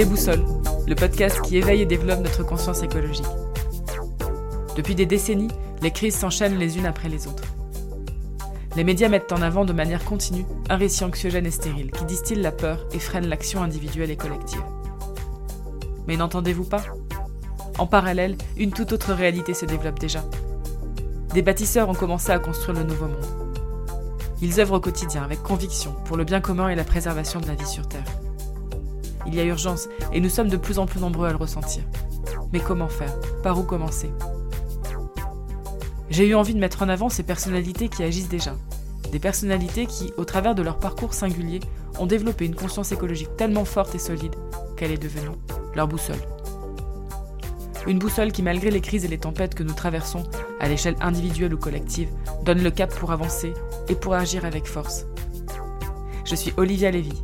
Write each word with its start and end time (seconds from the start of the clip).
Les 0.00 0.06
Boussoles, 0.06 0.46
le 0.88 0.94
podcast 0.94 1.42
qui 1.42 1.58
éveille 1.58 1.82
et 1.82 1.84
développe 1.84 2.20
notre 2.20 2.42
conscience 2.42 2.82
écologique. 2.82 3.26
Depuis 4.74 4.94
des 4.94 5.04
décennies, 5.04 5.50
les 5.82 5.90
crises 5.90 6.16
s'enchaînent 6.16 6.56
les 6.56 6.78
unes 6.78 6.86
après 6.86 7.10
les 7.10 7.26
autres. 7.26 7.44
Les 8.76 8.84
médias 8.84 9.10
mettent 9.10 9.30
en 9.30 9.42
avant 9.42 9.66
de 9.66 9.74
manière 9.74 10.02
continue 10.06 10.46
un 10.70 10.76
récit 10.76 11.04
anxiogène 11.04 11.44
et 11.44 11.50
stérile 11.50 11.90
qui 11.90 12.06
distille 12.06 12.40
la 12.40 12.50
peur 12.50 12.86
et 12.94 12.98
freine 12.98 13.26
l'action 13.26 13.62
individuelle 13.62 14.10
et 14.10 14.16
collective. 14.16 14.62
Mais 16.06 16.16
n'entendez-vous 16.16 16.64
pas? 16.64 16.84
En 17.76 17.86
parallèle, 17.86 18.38
une 18.56 18.72
toute 18.72 18.94
autre 18.94 19.12
réalité 19.12 19.52
se 19.52 19.66
développe 19.66 19.98
déjà. 19.98 20.24
Des 21.34 21.42
bâtisseurs 21.42 21.90
ont 21.90 21.94
commencé 21.94 22.32
à 22.32 22.38
construire 22.38 22.78
le 22.78 22.84
nouveau 22.84 23.06
monde. 23.06 23.26
Ils 24.40 24.60
œuvrent 24.60 24.76
au 24.76 24.80
quotidien 24.80 25.24
avec 25.24 25.42
conviction 25.42 25.94
pour 26.06 26.16
le 26.16 26.24
bien 26.24 26.40
commun 26.40 26.70
et 26.70 26.74
la 26.74 26.84
préservation 26.84 27.38
de 27.38 27.48
la 27.48 27.54
vie 27.54 27.66
sur 27.66 27.86
Terre. 27.86 28.19
Il 29.26 29.34
y 29.34 29.40
a 29.40 29.44
urgence 29.44 29.88
et 30.12 30.20
nous 30.20 30.28
sommes 30.28 30.48
de 30.48 30.56
plus 30.56 30.78
en 30.78 30.86
plus 30.86 31.00
nombreux 31.00 31.28
à 31.28 31.30
le 31.30 31.36
ressentir. 31.36 31.82
Mais 32.52 32.60
comment 32.60 32.88
faire? 32.88 33.14
Par 33.42 33.58
où 33.58 33.62
commencer? 33.62 34.10
J'ai 36.08 36.26
eu 36.26 36.34
envie 36.34 36.54
de 36.54 36.58
mettre 36.58 36.82
en 36.82 36.88
avant 36.88 37.08
ces 37.08 37.22
personnalités 37.22 37.88
qui 37.88 38.02
agissent 38.02 38.28
déjà. 38.28 38.54
Des 39.12 39.18
personnalités 39.18 39.86
qui, 39.86 40.12
au 40.16 40.24
travers 40.24 40.54
de 40.54 40.62
leur 40.62 40.78
parcours 40.78 41.14
singulier, 41.14 41.60
ont 41.98 42.06
développé 42.06 42.46
une 42.46 42.54
conscience 42.54 42.92
écologique 42.92 43.36
tellement 43.36 43.64
forte 43.64 43.94
et 43.94 43.98
solide 43.98 44.34
qu'elle 44.76 44.90
est 44.92 45.02
devenue 45.02 45.36
leur 45.74 45.86
boussole. 45.86 46.16
Une 47.86 47.98
boussole 47.98 48.32
qui, 48.32 48.42
malgré 48.42 48.70
les 48.70 48.80
crises 48.80 49.04
et 49.04 49.08
les 49.08 49.18
tempêtes 49.18 49.54
que 49.54 49.62
nous 49.62 49.72
traversons, 49.72 50.24
à 50.60 50.68
l'échelle 50.68 50.96
individuelle 51.00 51.54
ou 51.54 51.58
collective, 51.58 52.10
donne 52.44 52.62
le 52.62 52.70
cap 52.70 52.94
pour 52.94 53.12
avancer 53.12 53.54
et 53.88 53.94
pour 53.94 54.14
agir 54.14 54.44
avec 54.44 54.66
force. 54.66 55.06
Je 56.24 56.34
suis 56.34 56.52
Olivia 56.56 56.90
Lévy 56.90 57.22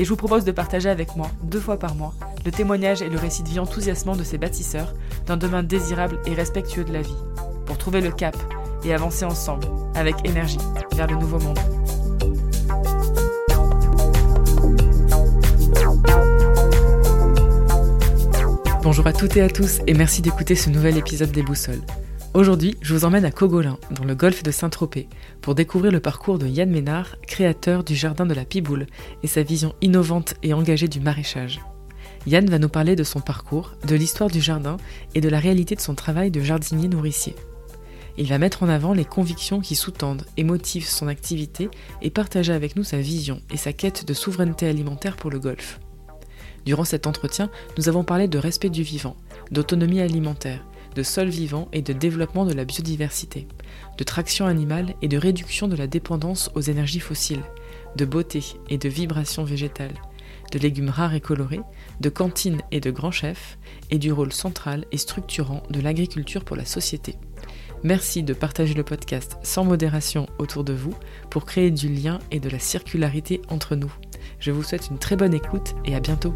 et 0.00 0.04
je 0.04 0.08
vous 0.08 0.16
propose 0.16 0.46
de 0.46 0.50
partager 0.50 0.88
avec 0.88 1.14
moi, 1.14 1.30
deux 1.42 1.60
fois 1.60 1.78
par 1.78 1.94
mois, 1.94 2.14
le 2.46 2.50
témoignage 2.50 3.02
et 3.02 3.10
le 3.10 3.18
récit 3.18 3.42
de 3.42 3.50
vie 3.50 3.58
enthousiasmant 3.58 4.16
de 4.16 4.24
ces 4.24 4.38
bâtisseurs 4.38 4.94
d'un 5.26 5.36
demain 5.36 5.62
désirable 5.62 6.18
et 6.24 6.32
respectueux 6.32 6.84
de 6.84 6.92
la 6.94 7.02
vie, 7.02 7.14
pour 7.66 7.76
trouver 7.76 8.00
le 8.00 8.10
cap 8.10 8.34
et 8.82 8.94
avancer 8.94 9.26
ensemble, 9.26 9.66
avec 9.94 10.16
énergie, 10.24 10.56
vers 10.94 11.06
le 11.06 11.16
nouveau 11.16 11.38
monde. 11.38 11.58
Bonjour 18.82 19.06
à 19.06 19.12
toutes 19.12 19.36
et 19.36 19.42
à 19.42 19.50
tous 19.50 19.80
et 19.86 19.92
merci 19.92 20.22
d'écouter 20.22 20.54
ce 20.54 20.70
nouvel 20.70 20.96
épisode 20.96 21.30
des 21.30 21.42
Boussoles. 21.42 21.82
Aujourd'hui, 22.32 22.76
je 22.80 22.94
vous 22.94 23.04
emmène 23.04 23.24
à 23.24 23.32
Cogolin, 23.32 23.76
dans 23.90 24.04
le 24.04 24.14
golfe 24.14 24.44
de 24.44 24.52
Saint-Tropez, 24.52 25.08
pour 25.40 25.56
découvrir 25.56 25.90
le 25.90 25.98
parcours 25.98 26.38
de 26.38 26.46
Yann 26.46 26.70
Ménard, 26.70 27.16
créateur 27.26 27.82
du 27.82 27.96
Jardin 27.96 28.24
de 28.24 28.34
la 28.34 28.44
Piboule, 28.44 28.86
et 29.24 29.26
sa 29.26 29.42
vision 29.42 29.74
innovante 29.80 30.34
et 30.44 30.54
engagée 30.54 30.86
du 30.86 31.00
maraîchage. 31.00 31.60
Yann 32.28 32.48
va 32.48 32.60
nous 32.60 32.68
parler 32.68 32.94
de 32.94 33.02
son 33.02 33.20
parcours, 33.20 33.72
de 33.84 33.96
l'histoire 33.96 34.30
du 34.30 34.40
jardin 34.40 34.76
et 35.16 35.20
de 35.20 35.28
la 35.28 35.40
réalité 35.40 35.74
de 35.74 35.80
son 35.80 35.96
travail 35.96 36.30
de 36.30 36.40
jardinier 36.40 36.86
nourricier. 36.86 37.34
Il 38.16 38.28
va 38.28 38.38
mettre 38.38 38.62
en 38.62 38.68
avant 38.68 38.92
les 38.92 39.04
convictions 39.04 39.60
qui 39.60 39.74
sous-tendent 39.74 40.26
et 40.36 40.44
motivent 40.44 40.88
son 40.88 41.08
activité 41.08 41.68
et 42.00 42.10
partager 42.10 42.52
avec 42.52 42.76
nous 42.76 42.84
sa 42.84 42.98
vision 42.98 43.40
et 43.50 43.56
sa 43.56 43.72
quête 43.72 44.06
de 44.06 44.14
souveraineté 44.14 44.68
alimentaire 44.68 45.16
pour 45.16 45.30
le 45.30 45.40
golfe. 45.40 45.80
Durant 46.64 46.84
cet 46.84 47.08
entretien, 47.08 47.50
nous 47.76 47.88
avons 47.88 48.04
parlé 48.04 48.28
de 48.28 48.38
respect 48.38 48.70
du 48.70 48.84
vivant, 48.84 49.16
d'autonomie 49.50 50.00
alimentaire, 50.00 50.64
de 50.94 51.02
sol 51.02 51.28
vivant 51.28 51.68
et 51.72 51.82
de 51.82 51.92
développement 51.92 52.44
de 52.44 52.52
la 52.52 52.64
biodiversité, 52.64 53.46
de 53.98 54.04
traction 54.04 54.46
animale 54.46 54.94
et 55.02 55.08
de 55.08 55.16
réduction 55.16 55.68
de 55.68 55.76
la 55.76 55.86
dépendance 55.86 56.50
aux 56.54 56.60
énergies 56.60 57.00
fossiles, 57.00 57.44
de 57.96 58.04
beauté 58.04 58.42
et 58.68 58.78
de 58.78 58.88
vibration 58.88 59.44
végétale, 59.44 59.94
de 60.52 60.58
légumes 60.58 60.90
rares 60.90 61.14
et 61.14 61.20
colorés, 61.20 61.60
de 62.00 62.08
cantines 62.08 62.60
et 62.70 62.80
de 62.80 62.90
grands 62.90 63.10
chefs, 63.10 63.58
et 63.90 63.98
du 63.98 64.12
rôle 64.12 64.32
central 64.32 64.84
et 64.92 64.98
structurant 64.98 65.62
de 65.70 65.80
l'agriculture 65.80 66.44
pour 66.44 66.56
la 66.56 66.64
société. 66.64 67.16
Merci 67.82 68.22
de 68.22 68.34
partager 68.34 68.74
le 68.74 68.84
podcast 68.84 69.38
sans 69.42 69.64
modération 69.64 70.26
autour 70.38 70.64
de 70.64 70.74
vous 70.74 70.94
pour 71.30 71.46
créer 71.46 71.70
du 71.70 71.88
lien 71.88 72.18
et 72.30 72.40
de 72.40 72.50
la 72.50 72.58
circularité 72.58 73.40
entre 73.48 73.74
nous. 73.74 73.92
Je 74.38 74.50
vous 74.50 74.62
souhaite 74.62 74.88
une 74.90 74.98
très 74.98 75.16
bonne 75.16 75.34
écoute 75.34 75.74
et 75.84 75.94
à 75.94 76.00
bientôt. 76.00 76.34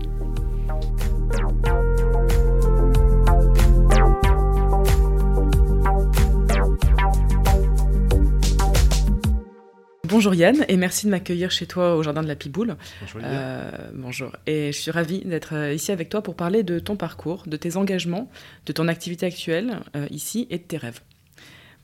Bonjour 10.04 10.34
Yann 10.34 10.66
et 10.68 10.76
merci 10.76 11.06
de 11.06 11.10
m'accueillir 11.10 11.50
chez 11.50 11.64
toi 11.64 11.96
au 11.96 12.02
Jardin 12.02 12.22
de 12.22 12.28
la 12.28 12.36
Piboule. 12.36 12.76
Bonjour. 13.00 13.20
Euh, 13.24 13.70
bonjour. 13.94 14.32
Et 14.46 14.70
je 14.70 14.78
suis 14.78 14.90
ravie 14.90 15.20
d'être 15.24 15.54
euh, 15.54 15.72
ici 15.72 15.92
avec 15.92 16.10
toi 16.10 16.22
pour 16.22 16.36
parler 16.36 16.62
de 16.62 16.78
ton 16.78 16.94
parcours, 16.94 17.44
de 17.46 17.56
tes 17.56 17.78
engagements, 17.78 18.30
de 18.66 18.72
ton 18.74 18.86
activité 18.88 19.24
actuelle 19.24 19.80
euh, 19.96 20.06
ici 20.10 20.46
et 20.50 20.58
de 20.58 20.62
tes 20.62 20.76
rêves. 20.76 21.00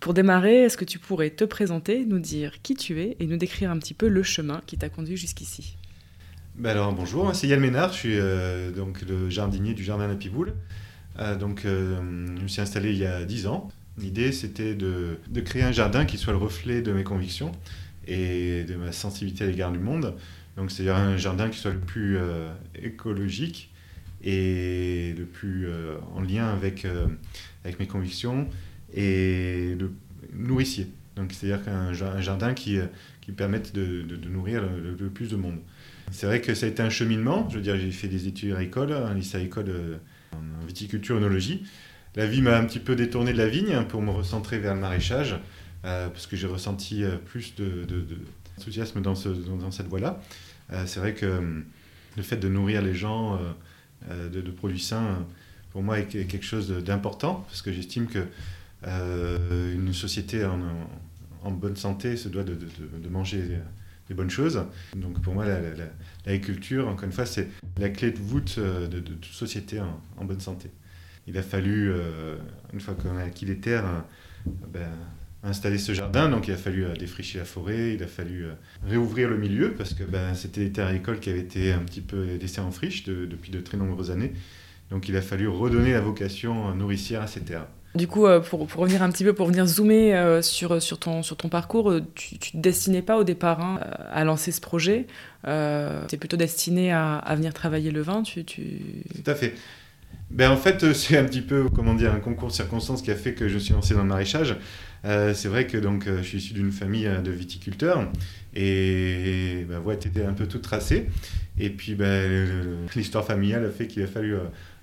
Pour 0.00 0.12
démarrer, 0.12 0.64
est-ce 0.64 0.76
que 0.76 0.84
tu 0.84 0.98
pourrais 0.98 1.30
te 1.30 1.44
présenter, 1.44 2.04
nous 2.04 2.18
dire 2.18 2.60
qui 2.62 2.74
tu 2.74 3.00
es 3.00 3.16
et 3.20 3.26
nous 3.26 3.38
décrire 3.38 3.70
un 3.70 3.78
petit 3.78 3.94
peu 3.94 4.06
le 4.06 4.22
chemin 4.22 4.60
qui 4.66 4.76
t'a 4.76 4.90
conduit 4.90 5.16
jusqu'ici? 5.16 5.78
Ben 6.56 6.72
alors 6.72 6.92
bonjour, 6.92 7.34
c'est 7.34 7.46
Yann 7.46 7.60
Ménard, 7.60 7.94
je 7.94 7.98
suis 7.98 8.18
euh, 8.18 8.70
donc 8.70 9.00
le 9.00 9.30
jardinier 9.30 9.72
du 9.72 9.82
Jardin 9.82 10.04
de 10.04 10.12
la 10.12 10.18
Piboule. 10.18 10.52
Donc 11.38 11.62
je 11.64 12.00
me 12.00 12.48
suis 12.48 12.60
installé 12.62 12.90
il 12.90 12.98
y 12.98 13.04
a 13.04 13.24
10 13.24 13.46
ans. 13.46 13.68
L'idée 13.98 14.32
c'était 14.32 14.74
de, 14.74 15.18
de 15.28 15.40
créer 15.40 15.62
un 15.62 15.72
jardin 15.72 16.04
qui 16.06 16.16
soit 16.16 16.32
le 16.32 16.38
reflet 16.38 16.80
de 16.80 16.92
mes 16.92 17.04
convictions 17.04 17.52
et 18.06 18.64
de 18.64 18.74
ma 18.76 18.92
sensibilité 18.92 19.44
à 19.44 19.46
l'égard 19.46 19.72
du 19.72 19.78
monde. 19.78 20.14
Donc 20.56 20.70
c'est-à-dire 20.70 20.96
un 20.96 21.16
jardin 21.16 21.48
qui 21.48 21.58
soit 21.58 21.72
le 21.72 21.78
plus 21.78 22.16
euh, 22.18 22.50
écologique 22.82 23.70
et 24.22 25.14
le 25.16 25.24
plus 25.24 25.66
euh, 25.66 25.96
en 26.14 26.20
lien 26.20 26.48
avec, 26.48 26.84
euh, 26.84 27.06
avec 27.64 27.78
mes 27.78 27.86
convictions 27.86 28.48
et 28.94 29.76
le 29.78 29.92
nourricier. 30.34 30.88
Donc 31.16 31.32
c'est-à-dire 31.32 31.60
un 31.68 31.92
jardin 32.20 32.54
qui, 32.54 32.78
qui 33.20 33.32
permette 33.32 33.74
de, 33.74 34.02
de- 34.02 34.28
nourrir 34.28 34.62
le, 34.62 35.08
plus 35.08 35.28
de 35.28 35.36
monde. 35.36 35.58
C'est 36.10 36.26
vrai 36.26 36.40
que 36.40 36.54
ça 36.54 36.66
a 36.66 36.68
été 36.68 36.82
un 36.82 36.90
cheminement. 36.90 37.48
Je 37.50 37.56
veux 37.56 37.62
dire, 37.62 37.76
j'ai 37.78 37.90
fait 37.90 38.08
des 38.08 38.26
études 38.26 38.52
agricoles, 38.52 38.92
un 38.92 39.14
lycée 39.14 39.36
agricole 39.36 39.66
euh, 39.68 39.96
en 40.32 40.66
viticulture 40.66 41.16
œnologie. 41.16 41.64
La 42.16 42.26
vie 42.26 42.42
m'a 42.42 42.56
un 42.56 42.64
petit 42.64 42.80
peu 42.80 42.96
détourné 42.96 43.32
de 43.32 43.38
la 43.38 43.48
vigne 43.48 43.84
pour 43.88 44.02
me 44.02 44.10
recentrer 44.10 44.58
vers 44.58 44.74
le 44.74 44.80
maraîchage, 44.80 45.36
parce 45.82 46.26
que 46.26 46.36
j'ai 46.36 46.46
ressenti 46.46 47.04
euh, 47.04 47.16
plus 47.16 47.54
de, 47.56 47.84
de- 47.84 48.00
de- 48.00 48.18
d'enthousiasme 48.56 49.00
dans, 49.00 49.14
ce- 49.14 49.28
dans- 49.28 49.56
dans 49.56 49.70
cette 49.70 49.86
voie-là. 49.88 50.20
Euh, 50.72 50.84
c'est 50.86 51.00
vrai 51.00 51.14
que 51.14 51.26
euh, 51.26 51.60
le 52.16 52.22
fait 52.22 52.36
de 52.36 52.48
nourrir 52.48 52.82
les 52.82 52.94
gens 52.94 53.34
euh, 53.34 53.38
euh, 54.10 54.28
de, 54.28 54.40
produits 54.50 54.80
sains, 54.80 55.04
euh, 55.06 55.14
pour 55.72 55.82
moi, 55.82 55.98
est 55.98 56.06
que- 56.06 56.22
quelque 56.24 56.44
chose 56.44 56.70
d'important, 56.70 57.44
parce 57.48 57.62
que 57.62 57.72
j'estime 57.72 58.06
que 58.06 58.24
euh, 58.86 59.74
une 59.74 59.92
société 59.92 60.44
en, 60.44 60.58
bonne 61.50 61.76
santé 61.76 62.16
se 62.16 62.28
doit 62.28 62.44
de, 62.44 62.54
manger 63.08 63.58
des 64.08 64.14
bonnes 64.14 64.30
choses. 64.30 64.62
Donc 64.96 65.20
pour 65.22 65.34
moi, 65.34 65.44
la- 65.46 65.60
la- 65.60 65.74
la- 65.74 65.84
l'agriculture, 66.26 66.88
encore 66.88 67.04
une 67.04 67.12
fois, 67.12 67.26
c'est 67.26 67.48
la 67.78 67.88
clé 67.90 68.10
de 68.10 68.18
voûte 68.18 68.56
euh, 68.58 68.86
de, 68.88 69.00
toute 69.00 69.24
société 69.32 69.80
en, 69.80 70.24
bonne 70.24 70.40
santé. 70.40 70.70
Il 71.26 71.36
a 71.38 71.42
fallu, 71.42 71.90
euh, 71.92 72.36
une 72.72 72.80
fois 72.80 72.94
qu'on 72.94 73.16
a 73.16 73.22
acquis 73.22 73.46
les 73.46 73.58
terres, 73.58 73.84
euh, 73.86 74.50
ben, 74.72 74.88
installer 75.42 75.78
ce 75.78 75.92
jardin, 75.94 76.28
donc 76.28 76.48
il 76.48 76.52
a 76.54 76.56
fallu 76.56 76.84
euh, 76.84 76.94
défricher 76.94 77.38
la 77.38 77.44
forêt, 77.44 77.94
il 77.94 78.02
a 78.02 78.06
fallu 78.06 78.44
euh, 78.44 78.52
réouvrir 78.86 79.28
le 79.30 79.38
milieu, 79.38 79.72
parce 79.72 79.94
que 79.94 80.04
ben, 80.04 80.34
c'était 80.34 80.64
des 80.64 80.72
terres 80.72 80.88
agricoles 80.88 81.18
qui 81.18 81.30
avaient 81.30 81.40
été 81.40 81.72
un 81.72 81.78
petit 81.80 82.02
peu 82.02 82.36
laissées 82.40 82.60
en 82.60 82.70
friche 82.70 83.04
de- 83.04 83.24
depuis 83.24 83.50
de 83.50 83.60
très 83.60 83.76
nombreuses 83.78 84.10
années. 84.10 84.32
Donc 84.90 85.08
il 85.08 85.16
a 85.16 85.22
fallu 85.22 85.48
redonner 85.48 85.92
la 85.92 86.00
vocation 86.00 86.74
nourricière 86.74 87.22
à 87.22 87.26
ces 87.26 87.40
terres. 87.40 87.66
Du 87.94 88.06
coup, 88.06 88.26
euh, 88.26 88.38
pour, 88.38 88.66
pour 88.68 88.82
revenir 88.82 89.02
un 89.02 89.10
petit 89.10 89.24
peu, 89.24 89.32
pour 89.32 89.48
venir 89.48 89.66
zoomer 89.66 90.14
euh, 90.14 90.42
sur, 90.42 90.80
sur, 90.80 90.98
ton, 90.98 91.24
sur 91.24 91.36
ton 91.36 91.48
parcours, 91.48 91.90
euh, 91.90 92.02
tu 92.14 92.34
ne 92.34 92.38
te 92.38 92.56
destinais 92.56 93.02
pas 93.02 93.16
au 93.18 93.24
départ 93.24 93.60
hein, 93.60 93.80
à 94.12 94.22
lancer 94.24 94.52
ce 94.52 94.60
projet. 94.60 95.06
Euh, 95.48 96.04
tu 96.06 96.14
es 96.14 96.18
plutôt 96.18 96.36
destiné 96.36 96.92
à, 96.92 97.16
à 97.16 97.34
venir 97.34 97.52
travailler 97.52 97.90
le 97.90 98.02
vin. 98.02 98.22
Tu, 98.22 98.44
tu... 98.44 98.62
Tout 99.24 99.28
à 99.28 99.34
fait. 99.34 99.54
Ben, 100.30 100.52
en 100.52 100.56
fait, 100.56 100.84
euh, 100.84 100.94
c'est 100.94 101.18
un 101.18 101.24
petit 101.24 101.40
peu, 101.40 101.68
comment 101.68 101.94
dire, 101.94 102.14
un 102.14 102.20
concours 102.20 102.48
de 102.48 102.52
circonstances 102.52 103.02
qui 103.02 103.10
a 103.10 103.16
fait 103.16 103.34
que 103.34 103.48
je 103.48 103.58
suis 103.58 103.74
lancé 103.74 103.94
dans 103.94 104.02
le 104.02 104.08
maraîchage. 104.08 104.56
Euh, 105.04 105.32
c'est 105.34 105.48
vrai 105.48 105.66
que 105.66 105.78
donc, 105.78 106.06
euh, 106.06 106.18
je 106.18 106.28
suis 106.28 106.38
issu 106.38 106.52
d'une 106.54 106.72
famille 106.72 107.06
euh, 107.06 107.20
de 107.22 107.30
viticulteurs 107.30 108.06
et 108.54 109.64
ma 109.68 109.78
voie 109.78 109.94
était 109.94 110.24
un 110.24 110.32
peu 110.34 110.46
toute 110.46 110.62
tracée. 110.62 111.06
Et 111.58 111.70
puis, 111.70 111.94
le- 111.94 112.76
l'histoire 112.94 113.24
familiale 113.24 113.64
a 113.64 113.70
fait 113.70 113.86
qu'il 113.86 114.02
a 114.02 114.06
fallu 114.06 114.34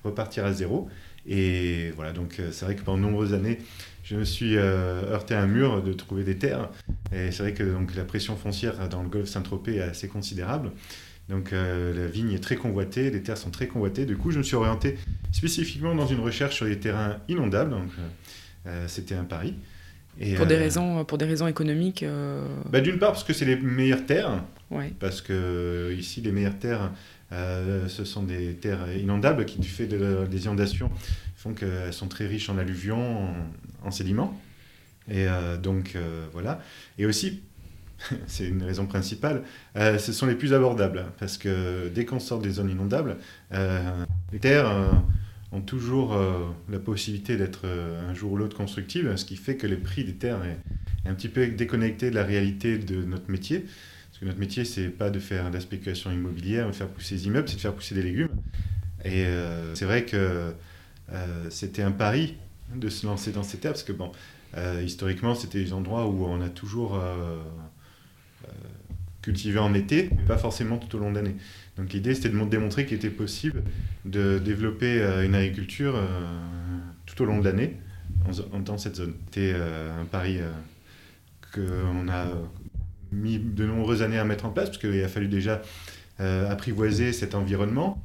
repartir 0.03 0.45
à 0.45 0.53
zéro. 0.53 0.89
Et 1.27 1.91
voilà, 1.95 2.13
donc 2.13 2.39
c'est 2.51 2.65
vrai 2.65 2.75
que 2.75 2.81
pendant 2.81 2.97
de 2.99 3.03
nombreuses 3.03 3.33
années, 3.33 3.57
je 4.03 4.15
me 4.15 4.23
suis 4.23 4.55
heurté 4.55 5.33
à 5.33 5.41
un 5.41 5.47
mur 5.47 5.83
de 5.83 5.91
trouver 5.91 6.23
des 6.23 6.37
terres. 6.37 6.69
Et 7.11 7.31
c'est 7.31 7.43
vrai 7.43 7.53
que 7.53 7.63
donc, 7.63 7.95
la 7.95 8.05
pression 8.05 8.35
foncière 8.37 8.87
dans 8.89 9.03
le 9.03 9.09
golfe 9.09 9.27
Saint-Tropez 9.27 9.75
est 9.77 9.81
assez 9.81 10.07
considérable. 10.07 10.71
Donc 11.29 11.51
la 11.51 12.07
vigne 12.07 12.31
est 12.31 12.39
très 12.43 12.55
convoitée, 12.55 13.11
les 13.11 13.21
terres 13.21 13.37
sont 13.37 13.49
très 13.49 13.67
convoitées. 13.67 14.05
Du 14.05 14.15
coup, 14.15 14.31
je 14.31 14.37
me 14.37 14.43
suis 14.43 14.55
orienté 14.55 14.97
spécifiquement 15.33 15.93
dans 15.93 16.07
une 16.07 16.21
recherche 16.21 16.55
sur 16.55 16.65
les 16.65 16.79
terrains 16.79 17.17
inondables. 17.27 17.71
Donc, 17.71 17.89
c'était 18.87 19.15
un 19.15 19.25
pari. 19.25 19.53
Pour, 20.35 20.45
des 20.45 20.55
raisons, 20.55 21.05
pour 21.05 21.17
des 21.17 21.25
raisons 21.25 21.47
économiques 21.47 22.05
bah, 22.69 22.81
D'une 22.81 22.99
part 22.99 23.11
parce 23.11 23.23
que 23.23 23.33
c'est 23.33 23.45
les 23.45 23.55
meilleures 23.55 24.05
terres, 24.05 24.43
ouais. 24.71 24.93
parce 24.99 25.21
que 25.21 25.95
ici 25.97 26.21
les 26.21 26.31
meilleures 26.31 26.59
terres, 26.59 26.91
ce 27.31 28.03
sont 28.05 28.23
des 28.23 28.55
terres 28.55 28.95
inondables 28.95 29.45
qui 29.45 29.59
du 29.59 29.67
fait 29.67 29.87
de, 29.87 30.25
des 30.29 30.45
inondations 30.45 30.89
font 31.35 31.53
qu'elles 31.53 31.93
sont 31.93 32.07
très 32.07 32.25
riches 32.25 32.49
en 32.49 32.57
alluvions, 32.57 33.27
en, 33.83 33.91
sédiments. 33.91 34.39
Et 35.09 35.27
donc 35.61 35.95
voilà. 36.33 36.61
Et 36.97 37.05
aussi 37.05 37.41
c'est 38.27 38.47
une 38.47 38.63
raison 38.63 38.85
principale, 38.85 39.43
euh, 39.75 39.97
ce 39.97 40.13
sont 40.13 40.25
les 40.25 40.35
plus 40.35 40.53
abordables. 40.53 41.05
Parce 41.19 41.37
que 41.37 41.89
dès 41.93 42.05
qu'on 42.05 42.19
sort 42.19 42.39
des 42.39 42.51
zones 42.51 42.69
inondables, 42.69 43.17
euh, 43.53 44.05
les 44.31 44.39
terres 44.39 44.69
euh, 44.69 44.91
ont 45.51 45.61
toujours 45.61 46.17
la 46.69 46.79
possibilité 46.79 47.37
d'être 47.37 47.65
un 47.65 48.13
jour 48.13 48.33
ou 48.33 48.37
l'autre 48.37 48.57
constructibles, 48.57 49.17
ce 49.17 49.25
qui 49.25 49.37
fait 49.37 49.55
que 49.55 49.65
le 49.67 49.77
prix 49.77 50.03
des 50.03 50.15
terres 50.15 50.43
est, 50.43 50.57
un 51.09 51.13
petit 51.13 51.29
peu 51.29 51.47
déconnecté 51.47 52.09
de 52.09 52.15
la 52.15 52.23
réalité 52.23 52.77
de 52.77 53.03
notre 53.03 53.31
métier. 53.31 53.59
Parce 53.59 54.19
que 54.19 54.25
notre 54.25 54.39
métier, 54.39 54.65
c'est 54.65 54.89
pas 54.89 55.09
de 55.09 55.19
faire 55.19 55.49
de 55.49 55.53
la 55.53 55.61
spéculation 55.61 56.11
immobilière, 56.11 56.67
de 56.67 56.73
faire 56.73 56.87
pousser 56.87 57.15
des 57.15 57.27
immeubles, 57.27 57.47
c'est 57.47 57.55
de 57.55 57.61
faire 57.61 57.73
pousser 57.73 57.95
des 57.95 58.03
légumes. 58.03 58.29
Et 59.05 59.25
c'est 59.73 59.85
vrai 59.85 60.05
que 60.05 60.53
c'était 61.49 61.83
un 61.83 61.91
pari 61.91 62.35
de 62.75 62.89
se 62.89 63.05
lancer 63.05 63.31
dans 63.31 63.43
ces 63.43 63.57
terres, 63.57 63.71
parce 63.71 63.83
que 63.83 63.93
bon, 63.93 64.11
historiquement, 64.83 65.33
c'était 65.33 65.63
des 65.63 65.71
endroits 65.71 66.07
où 66.07 66.25
on 66.25 66.41
a 66.41 66.49
toujours 66.49 67.01
cultiver 69.21 69.59
en 69.59 69.73
été, 69.73 70.09
mais 70.17 70.23
pas 70.23 70.37
forcément 70.37 70.77
tout 70.77 70.95
au 70.95 70.99
long 70.99 71.11
de 71.11 71.15
l'année. 71.15 71.35
Donc 71.77 71.93
l'idée, 71.93 72.15
c'était 72.15 72.29
de 72.29 72.43
démontrer 72.45 72.85
qu'il 72.85 72.97
était 72.97 73.09
possible 73.09 73.63
de 74.05 74.39
développer 74.39 75.01
euh, 75.01 75.25
une 75.25 75.35
agriculture 75.35 75.95
euh, 75.95 76.05
tout 77.05 77.21
au 77.21 77.25
long 77.25 77.39
de 77.39 77.45
l'année 77.45 77.77
en, 78.53 78.59
dans 78.59 78.77
cette 78.77 78.95
zone. 78.95 79.13
C'était 79.25 79.53
euh, 79.53 80.01
un 80.01 80.05
pari 80.05 80.39
qu'on 81.53 82.09
a 82.09 82.27
mis 83.11 83.39
de 83.39 83.65
nombreuses 83.65 84.01
années 84.01 84.19
à 84.19 84.25
mettre 84.25 84.45
en 84.45 84.49
place, 84.49 84.69
parce 84.69 84.79
qu'il 84.79 85.03
a 85.03 85.07
fallu 85.07 85.27
déjà 85.27 85.61
apprivoiser 86.19 87.13
cet 87.13 87.35
environnement 87.35 88.03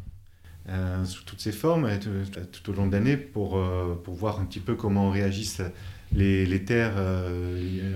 sous 1.05 1.25
toutes 1.25 1.41
ses 1.41 1.51
formes 1.51 1.89
tout 2.53 2.71
au 2.71 2.75
long 2.75 2.87
de 2.87 2.93
l'année 2.93 3.17
pour, 3.17 3.61
pour 4.05 4.15
voir 4.15 4.39
un 4.39 4.45
petit 4.45 4.61
peu 4.61 4.77
comment 4.77 5.11
réagissent 5.11 5.63
les, 6.15 6.47
les 6.47 6.65
terres 6.65 6.95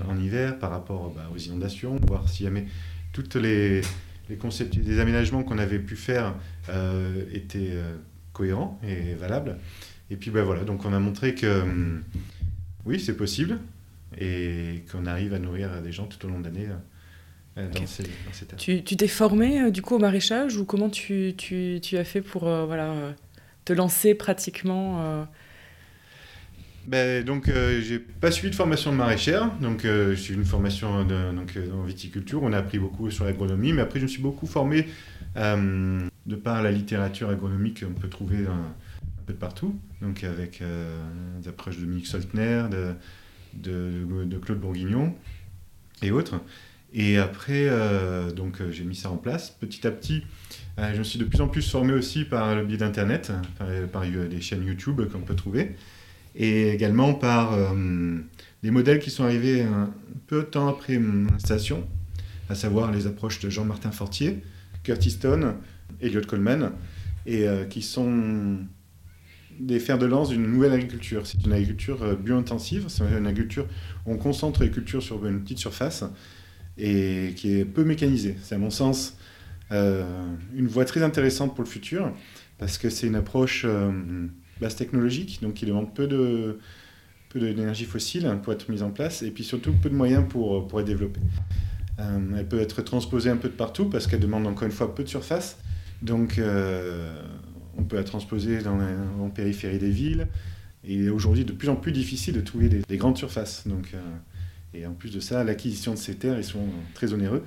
en 0.08 0.19
hiver 0.19 0.58
par 0.58 0.70
rapport 0.70 1.12
bah, 1.14 1.31
aux 1.32 1.38
inondations, 1.38 1.96
voir 2.08 2.29
s'il 2.29 2.46
y 2.46 2.49
avait 2.49 2.67
toutes 3.12 3.37
les, 3.37 3.82
les 4.28 4.37
concepts, 4.37 4.76
les 4.76 5.00
aménagements 5.00 5.43
qu'on 5.43 5.58
avait 5.58 5.78
pu 5.78 5.96
faire 5.96 6.34
euh, 6.69 7.25
étaient 7.32 7.70
euh, 7.73 7.96
cohérents 8.32 8.81
et 8.87 9.14
valables. 9.14 9.58
Et 10.11 10.17
puis 10.17 10.31
ben 10.31 10.44
voilà, 10.44 10.64
donc 10.64 10.84
on 10.84 10.93
a 10.93 10.99
montré 10.99 11.34
que 11.34 11.62
hum, 11.62 12.02
oui, 12.84 13.00
c'est 13.00 13.17
possible 13.17 13.58
et 14.19 14.84
qu'on 14.90 15.06
arrive 15.06 15.34
à 15.34 15.38
nourrir 15.38 15.82
des 15.82 15.93
gens 15.93 16.06
tout 16.06 16.25
au 16.26 16.28
long 16.28 16.40
de 16.40 16.44
l'année. 16.44 16.69
Euh, 17.58 17.69
dans, 17.70 17.87
ces, 17.87 18.02
dans 18.02 18.56
Tu 18.56 18.82
t'es 18.82 19.08
formé 19.08 19.70
du 19.70 19.82
coup 19.82 19.94
au 19.94 19.99
maraîchage 19.99 20.56
ou 20.58 20.64
comment 20.64 20.90
tu, 20.90 21.34
tu, 21.37 21.79
tu 21.82 21.96
as 21.96 22.05
fait 22.05 22.20
pour 22.20 22.43
voilà, 22.44 23.14
te 23.64 23.72
lancer 23.72 24.14
pratiquement 24.14 25.26
ben, 26.86 27.24
donc, 27.24 27.48
euh, 27.48 27.80
j'ai 27.80 27.98
pas 27.98 28.30
suivi 28.30 28.50
de 28.50 28.54
formation 28.54 28.92
de 28.92 28.96
maraîchère, 28.96 29.50
donc 29.60 29.84
euh, 29.84 30.14
j'ai 30.14 30.34
une 30.34 30.44
formation 30.44 31.04
donc, 31.04 31.56
euh, 31.56 31.72
en 31.72 31.82
viticulture. 31.82 32.42
On 32.44 32.52
a 32.52 32.58
appris 32.58 32.78
beaucoup 32.78 33.10
sur 33.10 33.24
l'agronomie, 33.24 33.72
mais 33.72 33.82
après, 33.82 33.98
je 33.98 34.04
me 34.04 34.08
suis 34.08 34.22
beaucoup 34.22 34.46
formé 34.46 34.86
de 35.36 36.34
par 36.34 36.62
la 36.62 36.70
littérature 36.70 37.28
agronomique 37.28 37.84
qu'on 37.84 37.92
peut 37.92 38.08
trouver 38.08 38.46
un, 38.46 38.72
peu 39.26 39.34
partout, 39.34 39.78
donc 40.00 40.24
avec 40.24 40.62
des 41.42 41.48
approches 41.48 41.76
de 41.76 41.82
Dominique 41.82 42.06
Soltner, 42.06 42.64
de, 42.70 42.94
de, 44.24 44.38
Claude 44.38 44.58
Bourguignon 44.58 45.14
et 46.00 46.10
autres. 46.12 46.40
Et 46.94 47.18
après, 47.18 47.68
donc 48.34 48.62
j'ai 48.70 48.84
mis 48.84 48.94
ça 48.94 49.10
en 49.10 49.18
place. 49.18 49.50
Petit 49.50 49.86
à 49.86 49.90
petit, 49.90 50.22
je 50.78 50.96
me 50.96 51.04
suis 51.04 51.18
de 51.18 51.24
plus 51.24 51.42
en 51.42 51.48
plus 51.48 51.70
formé 51.70 51.92
aussi 51.92 52.24
par 52.24 52.54
le 52.54 52.64
biais 52.64 52.78
d'Internet, 52.78 53.30
par, 53.92 54.06
des 54.06 54.40
chaînes 54.40 54.64
YouTube 54.64 55.02
qu'on 55.12 55.20
peut 55.20 55.36
trouver 55.36 55.76
et 56.36 56.70
également 56.70 57.14
par 57.14 57.54
euh, 57.54 58.18
des 58.62 58.70
modèles 58.70 58.98
qui 58.98 59.10
sont 59.10 59.24
arrivés 59.24 59.62
un 59.62 59.90
peu 60.26 60.40
de 60.40 60.46
temps 60.46 60.68
après 60.68 60.98
mon 60.98 61.32
installation, 61.32 61.86
à 62.48 62.54
savoir 62.54 62.92
les 62.92 63.06
approches 63.06 63.40
de 63.40 63.48
Jean-Martin 63.48 63.90
Fortier, 63.90 64.42
Curtis 64.82 65.12
Stone, 65.12 65.54
Elliot 66.00 66.22
Coleman, 66.22 66.72
et 67.24 67.48
euh, 67.48 67.64
qui 67.64 67.82
sont 67.82 68.58
des 69.58 69.80
fers 69.80 69.98
de 69.98 70.04
lance 70.04 70.28
d'une 70.28 70.46
nouvelle 70.46 70.72
agriculture. 70.72 71.26
C'est 71.26 71.42
une 71.44 71.52
agriculture 71.52 72.02
euh, 72.02 72.14
bio-intensive, 72.14 72.84
c'est 72.88 73.04
une 73.04 73.26
agriculture 73.26 73.66
où 74.04 74.12
on 74.12 74.18
concentre 74.18 74.62
les 74.62 74.70
cultures 74.70 75.02
sur 75.02 75.24
une 75.24 75.40
petite 75.40 75.58
surface 75.58 76.04
et 76.76 77.32
qui 77.36 77.56
est 77.56 77.64
peu 77.64 77.84
mécanisée. 77.84 78.36
C'est 78.42 78.54
à 78.54 78.58
mon 78.58 78.70
sens 78.70 79.16
une 79.72 80.68
voie 80.68 80.84
très 80.84 81.02
intéressante 81.02 81.56
pour 81.56 81.64
le 81.64 81.68
futur 81.68 82.12
parce 82.58 82.78
que 82.78 82.88
c'est 82.88 83.08
une 83.08 83.16
approche 83.16 83.66
base 84.61 84.76
technologique, 84.76 85.41
donc 85.43 85.55
qui 85.55 85.67
demande 85.67 85.94
peu 85.94 86.06
de 86.06 86.58
d'énergie 87.38 87.85
fossile 87.85 88.26
pour 88.43 88.53
être 88.53 88.70
mise 88.70 88.82
en 88.82 88.91
place, 88.91 89.23
et 89.23 89.31
puis 89.31 89.44
surtout 89.44 89.73
peu 89.73 89.91
de 89.91 89.94
moyens 89.94 90.25
pour, 90.29 90.67
pour 90.67 90.81
être 90.81 90.87
développée. 90.87 91.20
Euh, 91.99 92.19
elle 92.38 92.47
peut 92.47 92.61
être 92.61 92.82
transposée 92.82 93.31
un 93.31 93.37
peu 93.37 93.49
de 93.49 93.55
partout 93.55 93.87
parce 93.87 94.06
qu'elle 94.06 94.20
demande 94.20 94.47
encore 94.47 94.64
une 94.64 94.73
fois 94.73 94.94
peu 94.94 95.03
de 95.03 95.08
surface. 95.08 95.58
Donc 96.03 96.38
euh, 96.38 97.23
on 97.79 97.85
peut 97.85 97.97
la 97.97 98.05
transposer 98.05 98.58
en 98.67 99.31
périphérie 99.31 99.79
des 99.79 99.91
villes. 99.91 100.29
Il 100.85 101.06
est 101.06 101.08
aujourd'hui 101.08 101.44
de 101.44 101.53
plus 101.53 101.69
en 101.69 101.76
plus 101.76 101.93
difficile 101.93 102.35
de 102.35 102.41
trouver 102.41 102.69
des, 102.69 102.97
grandes 102.97 103.17
surfaces. 103.17 103.64
Euh, 103.67 103.99
et 104.75 104.87
en 104.87 104.93
plus 104.93 105.11
de 105.11 105.20
ça, 105.20 105.43
l'acquisition 105.43 105.94
de 105.94 105.99
ces 105.99 106.14
terres, 106.14 106.38
ils 106.38 106.44
sont 106.44 106.69
très 106.94 107.12
onéreux. 107.12 107.43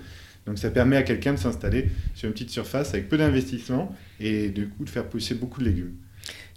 Donc 0.46 0.58
ça 0.58 0.72
permet 0.72 0.96
à 0.96 1.04
quelqu'un 1.04 1.34
de 1.34 1.40
s'installer 1.40 1.90
sur 2.16 2.28
une 2.28 2.34
petite 2.34 2.50
surface 2.50 2.90
avec 2.94 3.08
peu 3.08 3.18
d'investissement 3.18 3.96
et 4.20 4.50
du 4.50 4.68
coup 4.68 4.84
de 4.84 4.90
faire 4.90 5.08
pousser 5.08 5.36
beaucoup 5.36 5.60
de 5.60 5.66
légumes. 5.66 5.94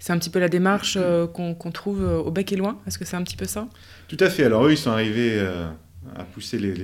C'est 0.02 0.12
un 0.12 0.18
petit 0.18 0.30
peu 0.30 0.40
la 0.40 0.48
démarche 0.48 0.98
euh, 1.00 1.28
qu'on 1.28 1.54
trouve 1.70 2.02
euh, 2.02 2.18
au 2.18 2.32
bec 2.32 2.52
et 2.52 2.56
loin 2.56 2.80
Est-ce 2.88 2.98
que 2.98 3.04
c'est 3.04 3.14
un 3.14 3.22
petit 3.22 3.36
peu 3.36 3.44
ça? 3.44 3.68
Tout 4.08 4.16
à 4.18 4.28
fait. 4.30 4.42
Alors 4.42 4.66
eux, 4.66 4.72
ils 4.72 4.76
sont 4.76 4.90
arrivés 4.90 5.34
euh, 5.34 5.68
à 6.16 6.24
pousser 6.24 6.58
les, 6.58 6.74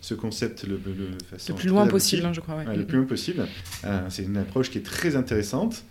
ce 0.00 0.14
concept 0.14 0.62
le, 0.62 0.80
le 0.86 1.54
plus 1.54 1.68
loin 1.68 1.88
possible, 1.88 2.24
hein, 2.24 2.32
je 2.32 2.40
crois. 2.40 2.62
le 2.62 2.86
plus 2.86 2.98
loin 2.98 3.06
possible. 3.06 3.48
c'est 4.10 4.22
une 4.22 4.36
approche 4.36 4.70
qui 4.70 4.78
est 4.78 4.86
très 4.86 5.16
intéressante. 5.16 5.82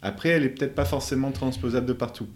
Après, 0.00 0.28
elle 0.28 0.44
n'est 0.44 0.48
peut-être 0.48 0.76
pas 0.76 0.84
forcément 0.84 1.32
transposable 1.32 1.86
de 1.86 1.92
partout. 1.92 2.28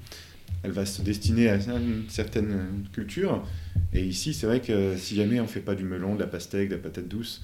Elle 0.64 0.73
va 0.73 0.85
se 0.85 1.00
destiner 1.00 1.49
à 1.49 1.55
une 1.55 2.07
certaine 2.09 2.88
culture. 2.93 3.47
Et 3.93 4.02
ici, 4.02 4.35
c'est 4.35 4.49
vrai 4.49 4.59
que 4.59 4.97
si 4.97 5.14
jamais 5.14 5.38
on 5.38 5.45
ne 5.45 5.49
fait 5.49 5.61
pas 5.61 5.76
du 5.76 5.85
melon, 5.85 6.17
de 6.17 6.21
la 6.21 6.26
pastèque, 6.26 6.71
de 6.71 6.75
la 6.75 6.81
patate 6.81 7.07
douce, 7.07 7.41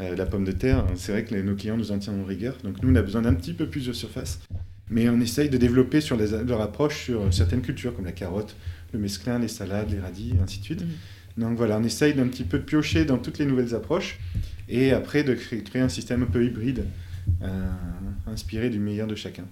de 0.00 0.14
la 0.14 0.24
pomme 0.24 0.46
de 0.46 0.52
terre, 0.52 0.86
c'est 0.94 1.12
vrai 1.12 1.24
que 1.26 1.34
nos 1.34 1.54
clients 1.54 1.76
nous 1.76 1.92
en 1.92 1.98
tiennent 1.98 2.18
en 2.18 2.24
rigueur. 2.24 2.56
Donc 2.64 2.82
nous, 2.82 2.90
on 2.90 2.96
a 2.96 3.02
besoin 3.02 3.20
d'un 3.20 3.34
petit 3.34 3.52
peu 3.52 3.66
plus 3.66 3.86
de 3.86 3.92
surface. 3.92 4.40
Mais 4.90 5.08
on 5.08 5.20
essaye 5.20 5.50
de 5.50 5.58
développer 5.58 6.00
sur 6.00 6.16
leur 6.16 6.60
approche 6.60 7.04
sur 7.04 7.32
certaines 7.32 7.62
cultures, 7.62 7.94
comme 7.94 8.06
la 8.06 8.12
carotte, 8.12 8.56
le 8.92 8.98
mesclin, 8.98 9.38
les 9.38 9.48
salades, 9.48 9.90
les 9.90 10.00
radis, 10.00 10.34
ainsi 10.42 10.60
de 10.60 10.64
suite. 10.64 10.82
Mm. 10.82 11.42
Donc 11.42 11.56
voilà, 11.56 11.78
on 11.78 11.84
essaye 11.84 12.14
d'un 12.14 12.26
petit 12.26 12.44
peu 12.44 12.58
de 12.58 12.64
piocher 12.64 13.04
dans 13.04 13.18
toutes 13.18 13.38
les 13.38 13.46
nouvelles 13.46 13.74
approches 13.74 14.18
et 14.68 14.92
après 14.92 15.22
de 15.22 15.34
créer, 15.34 15.62
créer 15.62 15.82
un 15.82 15.88
système 15.88 16.22
un 16.24 16.26
peu 16.26 16.44
hybride, 16.44 16.84
inspiré 18.26 18.70
du 18.70 18.78
meilleur 18.78 19.06
de 19.06 19.14
chacun. 19.14 19.44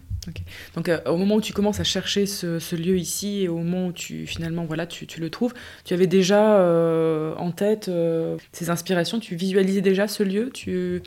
Donc 0.75 0.88
euh, 0.88 0.99
au 1.06 1.16
moment 1.16 1.37
où 1.37 1.40
tu 1.40 1.52
commences 1.52 1.80
à 1.80 1.85
chercher 1.85 2.26
ce, 2.26 2.76
lieu 2.76 2.99
ici 2.99 3.42
et 3.42 3.49
au 3.49 3.59
moment 3.59 3.88
où 3.88 3.92
tu 3.92 4.26
finalement 4.26 4.64
voilà 4.64 4.87
tu, 4.87 5.06
tu 5.06 5.21
le 5.21 5.30
trouves, 5.30 5.54
tu 5.85 5.95
avais 5.95 6.06
déjà 6.06 6.59
euh, 6.59 7.35
en 7.37 7.52
tête 7.52 7.88
euh, 7.88 8.37
ces 8.52 8.71
inspirations, 8.71 9.21
tu 9.21 9.37
visualisais 9.37 9.80
déjà 9.80 10.09
ce 10.09 10.23
lieu. 10.23 10.50
Tu 10.52 11.02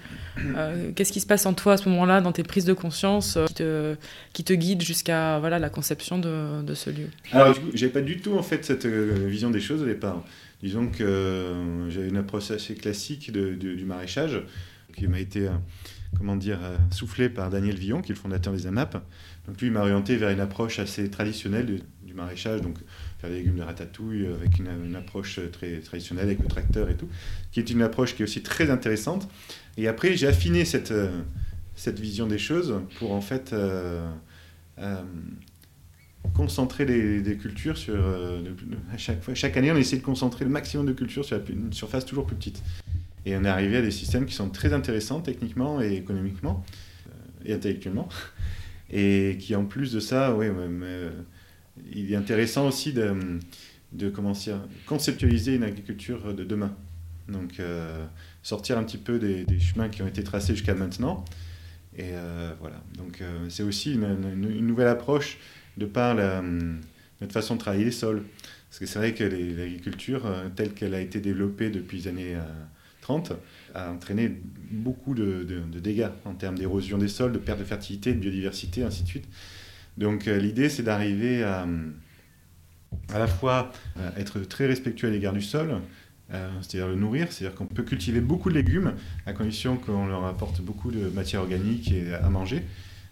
qu'est-ce 0.96 1.12
qui 1.12 1.20
se 1.20 1.28
passe 1.28 1.46
en 1.46 1.54
toi 1.54 1.74
à 1.74 1.78
ce 1.78 1.90
moment-là 1.90 2.22
dans 2.22 2.32
tes 2.32 2.44
prises 2.44 2.66
de 2.66 2.74
conscience 2.74 3.38
qui 3.48 3.54
te, 3.56 3.96
qui 4.34 4.44
te 4.44 4.54
guident 4.54 4.82
jusqu'à 4.82 5.40
voilà 5.40 5.60
la 5.60 5.70
conception 5.70 6.18
de, 6.18 6.62
de 6.62 6.74
ce 6.74 6.90
lieu? 6.90 7.08
Alors 7.32 7.56
j'avais 7.74 7.92
pas 7.92 8.02
du 8.02 8.18
tout 8.18 8.38
en 8.38 8.44
fait 8.44 8.66
cette 8.66 8.86
vision 8.86 9.50
des 9.50 9.62
choses 9.62 9.82
au 9.82 9.86
départ. 9.86 10.24
Disons 10.62 10.88
que 10.88 11.54
j'avais 11.90 12.10
une 12.10 12.18
approche 12.18 12.52
assez 12.52 12.76
classique 12.76 13.32
de, 13.32 13.54
du 13.54 13.86
maraîchage 13.86 14.42
qui 14.98 15.08
m'a 15.08 15.20
été 15.20 15.48
comment 16.18 16.36
dire, 16.36 16.60
euh, 16.64 16.78
soufflé 16.92 17.30
par 17.30 17.50
Daniel 17.50 17.76
Villon, 17.76 18.02
qui 18.02 18.12
est 18.12 18.16
le 18.16 18.20
fondateur 18.20 18.54
des 18.54 18.68
AMAP. 18.68 18.94
Donc 19.48 19.60
lui, 19.60 19.68
il 19.68 19.74
m'a 19.74 19.82
orienté 19.82 20.18
vers 20.18 20.30
une 20.30 20.40
approche 20.40 20.80
assez 20.80 21.10
traditionnelle 21.10 21.66
du, 21.66 22.14
maraîchage, 22.14 22.62
donc 22.62 22.76
faire 23.20 23.30
des 23.30 23.38
légumes 23.38 23.58
de 23.58 23.62
ratatouille 23.62 24.26
avec 24.26 24.60
une, 24.60 24.96
approche 24.96 25.40
très 25.54 25.80
traditionnelle 25.80 26.26
avec 26.26 26.40
le 26.40 26.48
tracteur 26.48 26.90
et 26.90 26.96
tout, 26.96 27.08
qui 27.52 27.60
est 27.60 27.70
une 27.70 27.82
approche 27.82 28.16
qui 28.16 28.24
est 28.24 28.26
aussi 28.26 28.42
très 28.42 28.70
intéressante. 28.70 29.30
Et 29.78 29.88
après, 29.88 30.18
j'ai 30.18 30.28
affiné 30.28 30.66
cette, 30.66 30.92
euh, 30.92 31.22
cette 31.76 32.00
vision 32.00 32.28
des 32.28 32.40
choses 32.40 32.82
pour 32.98 33.14
en 33.14 33.22
fait 33.22 33.54
euh, 33.54 34.06
concentrer 36.34 36.86
des 36.86 37.38
cultures 37.38 37.78
sur 37.78 37.96
chaque 38.98 39.56
année 39.56 39.72
on 39.72 39.78
essaie 39.78 39.98
de 39.98 40.04
concentrer 40.04 40.44
le 40.44 40.52
maximum 40.52 40.86
de 40.86 40.94
cultures 40.94 41.24
sur 41.24 41.40
une 41.50 41.72
surface 41.72 42.06
toujours 42.06 42.26
plus 42.26 42.36
petite 42.36 42.62
et 43.26 43.36
on 43.36 43.44
est 43.44 43.50
arrivé 43.50 43.78
à 43.78 43.82
des 43.82 43.92
systèmes 43.92 44.26
qui 44.26 44.34
sont 44.34 44.50
très 44.50 44.74
intéressants 44.74 45.22
techniquement 45.22 45.82
et 45.82 45.94
économiquement 45.94 46.64
euh, 47.08 47.12
et 47.46 47.54
intellectuellement. 47.54 48.10
Et 48.92 49.38
qui 49.40 49.56
en 49.56 49.66
plus 49.66 49.92
de 49.94 50.00
ça, 50.00 50.34
oui, 50.34 50.48
euh, 50.50 51.12
il 51.94 52.12
est 52.12 52.16
intéressant 52.16 52.68
aussi 52.68 52.92
de, 52.92 53.40
de 53.92 54.12
conceptualiser 54.88 55.58
une 55.58 55.64
agriculture 55.64 56.34
de 56.34 56.44
demain. 56.44 56.76
Donc 57.28 57.62
sortir 58.42 58.80
un 58.80 58.84
petit 58.84 58.98
peu 58.98 59.20
des, 59.20 59.46
chemins 59.60 59.90
qui 59.90 60.02
ont 60.02 60.08
été 60.08 60.24
tracés 60.24 60.56
jusqu'à 60.56 60.74
maintenant. 60.74 61.24
Et 62.00 62.14
voilà, 62.60 62.82
donc 62.98 63.22
c'est 63.50 63.62
aussi 63.62 63.94
une, 63.94 64.66
nouvelle 64.66 64.88
approche 64.88 65.38
de 65.78 65.86
par 65.86 66.16
notre 66.16 67.32
façon 67.32 67.54
de 67.54 67.60
travailler 67.60 67.86
les 67.86 67.92
sols. 67.92 68.24
Parce 68.72 68.80
que 68.80 68.88
c'est 68.88 68.98
vrai 68.98 69.14
que 69.14 69.24
l'agriculture, 69.24 70.28
telle 70.56 70.74
qu'elle 70.74 70.96
a 70.96 71.00
été 71.00 71.20
développée 71.20 71.70
depuis 71.70 72.00
les 72.00 72.08
années 72.08 72.38
30, 73.10 73.34
a 73.74 73.92
entraîné 73.92 74.40
beaucoup 74.70 75.16
de, 75.16 75.44
dégâts 75.80 76.10
en 76.26 76.34
termes 76.34 76.58
d'érosion 76.58 77.00
des 77.00 77.08
sols, 77.08 77.32
de 77.32 77.40
perte 77.40 77.58
de 77.58 77.64
fertilité, 77.64 78.14
de 78.14 78.20
biodiversité, 78.20 78.84
ainsi 78.84 79.02
de 79.02 79.08
suite. 79.08 79.28
Donc 79.98 80.28
euh, 80.28 80.38
l'idée, 80.38 80.70
c'est 80.70 80.84
d'arriver 80.84 81.44
à 81.44 81.68
à 83.14 83.20
la 83.20 83.28
fois 83.28 83.72
euh, 83.98 84.10
être 84.18 84.40
très 84.40 84.66
respectueux 84.66 85.08
à 85.10 85.12
l'égard 85.12 85.34
du 85.34 85.44
sol, 85.44 85.82
euh, 86.34 86.50
c'est-à-dire 86.62 86.88
le 86.88 86.96
nourrir, 86.96 87.32
c'est-à-dire 87.32 87.56
qu'on 87.56 87.68
peut 87.68 87.84
cultiver 87.84 88.20
beaucoup 88.20 88.50
de 88.50 88.56
légumes 88.56 88.94
à 89.28 89.34
condition 89.34 89.78
qu'on 89.78 90.08
leur 90.08 90.26
apporte 90.26 90.62
beaucoup 90.62 90.92
de 90.92 91.08
matière 91.10 91.42
organique 91.42 91.92
et 91.92 92.14
à 92.14 92.30
manger, 92.30 92.64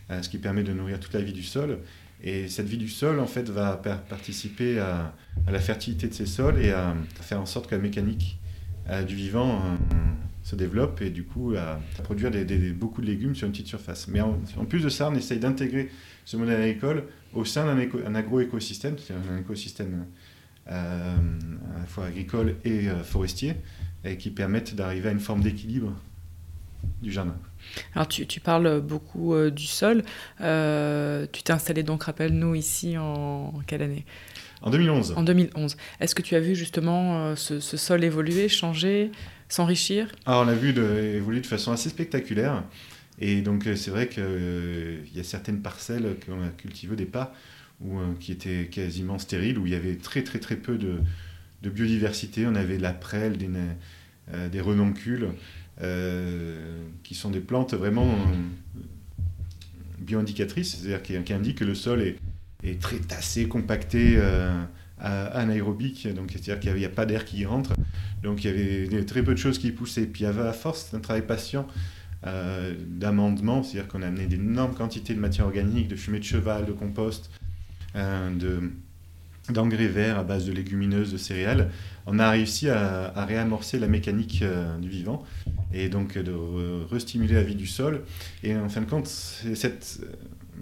ce 0.10 0.30
qui 0.30 0.40
permet 0.40 0.64
de 0.64 0.74
nourrir 0.74 1.00
toute 1.00 1.14
la 1.14 1.22
vie 1.22 1.34
du 1.34 1.44
sol. 1.44 1.78
Et 2.24 2.48
cette 2.48 2.68
vie 2.68 2.78
du 2.78 2.90
sol, 2.90 3.20
en 3.20 3.28
fait, 3.28 3.50
va 3.50 3.78
participer 3.78 4.80
à, 4.80 5.14
la 5.48 5.60
fertilité 5.60 6.08
de 6.08 6.14
ces 6.14 6.26
sols 6.26 6.60
et 6.60 6.72
à, 6.72 6.96
faire 7.22 7.40
en 7.40 7.46
sorte 7.46 7.70
que 7.70 7.76
la 7.76 7.82
mécanique 7.82 8.40
du 9.08 9.16
vivant 9.16 9.62
se 10.48 10.56
développe 10.56 11.02
et 11.02 11.10
du 11.10 11.26
coup 11.26 11.56
à, 11.58 11.80
produire 12.04 12.32
beaucoup 12.74 13.02
de 13.02 13.08
légumes 13.08 13.36
sur 13.36 13.48
une 13.48 13.52
petite 13.52 13.68
surface. 13.68 14.08
Mais 14.08 14.22
en, 14.22 14.40
plus 14.68 14.82
de 14.82 14.90
ça, 14.90 15.10
on 15.10 15.16
essaye 15.16 15.40
d'intégrer 15.40 15.90
ce 16.24 16.38
modèle 16.38 16.62
agricole 16.62 17.04
au 17.34 17.44
sein 17.44 17.66
d'un 17.66 18.16
agro-écosystème, 18.16 18.98
c'est-à-dire 18.98 19.32
un 19.32 19.40
écosystème 19.40 20.06
euh, 20.70 21.16
à 21.76 21.80
la 21.80 21.86
fois 21.86 22.06
agricole 22.06 22.56
et 22.64 22.90
euh, 22.90 23.04
forestier, 23.04 23.56
et 24.06 24.18
qui 24.18 24.32
permettent 24.32 24.76
d'arriver 24.76 25.10
à 25.10 25.12
une 25.12 25.20
forme 25.20 25.42
d'équilibre 25.42 25.94
du 27.02 27.12
jardin. 27.12 27.36
Alors 27.94 28.08
tu, 28.08 28.40
parles 28.40 28.80
beaucoup 28.82 29.34
euh, 29.34 29.52
du 29.52 29.66
sol. 29.66 30.04
tu 30.38 31.44
t'es 31.44 31.52
installé 31.52 31.84
donc, 31.84 32.04
rappelle-nous, 32.04 32.56
ici 32.56 32.98
en 32.98 33.54
quelle 33.68 33.82
année? 33.82 34.06
En 34.62 34.72
2011. 34.72 35.14
En 35.16 35.24
2011. 35.24 35.78
Est-ce 36.00 36.16
que 36.16 36.22
tu 36.22 36.36
as 36.36 36.40
vu 36.40 36.56
justement 36.56 37.36
ce, 37.36 37.60
ce 37.60 37.78
sol 37.78 38.04
évoluer, 38.04 38.50
changer 38.50 39.12
s'enrichir? 39.50 40.12
Alors, 40.26 40.46
on 40.46 40.48
a 40.48 40.54
vu 40.54 40.74
de, 40.74 40.84
évoluer 41.16 41.42
de 41.42 41.46
façon 41.46 41.72
assez 41.72 41.90
spectaculaire. 41.90 42.64
Et 43.20 43.42
donc, 43.42 43.66
euh, 43.66 43.76
c'est 43.76 43.92
vrai 43.92 44.08
qu'il 44.08 44.24
euh, 44.26 45.00
y 45.16 45.20
a 45.20 45.24
certaines 45.24 45.62
parcelles 45.62 46.16
qu'on 46.26 46.44
a 46.44 46.50
cultivées 46.50 46.94
au 46.94 46.98
départ 46.98 47.34
où, 47.82 48.00
euh, 48.00 48.14
qui 48.20 48.32
étaient 48.32 48.68
quasiment 48.68 49.20
stériles, 49.20 49.58
où 49.58 49.66
il 49.66 49.74
y 49.74 49.76
avait 49.76 49.96
très, 49.96 50.24
très, 50.24 50.40
très 50.40 50.56
peu 50.56 50.78
de, 50.78 51.00
de 51.64 51.70
biodiversité. 51.70 52.46
On 52.46 52.56
avait 52.56 52.78
de 52.78 52.84
la 52.84 52.94
prêle, 52.94 53.38
des, 53.38 53.50
des 54.52 54.62
renoncules, 54.62 55.30
qui 57.04 57.16
sont 57.16 57.30
des 57.30 57.40
plantes 57.40 57.74
vraiment 57.74 58.14
bioindicatrices, 60.00 60.76
c'est-à-dire 60.76 61.04
qui, 61.04 61.22
qui, 61.24 61.34
indiquent 61.34 61.60
que 61.60 61.66
le 61.66 61.76
sol 61.76 62.02
est, 62.02 62.18
est 62.64 62.82
très 62.82 62.98
tassé, 62.98 63.48
compacté 63.48 64.20
anaérobique, 65.00 66.08
donc 66.14 66.32
c'est-à-dire 66.32 66.60
qu'il 66.60 66.74
n'y 66.74 66.86
a, 66.86 66.90
pas 66.90 67.06
d'air 67.06 67.26
qui 67.26 67.46
rentre. 67.46 67.74
Donc 68.24 68.44
il 68.44 68.52
y 68.52 68.96
avait 68.96 69.06
très 69.06 69.24
peu 69.24 69.34
de 69.34 69.40
choses 69.40 69.60
qui 69.60 69.72
poussaient. 69.72 70.06
Puis 70.06 70.24
il 70.24 70.26
y 70.26 70.28
avait 70.28 70.42
à 70.42 70.54
force 70.54 70.92
d'un 70.92 71.00
travail 71.00 71.26
patient 71.26 71.68
euh, 72.26 72.74
d'amendement, 72.88 73.62
c'est-à-dire 73.62 73.88
qu'on 73.88 74.02
a 74.02 74.08
amené 74.08 74.26
d'énormes 74.26 74.74
quantités 74.74 75.14
de 75.14 75.20
matière 75.20 75.46
organique, 75.46 75.88
de 75.88 75.96
fumée 75.96 76.18
de 76.18 76.24
cheval, 76.24 76.66
de 76.66 76.72
compost, 76.72 77.30
euh, 77.96 78.36
de 78.36 78.72
d'engrais 79.50 79.88
verts 79.88 80.20
à 80.20 80.24
base 80.26 80.46
de 80.46 80.52
légumineuses, 80.52 81.14
de 81.14 81.18
céréales, 81.18 81.72
on 82.06 82.20
a 82.20 82.30
réussi 82.30 82.70
à, 82.70 83.14
réamorcer 83.26 83.80
la 83.80 83.88
mécanique 83.88 84.42
euh, 84.42 84.78
du 84.78 84.90
vivant 84.90 85.24
et 85.74 85.88
donc 85.88 86.18
de 86.18 86.34
restimuler 86.92 87.36
la 87.36 87.44
vie 87.44 87.56
du 87.56 87.66
sol. 87.66 88.04
Et 88.44 88.58
en 88.58 88.68
fin 88.68 88.82
de 88.82 88.90
compte, 88.90 89.08
cette 89.08 90.02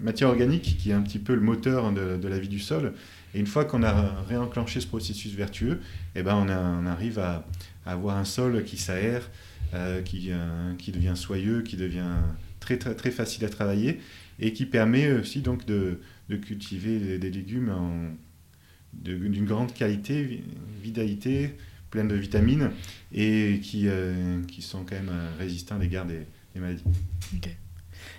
matière 0.00 0.28
organique 0.28 0.76
qui 0.78 0.90
est 0.90 0.94
un 0.94 1.02
petit 1.02 1.18
peu 1.18 1.34
le 1.34 1.40
moteur 1.40 1.92
de 1.92 2.28
la 2.28 2.38
vie 2.38 2.48
du 2.48 2.60
sol 2.60 2.92
et 3.36 3.38
une 3.38 3.46
fois 3.46 3.66
qu'on 3.66 3.82
a 3.82 4.22
réenclenché 4.22 4.80
ce 4.80 4.86
processus 4.86 5.34
vertueux, 5.34 5.80
eh 6.14 6.22
ben 6.22 6.34
on, 6.36 6.86
arrive 6.86 7.18
à, 7.18 7.46
avoir 7.84 8.16
un 8.16 8.24
sol 8.24 8.64
qui 8.64 8.78
s'aère, 8.78 9.30
euh, 9.74 10.00
qui, 10.00 10.28
euh, 10.30 10.72
qui 10.78 10.90
devient 10.90 11.12
soyeux, 11.14 11.60
qui 11.60 11.76
devient 11.76 12.16
très, 12.60 12.78
très, 12.78 12.94
très 12.94 13.10
facile 13.10 13.44
à 13.44 13.50
travailler 13.50 14.00
et 14.38 14.54
qui 14.54 14.64
permet 14.64 15.12
aussi 15.12 15.42
donc 15.42 15.66
de, 15.66 16.00
de 16.30 16.36
cultiver 16.36 17.18
des, 17.18 17.30
légumes 17.30 18.16
d'une 18.94 19.44
grande 19.44 19.74
qualité, 19.74 20.42
vitalité, 20.82 21.56
pleine 21.90 22.08
de 22.08 22.16
vitamines 22.16 22.70
et 23.12 23.60
qui, 23.62 23.86
euh, 23.86 24.42
qui 24.44 24.62
sont 24.62 24.84
quand 24.84 24.96
même 24.96 25.12
résistants 25.38 25.76
à 25.76 25.78
l'égard 25.78 26.06
des, 26.06 26.26
maladies. 26.58 26.84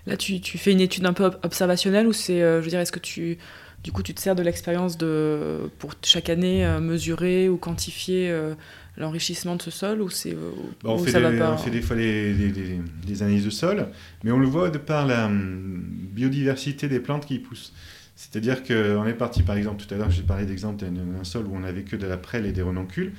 Là, 0.07 0.17
tu, 0.17 0.41
tu, 0.41 0.57
fais 0.57 0.71
une 0.71 0.81
étude 0.81 1.05
un 1.05 1.13
peu 1.13 1.25
observationnelle 1.43 2.07
ou 2.07 2.13
c'est, 2.13 2.39
je 2.39 2.59
veux 2.61 2.69
dire, 2.69 2.79
est-ce 2.79 2.91
que 2.91 2.99
tu 2.99 3.37
du 3.83 3.91
coup, 3.91 4.03
tu 4.03 4.13
te 4.13 4.19
sers 4.19 4.35
de 4.35 4.43
l'expérience 4.43 4.97
de, 4.97 5.69
pour 5.79 5.93
chaque 6.03 6.29
année 6.29 6.65
euh, 6.65 6.79
mesurer 6.79 7.47
ou 7.47 7.57
quantifier 7.57 8.29
euh, 8.29 8.53
l'enrichissement 8.97 9.55
de 9.55 9.61
ce 9.61 9.71
sol 9.71 10.01
ou 10.01 10.09
c'est 10.09 10.33
euh, 10.33 10.51
bah, 10.83 10.89
on, 10.89 10.97
fait 10.97 11.13
des, 11.13 11.41
on 11.41 11.57
fait 11.57 11.69
des 11.69 11.81
fois 11.81 11.95
des, 11.95 13.21
analyses 13.21 13.45
de 13.45 13.49
sol, 13.49 13.87
mais 14.23 14.31
on 14.31 14.39
le 14.39 14.47
voit 14.47 14.69
de 14.69 14.77
par 14.77 15.05
la 15.05 15.27
hum, 15.27 15.85
biodiversité 16.11 16.87
des 16.87 16.99
plantes 16.99 17.25
qui 17.25 17.39
poussent. 17.39 17.71
C'est-à-dire 18.15 18.63
qu'on 18.63 19.05
est 19.05 19.13
parti, 19.13 19.43
par 19.43 19.55
exemple, 19.55 19.85
tout 19.85 19.93
à 19.93 19.97
l'heure, 19.97 20.09
j'ai 20.09 20.23
parlé 20.23 20.45
d'exemple 20.45 20.83
d'un 20.83 21.23
sol 21.23 21.45
où 21.45 21.55
on 21.55 21.59
n'avait 21.59 21.83
que 21.83 21.95
de 21.95 22.07
la 22.07 22.17
prêle 22.17 22.47
et 22.47 22.51
des 22.51 22.63
renoncules. 22.63 23.13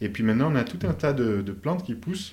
Et 0.00 0.08
puis 0.08 0.22
maintenant, 0.22 0.50
on 0.52 0.54
a 0.54 0.62
tout 0.62 0.86
un 0.86 0.92
tas 0.92 1.12
de, 1.12 1.42
plantes 1.52 1.84
qui 1.84 1.94
poussent 1.94 2.32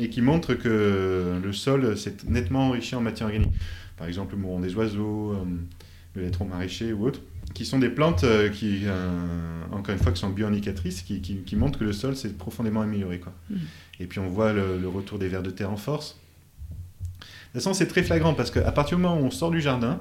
et 0.00 0.08
qui 0.08 0.20
montrent 0.20 0.54
que 0.54 1.40
le 1.42 1.52
sol 1.52 1.96
s'est 1.96 2.16
nettement 2.26 2.68
enrichi 2.68 2.94
en 2.94 3.00
matière 3.00 3.28
organique. 3.28 3.52
Par 3.96 4.08
exemple, 4.08 4.34
le 4.34 4.40
mouron 4.40 4.60
des 4.60 4.74
oiseaux, 4.74 5.30
hum, 5.32 5.66
le 6.14 6.22
laitron 6.22 6.44
maraîcher 6.46 6.92
ou 6.92 7.06
autre, 7.06 7.20
qui 7.52 7.64
sont 7.64 7.78
des 7.78 7.88
plantes 7.88 8.24
euh, 8.24 8.48
qui, 8.48 8.82
euh, 8.84 9.62
encore 9.72 9.94
une 9.94 10.00
fois, 10.00 10.12
qui 10.12 10.20
sont 10.20 10.30
bioindicatrices, 10.30 11.02
qui, 11.02 11.20
qui, 11.20 11.56
montrent 11.56 11.78
que 11.78 11.84
le 11.84 11.92
sol 11.92 12.16
s'est 12.16 12.30
profondément 12.30 12.80
amélioré. 12.80 13.20
Quoi. 13.20 13.32
Mmh. 13.50 13.56
Et 14.00 14.06
puis 14.06 14.18
on 14.18 14.28
voit 14.28 14.52
le, 14.52 14.88
retour 14.88 15.18
des 15.18 15.28
vers 15.28 15.42
de 15.42 15.50
terre 15.50 15.70
en 15.70 15.76
force. 15.76 16.16
De 17.20 17.24
toute 17.24 17.62
façon, 17.62 17.74
c'est 17.74 17.86
très 17.86 18.02
flagrant 18.02 18.34
parce 18.34 18.50
qu'à 18.50 18.72
partir 18.72 18.96
du 18.96 19.02
moment 19.02 19.20
où 19.20 19.24
on 19.24 19.30
sort 19.30 19.50
du 19.50 19.60
jardin 19.60 20.00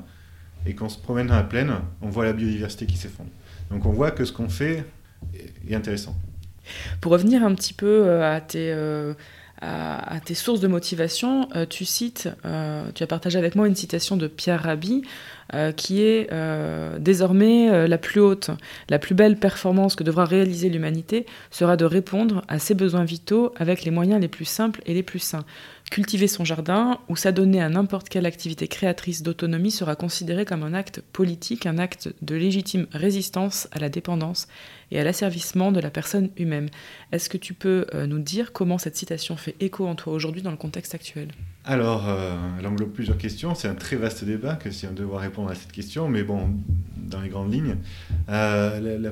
et 0.66 0.74
qu'on 0.74 0.90
se 0.90 0.98
promène 0.98 1.28
dans 1.28 1.36
la 1.36 1.44
plaine, 1.44 1.72
on 2.02 2.10
voit 2.10 2.26
la 2.26 2.34
biodiversité 2.34 2.88
qui 2.88 2.98
s'effondre. 2.98 3.30
Donc 3.70 3.86
on 3.86 3.92
voit 3.92 4.12
que 4.12 4.26
ce 4.26 4.32
qu'on 4.32 4.50
fait 4.50 4.86
est 5.68 5.76
intéressant. 5.76 6.16
Pour 7.02 7.12
revenir 7.12 7.44
un 7.44 7.54
petit 7.54 7.74
peu 7.74 8.08
euh, 8.08 8.36
à 8.36 8.42
tes 8.42 8.74
à, 9.64 10.20
tes 10.20 10.34
sources 10.34 10.60
de 10.60 10.68
motivation, 10.68 11.48
euh, 11.56 11.66
tu 11.66 11.86
cites, 11.86 12.30
euh, 12.46 12.84
tu 12.94 13.04
as 13.04 13.08
partagé 13.08 13.40
avec 13.40 13.56
moi 13.56 13.68
une 13.68 13.76
citation 13.76 14.18
de 14.18 14.28
Pierre 14.28 14.64
Rabhi 14.64 15.04
euh, 15.54 15.72
qui 15.72 16.02
est 16.02 16.30
désormais 17.00 17.88
la 17.88 17.98
plus 17.98 18.20
haute, 18.20 18.50
la 18.90 19.00
plus 19.00 19.16
belle 19.16 19.38
performance 19.38 19.96
que 19.96 20.04
devra 20.04 20.26
réaliser 20.26 20.70
l'humanité 20.70 21.26
sera 21.52 21.78
de 21.78 21.86
répondre 21.86 22.44
à 22.48 22.60
ses 22.60 22.74
besoins 22.74 23.04
vitaux 23.04 23.54
avec 23.58 23.84
les 23.84 23.92
moyens 23.92 24.20
les 24.20 24.28
plus 24.28 24.46
simples 24.46 24.82
et 24.86 24.94
les 24.94 25.04
plus 25.04 25.20
sains. 25.20 25.46
Cultiver 25.94 26.28
son 26.28 26.44
jardin 26.44 26.98
ou 27.08 27.16
s'adonner 27.16 27.62
à 27.62 27.70
n'importe 27.70 28.10
quelle 28.10 28.26
activité 28.26 28.68
créatrice 28.68 29.22
d'autonomie 29.22 29.70
sera 29.70 29.96
considéré 29.96 30.44
comme 30.44 30.64
un 30.64 30.74
acte 30.74 31.04
politique, 31.14 31.68
un 31.68 31.78
acte 31.78 32.12
de 32.24 32.34
légitime 32.34 32.88
résistance 32.94 33.68
à 33.72 33.78
la 33.78 33.90
dépendance 33.90 34.48
et 34.90 35.00
à 35.00 35.04
l'asservissement 35.04 35.72
de 35.72 35.80
la 35.80 35.92
personne 35.92 36.32
humaine. 36.36 36.72
Est-ce 37.12 37.30
que 37.30 37.38
tu 37.38 37.54
peux 37.54 37.86
euh, 37.94 38.08
nous 38.08 38.18
dire 38.18 38.54
comment 38.54 38.80
cette 38.80 38.96
citation 38.96 39.38
fait 39.38 39.56
écho 39.60 39.86
en 39.86 39.94
toi 39.94 40.14
aujourd'hui 40.14 40.42
dans 40.42 40.50
le 40.50 40.58
contexte 40.58 40.96
actuel? 40.96 41.28
Alors, 41.64 42.10
euh, 42.10 42.40
elle 42.58 42.66
englobe 42.66 42.92
plusieurs 42.92 43.20
questions. 43.20 43.54
C'est 43.54 43.68
un 43.68 43.76
très 43.76 43.96
vaste 43.96 44.24
débat 44.24 44.56
que 44.56 44.72
si 44.72 44.88
on 44.88 44.94
devait 44.94 45.16
répondre 45.16 45.52
à 45.52 45.54
cette 45.54 45.72
question, 45.72 46.10
mais 46.10 46.24
bon, 46.24 46.50
dans 46.98 47.22
les 47.22 47.30
grandes 47.30 47.54
lignes, 47.54 47.76
euh, 48.30 48.98
la, 48.98 49.12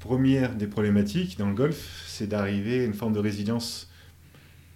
première 0.00 0.56
des 0.56 0.66
problématiques 0.66 1.38
dans 1.38 1.46
le 1.48 1.54
golf, 1.54 2.04
c'est 2.08 2.26
d'arriver 2.26 2.80
à 2.80 2.84
une 2.84 2.94
forme 2.94 3.12
de 3.12 3.20
résilience 3.20 3.88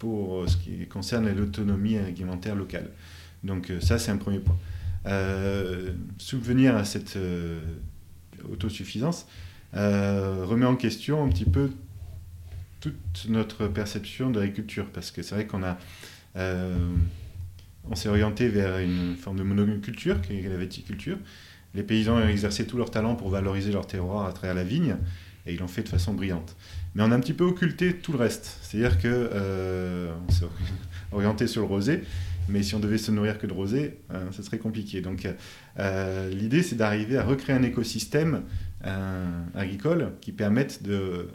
pour 0.00 0.48
ce 0.48 0.56
qui 0.56 0.86
concerne 0.86 1.30
l'autonomie 1.32 1.96
alimentaire 1.96 2.56
locale. 2.56 2.90
Donc 3.44 3.72
ça, 3.80 3.98
c'est 3.98 4.10
un 4.10 4.16
premier 4.16 4.40
point. 4.40 4.56
subvenir 6.18 6.74
à 6.74 6.84
cette 6.84 7.16
autosuffisance, 8.50 9.26
euh, 9.76 10.44
remet 10.44 10.66
en 10.66 10.76
question 10.76 11.24
un 11.24 11.28
petit 11.28 11.44
peu 11.44 11.70
toute 12.80 13.26
notre 13.28 13.66
perception 13.68 14.30
de 14.30 14.40
l'agriculture, 14.40 14.86
parce 14.92 15.10
que 15.10 15.22
c'est 15.22 15.34
vrai 15.34 15.46
qu'on 15.46 15.62
a, 15.62 15.78
euh, 16.36 16.76
on 17.90 17.94
s'est 17.94 18.08
orienté 18.08 18.48
vers 18.48 18.78
une 18.78 19.16
forme 19.16 19.36
de 19.36 19.42
monoculture, 19.42 20.20
qui 20.22 20.38
est 20.38 20.48
la 20.48 20.56
viticulture. 20.56 21.18
Les 21.74 21.82
paysans 21.82 22.16
ont 22.16 22.26
exercé 22.26 22.66
tout 22.66 22.78
leur 22.78 22.90
talent 22.90 23.14
pour 23.14 23.28
valoriser 23.28 23.70
leur 23.70 23.86
terroir 23.86 24.26
à 24.26 24.32
travers 24.32 24.54
la 24.54 24.64
vigne, 24.64 24.96
et 25.46 25.52
ils 25.52 25.58
l'ont 25.58 25.68
fait 25.68 25.82
de 25.82 25.88
façon 25.88 26.14
brillante. 26.14 26.56
Mais 26.94 27.02
on 27.02 27.12
a 27.12 27.14
un 27.14 27.20
petit 27.20 27.34
peu 27.34 27.44
occulté 27.44 27.94
tout 27.94 28.12
le 28.12 28.18
reste, 28.18 28.58
c'est-à-dire 28.62 28.98
que 28.98 29.08
euh, 29.08 30.12
on 30.28 30.32
s'est 30.32 30.44
orienté 31.12 31.46
sur 31.46 31.62
le 31.62 31.68
rosé, 31.68 32.02
mais 32.48 32.62
si 32.62 32.74
on 32.74 32.80
devait 32.80 32.98
se 32.98 33.10
nourrir 33.12 33.38
que 33.38 33.46
de 33.46 33.52
rosé, 33.52 33.98
ce 34.32 34.42
serait 34.42 34.58
compliqué. 34.58 35.00
Donc 35.00 35.28
l'idée, 36.32 36.62
c'est 36.62 36.74
d'arriver 36.74 37.16
à 37.16 37.22
recréer 37.22 37.54
un 37.54 37.62
écosystème 37.62 38.42
agricoles 39.54 40.12
qui 40.20 40.32
permettent 40.32 40.82
de, 40.82 41.28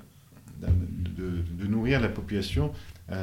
de, 0.61 1.67
nourrir 1.67 2.01
la 2.01 2.09
population 2.09 2.73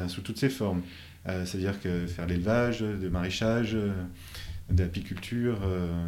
sous 0.07 0.21
toutes 0.21 0.39
ses 0.39 0.49
formes. 0.49 0.81
C'est-à-dire 1.25 1.79
que 1.79 2.07
faire 2.07 2.25
l'élevage, 2.25 2.81
le 2.83 3.09
maraîchage, 3.11 3.77
d'apiculture, 4.71 5.59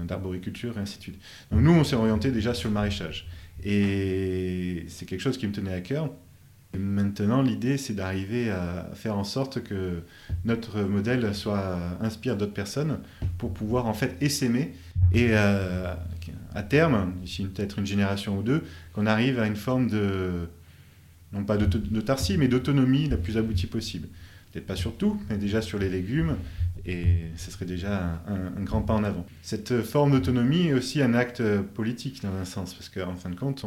d'arboriculture, 0.07 0.77
et 0.77 0.81
ainsi 0.81 0.97
de 0.97 1.03
suite. 1.03 1.21
Donc 1.51 1.61
nous, 1.61 1.71
on 1.71 1.83
s'est 1.83 1.95
orienté 1.95 2.31
déjà 2.31 2.55
sur 2.55 2.69
le 2.69 2.73
maraîchage. 2.73 3.27
Et 3.65 4.85
c'est 4.87 5.05
quelque 5.05 5.21
chose 5.21 5.37
qui 5.37 5.47
me 5.47 5.51
tenait 5.51 5.73
à 5.73 5.81
cœur. 5.81 6.09
maintenant, 6.77 7.41
l'idée, 7.41 7.77
c'est 7.77 7.93
d'arriver 7.93 8.51
à 8.51 8.91
faire 8.93 9.17
en 9.17 9.23
sorte 9.23 9.63
que 9.63 10.03
notre 10.43 10.81
modèle 10.81 11.33
soit 11.33 11.79
inspire 11.99 12.37
d'autres 12.37 12.53
personnes 12.53 12.99
pour 13.37 13.53
pouvoir 13.53 13.87
en 13.87 13.93
fait 13.93 14.15
essaimer 14.21 14.73
et 15.11 15.29
euh, 15.31 15.93
à 16.53 16.63
terme, 16.63 17.13
d'ici 17.21 17.45
peut-être 17.45 17.79
une 17.79 17.85
génération 17.85 18.37
ou 18.37 18.43
deux, 18.43 18.63
qu'on 18.93 19.05
arrive 19.05 19.39
à 19.39 19.47
une 19.47 19.55
forme 19.55 19.89
de, 19.89 20.47
non 21.33 21.43
pas 21.43 21.57
d'autarcie, 21.57 22.37
mais 22.37 22.47
d'autonomie 22.47 23.09
la 23.09 23.17
plus 23.17 23.37
aboutie 23.37 23.67
possible. 23.67 24.07
Peut-être 24.51 24.67
pas 24.67 24.75
sur 24.75 24.95
tout, 24.95 25.21
mais 25.29 25.37
déjà 25.37 25.61
sur 25.61 25.79
les 25.79 25.89
légumes, 25.89 26.37
et 26.85 27.31
ce 27.35 27.49
serait 27.49 27.65
déjà 27.65 28.21
un, 28.27 28.61
grand 28.61 28.81
pas 28.81 28.93
en 28.93 29.03
avant. 29.03 29.25
Cette 29.41 29.81
forme 29.81 30.11
d'autonomie 30.11 30.67
est 30.67 30.73
aussi 30.73 31.01
un 31.01 31.15
acte 31.15 31.41
politique 31.73 32.21
dans 32.21 32.33
un 32.35 32.45
sens, 32.45 32.75
parce 32.75 32.89
qu'en 32.89 33.15
fin 33.15 33.29
de 33.31 33.35
compte, 33.35 33.65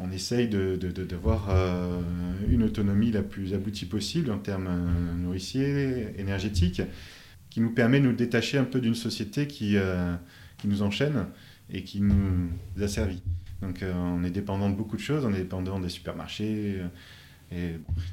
on, 0.00 0.10
essaye 0.10 0.48
de, 0.48 0.76
d'avoir 0.76 1.48
euh, 1.50 2.00
une 2.48 2.64
autonomie 2.64 3.12
la 3.12 3.22
plus 3.22 3.54
aboutie 3.54 3.86
possible 3.86 4.32
en 4.32 4.38
termes 4.38 4.66
euh, 4.68 5.14
nourriciers, 5.16 6.08
énergétiques, 6.18 6.82
qui 7.50 7.60
nous 7.60 7.70
permet 7.70 8.00
de 8.00 8.06
nous 8.06 8.12
détacher 8.12 8.58
un 8.58 8.64
peu 8.64 8.80
d'une 8.80 8.96
société 8.96 9.46
qui, 9.46 9.76
euh, 9.76 10.14
qui 10.58 10.66
nous 10.66 10.82
enchaîne 10.82 11.26
et 11.70 11.84
qui 11.84 12.00
nous 12.00 12.50
asservit. 12.82 13.22
Donc 13.62 13.82
on 13.82 14.22
est 14.24 14.30
dépendant 14.30 14.68
de 14.68 14.74
beaucoup 14.74 14.96
de 14.96 15.00
choses, 15.00 15.24
on 15.24 15.32
est 15.32 15.38
dépendant 15.38 15.80
des 15.80 15.88
supermarchés, 15.88 16.78
et 17.52 17.72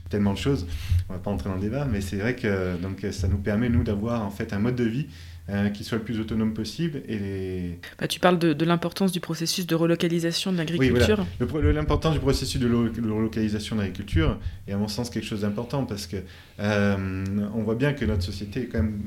tellement 0.10 0.34
de 0.34 0.38
choses. 0.38 0.68
On 1.10 1.13
va 1.13 1.20
pas 1.20 1.32
entrer 1.32 1.50
dans 1.50 1.56
le 1.56 1.62
débat, 1.62 1.86
mais 1.86 2.02
c'est 2.02 2.18
vrai 2.18 2.36
que 2.36 2.78
donc 2.78 3.06
ça 3.12 3.28
nous 3.28 3.38
permet 3.38 3.70
nous 3.70 3.84
d'avoir 3.84 4.24
en 4.24 4.32
fait 4.32 4.54
un 4.54 4.60
mode 4.60 4.75
de 4.75 4.84
vie 4.84 5.08
euh, 5.50 5.68
qui 5.70 5.84
soit 5.84 5.98
le 5.98 6.06
plus 6.06 6.22
autonome 6.22 6.54
possible. 6.54 7.02
Et 7.10 7.78
bah, 8.00 8.08
tu 8.08 8.22
parles 8.22 8.40
de, 8.40 8.63
l'importance 8.63 9.12
du 9.12 9.20
processus 9.20 9.68
de 9.68 9.75
relocalisation 9.75 10.54
de 10.54 10.58
l'agriculture. 10.58 11.25
Oui, 11.42 11.74
l'importance 11.74 12.13
du 12.13 12.22
processus 12.22 12.62
de, 12.62 12.74
relocalisation 12.74 13.75
de 13.75 13.82
l'agriculture 13.82 14.40
est 14.70 14.72
à 14.72 14.78
mon 14.78 14.88
sens 14.88 15.10
quelque 15.10 15.25
chose 15.25 15.42
d'important 15.42 15.84
parce 15.84 16.08
que 16.08 16.16
euh, 16.60 17.25
on 17.54 17.62
voit 17.63 17.75
bien 17.75 17.92
que 17.92 18.06
notre 18.06 18.24
société 18.24 18.62
est 18.62 18.68
quand 18.68 18.84
même 18.84 19.02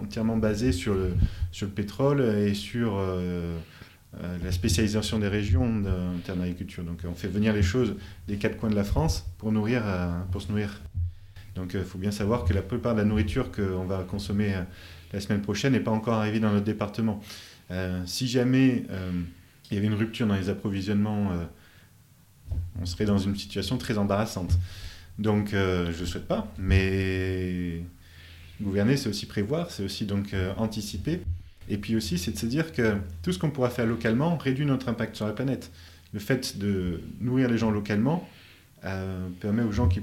entièrement 0.00 0.36
basée 0.36 0.70
sur 0.70 0.94
le, 0.94 1.14
sur 1.50 1.66
le 1.66 1.72
pétrole 1.72 2.20
et 2.20 2.54
sur 2.54 2.96
euh, 2.96 3.58
la 4.42 4.52
spécialisation 4.52 5.18
des 5.18 5.28
régions 5.28 5.64
en 5.64 6.18
termes 6.24 6.40
d'agriculture. 6.40 6.84
Donc 6.84 7.00
on 7.06 7.14
fait 7.14 7.28
venir 7.28 7.52
les 7.52 7.62
choses 7.62 7.96
des 8.28 8.36
quatre 8.36 8.56
coins 8.56 8.70
de 8.70 8.74
la 8.74 8.84
France 8.84 9.26
pour, 9.38 9.52
nourrir, 9.52 9.82
euh, 9.84 10.10
pour 10.32 10.40
se 10.42 10.48
nourrir. 10.48 10.80
Donc 11.54 11.74
il 11.74 11.84
faut 11.84 11.98
bien 11.98 12.10
savoir 12.10 12.44
que 12.44 12.52
la 12.52 12.62
plupart 12.62 12.94
de 12.94 13.00
la 13.00 13.04
nourriture 13.04 13.50
qu'on 13.52 13.84
va 13.84 14.04
consommer 14.04 14.54
euh, 14.54 14.62
la 15.12 15.20
semaine 15.20 15.42
prochaine 15.42 15.72
n'est 15.72 15.80
pas 15.80 15.90
encore 15.90 16.14
arrivée 16.14 16.40
dans 16.40 16.52
notre 16.52 16.64
département. 16.64 17.20
si 18.04 18.28
jamais 18.28 18.84
il 19.70 19.74
y 19.74 19.78
avait 19.78 19.86
une 19.86 19.94
rupture 19.94 20.26
dans 20.26 20.34
les 20.34 20.48
approvisionnements, 20.48 21.32
on 22.80 22.86
serait 22.86 23.04
dans 23.04 23.18
une 23.18 23.36
situation 23.36 23.78
très 23.78 23.98
embarrassante. 23.98 24.58
Donc 25.18 25.50
je 25.52 26.00
ne 26.00 26.06
souhaite 26.06 26.26
pas, 26.26 26.52
mais 26.58 27.82
gouverner, 28.60 28.96
c'est 28.96 29.08
aussi 29.08 29.26
prévoir, 29.26 29.70
c'est 29.70 29.84
aussi 29.84 30.06
donc 30.06 30.34
anticiper. 30.56 31.20
Et 31.68 31.78
puis 31.78 31.96
aussi, 31.96 32.18
c'est 32.18 32.32
de 32.32 32.38
se 32.38 32.46
dire 32.46 32.72
que 32.72 32.96
tout 33.22 33.32
ce 33.32 33.38
qu'on 33.38 33.50
pourra 33.50 33.70
faire 33.70 33.86
localement 33.86 34.36
réduit 34.36 34.66
notre 34.66 34.88
impact 34.88 35.16
sur 35.16 35.26
la 35.26 35.32
planète. 35.32 35.70
Le 36.12 36.20
fait 36.20 36.58
de 36.58 37.00
nourrir 37.20 37.48
les 37.48 37.58
gens 37.58 37.70
localement 37.70 38.28
euh, 38.84 39.28
permet 39.40 39.62
aux 39.62 39.72
gens 39.72 39.88
qui, 39.88 40.00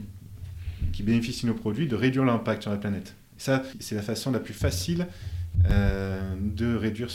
bénéficient 1.03 1.45
de 1.45 1.51
nos 1.51 1.57
produits 1.57 1.87
de 1.87 1.95
réduire 1.95 2.25
l'impact 2.25 2.63
sur 2.63 2.71
la 2.71 2.77
planète. 2.77 3.15
ça, 3.37 3.63
c'est 3.79 3.95
la 3.95 4.01
façon 4.01 4.31
la 4.31 4.39
plus 4.39 4.53
facile 4.53 5.07
euh, 5.69 6.35
de 6.39 6.75
réduire, 6.75 7.09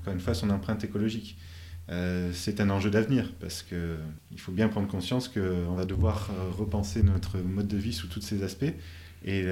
encore 0.00 0.12
une 0.12 0.20
fois, 0.20 0.34
son 0.34 0.50
empreinte 0.50 0.82
écologique. 0.82 1.36
Euh, 1.90 2.30
c'est 2.32 2.60
un 2.60 2.70
enjeu 2.70 2.90
d'avenir 2.90 3.32
parce 3.40 3.62
qu'il 3.62 4.38
faut 4.38 4.52
bien 4.52 4.68
prendre 4.68 4.88
conscience 4.88 5.28
qu'on 5.28 5.74
va 5.74 5.84
devoir 5.84 6.30
repenser 6.56 7.02
notre 7.02 7.38
mode 7.38 7.68
de 7.68 7.76
vie 7.76 7.92
sous 7.92 8.06
tous 8.06 8.20
ces 8.20 8.42
aspects 8.42 8.72
et 9.24 9.44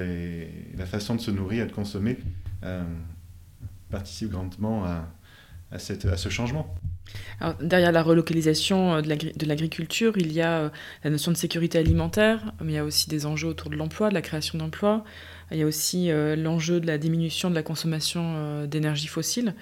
la 0.77 0.85
façon 0.85 1.15
de 1.15 1.21
se 1.21 1.31
nourrir 1.31 1.63
et 1.63 1.67
de 1.67 1.71
consommer 1.71 2.17
participe 3.91 4.31
grandement 4.31 4.85
à, 4.85 5.07
à, 5.71 5.79
cette, 5.79 6.05
à 6.05 6.17
ce 6.17 6.29
changement. 6.29 6.75
Alors, 7.39 7.55
derrière 7.55 7.91
la 7.91 8.03
relocalisation 8.03 8.95
euh, 8.95 9.01
de 9.01 9.45
l'agriculture, 9.45 10.13
il 10.17 10.31
y 10.31 10.41
a 10.41 10.59
euh, 10.59 10.69
la 11.03 11.09
notion 11.09 11.31
de 11.31 11.37
sécurité 11.37 11.77
alimentaire, 11.77 12.53
mais 12.61 12.73
il 12.73 12.75
y 12.75 12.79
a 12.79 12.85
aussi 12.85 13.09
des 13.09 13.25
enjeux 13.25 13.49
autour 13.49 13.69
de 13.69 13.75
l'emploi, 13.75 14.09
de 14.09 14.13
la 14.13 14.21
création 14.21 14.57
d'emplois. 14.57 15.03
Il 15.51 15.57
y 15.57 15.63
a 15.63 15.65
aussi 15.65 16.09
euh, 16.09 16.35
l'enjeu 16.35 16.79
de 16.79 16.87
la 16.87 16.97
diminution 16.97 17.49
de 17.49 17.55
la 17.55 17.63
consommation 17.63 18.65
d'énergie 18.65 19.07
fossile. 19.07 19.55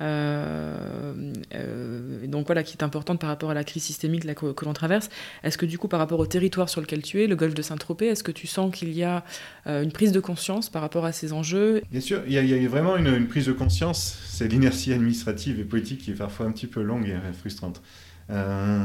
Euh, 0.00 1.32
euh, 1.54 2.26
donc 2.26 2.46
voilà, 2.46 2.62
qui 2.62 2.76
est 2.76 2.82
importante 2.82 3.20
par 3.20 3.28
rapport 3.28 3.50
à 3.50 3.54
la 3.54 3.64
crise 3.64 3.82
systémique 3.82 4.26
que, 4.34 4.64
l'on 4.64 4.72
traverse. 4.72 5.08
Est-ce 5.42 5.58
que 5.58 5.66
du 5.66 5.78
coup, 5.78 5.88
par 5.88 5.98
rapport 5.98 6.18
au 6.18 6.26
territoire 6.26 6.68
sur 6.68 6.80
lequel 6.80 7.02
tu 7.02 7.22
es, 7.22 7.26
le 7.26 7.36
golfe 7.36 7.54
de 7.54 7.62
Saint-Tropez, 7.62 8.06
est-ce 8.06 8.24
que 8.24 8.32
tu 8.32 8.46
sens 8.46 8.74
qu'il 8.74 8.92
y 8.92 9.02
a 9.02 9.24
euh, 9.66 9.82
une 9.82 9.92
prise 9.92 10.12
de 10.12 10.20
conscience 10.20 10.70
par 10.70 10.82
rapport 10.82 11.04
à 11.04 11.12
ces 11.12 11.32
enjeux? 11.32 11.82
Bien 11.90 12.00
sûr, 12.00 12.22
il 12.26 12.32
y, 12.32 12.38
a, 12.38 12.68
vraiment 12.68 12.96
une, 12.96 13.26
prise 13.26 13.46
de 13.46 13.52
conscience. 13.52 14.18
C'est 14.26 14.48
l'inertie 14.48 14.92
administrative 14.92 15.60
et 15.60 15.64
politique 15.64 16.02
qui 16.02 16.10
est 16.10 16.14
parfois 16.14 16.46
un 16.46 16.52
petit 16.52 16.66
peu 16.66 16.82
longue 16.82 17.08
et 17.08 17.32
frustrante. 17.32 17.82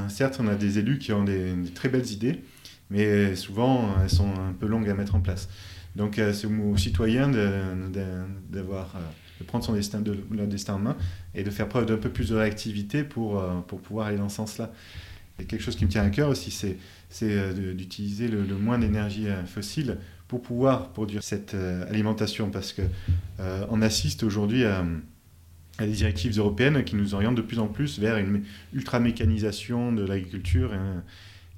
certes, 0.10 0.38
on 0.40 0.48
a 0.48 0.56
des 0.56 0.80
élus 0.80 1.00
qui 1.00 1.12
ont 1.14 1.24
des, 1.24 1.54
très 1.74 1.90
belles 1.90 2.10
idées, 2.12 2.44
mais 2.90 3.36
souvent 3.36 3.96
elles 4.02 4.10
sont 4.10 4.30
un 4.30 4.54
peu 4.54 4.68
longues 4.68 4.90
à 4.90 4.94
mettre 4.94 5.16
en 5.16 5.20
place. 5.20 5.50
Donc 5.96 6.16
c'est 6.34 6.48
aux 6.48 6.78
citoyens 6.78 7.30
d'avoir 8.50 8.96
de 9.42 9.46
prendre 9.48 9.66
son 9.66 9.74
destin, 9.74 10.02
de, 10.02 10.18
leur 10.32 10.48
destin 10.48 10.76
en 10.76 10.80
main 10.80 10.98
et 11.36 11.44
de 11.44 11.50
faire 11.50 11.68
preuve 11.68 11.86
d'un 11.86 11.98
peu 11.98 12.10
plus 12.10 12.30
de 12.30 12.36
réactivité 12.36 13.04
pour, 13.04 13.40
euh, 13.40 13.60
pour 13.68 13.82
pouvoir 13.82 14.08
aller 14.08 14.18
dans 14.18 14.30
ce 14.30 14.38
sens-là. 14.38 14.72
Et 15.40 15.46
quelque 15.46 15.62
chose 15.62 15.76
qui 15.76 15.86
me 15.86 15.90
tient 15.90 16.04
à 16.04 16.10
cœur 16.10 16.30
aussi, 16.30 16.52
c'est, 16.52 16.78
euh, 17.24 17.74
d'utiliser 17.74 18.28
le, 18.28 18.44
moins 18.56 18.78
d'énergie 18.78 19.28
euh, 19.28 19.44
fossile 19.46 19.98
pour 20.28 20.42
pouvoir 20.42 20.90
produire 20.90 21.24
cette 21.24 21.54
alimentation, 21.90 22.52
parce 22.52 22.72
que 22.72 22.84
on 23.70 23.82
assiste 23.82 24.24
aujourd'hui 24.24 24.64
à, 24.64 24.86
à, 25.78 25.86
des 25.86 25.92
directives 25.92 26.38
européennes 26.38 26.86
qui 26.86 26.96
nous 26.96 27.14
orientent 27.14 27.36
de 27.36 27.42
plus 27.42 27.60
en 27.60 27.68
plus 27.68 28.00
vers 28.00 28.16
une 28.16 28.44
ultra-mécanisation 28.72 29.92
de 29.92 30.06
l'agriculture. 30.06 30.72
Hein, 30.72 31.04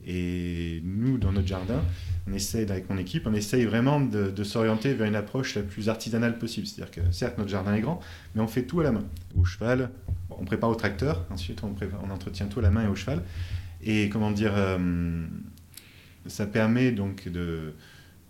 et 0.06 0.82
nous, 0.84 1.18
dans 1.18 1.32
notre 1.32 1.48
jardin, 1.48 1.82
on 2.30 2.34
essaye, 2.34 2.70
avec 2.70 2.90
mon 2.90 2.98
équipe, 2.98 3.28
on 3.28 3.34
essaye 3.34 3.66
vraiment 3.66 4.00
de, 4.00 4.44
s'orienter 4.44 4.94
vers 4.94 5.08
une 5.08 5.16
approche 5.16 5.56
la 5.56 5.64
plus 5.64 5.90
artisanale 5.90 6.38
possible. 6.38 6.68
C'est-à-dire 6.68 6.92
que 6.92 7.12
certes, 7.12 7.38
notre 7.38 7.50
jardin 7.50 7.74
est 7.74 7.82
grand, 7.82 8.00
mais 8.36 8.42
on 8.42 8.48
fait 8.48 8.64
tout 8.64 8.80
à 8.82 8.84
la 8.84 8.92
main, 8.92 9.04
au 9.38 9.46
cheval. 9.46 9.90
on 10.30 10.46
prépare 10.46 10.70
au 10.70 10.76
tracteur, 10.76 11.26
ensuite 11.30 11.62
on, 11.64 11.76
entretient 12.12 12.48
tout 12.48 12.60
à 12.60 12.64
la 12.64 12.72
main 12.72 12.84
et 12.84 12.88
au 12.88 12.96
cheval. 12.96 13.24
Et 13.82 14.10
comment 14.10 14.32
dire, 14.32 14.54
euh, 14.56 15.26
ça 16.28 16.46
permet 16.46 16.92
donc 16.92 17.28
de 17.28 17.74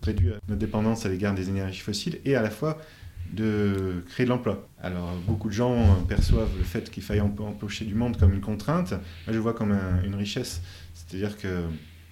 réduire 0.01 0.39
notre 0.47 0.59
dépendance 0.59 1.05
à 1.05 1.09
l'égard 1.09 1.33
des 1.33 1.49
énergies 1.49 1.79
fossiles 1.79 2.19
et 2.25 2.35
à 2.35 2.41
la 2.41 2.49
fois 2.49 2.79
de 3.31 4.03
créer 4.09 4.25
de 4.25 4.29
l'emploi. 4.29 4.67
Alors 4.81 5.13
beaucoup 5.27 5.47
de 5.47 5.53
gens 5.53 5.95
perçoivent 6.07 6.55
le 6.57 6.63
fait 6.63 6.91
qu'il 6.91 7.03
faille 7.03 7.21
empocher 7.21 7.85
du 7.85 7.95
monde 7.95 8.17
comme 8.17 8.33
une 8.33 8.41
contrainte. 8.41 8.91
Moi 8.91 9.33
je 9.33 9.39
vois 9.39 9.53
comme 9.53 9.75
une 10.03 10.15
richesse. 10.15 10.61
C'est-à-dire 11.13 11.37
que 11.37 11.65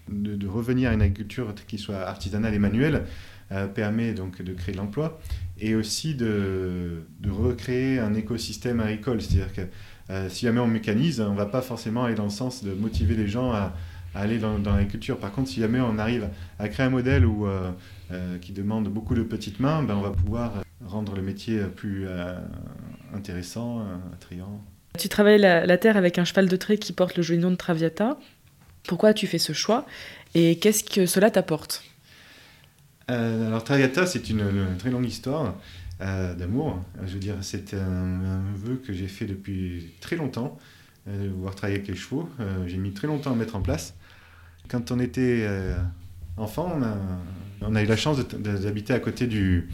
de, 0.09 0.47
revenir 0.47 0.91
à 0.91 0.93
une 0.93 1.01
agriculture 1.01 1.55
qui 1.65 1.79
soit 1.79 2.01
artisanale 2.01 2.53
et 2.53 2.59
manuelle 2.59 3.05
euh, 3.51 3.65
permet 3.65 4.13
donc 4.13 4.43
de 4.43 4.53
créer 4.53 4.73
de 4.73 4.77
l'emploi 4.77 5.19
et 5.59 5.73
aussi 5.73 6.13
de, 6.13 7.03
recréer 7.27 7.97
un 7.97 8.13
écosystème 8.13 8.79
agricole. 8.79 9.19
C'est-à-dire 9.19 9.53
que 9.53 9.61
euh, 10.11 10.29
si 10.29 10.45
jamais 10.45 10.59
on 10.59 10.67
mécanise, 10.67 11.19
on 11.19 11.31
ne 11.31 11.37
va 11.37 11.47
pas 11.47 11.63
forcément 11.63 12.03
aller 12.03 12.13
dans 12.13 12.25
le 12.25 12.29
sens 12.29 12.63
de 12.63 12.73
motiver 12.73 13.15
les 13.15 13.27
gens 13.27 13.51
à, 13.51 13.73
aller 14.13 14.37
dans, 14.37 14.59
l'agriculture. 14.59 15.17
Par 15.17 15.31
contre, 15.31 15.49
si 15.49 15.61
jamais 15.61 15.79
on 15.79 15.97
arrive 15.97 16.29
à 16.59 16.69
créer 16.69 16.85
un 16.85 16.91
modèle 16.91 17.25
où, 17.25 17.47
euh, 17.47 17.71
qui 18.39 18.51
demande 18.51 18.87
beaucoup 18.87 19.15
de 19.15 19.23
petites 19.23 19.59
mains, 19.59 19.81
ben 19.81 19.95
on 19.95 20.01
va 20.01 20.11
pouvoir 20.11 20.63
rendre 20.85 21.15
le 21.15 21.23
métier 21.23 21.61
plus 21.75 22.05
intéressant, 23.15 23.83
attrayant. 24.13 24.61
Tu 24.99 25.09
travailles 25.09 25.39
la, 25.39 25.77
terre 25.77 25.97
avec 25.97 26.19
un 26.19 26.25
cheval 26.25 26.49
de 26.49 26.55
trait 26.55 26.77
qui 26.77 26.93
porte 26.93 27.17
le 27.17 27.37
nom 27.37 27.49
de 27.49 27.55
Traviata. 27.55 28.17
Pourquoi 28.87 29.13
tu 29.13 29.27
fais 29.27 29.37
ce 29.37 29.53
choix 29.53 29.85
et 30.33 30.57
qu'est-ce 30.59 30.83
que 30.83 31.05
cela 31.05 31.29
t'apporte 31.29 31.83
euh, 33.09 33.47
Alors 33.47 33.63
Traviata, 33.63 34.05
c'est 34.05 34.29
une, 34.29 34.77
très 34.77 34.89
longue 34.89 35.05
histoire 35.05 35.55
euh, 36.01 36.33
d'amour. 36.35 36.81
Je 37.05 37.13
veux 37.13 37.19
dire, 37.19 37.35
c'est 37.41 37.73
un, 37.73 38.41
vœu 38.55 38.81
que 38.85 38.93
j'ai 38.93 39.07
fait 39.07 39.25
depuis 39.25 39.91
très 39.99 40.15
longtemps, 40.15 40.57
euh, 41.07 41.29
pouvoir 41.31 41.55
travailler 41.55 41.79
avec 41.79 41.89
les 41.89 41.95
chevaux. 41.95 42.29
j'ai 42.65 42.77
mis 42.77 42.91
très 42.91 43.07
longtemps 43.07 43.33
à 43.33 43.35
mettre 43.35 43.55
en 43.55 43.61
place. 43.61 43.93
Quand 44.69 44.91
on 44.91 44.99
était 44.99 45.45
enfant, 46.37 46.79
on 47.61 47.75
a, 47.75 47.83
eu 47.83 47.85
la 47.85 47.97
chance 47.97 48.19
d'habiter 48.19 48.93
à 48.93 48.99
côté 48.99 49.27
du 49.27 49.67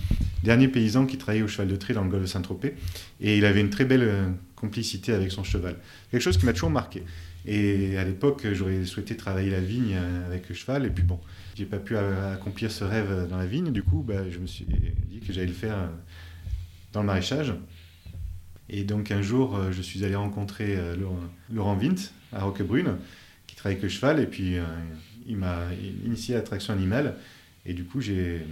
dernier 0.43 0.67
paysan 0.67 1.05
qui 1.05 1.17
travaillait 1.17 1.43
au 1.43 1.47
cheval 1.47 1.67
de 1.67 1.75
trait 1.75 1.93
dans 1.93 2.03
le 2.03 2.09
golfe 2.09 2.25
Saint-Tropez. 2.25 2.73
Et 3.21 3.37
il 3.37 3.45
avait 3.45 3.61
une 3.61 3.69
très 3.69 3.85
belle 3.85 4.33
complicité 4.57 5.13
avec 5.13 5.31
son 5.31 5.43
cheval. 5.43 5.77
Quelque 6.11 6.21
chose 6.21 6.37
qui 6.37 6.45
m'a 6.45 6.51
toujours 6.51 6.71
marqué. 6.71 7.03
Et 7.45 7.97
à 7.97 8.03
l'époque, 8.03 8.45
j'aurais 8.51 8.83
souhaité 8.83 9.15
travailler 9.15 9.51
la 9.51 9.61
vigne 9.61 9.95
avec 10.25 10.49
le 10.49 10.55
cheval. 10.55 10.85
Et 10.85 10.89
puis 10.89 11.03
bon, 11.03 11.19
j'ai 11.55 11.65
pas 11.65 11.77
pu 11.77 11.95
accomplir 11.95 12.71
ce 12.71 12.83
rêve 12.83 13.27
dans 13.29 13.37
la 13.37 13.45
vigne. 13.45 13.71
Du 13.71 13.83
coup, 13.83 14.03
bah, 14.05 14.29
je 14.29 14.39
me 14.39 14.47
suis 14.47 14.65
dit 14.65 15.19
que 15.19 15.31
j'allais 15.31 15.47
le 15.47 15.53
faire 15.53 15.77
dans 16.91 17.01
le 17.01 17.05
maraîchage. 17.05 17.53
Et 18.69 18.83
donc 18.83 19.11
un 19.11 19.21
jour, 19.21 19.57
je 19.71 19.81
suis 19.81 20.03
allé 20.03 20.15
rencontrer 20.15 20.77
Laurent 21.53 21.75
Vint 21.75 21.95
à 22.33 22.43
Roquebrune, 22.43 22.97
qui 23.45 23.55
travaille 23.55 23.75
avec 23.75 23.83
le 23.83 23.89
cheval. 23.89 24.19
Et 24.19 24.25
puis 24.25 24.57
il 25.25 25.37
m'a 25.37 25.59
initié 26.05 26.35
à 26.35 26.39
la 26.39 26.43
traction 26.43 26.73
animale. 26.73 27.15
Et 27.65 27.73
du 27.73 27.85
coup, 27.85 28.01
j'ai, 28.01 28.45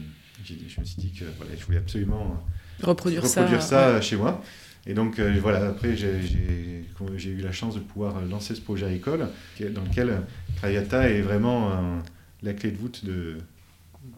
je 0.46 0.80
me 0.80 0.86
suis 0.86 1.02
dit 1.02 1.12
que 1.12 1.26
voilà, 1.38 1.54
je 1.60 1.66
voulais 1.66 1.80
absolument 1.80 2.42
reproduire, 2.82 3.26
ça, 3.62 4.00
chez 4.00 4.16
moi. 4.16 4.42
Et 4.88 4.94
donc, 4.94 5.20
euh, 5.20 5.38
voilà, 5.42 5.68
après, 5.68 5.96
j'ai 5.96 7.30
eu 7.30 7.42
la 7.42 7.52
chance 7.52 7.76
de 7.76 7.80
pouvoir 7.80 8.22
lancer 8.26 8.56
ce 8.56 8.62
projet 8.62 8.86
agricole, 8.86 9.28
dans 9.60 9.84
lequel 9.84 10.22
Crayata 10.58 11.10
est 11.10 11.22
vraiment 11.22 12.02
la 12.44 12.54
clé 12.54 12.72
de 12.72 12.78
voûte 12.78 13.04
de, 13.04 13.38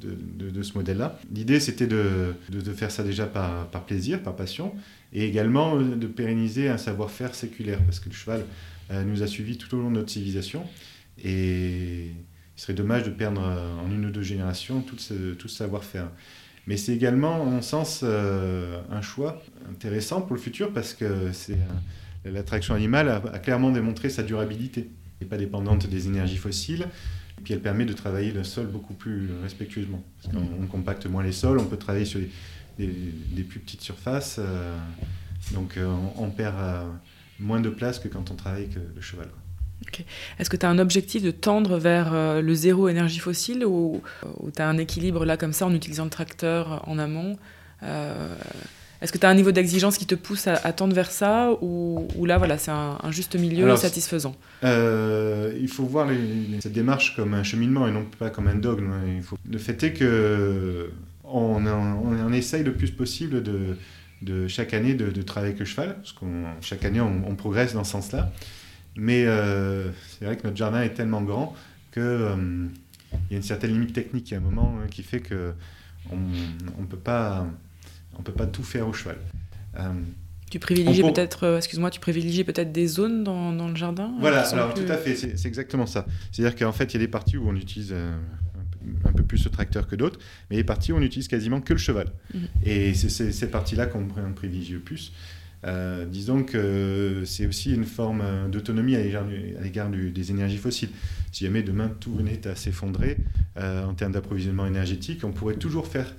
de, 0.02 0.50
de, 0.50 0.64
ce 0.64 0.74
modèle-là. 0.74 1.20
L'idée, 1.34 1.60
c'était 1.60 1.88
de, 1.88 2.34
faire 2.76 2.92
ça 2.92 3.04
déjà 3.04 3.26
par, 3.26 3.68
par, 3.68 3.86
plaisir, 3.86 4.22
par 4.22 4.36
passion, 4.36 4.74
et 5.14 5.26
également 5.26 5.78
euh, 5.78 5.96
de 5.96 6.08
pérenniser 6.08 6.70
un 6.70 6.78
savoir-faire 6.78 7.34
séculaire, 7.36 7.80
parce 7.84 8.00
que 8.00 8.10
le 8.10 8.16
cheval 8.16 8.46
euh, 8.92 9.04
nous 9.04 9.24
a 9.24 9.28
suivis 9.28 9.58
tout 9.58 9.74
au 9.76 9.82
long 9.82 9.90
de 9.90 9.96
notre 9.96 10.12
civilisation. 10.12 10.64
Et 11.24 12.08
il 12.08 12.62
serait 12.62 12.74
dommage 12.74 13.04
de 13.04 13.10
perdre 13.10 13.42
euh, 13.44 13.80
en 13.80 13.92
une 13.92 14.06
ou 14.06 14.12
deux 14.12 14.22
générations 14.22 14.82
tout 14.82 14.98
ce, 14.98 15.34
tout 15.34 15.48
savoir-faire. 15.48 16.10
Mais 16.68 16.76
c'est 16.76 16.94
également, 16.94 17.42
en 17.42 17.46
mon 17.46 17.62
sens, 17.62 18.02
euh, 18.04 18.82
un 18.92 19.02
choix 19.02 19.42
intéressant 19.70 20.22
pour 20.22 20.36
le 20.36 20.42
futur 20.42 20.74
parce 20.74 20.94
que 20.94 21.32
c'est 21.32 21.58
l'attraction 22.26 22.76
animale 22.76 23.08
a, 23.10 23.40
clairement 23.40 23.72
démontré 23.72 24.10
sa 24.10 24.22
durabilité. 24.22 24.90
Elle 25.20 25.26
n'est 25.26 25.30
pas 25.30 25.38
dépendante 25.38 25.88
des 25.88 26.08
énergies 26.08 26.38
fossiles. 26.38 26.88
Et 27.40 27.42
puis 27.42 27.54
elle 27.54 27.62
permet 27.62 27.86
de 27.86 27.94
travailler 27.94 28.34
le 28.34 28.44
sol 28.44 28.68
beaucoup 28.68 28.94
plus 28.94 29.30
respectueusement. 29.42 30.04
Parce 30.22 30.36
qu'on 30.36 30.68
compacte 30.68 31.06
moins 31.06 31.24
les 31.24 31.32
sols, 31.32 31.60
on 31.60 31.66
peut 31.66 31.78
travailler 31.78 32.06
sur 32.06 32.20
des, 32.78 32.88
des, 32.88 33.44
plus 33.44 33.60
petites 33.60 33.82
surfaces. 33.82 34.38
Euh, 34.40 34.78
donc 35.54 35.80
on, 36.18 36.30
perd 36.30 36.56
moins 37.40 37.62
de 37.62 37.70
place 37.70 38.00
que 38.00 38.10
quand 38.10 38.30
on 38.30 38.36
travaille 38.36 38.64
avec 38.64 38.76
le 38.76 39.02
cheval. 39.02 39.30
Est-ce 40.40 40.50
que 40.50 40.58
tu 40.58 40.66
as 40.66 40.70
un 40.70 40.80
objectif 40.80 41.24
de 41.24 41.32
tendre 41.32 41.78
vers 41.78 42.14
euh, 42.14 42.42
le 42.42 42.54
zéro 42.54 42.90
énergie 42.90 43.20
fossile 43.20 43.66
ou, 43.66 44.02
tu 44.56 44.62
as 44.62 44.68
un 44.68 44.78
équilibre 44.78 45.26
là 45.26 45.38
comme 45.38 45.54
ça 45.54 45.66
en 45.66 45.74
utilisant 45.74 46.04
le 46.06 46.10
tracteur 46.10 46.84
en 46.88 47.00
amont 47.00 47.38
euh, 47.84 48.36
Est-ce 49.02 49.12
que 49.12 49.18
tu 49.18 49.26
as 49.26 49.30
un 49.30 49.36
niveau 49.36 49.52
d'exigence 49.52 49.98
qui 49.98 50.06
te 50.06 50.16
pousse 50.16 50.48
à, 50.48 50.74
tendre 50.74 50.94
vers 50.94 51.12
ça 51.12 51.52
ou, 51.62 52.08
là 52.26 52.38
voilà 52.38 52.58
c'est 52.58 52.72
un, 52.72 52.98
juste 53.12 53.36
milieu 53.36 53.76
satisfaisant? 53.76 54.36
euh, 54.64 55.58
Il 55.60 55.70
faut 55.70 55.86
voir 55.86 56.08
cette 56.60 56.74
démarche 56.74 57.16
comme 57.16 57.34
un 57.34 57.44
cheminement 57.44 57.88
et 57.88 57.92
non 57.92 58.06
pas 58.18 58.30
comme 58.30 58.48
un 58.48 58.56
dogme. 58.56 58.94
Il 59.16 59.24
faut... 59.24 59.38
Le 59.50 59.58
fait 59.58 59.82
est 59.84 59.94
que 59.94 60.92
on, 61.24 61.66
on, 61.66 62.32
essaye 62.32 62.64
le 62.64 62.74
plus 62.74 62.90
possible 62.90 63.44
de, 63.44 63.76
de 64.22 64.48
chaque 64.48 64.74
année 64.74 64.94
de, 64.94 65.22
travailler 65.22 65.52
avec 65.52 65.60
le 65.60 65.66
cheval, 65.66 65.96
parce 65.96 66.14
que 66.14 66.26
chaque 66.62 66.86
année 66.86 67.02
on, 67.02 67.24
on 67.28 67.36
progresse 67.36 67.74
dans 67.74 67.84
ce 67.84 67.92
sens-là. 67.92 68.32
Mais 68.98 69.26
euh, 69.26 69.92
c'est 70.10 70.26
vrai 70.26 70.36
que 70.36 70.44
notre 70.44 70.58
jardin 70.58 70.82
est 70.82 70.94
tellement 70.94 71.22
grand 71.22 71.56
qu'il 71.94 72.02
euh, 72.02 72.66
y 73.30 73.36
a 73.36 73.38
une 73.38 73.44
certaine 73.44 73.72
limite 73.72 73.94
technique 73.94 74.34
à 74.34 74.38
un 74.38 74.42
moment 74.42 74.76
hein, 74.78 74.88
qui 74.90 75.04
fait 75.04 75.20
que 75.20 75.54
on 76.10 76.18
ne 76.82 76.88
peut, 76.88 76.98
pas, 76.98 77.46
on 78.18 78.22
peut 78.22 78.32
pas 78.32 78.48
tout 78.48 78.64
faire 78.64 78.88
au 78.88 78.94
cheval. 78.94 79.18
Euh, 79.78 79.90
tu 80.50 80.58
privilégies 80.60 81.02
peut-être, 81.02 81.58
excuse-moi, 81.58 81.90
tu 81.90 82.00
privilégies 82.00 82.46
peut-être 82.46 82.72
des 82.72 82.88
zones 82.88 83.26
dans, 83.26 83.52
dans 83.52 83.68
le 83.68 83.76
jardin 83.76 84.14
Voilà, 84.22 84.48
alors 84.48 84.74
tout 84.74 84.86
à 84.88 84.96
fait, 84.96 85.16
c'est 85.16 85.46
exactement 85.46 85.86
ça. 85.86 86.06
C'est-à-dire 86.32 86.58
qu'en 86.58 86.72
fait, 86.72 86.86
il 86.86 86.94
y 86.94 86.96
a 86.96 87.06
des 87.06 87.10
parties 87.10 87.36
où 87.36 87.50
on 87.50 87.56
utilise 87.56 87.94
un 89.04 89.12
peu 89.12 89.24
plus 89.24 89.38
ce 89.38 89.50
tracteur 89.50 89.88
que 89.88 89.98
d'autres, 89.98 90.20
mais 90.50 90.56
les 90.56 90.64
parties 90.64 90.94
où 90.94 90.96
on 90.96 91.02
utilise 91.02 91.28
quasiment 91.28 91.60
que 91.60 91.74
le 91.74 91.80
cheval. 91.80 92.08
Mhm. 92.34 92.48
Et 92.64 92.94
c'est 92.94 93.32
ces 93.32 93.52
parties-là 93.52 93.88
qu'on 93.88 94.08
privilégie 94.34 94.74
le 94.74 94.80
plus. 94.80 95.12
Euh, 95.66 96.06
disons 96.06 96.44
que 96.44 97.24
c'est 97.26 97.48
aussi 97.48 97.74
une 97.74 97.86
forme 97.86 98.50
d'autonomie 98.50 98.96
à 98.96 99.02
l'égard 99.62 99.90
des 99.90 100.32
énergies 100.32 100.58
fossiles. 100.58 100.90
Si 101.32 101.46
jamais 101.46 101.64
demain 101.64 101.92
tout 102.00 102.14
venait 102.14 102.48
à 102.48 102.56
s'effondrer 102.56 103.18
euh, 103.58 103.86
en 103.86 103.94
termes 103.94 104.12
d'approvisionnement 104.12 104.66
énergétique, 104.66 105.24
on 105.24 105.32
pourrait 105.32 105.56
toujours 105.56 105.88
faire 105.88 106.14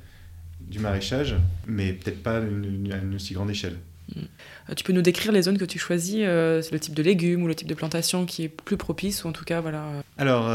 du 0.60 0.80
maraîchage, 0.80 1.36
mais 1.66 1.92
peut-être 1.92 2.22
pas 2.22 2.38
à 2.38 2.40
une, 2.40 3.14
aussi 3.14 3.32
grande 3.34 3.50
échelle. 3.50 3.76
Euh, 4.16 4.74
tu 4.74 4.84
peux 4.84 4.92
nous 4.92 5.02
décrire 5.02 5.32
les 5.32 5.42
zones 5.42 5.58
que 5.58 5.64
tu 5.64 5.78
choisis, 5.78 6.20
le 6.20 6.76
type 6.78 6.94
de 6.94 7.02
légumes 7.02 7.42
ou 7.42 7.46
le 7.46 7.54
type 7.54 7.68
de 7.68 7.74
plantation 7.74 8.26
qui 8.26 8.44
est 8.44 8.48
plus 8.48 8.76
propice, 8.76 9.24
ou 9.24 9.28
en 9.28 9.32
tout 9.32 9.44
cas, 9.44 9.60
voilà. 9.60 9.84
Alors, 10.18 10.48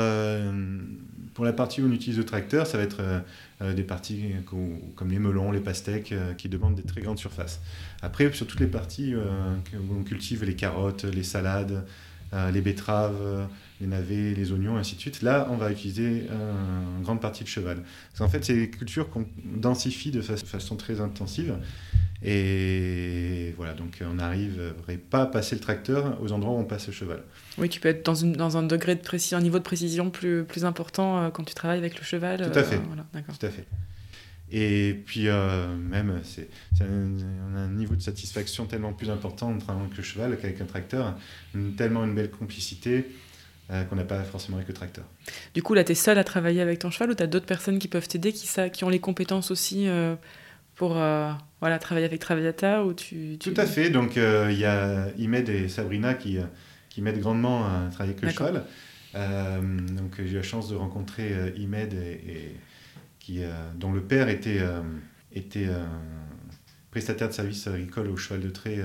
pour 1.33 1.45
la 1.45 1.53
partie 1.53 1.81
où 1.81 1.87
on 1.87 1.91
utilise 1.91 2.17
le 2.17 2.25
tracteur, 2.25 2.67
ça 2.67 2.77
va 2.77 2.83
être 2.83 2.99
euh, 2.99 3.19
des 3.71 3.83
parties 3.83 4.33
comme 4.95 5.09
les 5.09 5.19
melons, 5.19 5.51
les 5.51 5.59
pastèques, 5.59 6.11
euh, 6.11 6.33
qui 6.33 6.49
demandent 6.49 6.75
des 6.75 6.83
très 6.83 7.01
grandes 7.01 7.19
surfaces. 7.19 7.61
Après, 8.01 8.31
sur 8.33 8.45
toutes 8.47 8.59
les 8.59 8.67
parties 8.67 9.13
euh, 9.13 9.55
où 9.73 9.95
on 9.97 10.03
cultive 10.03 10.43
les 10.43 10.55
carottes, 10.55 11.05
les 11.05 11.23
salades, 11.23 11.85
les 12.51 12.61
betteraves, 12.61 13.47
les 13.81 13.87
navets, 13.87 14.33
les 14.33 14.51
oignons, 14.51 14.77
ainsi 14.77 14.95
de 14.95 15.01
suite. 15.01 15.21
Là, 15.21 15.47
on 15.51 15.57
va 15.57 15.71
utiliser 15.71 16.27
une 16.97 17.03
grande 17.03 17.21
partie 17.21 17.43
de 17.43 17.49
cheval. 17.49 17.83
Parce 18.09 18.19
qu'en 18.19 18.29
fait, 18.29 18.43
c'est 18.43 18.55
des 18.55 18.69
cultures 18.69 19.09
qu'on 19.09 19.25
densifie 19.55 20.11
de 20.11 20.21
façon 20.21 20.75
très 20.75 21.01
intensive. 21.01 21.55
Et 22.25 23.53
voilà, 23.57 23.73
donc 23.73 23.99
on 24.01 24.13
n'arriverait 24.13 24.97
pas 24.97 25.23
à 25.23 25.25
passer 25.25 25.55
le 25.55 25.61
tracteur 25.61 26.21
aux 26.21 26.31
endroits 26.31 26.53
où 26.53 26.57
on 26.57 26.63
passe 26.63 26.87
le 26.87 26.93
cheval. 26.93 27.21
Oui, 27.57 27.67
tu 27.67 27.81
peux 27.81 27.89
être 27.89 28.05
dans, 28.05 28.15
une, 28.15 28.31
dans 28.33 28.55
un 28.55 28.63
degré 28.63 28.95
de 28.95 29.01
précision, 29.01 29.37
un 29.37 29.41
niveau 29.41 29.59
de 29.59 29.63
précision 29.63 30.09
plus, 30.09 30.45
plus 30.45 30.63
important 30.63 31.17
euh, 31.17 31.29
quand 31.31 31.43
tu 31.43 31.53
travailles 31.53 31.79
avec 31.79 31.99
le 31.99 32.05
cheval. 32.05 32.49
Tout 32.49 32.57
à 32.57 32.63
fait. 32.63 32.77
Euh, 32.77 33.19
Tout 33.37 33.45
à 33.45 33.49
fait. 33.49 33.65
Et 34.55 34.93
puis 35.05 35.27
euh, 35.27 35.75
même, 35.75 36.21
c'est, 36.23 36.47
on 36.79 37.55
a 37.55 37.59
un 37.59 37.69
niveau 37.69 37.95
de 37.95 38.01
satisfaction 38.01 38.65
tellement 38.65 38.93
plus 38.93 39.09
important 39.09 39.49
en 39.49 39.57
travaillant 39.57 39.85
avec 39.85 39.97
le 39.97 40.03
cheval 40.03 40.37
qu'avec 40.39 40.61
un 40.61 40.65
tracteur, 40.65 41.17
tellement 41.75 42.05
une 42.05 42.15
belle 42.15 42.29
complicité 42.29 43.05
qu'on 43.89 43.95
n'a 43.95 44.03
pas 44.03 44.21
forcément 44.23 44.57
avec 44.57 44.67
le 44.67 44.75
tracteur. 44.75 45.05
Du 45.55 45.63
coup, 45.63 45.73
là, 45.73 45.83
tu 45.83 45.93
es 45.93 45.95
seul 45.95 46.19
à 46.19 46.23
travailler 46.23 46.61
avec 46.61 46.77
ton 46.77 46.91
cheval 46.91 47.09
ou 47.09 47.15
tu 47.15 47.23
as 47.23 47.27
d'autres 47.27 47.47
personnes 47.47 47.79
qui 47.79 47.87
peuvent 47.87 48.07
t'aider, 48.07 48.31
qui, 48.31 48.47
qui 48.71 48.83
ont 48.83 48.89
les 48.89 48.99
compétences 48.99 49.49
aussi 49.49 49.87
pour 50.75 50.93
voilà, 50.93 51.79
travailler 51.79 52.05
avec 52.05 52.19
Traviata 52.19 52.85
ou 52.85 52.93
tu, 52.93 53.37
Tout 53.39 53.53
à 53.57 53.65
fait. 53.65 53.89
Donc, 53.89 54.17
il 54.17 54.59
y 54.59 54.65
a 54.65 55.07
Imed 55.17 55.49
et 55.49 55.69
Sabrina 55.69 56.13
qui 56.13 56.37
qui 56.93 57.01
m'aide 57.01 57.19
grandement 57.19 57.65
à 57.65 57.89
travailler 57.91 58.15
avec 58.15 58.21
le 58.21 58.29
cheval. 58.29 58.65
Euh, 59.15 59.61
donc 59.61 60.15
j'ai 60.17 60.31
eu 60.31 60.35
la 60.35 60.43
chance 60.43 60.69
de 60.69 60.75
rencontrer 60.75 61.33
euh, 61.33 61.51
Imed, 61.57 61.93
et, 61.93 62.55
qui, 63.23 63.43
euh, 63.43 63.51
dont 63.75 63.91
le 63.91 64.01
père 64.01 64.29
était, 64.29 64.61
était 65.31 65.69
prestataire 66.91 67.29
de 67.29 67.33
services 67.33 67.65
agricoles 67.67 68.09
au 68.09 68.17
cheval 68.17 68.41
de 68.41 68.49
trait 68.49 68.79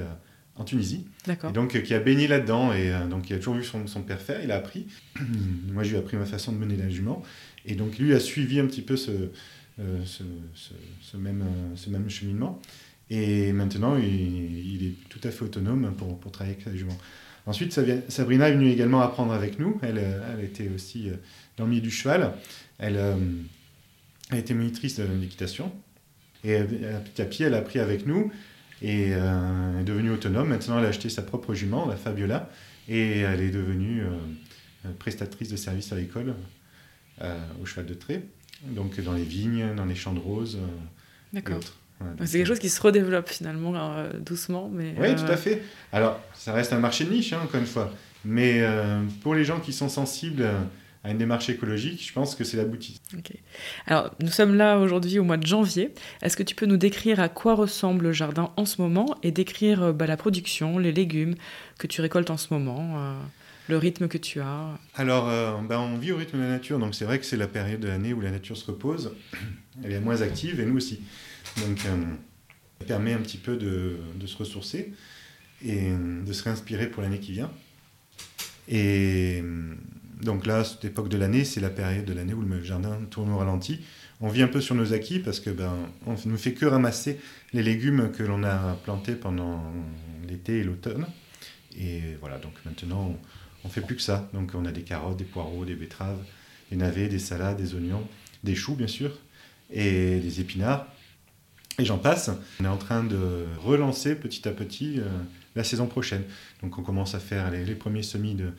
en 0.55 0.64
Tunisie. 0.64 1.07
Et 1.29 1.53
donc 1.53 1.83
qui 1.83 1.92
a 1.92 2.01
baigné 2.01 2.27
là-dedans 2.27 2.72
et 2.72 2.92
donc 3.11 3.29
il 3.29 3.35
a 3.35 3.38
toujours 3.38 3.57
vu 3.57 3.64
son, 3.64 3.87
son, 3.87 4.03
père 4.03 4.20
faire, 4.20 4.42
il 4.42 4.51
a 4.51 4.57
appris. 4.57 4.87
Moi 5.72 5.83
j'ai 5.83 5.98
appris 5.98 6.16
ma 6.16 6.24
façon 6.24 6.53
de 6.53 6.59
mener 6.59 6.77
la 6.77 6.88
jument 6.88 7.22
et 7.66 7.74
donc 7.74 7.98
lui 7.98 8.14
a 8.14 8.20
suivi 8.20 8.61
un 8.61 8.66
petit 8.66 8.83
peu 8.83 8.96
ce, 8.96 9.11
ce, 9.77 10.22
ce, 11.03 11.16
même, 11.16 11.44
ce 11.74 11.90
même 11.90 12.09
cheminement. 12.09 12.62
Et 13.11 13.53
maintenant, 13.53 13.96
il, 13.96 14.74
il, 14.74 14.87
est 14.87 14.94
tout 15.09 15.20
à 15.24 15.31
fait 15.31 15.42
autonome 15.42 15.94
pour, 15.96 16.18
pour 16.20 16.31
travailler 16.31 16.57
avec 16.57 16.66
la 16.66 16.77
jument. 16.77 16.96
Ensuite, 17.48 17.72
Sabrina 18.09 18.51
est 18.51 18.53
venue 18.53 18.70
également 18.70 19.01
apprendre 19.01 19.33
avec 19.33 19.59
nous. 19.59 19.81
Elle, 19.83 19.96
euh, 19.96 20.35
elle 20.35 20.44
était 20.44 20.68
aussi 20.68 21.09
euh, 21.09 21.14
dans 21.57 21.64
le 21.64 21.70
milieu 21.70 21.81
du 21.81 21.90
cheval. 21.90 22.35
Elle, 22.79 23.01
euh, 24.33 24.37
a 24.37 24.38
été 24.38 24.55
monitrice 24.55 24.99
de 24.99 25.05
l'équitation. 25.05 25.73
Et 26.45 26.57
petit 26.61 27.21
à 27.21 27.25
petit, 27.25 27.43
elle 27.43 27.55
a 27.55 27.59
appris 27.59 27.81
avec 27.81 28.07
nous 28.07 28.31
et 28.81 29.09
est 29.09 29.85
devenue 29.85 30.12
autonome. 30.12 30.51
Maintenant, 30.51 30.79
elle 30.79 30.85
a 30.85 30.88
acheté 30.88 31.09
sa 31.09 31.23
propre 31.23 31.53
jument, 31.53 31.85
la 31.87 31.97
Fabiola, 31.97 32.49
et 32.88 33.21
elle 33.21 33.41
est 33.41 33.51
devenue 33.51 34.05
prestatrice 35.01 35.49
de 35.49 35.57
services 35.57 35.93
à 35.93 35.97
l'école 35.97 36.37
au 37.61 37.67
cheval 37.67 37.87
de 37.87 37.95
trait, 37.95 38.23
donc 38.62 39.01
dans 39.01 39.14
les 39.14 39.25
vignes, 39.25 39.75
dans 39.75 39.85
les 39.85 39.97
champs 39.97 40.12
de 40.12 40.21
roses 40.21 40.59
et 41.35 41.53
autres 41.53 41.75
c'est 42.25 42.38
quelque 42.38 42.47
chose 42.47 42.59
qui 42.59 42.69
se 42.69 42.81
redéveloppe 42.81 43.29
finalement 43.29 43.75
euh, 43.77 44.11
doucement. 44.19 44.71
Mais, 44.73 44.95
oui, 44.99 45.14
tout 45.17 45.23
à 45.25 45.31
euh, 45.31 45.37
fait. 45.37 45.62
Alors, 45.93 46.21
ça 46.35 46.53
reste 46.53 46.73
un 46.73 46.79
marché 46.79 47.05
de 47.05 47.11
niche, 47.11 47.33
hein, 47.33 47.41
encore 47.43 47.61
une 47.61 47.67
fois. 47.67 47.93
Mais 48.25 48.61
euh, 48.61 49.03
pour 49.23 49.35
les 49.35 49.45
gens 49.45 49.61
qui 49.61 49.73
sont 49.73 49.88
sensibles 49.88 50.45
à 51.09 51.12
une 51.12 51.18
démarche 51.18 51.49
écologique, 51.49 52.07
je 52.07 52.12
pense 52.12 52.35
que 52.35 52.44
c'est 52.44 52.59
l'abouti. 52.59 53.01
Ok. 53.16 53.33
Alors, 53.87 54.14
nous 54.21 54.29
sommes 54.29 54.55
là 54.55 54.79
aujourd'hui 54.79 55.18
au 55.18 55.25
mois 55.25 55.38
de 55.38 55.47
janvier. 55.47 55.94
Est-ce 56.23 56.37
que 56.37 56.42
tu 56.42 56.55
peux 56.55 56.66
nous 56.66 56.77
décrire 56.77 57.18
à 57.18 57.29
quoi 57.29 57.55
ressemble 57.55 58.05
le 58.05 58.12
jardin 58.12 58.53
en 58.57 58.66
ce 58.66 58.81
moment 58.83 59.16
et 59.23 59.33
décrire 59.33 59.94
bah, 59.94 60.07
la 60.07 60.18
production, 60.18 60.79
les 60.79 60.92
légumes 60.92 61.35
que 61.79 61.87
tu 61.87 62.03
récoltes 62.03 62.31
en 62.31 62.37
ce 62.37 62.53
moment 62.53 63.16
le 63.68 63.77
rythme 63.77 64.09
que 64.09 64.18
tu 64.18 64.40
as? 64.40 64.79
Alors, 64.94 65.27
bah, 65.62 65.81
on 65.81 65.97
vit 65.97 66.12
au 66.12 66.18
rythme 66.18 66.37
de 66.37 66.42
la 66.42 66.51
nature, 66.51 66.79
donc 66.79 66.94
c'est 66.94 67.07
vrai 67.07 67.18
que 67.18 67.25
c'est 67.25 67.37
la 67.37 67.49
période 67.49 67.81
de 67.81 67.88
l'année 67.88 68.12
où 68.12 68.21
la 68.21 68.31
nature 68.31 68.57
se 68.57 68.66
repose. 68.66 69.14
Elle 69.85 69.92
est 69.92 70.01
moins 70.01 70.21
active 70.21 70.61
et 70.61 70.66
nous 70.66 70.77
aussi. 70.77 71.01
Donc, 71.57 71.79
ça 71.79 71.88
euh, 71.88 72.87
permet 72.87 73.14
un 73.14 73.21
petit 73.21 73.38
peu 73.38 73.57
de, 73.57 73.97
de, 74.16 74.27
se 74.27 74.37
ressourcer 74.37 74.92
et 75.64 75.90
de 75.90 76.33
se 76.33 76.42
réinspirer 76.42 76.88
pour 76.88 77.03
l'année 77.03 77.21
qui 77.21 77.33
vient. 77.33 77.51
Et 78.68 79.42
donc 80.20 80.46
là, 80.46 80.64
cette 80.64 80.85
époque 80.85 81.09
de 81.09 81.16
l'année, 81.16 81.44
c'est 81.44 81.61
la 81.61 81.70
période 81.70 82.04
de 82.04 82.12
l'année 82.12 82.35
où 82.35 82.42
le 82.42 82.62
jardin 82.62 82.98
tourne 83.11 83.31
au 83.31 83.38
ralenti. 83.38 83.81
On 84.20 84.28
vit 84.28 84.42
un 84.42 84.48
peu 84.48 84.61
sur 84.61 84.74
nos 84.74 84.92
acquis 84.92 85.20
parce 85.20 85.38
que 85.38 85.50
ben, 85.50 85.72
on 86.07 86.16
ne 86.28 86.37
fait 86.37 86.54
que 86.54 86.66
ramasser 86.66 87.20
les 87.52 87.62
légumes 87.62 88.11
que 88.11 88.24
l'on 88.24 88.42
a 88.42 88.74
plantés 88.83 89.14
pendant 89.14 89.62
l'été 90.26 90.59
et 90.59 90.64
l'automne. 90.64 91.07
Et 91.78 92.00
voilà, 92.20 92.38
donc 92.38 92.52
maintenant, 92.64 93.16
on 93.64 93.68
ne 93.68 93.72
fait 93.72 93.81
plus 93.81 93.94
que 93.94 94.02
ça. 94.02 94.28
Donc 94.35 94.52
on 94.54 94.64
a 94.64 94.72
des 94.72 94.83
carottes, 94.83 95.16
des 95.16 95.24
poireaux, 95.24 95.64
des 95.64 95.76
betteraves, 95.76 96.22
des 96.70 96.76
navets, 96.76 97.09
des 97.09 97.20
salades, 97.20 97.57
des 97.57 97.74
oignons, 97.74 98.07
des 98.42 98.57
choux 98.57 98.74
bien 98.74 98.88
sûr, 98.88 99.16
et 99.70 100.18
des 100.18 100.40
épinards. 100.40 100.87
Et 101.78 101.85
j'en 101.85 101.98
passe. 101.98 102.31
On 102.61 102.64
est 102.64 102.68
en 102.68 102.76
train 102.76 103.04
de 103.04 103.44
relancer 103.62 104.16
petit 104.16 104.48
à 104.48 104.52
petit 104.52 104.98
euh, 104.98 105.04
la 105.54 105.62
saison 105.62 105.87
prochaine. 105.87 106.24
Donc 106.61 106.76
on 106.76 106.83
commence 106.83 107.14
à 107.14 107.20
faire 107.20 107.52
les, 107.52 107.74
premiers 107.76 108.02
semis 108.02 108.35
de, 108.35 108.52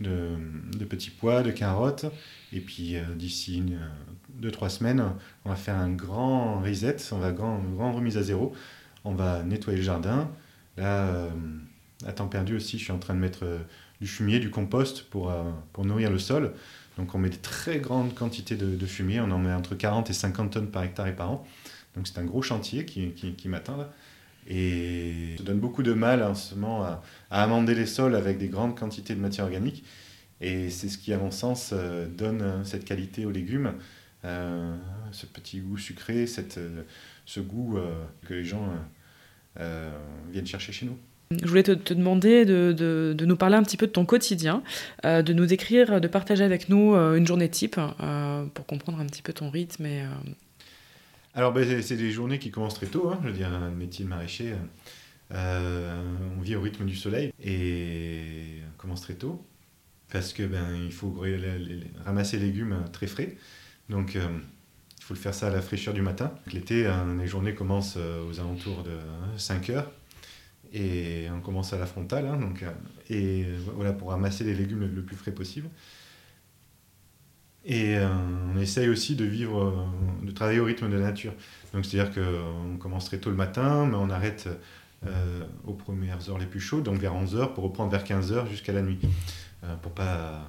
de, 0.00 0.84
petits 0.84 1.10
pois, 1.10 1.42
de 1.42 1.50
carottes. 1.50 2.06
Et 2.52 2.60
puis 2.60 2.96
euh, 2.96 3.02
d'ici 3.14 3.62
euh, 3.70 3.86
deux, 4.30 4.50
trois 4.50 4.68
semaines, 4.68 5.04
on 5.44 5.50
va 5.50 5.56
faire 5.56 5.76
un 5.76 5.90
grand 5.90 6.60
reset, 6.60 6.96
on 7.12 7.18
va 7.18 7.32
grand, 7.32 7.58
une 7.58 7.76
grande 7.76 7.96
remise 7.96 8.18
à 8.18 8.22
zéro. 8.22 8.54
On 9.04 9.14
va 9.14 9.42
nettoyer 9.42 9.78
le 9.78 9.84
jardin. 9.84 10.30
Là, 10.76 11.28
à 12.06 12.12
temps 12.12 12.26
perdu 12.26 12.56
aussi, 12.56 12.78
je 12.78 12.84
suis 12.84 12.92
en 12.92 12.98
train 12.98 13.14
de 13.14 13.20
mettre 13.20 13.44
du 14.00 14.08
fumier, 14.08 14.40
du 14.40 14.50
compost 14.50 15.04
pour, 15.04 15.32
pour 15.72 15.84
nourrir 15.84 16.10
le 16.10 16.18
sol. 16.18 16.54
Donc 16.96 17.14
on 17.14 17.18
met 17.18 17.28
des 17.28 17.36
très 17.36 17.78
grandes 17.78 18.14
quantités 18.14 18.56
de, 18.56 18.74
de, 18.74 18.86
fumier, 18.86 19.20
on 19.20 19.30
en 19.30 19.38
met 19.38 19.52
entre 19.52 19.74
40 19.74 20.10
et 20.10 20.12
50 20.12 20.52
tonnes 20.52 20.70
par 20.70 20.84
hectare 20.84 21.06
et 21.06 21.14
par 21.14 21.30
an. 21.30 21.46
Donc 21.94 22.06
c'est 22.06 22.18
un 22.18 22.24
gros 22.24 22.42
chantier 22.42 22.84
qui, 22.84 23.12
qui, 23.12 23.48
là. 23.48 23.90
Et 24.46 25.34
ça 25.38 25.44
donne 25.44 25.60
beaucoup 25.60 25.82
de 25.82 25.92
mal 25.92 26.22
en 26.22 26.34
ce 26.34 26.54
moment 26.54 26.84
à, 26.84 27.02
amender 27.30 27.74
les 27.74 27.86
sols 27.86 28.14
avec 28.14 28.38
des 28.38 28.48
grandes 28.48 28.78
quantités 28.78 29.14
de 29.14 29.20
matière 29.20 29.46
organique. 29.46 29.84
Et 30.40 30.70
c'est 30.70 30.88
ce 30.88 30.98
qui, 30.98 31.12
à 31.12 31.18
mon 31.18 31.30
sens, 31.30 31.70
euh, 31.72 32.06
donne 32.06 32.42
euh, 32.42 32.64
cette 32.64 32.84
qualité 32.84 33.24
aux 33.24 33.30
légumes, 33.30 33.72
euh, 34.24 34.76
ce 35.12 35.26
petit 35.26 35.60
goût 35.60 35.78
sucré, 35.78 36.26
cette, 36.26 36.60
ce 37.24 37.40
goût 37.40 37.78
que 38.26 38.34
les 38.34 38.44
gens 38.44 38.68
viennent 40.32 40.46
chercher 40.46 40.72
chez 40.72 40.86
nous. 40.86 40.98
Je 41.30 41.46
voulais 41.46 41.62
te, 41.62 41.94
demander 41.94 42.44
de, 42.44 42.74
de, 42.76 43.24
nous 43.24 43.36
parler 43.36 43.56
un 43.56 43.62
petit 43.62 43.76
peu 43.76 43.86
de 43.86 43.92
ton 43.92 44.04
quotidien, 44.04 44.62
de 45.04 45.32
nous 45.32 45.46
décrire, 45.46 46.00
de 46.00 46.08
partager 46.08 46.44
avec 46.44 46.68
nous 46.68 46.94
une 46.94 47.26
journée 47.26 47.48
type 47.48 47.78
pour 48.54 48.66
comprendre 48.66 49.00
un 49.00 49.06
petit 49.06 49.22
peu 49.22 49.32
ton 49.32 49.50
rythme 49.50 49.86
et, 49.86 50.04
alors, 51.34 51.52
ben, 51.52 51.82
c'est 51.82 51.96
des 51.96 52.12
journées 52.12 52.38
qui 52.38 52.50
commencent 52.50 52.74
très 52.74 52.86
tôt. 52.86 53.10
Hein. 53.10 53.18
je 53.22 53.28
veux 53.28 53.34
dire, 53.34 53.52
un 53.52 53.70
métier 53.70 54.04
de 54.04 54.10
maraîcher, 54.10 54.54
euh, 55.32 56.02
on 56.38 56.40
vit 56.40 56.54
au 56.54 56.60
rythme 56.60 56.84
du 56.84 56.94
soleil 56.94 57.32
et 57.42 58.60
on 58.72 58.78
commence 58.78 59.00
très 59.00 59.14
tôt 59.14 59.44
parce 60.12 60.32
que 60.32 60.44
ben, 60.44 60.76
il 60.84 60.92
faut 60.92 61.12
ramasser 62.04 62.38
légumes 62.38 62.84
très 62.92 63.08
frais. 63.08 63.36
Donc, 63.88 64.14
euh, 64.14 64.28
il 64.98 65.02
faut 65.02 65.14
le 65.14 65.18
faire 65.18 65.34
ça 65.34 65.48
à 65.48 65.50
la 65.50 65.60
fraîcheur 65.60 65.92
du 65.92 66.02
matin. 66.02 66.32
L'été, 66.52 66.86
hein, 66.86 67.16
les 67.18 67.26
journées 67.26 67.54
commencent 67.54 67.96
euh, 67.96 68.24
aux 68.28 68.38
alentours 68.38 68.84
de 68.84 68.96
5 69.36 69.70
heures 69.70 69.90
et 70.72 71.26
on 71.34 71.40
commence 71.40 71.72
à 71.72 71.78
la 71.78 71.86
frontale. 71.86 72.26
Hein, 72.26 72.36
donc, 72.36 72.64
et 73.10 73.44
voilà, 73.74 73.92
pour 73.92 74.10
ramasser 74.10 74.44
les 74.44 74.54
légumes 74.54 74.88
le 74.94 75.02
plus 75.02 75.16
frais 75.16 75.32
possible. 75.32 75.68
Et 77.64 77.96
euh, 77.96 78.08
on 78.52 78.58
essaye 78.58 78.88
aussi 78.88 79.16
de 79.16 79.24
vivre, 79.24 79.64
euh, 79.64 80.26
de 80.26 80.30
travailler 80.30 80.60
au 80.60 80.64
rythme 80.64 80.90
de 80.90 80.96
la 80.96 81.02
nature. 81.02 81.32
Donc 81.72 81.84
c'est-à-dire 81.84 82.12
qu'on 82.14 82.76
commence 82.76 83.06
très 83.06 83.18
tôt 83.18 83.30
le 83.30 83.36
matin, 83.36 83.86
mais 83.86 83.96
on 83.96 84.10
arrête 84.10 84.48
euh, 85.06 85.44
aux 85.66 85.72
premières 85.72 86.28
heures 86.28 86.38
les 86.38 86.46
plus 86.46 86.60
chaudes, 86.60 86.84
donc 86.84 86.98
vers 86.98 87.14
11h, 87.14 87.54
pour 87.54 87.64
reprendre 87.64 87.90
vers 87.90 88.04
15h 88.04 88.48
jusqu'à 88.50 88.72
la 88.72 88.82
nuit. 88.82 88.98
pour 89.82 89.92
pas... 89.92 90.42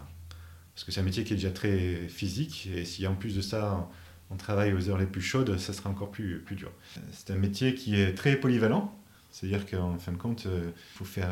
Parce 0.74 0.84
que 0.84 0.92
c'est 0.92 1.00
un 1.00 1.06
métier 1.06 1.24
qui 1.24 1.32
est 1.32 1.38
déjà 1.38 1.52
très 1.52 2.10
physique, 2.10 2.70
et 2.76 2.84
si 2.84 3.08
en 3.08 3.16
plus 3.16 3.34
de 3.34 3.42
ça, 3.42 3.90
on 4.30 4.36
travaille 4.36 4.74
aux 4.74 4.90
heures 4.90 4.98
les 4.98 5.06
plus 5.06 5.22
chaudes, 5.22 5.58
ça 5.58 5.72
sera 5.72 5.90
encore 5.90 6.12
plus, 6.12 6.40
plus 6.40 6.58
dur. 6.58 6.70
C'est 7.14 7.32
un 7.32 7.38
métier 7.38 7.76
qui 7.76 7.96
est 7.96 8.14
très 8.14 8.36
polyvalent, 8.36 8.94
c'est-à-dire 9.32 9.66
qu'en 9.66 9.98
fin 10.00 10.12
de 10.12 10.18
compte, 10.18 10.44
il 10.44 10.98
faut 10.98 11.06
faire 11.06 11.30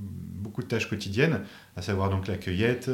beaucoup 0.00 0.62
de 0.62 0.66
tâches 0.66 0.88
quotidiennes, 0.88 1.40
à 1.76 1.82
savoir 1.82 2.10
donc 2.10 2.26
la 2.26 2.36
cueillette, 2.36 2.90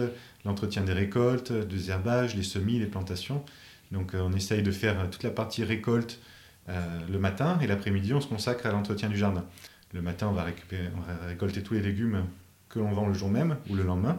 l'entretien 0.46 0.82
des 0.82 0.92
récoltes, 0.92 1.52
des 1.52 1.90
herbages, 1.90 2.34
les 2.34 2.42
semis, 2.42 2.78
les 2.78 2.86
plantations. 2.86 3.44
Donc 3.92 4.14
euh, 4.14 4.20
on 4.22 4.32
essaye 4.32 4.62
de 4.62 4.70
faire 4.70 5.10
toute 5.10 5.22
la 5.22 5.30
partie 5.30 5.64
récolte 5.64 6.20
euh, 6.68 6.80
le 7.10 7.18
matin 7.18 7.58
et 7.60 7.66
l'après-midi 7.66 8.14
on 8.14 8.20
se 8.20 8.26
consacre 8.26 8.66
à 8.66 8.72
l'entretien 8.72 9.08
du 9.08 9.16
jardin. 9.16 9.44
Le 9.92 10.02
matin 10.02 10.28
on 10.28 10.32
va, 10.32 10.44
récupérer, 10.44 10.88
récolter 11.26 11.62
tous 11.62 11.74
les 11.74 11.82
légumes 11.82 12.24
que 12.68 12.78
l'on 12.78 12.92
vend 12.92 13.06
le 13.06 13.14
jour 13.14 13.28
même 13.28 13.56
ou 13.68 13.74
le 13.74 13.82
lendemain. 13.82 14.18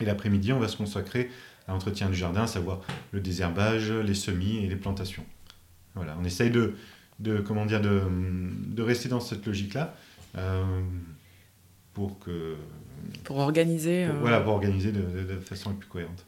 Et 0.00 0.04
l'après-midi 0.04 0.52
on 0.52 0.58
va 0.58 0.68
se 0.68 0.76
consacrer 0.76 1.30
à 1.68 1.72
l'entretien 1.72 2.08
du 2.08 2.16
jardin, 2.16 2.44
à 2.44 2.46
savoir 2.46 2.80
le 3.12 3.20
désherbage, 3.20 3.92
les 3.92 4.14
semis 4.14 4.64
et 4.64 4.68
les 4.68 4.76
plantations. 4.76 5.24
Voilà, 5.94 6.16
on 6.20 6.24
essaye 6.24 6.50
de, 6.50 6.74
comment 7.44 7.66
dire, 7.66 7.80
de 7.80 8.82
rester 8.82 9.08
dans 9.08 9.20
cette 9.20 9.46
logique-là. 9.46 9.94
Euh, 10.36 10.62
pour 11.92 12.20
que 12.20 12.56
pour 13.24 13.38
organiser. 13.38 14.04
Euh, 14.04 14.12
voilà, 14.20 14.40
pour 14.40 14.52
organiser 14.52 14.92
de, 14.92 15.38
façon 15.44 15.70
la 15.70 15.76
plus 15.76 15.88
cohérente. 15.88 16.24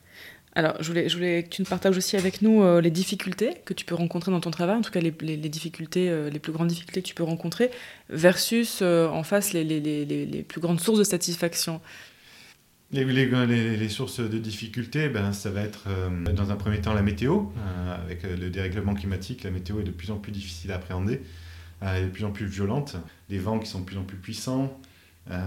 Alors, 0.55 0.77
je 0.81 0.89
voulais, 0.89 1.09
je 1.09 1.17
voulais 1.17 1.45
que 1.45 1.49
tu 1.49 1.63
nous 1.63 1.69
partages 1.69 1.97
aussi 1.97 2.17
avec 2.17 2.43
nous 2.43 2.63
euh, 2.63 2.83
les 2.83 2.91
difficultés 2.91 3.55
que 3.65 3.73
tu 3.73 3.87
peux 3.87 3.95
rencontrer 3.95 4.31
dans 4.31 4.41
ton 4.41 4.51
travail, 4.51 4.77
en 4.77 4.83
tout 4.83 4.91
cas 4.91 5.01
les, 5.01 5.15
les, 5.23 5.49
difficultés, 5.49 6.11
euh, 6.11 6.29
les 6.29 6.39
plus 6.39 6.53
grandes 6.53 6.69
difficultés 6.69 7.01
que 7.01 7.07
tu 7.07 7.15
peux 7.15 7.23
rencontrer, 7.23 7.71
versus 8.11 8.83
en 8.83 9.23
face 9.23 9.55
les, 9.55 9.65
les, 9.65 10.43
plus 10.43 10.61
grandes 10.61 10.81
sources 10.81 10.99
de 10.99 11.05
satisfaction. 11.05 11.81
Les, 12.93 13.89
sources 13.89 14.21
de 14.21 14.39
difficultés, 14.39 15.09
ben, 15.09 15.33
ça 15.33 15.51
va 15.51 15.63
être 15.63 15.87
dans 16.35 16.51
un 16.51 16.57
premier 16.57 16.83
temps 16.83 16.93
la 16.93 17.01
météo. 17.01 17.45
avec 18.05 18.23
le 18.25 18.51
dérèglement 18.51 18.93
climatique, 18.93 19.45
la 19.45 19.51
météo 19.51 19.81
est 19.81 19.85
de 19.85 19.91
plus 19.91 20.11
en 20.11 20.19
plus 20.19 20.33
difficile 20.33 20.73
à 20.73 20.75
appréhender, 20.75 21.23
elle 21.81 22.03
est 22.03 22.07
de 22.07 22.11
plus 22.11 22.25
en 22.25 22.31
plus 22.31 22.45
violente, 22.45 22.97
les 23.31 23.39
vents 23.39 23.59
qui 23.59 23.67
sont 23.67 23.81
de 23.81 23.85
plus 23.87 23.97
en 23.97 24.05
plus 24.05 24.19
puissants, 24.19 24.79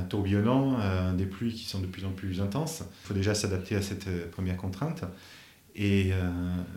tourbillonnant, 0.09 0.77
euh, 0.79 1.13
des 1.13 1.25
pluies 1.25 1.53
qui 1.53 1.65
sont 1.65 1.79
de 1.79 1.85
plus 1.85 2.05
en 2.05 2.11
plus 2.11 2.41
intenses. 2.41 2.83
Il 3.03 3.07
faut 3.07 3.13
déjà 3.13 3.35
s'adapter 3.35 3.75
à 3.75 3.81
cette 3.81 4.07
euh, 4.07 4.29
première 4.31 4.57
contrainte 4.57 5.03
et 5.75 6.11
euh, 6.13 6.29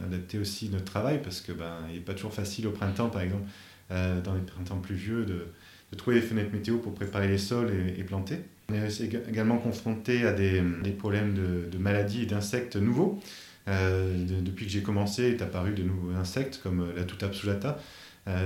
adapter 0.04 0.38
aussi 0.38 0.68
notre 0.70 0.84
travail 0.84 1.20
parce 1.22 1.40
que 1.40 1.52
ben, 1.52 1.72
n'est 1.92 2.00
pas 2.00 2.14
toujours 2.14 2.34
facile 2.34 2.66
au 2.66 2.72
printemps, 2.72 3.08
par 3.08 3.22
exemple, 3.22 3.48
dans 3.90 4.34
les 4.34 4.42
printemps 4.42 4.76
pluvieux, 4.76 5.24
de, 5.24 5.46
de, 5.92 5.96
trouver 5.96 6.16
les 6.16 6.22
fenêtres 6.22 6.52
météo 6.52 6.76
pour 6.76 6.92
préparer 6.92 7.26
les 7.26 7.38
sols 7.38 7.72
et, 7.96 8.04
planter. 8.04 8.40
On 8.68 8.74
est 8.74 9.00
également 9.00 9.56
confronté 9.56 10.26
à 10.26 10.32
des, 10.32 10.62
des 10.82 10.90
problèmes 10.90 11.32
de, 11.32 11.78
maladies 11.78 12.24
et 12.24 12.26
d'insectes 12.26 12.76
nouveaux. 12.76 13.18
depuis 13.66 14.66
que 14.66 14.72
j'ai 14.72 14.82
commencé, 14.82 15.30
est 15.30 15.40
apparu 15.40 15.72
de 15.72 15.84
nouveaux 15.84 16.14
insectes 16.16 16.60
comme 16.62 16.92
la 16.94 17.04
tuta 17.04 17.26
absolata. 17.26 17.78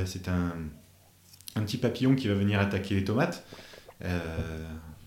C'est 0.05 0.29
un, 0.29 0.53
un 1.57 1.62
petit 1.62 1.79
papillon 1.79 2.15
qui 2.15 2.29
va 2.29 2.35
venir 2.35 2.61
attaquer 2.61 2.95
les 2.95 3.05
tomates. 3.05 3.45
Euh, 4.05 4.65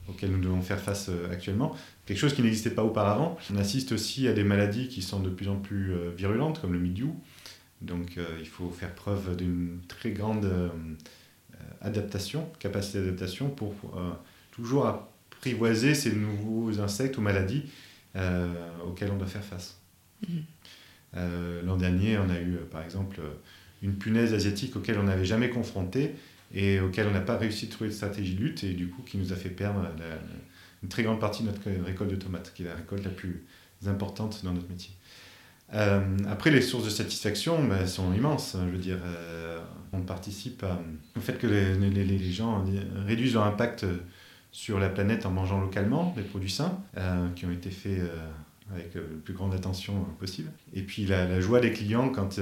auxquels 0.08 0.31
nous 0.31 0.39
devons 0.39 0.62
faire 0.62 0.79
face 0.79 1.10
euh, 1.10 1.31
actuellement, 1.31 1.75
quelque 2.05 2.19
chose 2.19 2.36
qui 2.36 2.43
n'existait 2.43 2.69
pas 2.69 2.84
auparavant. 2.84 3.38
On 3.51 3.58
assiste 3.58 3.91
aussi 3.91 4.27
à 4.27 4.34
des 4.34 4.43
maladies 4.43 4.88
qui 4.88 5.01
sont 5.01 5.19
de 5.19 5.31
plus 5.31 5.49
en 5.49 5.55
plus 5.55 5.93
euh, 5.93 6.12
virulentes, 6.15 6.62
comme 6.62 6.73
le 6.73 6.79
mildiou. 6.79 7.19
Donc 7.81 8.17
il 8.39 8.47
faut 8.47 8.69
faire 8.69 8.95
preuve 8.95 9.36
d'une 9.36 9.79
très 9.88 10.12
grande 10.12 10.49
adaptation, 11.81 12.49
capacité 12.58 12.99
d'adaptation 12.99 13.49
pour 13.49 13.75
toujours 14.51 14.88
apprivoiser 14.88 15.93
ces 15.93 16.13
nouveaux 16.13 16.79
insectes 16.79 17.17
ou 17.17 17.21
maladies 17.21 17.65
auxquels 18.88 19.12
on 19.12 19.17
doit 19.17 19.27
faire 19.27 19.43
face. 19.43 19.77
Mmh. 20.27 21.19
L'an 21.65 21.75
dernier, 21.75 22.17
on 22.17 22.29
a 22.29 22.39
eu 22.39 22.55
par 22.71 22.81
exemple 22.81 23.19
une 23.84 23.95
punaise 23.95 24.34
asiatique 24.34 24.77
auquel 24.77 24.97
on 24.97 25.03
n'avait 25.03 25.25
jamais 25.25 25.49
confronté 25.49 26.15
et 26.55 26.79
auquel 26.79 27.07
on 27.07 27.11
n'a 27.11 27.21
pas 27.21 27.37
réussi 27.37 27.65
à 27.65 27.69
trouver 27.69 27.89
de 27.89 27.95
stratégie 27.95 28.33
de 28.33 28.41
lutte 28.41 28.63
et 28.63 28.73
du 28.73 28.87
coup 28.87 29.03
qui 29.03 29.17
nous 29.17 29.33
a 29.33 29.35
fait 29.35 29.49
perdre 29.49 29.85
une 30.81 30.89
très 30.89 31.03
grande 31.03 31.19
partie 31.19 31.43
de 31.43 31.49
notre 31.49 31.61
récolte 31.85 32.09
de 32.09 32.15
tomates, 32.15 32.53
qui 32.55 32.63
est 32.63 32.67
la 32.67 32.75
récolte 32.75 33.03
la 33.03 33.11
plus 33.11 33.43
importante 33.85 34.43
dans 34.43 34.53
notre 34.53 34.69
métier. 34.69 34.91
Euh, 35.73 35.99
après, 36.29 36.51
les 36.51 36.61
sources 36.61 36.85
de 36.85 36.89
satisfaction 36.89 37.63
ben, 37.63 37.87
sont 37.87 38.13
immenses. 38.13 38.55
Hein, 38.55 38.65
je 38.67 38.71
veux 38.71 38.81
dire, 38.81 38.99
euh, 39.03 39.59
on 39.93 40.01
participe 40.01 40.63
au 41.15 41.19
fait 41.19 41.37
que 41.37 41.47
les, 41.47 41.75
les, 41.75 42.03
les, 42.03 42.31
gens 42.31 42.63
réduisent 43.05 43.33
leur 43.33 43.45
impact 43.45 43.85
sur 44.51 44.79
la 44.79 44.89
planète 44.89 45.25
en 45.25 45.31
mangeant 45.31 45.59
localement 45.59 46.13
des 46.15 46.21
produits 46.21 46.51
sains 46.51 46.79
euh, 46.97 47.27
qui 47.35 47.45
ont 47.45 47.51
été 47.51 47.71
faits 47.71 48.01
avec 48.71 48.95
la 48.95 49.01
plus 49.23 49.33
grande 49.33 49.53
attention 49.53 50.05
possible. 50.19 50.49
Et 50.73 50.81
puis 50.81 51.05
la, 51.05 51.39
joie 51.39 51.59
des 51.59 51.71
clients 51.71 52.09
quand 52.09 52.39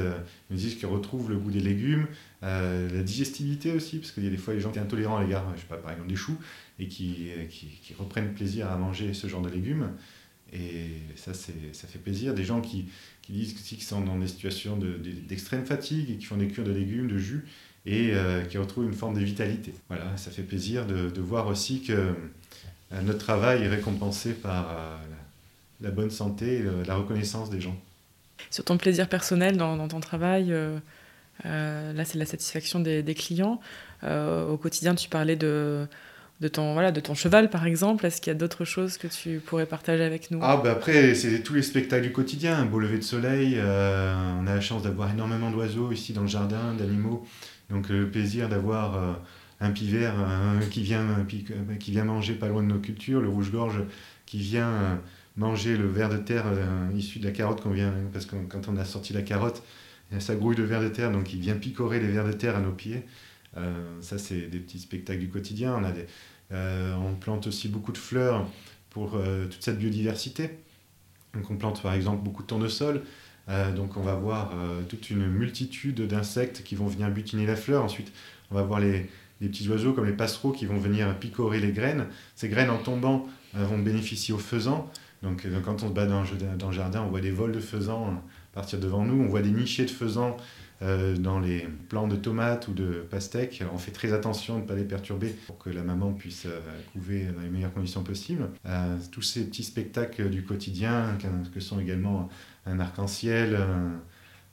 ils 0.49 0.57
disent 0.57 0.75
qu'ils 0.75 0.87
retrouvent 0.87 1.29
le 1.29 1.37
goût 1.37 1.51
des 1.51 1.59
légumes, 1.59 2.07
la 2.43 3.03
digestibilité 3.03 3.71
aussi, 3.71 3.99
parce 3.99 4.11
qu'il 4.11 4.23
y 4.23 4.27
a 4.27 4.29
des 4.29 4.37
fois 4.37 4.53
les 4.53 4.59
gens 4.59 4.69
qui 4.69 4.79
sont 4.79 4.83
intolérants 4.83 5.17
à 5.17 5.23
l'égard, 5.23 5.45
par 5.69 5.91
exemple 5.91 6.09
des 6.09 6.15
choux, 6.15 6.37
et 6.79 6.87
qui, 6.87 7.29
qui, 7.49 7.93
reprennent 7.97 8.33
plaisir 8.33 8.69
à 8.69 8.77
manger 8.77 9.13
ce 9.13 9.27
genre 9.27 9.41
de 9.41 9.49
légumes. 9.49 9.91
Et 10.51 10.89
ça, 11.15 11.33
ça 11.33 11.87
fait 11.87 11.99
plaisir. 11.99 12.33
Des 12.33 12.43
gens 12.43 12.61
qui, 12.61 12.85
qui 13.21 13.31
disent 13.31 13.53
qu'ils 13.53 13.81
sont 13.81 14.01
dans 14.01 14.17
des 14.17 14.27
situations 14.27 14.77
d'extrême 15.27 15.61
de, 15.61 15.67
fatigue 15.67 16.11
et 16.11 16.17
qui 16.17 16.25
font 16.25 16.37
des 16.37 16.47
cures 16.47 16.63
de 16.63 16.71
légumes, 16.71 17.07
de 17.07 17.17
jus, 17.17 17.45
et 17.85 18.13
qui 18.49 18.57
retrouvent 18.57 18.85
une 18.85 18.93
forme 18.93 19.15
de 19.15 19.23
vitalité. 19.23 19.73
Voilà, 19.87 20.15
ça 20.17 20.29
fait 20.29 20.43
plaisir 20.43 20.85
de, 20.85 21.09
de 21.09 21.21
voir 21.21 21.47
aussi 21.47 21.81
que 21.81 22.13
notre 23.01 23.19
travail 23.19 23.63
est 23.63 23.69
récompensé 23.69 24.33
par 24.33 24.99
la, 25.81 25.91
bonne 25.91 26.11
santé 26.11 26.59
et 26.59 26.85
la 26.85 26.95
reconnaissance 26.95 27.49
des 27.49 27.61
gens. 27.61 27.75
Sur 28.51 28.63
ton 28.63 28.77
plaisir 28.77 29.09
personnel 29.09 29.57
dans, 29.57 29.87
ton 29.87 29.99
travail, 29.99 30.53
là 31.43 32.05
c'est 32.05 32.17
la 32.17 32.25
satisfaction 32.25 32.79
des, 32.79 33.15
clients. 33.15 33.59
au 34.03 34.57
quotidien, 34.57 34.95
tu 34.95 35.09
parlais 35.09 35.35
de, 35.35 35.87
ton, 36.47 36.73
voilà, 36.73 36.91
de 36.91 36.99
ton 36.99 37.13
cheval, 37.13 37.49
par 37.49 37.65
exemple 37.65 38.05
Est-ce 38.05 38.21
qu'il 38.21 38.31
y 38.31 38.35
a 38.35 38.37
d'autres 38.37 38.65
choses 38.65 38.97
que 38.97 39.07
tu 39.07 39.39
pourrais 39.39 39.65
partager 39.65 40.03
avec 40.03 40.31
nous? 40.31 40.39
Ah, 40.41 40.59
bah 40.63 40.71
Après, 40.71 41.15
c'est 41.15 41.41
tous 41.41 41.53
les 41.53 41.61
spectacles 41.61 42.03
du 42.03 42.11
quotidien. 42.11 42.57
Un 42.57 42.65
beau 42.65 42.79
lever 42.79 42.97
de 42.97 43.03
soleil. 43.03 43.55
Euh, 43.57 44.13
on 44.41 44.47
a 44.47 44.55
la 44.55 44.61
chance 44.61 44.83
d'avoir 44.83 45.11
énormément 45.11 45.51
d'oiseaux 45.51 45.91
ici 45.91 46.13
dans 46.13 46.21
le 46.21 46.27
jardin, 46.27 46.73
d'animaux. 46.77 47.25
Donc, 47.69 47.89
le 47.89 48.09
plaisir 48.09 48.49
d'avoir 48.49 48.97
euh, 48.97 49.13
un 49.61 49.71
pivert 49.71 50.13
qui, 50.69 50.83
vient, 50.83 51.25
qui 51.79 51.91
vient 51.91 52.03
manger 52.03 52.33
pas 52.33 52.47
loin 52.47 52.61
de 52.61 52.67
nos 52.67 52.79
cultures, 52.79 53.21
le 53.21 53.29
rouge-gorge 53.29 53.83
qui 54.25 54.37
vient 54.39 54.69
euh, 54.69 54.95
manger 55.37 55.77
le 55.77 55.87
ver 55.87 56.09
de 56.09 56.17
terre 56.17 56.45
issu 56.95 57.19
de 57.19 57.25
la 57.25 57.31
carotte 57.31 57.61
qu'on 57.61 57.71
vient. 57.71 57.93
Parce 58.11 58.25
que 58.25 58.35
quand 58.49 58.67
on 58.67 58.77
a 58.77 58.85
sorti 58.85 59.13
la 59.13 59.21
carotte, 59.21 59.63
ça 60.19 60.35
grouille 60.35 60.55
de 60.55 60.63
ver 60.63 60.81
de 60.81 60.89
terre, 60.89 61.11
donc 61.11 61.33
il 61.33 61.39
vient 61.39 61.55
picorer 61.55 61.99
les 61.99 62.07
vers 62.07 62.25
de 62.25 62.33
terre 62.33 62.55
à 62.55 62.59
nos 62.59 62.71
pieds. 62.71 63.03
ça, 64.01 64.17
c'est 64.17 64.47
des 64.47 64.59
petits 64.59 64.79
spectacles 64.79 65.19
du 65.19 65.29
quotidien. 65.29 65.75
On 65.75 65.83
a 65.83 65.91
des, 65.91 66.05
euh, 66.53 66.93
on 66.95 67.15
plante 67.15 67.47
aussi 67.47 67.67
beaucoup 67.67 67.91
de 67.91 67.97
fleurs 67.97 68.47
pour 68.89 69.15
euh, 69.15 69.45
toute 69.45 69.63
cette 69.63 69.79
biodiversité. 69.79 70.51
Donc 71.33 71.49
on 71.49 71.55
plante 71.55 71.81
par 71.81 71.93
exemple 71.93 72.23
beaucoup 72.23 72.43
de 72.43 72.47
tournesol. 72.47 73.01
Euh, 73.49 73.73
donc 73.73 73.97
on 73.97 74.01
va 74.01 74.15
voir 74.15 74.53
toute 74.87 75.09
une 75.09 75.27
multitude 75.27 76.01
d'insectes 76.07 76.63
qui 76.63 76.75
vont 76.75 76.87
venir 76.87 77.09
butiner 77.09 77.45
la 77.45 77.55
fleur. 77.55 77.83
Ensuite, 77.83 78.11
on 78.51 78.55
va 78.55 78.63
voir 78.63 78.79
les, 78.79 79.09
petits 79.39 79.67
oiseaux 79.67 79.91
comme 79.91 80.05
les 80.05 80.13
passereaux 80.13 80.53
qui 80.53 80.65
vont 80.65 80.77
venir 80.77 81.17
picorer 81.19 81.59
les 81.59 81.73
graines. 81.73 82.05
Ces 82.35 82.47
graines 82.47 82.69
en 82.69 82.77
tombant 82.77 83.27
vont 83.53 83.77
bénéficier 83.77 84.33
aux 84.33 84.39
faisans. 84.39 84.89
Donc, 85.21 85.45
quand 85.65 85.83
on 85.83 85.89
se 85.89 85.93
bat 85.93 86.05
dans, 86.05 86.21
le 86.21 86.71
jardin, 86.71 87.01
on 87.01 87.09
voit 87.09 87.19
des 87.19 87.31
vols 87.31 87.51
de 87.51 87.59
faisans 87.59 88.23
partir 88.53 88.79
devant 88.79 89.03
nous. 89.03 89.21
On 89.21 89.27
voit 89.27 89.41
des 89.41 89.51
nichés 89.51 89.85
de 89.85 89.91
faisans 89.91 90.37
euh, 90.83 91.15
dans 91.15 91.39
les 91.39 91.67
plants 91.87 92.07
de 92.07 92.15
tomates 92.15 92.67
ou 92.67 92.73
de 92.73 93.05
pastèques, 93.09 93.63
on 93.73 93.77
fait 93.77 93.91
très 93.91 94.11
attention 94.11 94.57
de 94.57 94.63
ne 94.63 94.67
pas 94.67 94.75
les 94.75 94.83
perturber 94.83 95.29
pour 95.47 95.57
que 95.57 95.69
la 95.69 95.81
maman 95.81 96.11
puisse 96.11 96.45
euh, 96.45 96.59
couver 96.91 97.25
dans 97.25 97.41
les 97.41 97.49
meilleures 97.49 97.73
conditions 97.73 98.03
possibles. 98.03 98.49
Euh, 98.65 98.97
tous 99.11 99.21
ces 99.21 99.45
petits 99.45 99.63
spectacles 99.63 100.29
du 100.29 100.43
quotidien, 100.43 101.17
que 101.53 101.59
sont 101.61 101.79
également 101.79 102.27
un 102.65 102.79
arc-en-ciel, 102.79 103.57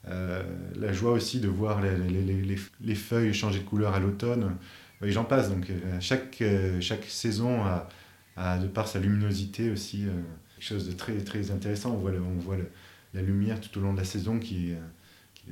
la 0.07 0.93
joie 0.93 1.13
aussi 1.13 1.41
de 1.41 1.49
voir 1.49 1.81
les, 1.81 2.95
feuilles 2.95 3.35
changer 3.35 3.61
de 3.61 3.65
couleur 3.65 3.95
à 3.95 4.01
l'automne, 4.01 4.57
et 5.03 5.11
j'en 5.11 5.25
passe. 5.25 5.51
Donc 5.51 5.67
chaque, 6.01 6.43
chaque 6.81 7.05
saison 7.05 7.63
a, 8.37 8.59
de 8.59 8.67
par 8.67 8.89
sa 8.89 8.99
luminosité 8.99 9.71
aussi 9.71 10.07
quelque 10.55 10.65
chose 10.65 10.89
de 10.89 10.93
très, 10.93 11.19
très 11.19 11.51
intéressant. 11.51 11.93
On 11.93 11.99
voit, 11.99 12.13
voit 12.39 12.57
la 13.15 13.23
lumière 13.23 13.61
tout 13.61 13.79
au 13.79 13.83
long 13.83 13.93
de 13.93 13.99
la 13.99 14.05
saison 14.05 14.39
qui 14.39 14.75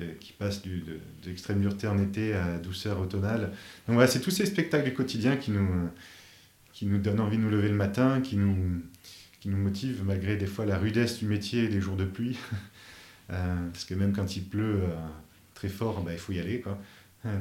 euh, 0.00 0.12
qui 0.20 0.32
passe 0.32 0.62
du, 0.62 0.84
dureté 1.22 1.88
en 1.88 1.98
été 1.98 2.34
à 2.34 2.58
douceur 2.58 3.00
automnale. 3.00 3.50
Donc 3.86 3.94
voilà, 3.94 4.06
c'est 4.06 4.20
tous 4.20 4.30
ces 4.30 4.46
spectacles 4.46 4.84
du 4.84 4.94
quotidien 4.94 5.36
qui 5.36 5.50
nous, 5.50 5.88
qui 6.72 6.86
nous 6.86 6.98
donnent 6.98 7.18
envie 7.18 7.36
de 7.36 7.42
nous 7.42 7.50
lever 7.50 7.68
le 7.68 7.74
matin, 7.74 8.20
qui 8.20 8.36
nous, 8.36 8.80
qui 9.40 9.48
nous 9.48 9.56
motivent 9.56 10.04
malgré 10.04 10.36
des 10.36 10.46
fois 10.46 10.66
la 10.66 10.78
rudesse 10.78 11.18
du 11.18 11.26
métier 11.26 11.64
et 11.64 11.68
les 11.68 11.80
jours 11.80 11.96
de 11.96 12.04
pluie. 12.04 12.38
Euh, 13.30 13.68
parce 13.70 13.84
que 13.84 13.92
même 13.92 14.14
quand 14.14 14.36
il 14.36 14.42
pleut 14.42 14.84
euh, 14.84 14.88
très 15.52 15.68
fort, 15.68 16.00
bah, 16.00 16.14
il 16.14 16.18
faut 16.18 16.32
y 16.32 16.40
aller. 16.40 16.62
Quoi. 16.62 16.78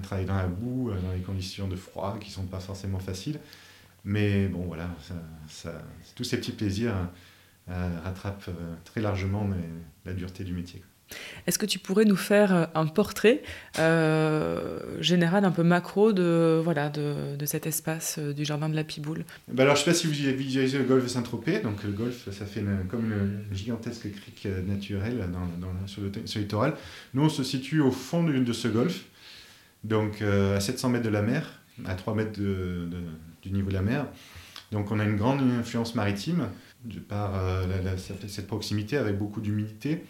travailler 0.04 0.28
dans 0.28 0.36
la 0.36 0.48
boue, 0.48 0.92
dans 0.92 1.14
les 1.14 1.22
conditions 1.22 1.70
de 1.70 1.78
froid 1.78 2.18
qui 2.20 2.28
ne 2.28 2.34
sont 2.34 2.44
pas 2.44 2.60
forcément 2.60 3.00
faciles. 3.00 3.40
Mais 4.04 4.50
bon, 4.50 4.66
voilà, 4.66 4.94
ça, 5.48 5.82
tous 6.14 6.26
ces 6.26 6.36
petits 6.40 6.52
plaisirs 6.52 6.94
rattrapent 7.68 8.50
très 8.86 9.02
largement 9.02 9.50
la 10.06 10.14
dureté 10.14 10.44
du 10.44 10.54
métier. 10.54 10.82
Est-ce 11.46 11.58
que 11.58 11.66
tu 11.66 11.80
pourrais 11.80 12.06
nous 12.06 12.18
faire 12.18 12.54
euh, 12.54 12.66
un 12.76 12.86
portrait 12.88 13.42
euh, 13.80 14.80
général, 15.00 15.46
un 15.46 15.52
peu 15.52 15.64
macro 15.64 16.12
de, 16.12 16.60
voilà, 16.62 16.90
de, 16.90 17.36
de 17.36 17.46
cet 17.46 17.66
espace 17.66 18.18
euh, 18.20 18.34
du 18.34 18.44
jardin 18.44 18.68
de 18.68 18.76
la 18.76 18.84
Piboule? 18.84 19.24
Bah 19.48 19.64
alors, 19.64 19.76
Je 19.76 19.82
ne 19.82 19.86
sais 19.86 19.92
pas 19.92 19.98
si 19.98 20.08
vous 20.08 20.28
avez 20.28 20.36
visualisé 20.36 20.78
le 20.78 20.84
golfe 20.84 21.04
de 21.04 21.10
Saint-Tropez. 21.10 21.60
Donc, 21.60 21.84
le 21.84 21.92
golfe, 21.92 22.30
ça 22.32 22.46
fait 22.46 22.64
comme 22.90 23.12
une 23.12 23.56
gigantesque 23.56 24.12
crique 24.12 24.48
naturelle 24.68 25.24
dans, 25.32 25.88
sur, 25.88 26.02
le, 26.02 26.12
littoral. 26.40 26.76
Nous, 27.14 27.24
on 27.24 27.30
se 27.30 27.44
situe 27.44 27.80
au 27.80 27.92
fond 27.92 28.24
de, 28.24 28.38
de 28.38 28.54
ce 28.54 28.68
golfe, 28.68 29.06
donc 29.84 30.22
à 30.22 30.60
700 30.60 30.90
mètres 30.90 31.06
de 31.06 31.10
la 31.10 31.22
mer, 31.22 31.62
à 31.86 31.96
3 31.96 32.16
mètres 32.16 32.40
du 32.40 33.52
niveau 33.52 33.70
de 33.70 33.74
la 33.74 33.82
mer. 33.82 34.08
Donc, 34.72 34.92
on 34.92 35.00
a 35.00 35.06
une 35.06 35.16
grande 35.16 35.42
influence 35.42 35.96
maritime 35.96 36.50
de 36.86 37.00
par 37.00 37.34
cette 38.28 38.48
proximité 38.48 38.98
avec 38.98 39.18
beaucoup 39.18 39.42
d'humidité. 39.42 40.04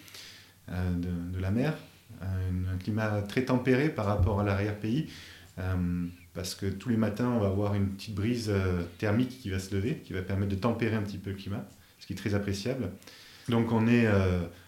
Euh, 0.70 0.94
de, 0.94 1.40
la 1.40 1.50
mer, 1.50 1.74
un, 2.22 2.78
climat 2.78 3.22
très 3.22 3.46
tempéré 3.46 3.88
par 3.88 4.06
rapport 4.06 4.42
à 4.42 4.44
l'arrière-pays, 4.44 5.08
euh, 5.60 6.06
parce 6.34 6.56
que 6.56 6.66
tous 6.66 6.90
les 6.90 6.98
matins, 6.98 7.30
on 7.30 7.40
va 7.40 7.48
avoir 7.48 7.74
une 7.74 7.90
petite 7.92 8.16
brise 8.16 8.50
euh, 8.50 8.84
thermique 8.98 9.40
qui 9.40 9.50
va 9.50 9.60
se 9.60 9.74
lever, 9.74 10.02
qui 10.04 10.12
va 10.12 10.22
permettre 10.22 10.52
de 10.52 10.60
tempérer 10.60 10.96
un 10.96 11.04
petit 11.04 11.18
peu 11.18 11.30
le 11.30 11.38
climat, 11.38 11.66
ce 12.00 12.08
qui 12.08 12.14
est 12.14 12.18
très 12.18 12.34
appréciable. 12.34 12.90
Donc 13.48 13.72
on 13.72 13.88
est 13.88 14.06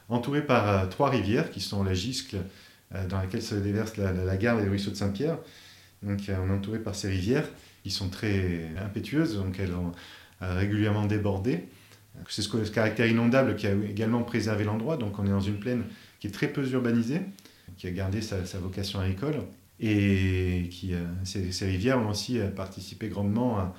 entouré 0.08 0.42
par 0.42 0.88
trois 0.88 1.10
rivières 1.10 1.52
qui 1.52 1.60
sont 1.60 1.84
la 1.84 1.94
Giscle, 1.94 2.38
dans 3.10 3.18
laquelle 3.18 3.42
se 3.42 3.56
déverse 3.56 3.98
la, 3.98 4.14
la, 4.14 4.38
gare 4.38 4.58
et 4.62 4.64
le 4.64 4.70
ruisseau 4.70 4.90
de 4.90 4.96
Saint-Pierre. 4.96 5.38
Donc 6.02 6.22
on 6.30 6.50
est 6.50 6.54
entouré 6.54 6.80
par 6.80 6.96
ces 6.96 7.10
rivières 7.10 7.46
qui 7.84 7.92
sont 7.92 8.08
très 8.08 8.72
impétueuses, 8.78 9.36
donc 9.36 9.60
elles 9.60 9.74
ont 9.74 9.92
régulièrement 10.40 11.08
débordé. 11.08 11.66
C'est 12.28 12.42
ce, 12.42 12.72
caractère 12.72 13.08
inondable 13.08 13.56
qui 13.56 13.68
a 13.68 13.74
également 13.74 14.24
préservé 14.24 14.64
l'endroit. 14.64 14.98
Donc 14.98 15.20
on 15.20 15.26
est 15.26 15.30
dans 15.30 15.40
une 15.40 15.60
plaine 15.60 15.84
qui 16.20 16.28
est 16.28 16.32
très 16.32 16.48
peu 16.48 16.68
urbanisée, 16.72 17.22
qui 17.78 17.88
a 17.88 17.92
gardé 17.92 18.22
sa, 18.22 18.60
vocation 18.60 19.00
agricole. 19.00 19.36
Et 19.82 20.68
qui, 20.72 20.94
euh, 20.94 21.06
ces, 21.24 21.66
rivières 21.66 22.00
ont 22.00 22.10
aussi 22.10 22.38
euh, 22.38 22.50
participé 22.50 23.08
grandement 23.08 23.74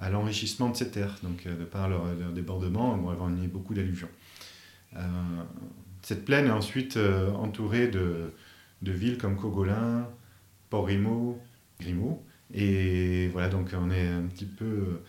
à, 0.00 0.10
l'enrichissement 0.10 0.68
de 0.68 0.76
ces 0.76 0.90
terres. 0.90 1.16
Donc 1.22 1.46
euh, 1.46 1.56
de 1.56 1.64
par 1.64 1.88
leur, 1.88 2.06
débordement, 2.34 2.96
vont 2.96 3.26
amener 3.26 3.46
beaucoup 3.46 3.74
d'alluvions. 3.74 4.08
cette 6.02 6.24
plaine 6.24 6.46
est 6.46 6.50
ensuite 6.50 6.98
entourée 7.36 7.88
de, 7.88 8.32
villes 8.82 9.18
comme 9.18 9.36
Cogolin, 9.36 10.08
Port-Rimo, 10.70 11.38
Grimaud. 11.80 12.22
Et 12.52 13.28
voilà, 13.28 13.48
donc 13.48 13.70
on 13.80 13.90
est 13.90 14.06
un 14.06 14.22
petit 14.22 14.44
peu 14.44 15.00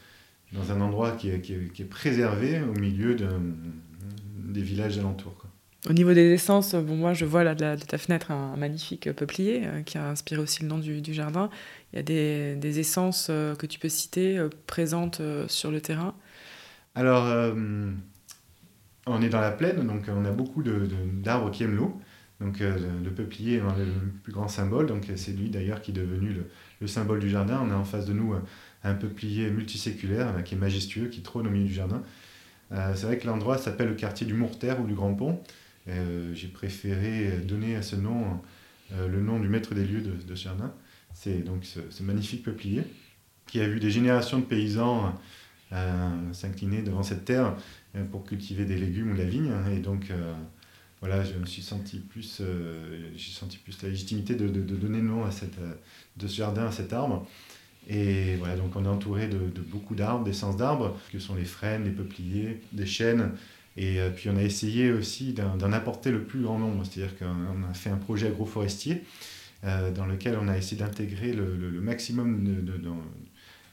dans 0.53 0.71
un 0.71 0.81
endroit 0.81 1.12
qui 1.12 1.29
est, 1.29 1.41
qui 1.41 1.53
est, 1.53 1.89
préservé 1.89 2.62
au 2.62 2.79
milieu 2.79 3.15
de, 3.15 3.27
des 4.38 4.62
villages 4.62 4.97
alentours. 4.97 5.36
Quoi. 5.36 5.49
Au 5.88 5.93
niveau 5.93 6.13
des 6.13 6.34
essences, 6.34 6.73
bon, 6.73 6.95
moi 6.95 7.13
je 7.13 7.25
vois 7.25 7.43
là 7.43 7.53
de, 7.53 7.75
ta 7.84 7.97
fenêtre 7.99 8.31
un, 8.31 8.55
magnifique 8.58 9.12
peuplier 9.13 9.62
euh, 9.65 9.81
qui 9.84 9.99
a 9.99 10.10
inspiré 10.10 10.41
aussi 10.41 10.63
le 10.63 10.67
nom 10.67 10.79
du, 10.79 11.01
du 11.01 11.13
jardin. 11.13 11.49
Il 11.93 11.97
y 11.97 11.99
a 11.99 12.03
des, 12.03 12.55
des 12.55 12.79
essences 12.79 13.27
euh, 13.29 13.55
que 13.55 13.67
tu 13.67 13.77
peux 13.77 13.89
citer 13.89 14.38
euh, 14.38 14.49
présentes 14.65 15.21
sur 15.47 15.69
le 15.69 15.81
terrain? 15.81 16.15
Alors, 16.95 17.53
on 19.05 19.21
est 19.21 19.27
dans 19.27 19.41
la 19.41 19.51
plaine, 19.51 19.86
donc 19.86 20.05
on 20.08 20.23
a 20.23 20.31
beaucoup 20.31 20.63
d'arbres 20.63 21.51
qui 21.51 21.63
aiment 21.63 21.75
l'eau. 21.75 21.99
Donc 22.39 22.60
le, 22.60 23.10
peuplier 23.10 23.58
est 23.58 23.60
le 23.60 24.12
plus 24.23 24.31
grand 24.31 24.47
symbole, 24.47 24.88
donc 24.88 25.12
c'est 25.15 25.34
lui 25.34 25.49
d'ailleurs 25.49 25.81
qui 25.81 25.91
est 25.91 25.93
devenu 25.93 26.29
le, 26.29 26.49
le, 26.79 26.88
symbole 26.88 27.19
du 27.19 27.29
jardin. 27.29 27.62
On 27.65 27.69
a 27.69 27.75
en 27.75 27.84
face 27.84 28.05
de 28.05 28.13
nous 28.13 28.34
un 28.86 28.93
peuplier 28.93 29.50
multiséculaire 29.50 30.44
qui 30.44 30.56
est 30.56 30.58
majestueux, 30.58 31.08
qui 31.08 31.21
trône 31.21 31.48
au 31.48 31.50
milieu 31.50 31.65
du 31.65 31.73
jardin. 31.73 32.04
Euh, 32.71 32.94
c'est 32.96 33.08
vrai 33.08 33.17
que 33.17 33.27
l'endroit 33.27 33.58
s'appelle 33.58 33.90
le 33.90 33.96
quartier 33.96 34.25
du 34.25 34.33
Mourterre 34.33 34.79
ou 34.79 34.86
du 34.86 34.94
Grand 34.94 35.13
Pont. 35.13 35.42
Euh, 35.88 36.33
j'ai 36.33 36.48
préféré 36.48 37.40
donner 37.44 37.75
à 37.75 37.81
ce 37.81 37.96
nom 37.96 38.42
euh, 38.94 39.08
le 39.08 39.21
nom 39.21 39.40
du 39.40 39.48
maître 39.48 39.73
des 39.75 39.86
lieux 39.86 40.02
de, 40.02 40.36
ce 40.36 40.44
jardin. 40.44 40.73
C'est 41.13 41.40
donc 41.44 41.65
ce, 41.65 42.04
magnifique 42.04 42.44
peuplier 42.44 42.83
qui 43.48 43.60
a 43.60 43.67
vu 43.67 43.79
des 43.79 43.92
générations 43.92 44.40
de 44.40 44.46
paysans 44.46 45.13
s'incliner 46.31 46.83
devant 46.83 47.04
cette 47.04 47.25
terre 47.25 47.54
pour 48.10 48.23
cultiver 48.23 48.63
des 48.65 48.77
légumes 48.77 49.12
ou 49.12 49.15
la 49.15 49.25
vigne. 49.25 49.52
Et 49.75 49.79
donc, 49.79 50.12
voilà, 51.02 51.23
je 51.23 51.33
me 51.33 51.46
suis 51.46 51.62
senti 51.62 52.00
plus, 52.00 52.42
j'ai 53.15 53.31
senti 53.31 53.58
plus 53.58 53.81
la 53.83 53.90
légitimité 53.90 54.36
de, 54.36 54.48
donner 54.48 55.00
le 55.00 55.08
nom 55.08 55.25
à 55.25 55.29
de 56.17 56.27
ce 56.27 56.36
jardin 56.36 56.65
à 56.65 56.71
cet 56.71 56.92
arbre. 56.94 57.27
Et 57.88 58.36
voilà, 58.38 58.56
donc 58.56 58.75
on 58.75 58.86
est 58.86 58.90
entouré 58.90 59.27
de, 59.27 59.38
beaucoup 59.62 59.96
d'arbres, 59.96 60.23
d'essences 60.23 60.58
d'arbres, 60.58 61.00
que 61.12 61.19
sont 61.19 61.36
les 61.36 61.46
frênes, 61.46 61.83
les 61.83 61.92
peupliers, 61.92 62.62
des 62.71 62.86
chênes. 62.86 63.31
Et 63.77 64.00
euh, 64.00 64.10
puis 64.10 64.29
on 64.29 64.38
a 64.38 64.42
essayé 64.42 64.92
aussi 64.92 65.33
d'en 65.33 65.71
apporter 65.73 66.12
le 66.12 66.23
plus 66.23 66.42
grand 66.42 66.58
nombre, 66.58 66.83
c'est-à-dire 66.86 67.17
qu'on 67.17 67.69
a 67.69 67.73
fait 67.73 67.90
un 67.90 67.98
projet 67.98 68.27
agroforestier 68.27 69.04
euh, 69.65 69.92
dans 69.92 70.06
lequel 70.06 70.38
on 70.42 70.48
a 70.48 70.58
essayé 70.58 70.77
d'intégrer 70.77 71.33
le, 71.33 71.81
maximum 71.81 72.65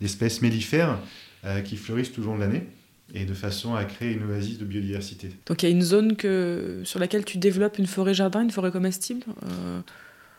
d'espèces 0.01 0.43
mellifères 0.43 0.99
euh, 1.45 1.61
qui 1.61 1.77
fleurissent 1.77 2.13
tout 2.13 2.21
le 2.21 2.27
long 2.27 2.35
de 2.37 2.41
l'année 2.41 2.67
et 3.15 3.25
de 3.25 3.35
façon 3.35 3.75
à 3.75 3.85
créer 3.85 4.13
une 4.13 4.25
oasis 4.31 4.59
de 4.59 4.65
biodiversité. 4.65 5.31
Donc 5.47 5.63
il 5.63 5.67
y 5.67 5.73
a 5.73 5.73
une 5.73 5.83
zone 5.83 6.17
que, 6.17 6.81
sur 6.85 6.99
laquelle 6.99 7.25
tu 7.25 7.39
développes 7.39 7.79
une 7.79 7.87
forêt 7.87 8.15
jardin, 8.15 8.43
une 8.43 8.51
forêt 8.51 8.73
comestible 8.73 9.25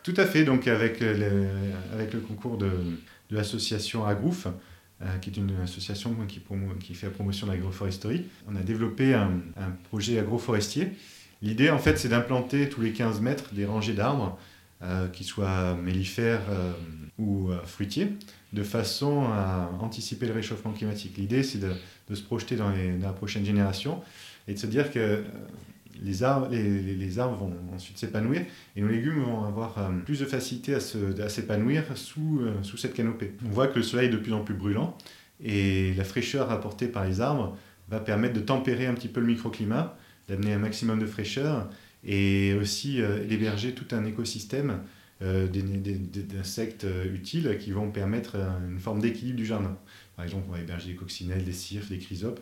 Tout 0.02 0.14
à 0.16 0.26
fait, 0.26 0.44
donc 0.44 0.66
avec, 0.66 1.00
avec 1.00 2.12
le 2.12 2.20
concours 2.20 2.58
de, 2.58 2.68
de 3.34 3.38
l'association 3.38 4.06
Agrouf, 4.06 4.46
qui 5.20 5.28
est 5.28 5.36
une 5.36 5.54
association 5.62 6.16
qui, 6.28 6.94
fait 6.94 7.06
la 7.06 7.12
promotion 7.12 7.46
de 7.46 7.52
l'agroforesterie. 7.52 8.24
On 8.48 8.56
a 8.56 8.60
développé 8.60 9.12
un, 9.12 9.30
projet 9.88 10.18
agroforestier. 10.18 10.92
L'idée, 11.42 11.68
en 11.68 11.78
fait, 11.78 11.98
c'est 11.98 12.08
d'implanter 12.08 12.68
tous 12.68 12.80
les 12.80 12.92
15 12.92 13.20
mètres 13.20 13.52
des 13.52 13.66
rangées 13.66 13.92
d'arbres, 13.92 14.38
qui 15.12 15.24
soient 15.24 15.74
mellifères 15.74 16.42
ou 17.18 17.50
fruitiers, 17.64 18.12
de 18.52 18.62
façon 18.62 19.24
à 19.24 19.70
anticiper 19.80 20.26
le 20.26 20.32
réchauffement 20.32 20.72
climatique. 20.72 21.18
L'idée, 21.18 21.42
c'est 21.42 21.58
de, 21.58 22.14
se 22.14 22.22
projeter 22.22 22.56
dans, 22.56 22.70
la 22.70 23.12
prochaine 23.12 23.44
génération 23.44 24.00
et 24.46 24.54
de 24.54 24.58
se 24.58 24.66
dire 24.66 24.90
que 24.90 25.24
les 26.02 26.22
arbres, 26.22 26.48
les, 26.50 26.80
les 26.80 27.18
arbres 27.18 27.36
vont 27.36 27.52
ensuite 27.74 27.98
s'épanouir 27.98 28.42
et 28.76 28.80
nos 28.80 28.88
légumes 28.88 29.22
vont 29.22 29.44
avoir 29.44 29.78
euh, 29.78 29.90
plus 30.04 30.20
de 30.20 30.24
facilité 30.24 30.74
à 30.74 30.80
s'épanouir 31.28 31.84
sous, 31.96 32.40
euh, 32.42 32.62
sous 32.62 32.76
cette 32.76 32.94
canopée. 32.94 33.32
On 33.46 33.50
voit 33.50 33.68
que 33.68 33.76
le 33.76 33.82
soleil 33.82 34.08
est 34.08 34.12
de 34.12 34.16
plus 34.16 34.32
en 34.32 34.40
plus 34.40 34.54
brûlant 34.54 34.96
et 35.42 35.94
la 35.94 36.04
fraîcheur 36.04 36.50
apportée 36.50 36.88
par 36.88 37.04
les 37.04 37.20
arbres 37.20 37.56
va 37.88 38.00
permettre 38.00 38.34
de 38.34 38.40
tempérer 38.40 38.86
un 38.86 38.94
petit 38.94 39.08
peu 39.08 39.20
le 39.20 39.26
microclimat, 39.26 39.96
d'amener 40.28 40.54
un 40.54 40.58
maximum 40.58 40.98
de 40.98 41.06
fraîcheur 41.06 41.68
et 42.04 42.54
aussi 42.54 43.00
euh, 43.00 43.24
d'héberger 43.24 43.72
tout 43.72 43.94
un 43.94 44.04
écosystème 44.04 44.80
d'insectes 45.20 46.86
utiles 47.14 47.56
qui 47.58 47.70
vont 47.70 47.90
permettre 47.90 48.36
une 48.68 48.78
forme 48.78 49.00
d'équilibre 49.00 49.38
du 49.38 49.46
jardin. 49.46 49.78
Par 50.16 50.24
exemple, 50.26 50.44
on 50.50 50.52
va 50.52 50.60
héberger 50.60 50.88
des 50.88 50.96
coccinelles, 50.96 51.44
des 51.44 51.52
cirques, 51.52 51.88
des 51.88 51.98
chrysopes, 51.98 52.40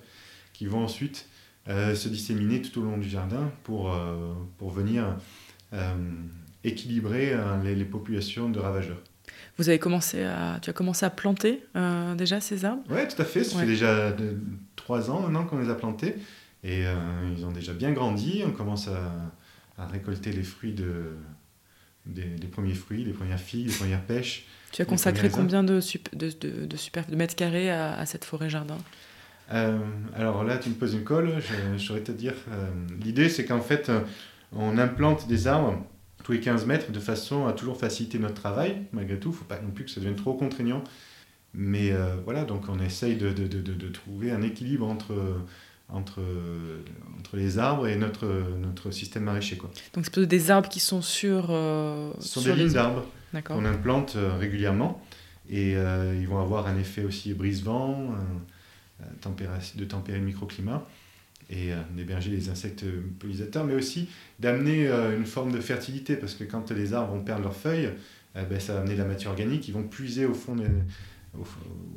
qui 0.53 0.67
vont 0.67 0.83
ensuite 0.83 1.29
euh, 1.29 1.32
se 1.67 2.09
disséminer 2.09 2.63
tout 2.63 2.81
au 2.81 2.85
long 2.85 2.99
du 2.99 3.09
jardin 3.09 3.51
pour, 3.63 3.93
euh, 3.93 4.33
pour 4.59 4.71
venir 4.71 5.17
euh, 5.73 5.95
équilibrer 6.65 7.35
les, 7.65 7.85
populations 7.85 8.49
de 8.49 8.59
ravageurs. 8.59 9.01
Vous 9.59 9.69
avez 9.69 9.79
commencé 9.79 10.25
à, 10.25 10.59
tu 10.63 10.71
as 10.71 10.73
commencé 10.73 11.05
à 11.05 11.11
planter 11.11 11.63
déjà 12.17 12.41
ces 12.41 12.65
arbres? 12.65 12.83
Oui, 12.91 13.01
tout 13.09 13.21
à 13.21 13.25
fait. 13.25 13.45
Ça 13.45 13.59
fait 13.59 13.67
déjà 13.67 14.15
trois 14.77 15.11
ans 15.11 15.21
maintenant 15.21 15.45
qu'on 15.45 15.59
les 15.59 15.71
a 15.71 15.75
plantés. 15.75 16.17
Et 16.65 16.85
ils 17.37 17.45
ont 17.45 17.51
déjà 17.51 17.73
bien 17.73 17.93
grandi. 17.93 18.43
On 18.47 18.53
commence 18.53 18.89
à, 18.89 19.13
à 19.77 19.87
récolter 19.87 20.33
les 20.33 20.43
fruits 20.43 20.73
de, 20.73 21.17
des, 22.07 22.47
premiers 22.47 22.75
fruits, 22.75 23.05
des 23.05 23.13
premières 23.13 23.41
figues, 23.41 23.69
des 23.69 23.75
premières 23.75 24.03
pêches. 24.03 24.47
Tu 24.73 24.83
as 24.83 24.85
consacré 24.85 25.31
combien 25.31 25.63
de, 25.63 25.81
de, 26.15 26.31
de, 26.41 26.67
de, 26.67 26.77
super, 26.77 27.07
de 27.07 27.17
mètres 27.17 27.37
carrés 27.37 27.71
à, 27.71 27.95
à 27.95 28.07
cette 28.07 28.25
forêt 28.25 28.49
jardin? 28.51 28.79
Euh, 29.51 29.79
alors 30.15 30.45
là, 30.45 30.59
tu 30.59 30.71
me 30.71 30.75
poses 30.75 30.95
une 30.95 31.05
colle, 31.05 31.35
je, 31.77 31.83
saurais 31.83 32.01
te 32.01 32.13
dire. 32.13 32.35
Euh, 32.51 32.71
l'idée, 33.03 33.29
c'est 33.29 33.45
qu'en 33.45 33.61
fait, 33.61 33.89
euh, 33.89 34.01
on 34.53 34.79
implante 34.79 35.29
des 35.29 35.47
arbres 35.47 35.85
tous 36.25 36.33
les 36.33 36.41
15 36.41 36.67
mètres 36.67 36.93
de 36.93 37.01
façon 37.01 37.47
à 37.47 37.53
toujours 37.53 37.77
faciliter 37.79 38.19
notre 38.19 38.35
travail. 38.35 38.83
Malgré 38.93 39.19
tout, 39.19 39.31
il 39.31 39.33
ne 39.33 39.37
faut 39.37 39.45
pas 39.45 39.61
non 39.61 39.71
plus 39.71 39.85
que 39.85 39.91
ça 39.91 40.01
devienne 40.01 40.17
trop 40.17 40.35
contraignant. 40.35 40.83
Mais 41.55 41.93
voilà, 42.25 42.45
donc 42.45 42.71
on 42.71 42.81
essaye 42.81 43.17
de, 43.17 43.31
de, 43.31 43.47
de, 43.47 43.61
de, 43.61 43.89
trouver 43.89 44.31
un 44.31 44.41
équilibre 44.41 44.89
entre, 44.89 45.15
entre, 45.91 46.23
entre 47.19 47.37
les 47.37 47.59
arbres 47.59 47.87
et 47.87 47.97
notre, 47.97 48.27
notre 48.59 48.91
système 48.91 49.25
maraîcher. 49.25 49.59
Quoi. 49.59 49.69
Donc 49.93 50.05
c'est 50.05 50.13
plutôt 50.13 50.25
des 50.25 50.51
arbres 50.51 50.71
qui 50.71 50.81
sont 50.81 51.03
sur... 51.03 51.49
Ce 51.49 52.13
sont 52.21 52.41
des 52.41 52.55
lignes 52.55 52.73
d'arbres 52.73 53.05
qu'on 53.45 53.67
implante 53.67 54.17
régulièrement. 54.39 55.05
Et 55.51 55.73
ils 55.73 56.27
vont 56.27 56.41
avoir 56.41 56.69
un 56.69 56.79
effet 56.79 57.05
aussi 57.05 57.35
brise-vent, 57.35 58.15
de 59.77 59.85
tempérer 59.85 60.19
le 60.19 60.25
microclimat 60.25 60.87
et 61.51 61.73
euh, 61.73 61.77
d'héberger 61.95 62.31
les 62.31 62.49
insectes 62.49 62.85
pollinisateurs, 63.19 63.65
mais 63.65 63.75
aussi 63.75 64.09
d'amener 64.39 64.89
euh, 64.89 65.17
une 65.17 65.27
forme 65.27 65.53
de 65.53 65.61
fertilité, 65.61 66.17
parce 66.17 66.35
que 66.35 66.45
quand 66.45 66.71
les 66.71 66.95
arbres 66.95 67.15
vont 67.15 67.23
perdre 67.23 67.43
leurs 67.43 67.57
feuilles, 67.57 67.91
euh, 68.37 68.45
ben, 68.45 68.59
ça 68.59 68.75
va 68.75 68.81
amener 68.81 68.95
de 68.95 68.99
la 68.99 69.05
matière 69.05 69.31
organique, 69.31 69.69
ils 69.69 69.75
vont 69.75 69.83
puiser 69.83 70.25
au 70.25 70.35
fond, 70.35 70.57
au, 71.39 71.45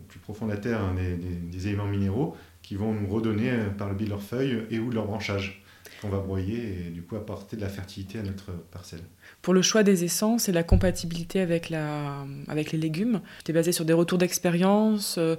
plus 0.07 0.19
profond 0.19 0.45
de 0.45 0.51
la 0.51 0.57
terre 0.57 0.81
hein, 0.81 0.95
des, 0.95 1.67
éléments 1.67 1.87
minéraux 1.87 2.35
qui 2.61 2.75
vont 2.75 2.93
nous 2.93 3.07
redonner 3.07 3.51
par 3.77 3.89
le 3.89 3.95
biais 3.95 4.05
de 4.05 4.11
leurs 4.11 4.23
feuilles 4.23 4.63
et 4.71 4.79
ou 4.79 4.89
de 4.89 4.95
leur 4.95 5.05
branchage 5.05 5.63
qu'on 6.01 6.09
va 6.09 6.19
broyer 6.19 6.87
et 6.87 6.89
du 6.89 7.01
coup 7.03 7.15
apporter 7.15 7.55
de 7.55 7.61
la 7.61 7.69
fertilité 7.69 8.19
à 8.19 8.23
notre 8.23 8.51
parcelle. 8.71 9.01
Pour 9.41 9.53
le 9.53 9.61
choix 9.61 9.83
des 9.83 10.03
essences 10.03 10.49
et 10.49 10.51
la 10.51 10.63
compatibilité 10.63 11.39
avec, 11.41 11.69
la, 11.69 12.25
avec 12.47 12.71
les 12.71 12.77
légumes, 12.77 13.21
tu 13.43 13.51
es 13.51 13.53
basé 13.53 13.71
sur 13.71 13.85
des 13.85 13.93
retours 13.93 14.17
d'expérience 14.17 15.17
euh, 15.17 15.35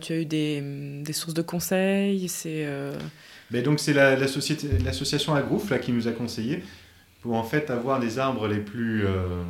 tu 0.00 0.12
as 0.12 0.16
eu 0.16 0.24
des, 0.24 1.12
sources 1.12 1.34
de 1.34 1.42
conseils 1.42 2.28
c'est 2.28 2.64
euh, 2.66 2.98
Mais 3.50 3.62
donc 3.62 3.80
c'est 3.80 3.92
la, 3.92 4.16
la 4.16 4.26
l'association 4.84 5.34
Agrouf 5.34 5.70
là, 5.70 5.78
qui 5.78 5.92
nous 5.92 6.08
a 6.08 6.12
conseillé 6.12 6.62
pour 7.20 7.34
en 7.34 7.44
fait 7.44 7.70
avoir 7.70 7.98
les 7.98 8.18
arbres 8.18 8.48
les 8.48 8.60
plus, 8.60 9.06
euh, 9.06 9.42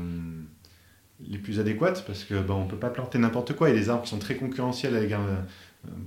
les 1.26 1.38
plus 1.38 1.60
adéquates 1.60 2.04
parce 2.06 2.24
que 2.24 2.34
ben, 2.34 2.54
on 2.54 2.66
peut 2.66 2.78
pas 2.78 2.90
planter 2.90 3.18
n'importe 3.18 3.54
quoi. 3.54 3.68
A 3.68 3.72
des 3.72 3.88
arbres 3.90 4.06
sont 4.06 4.18
très 4.18 4.36
concurrentiels 4.36 4.96
avec 4.96 5.12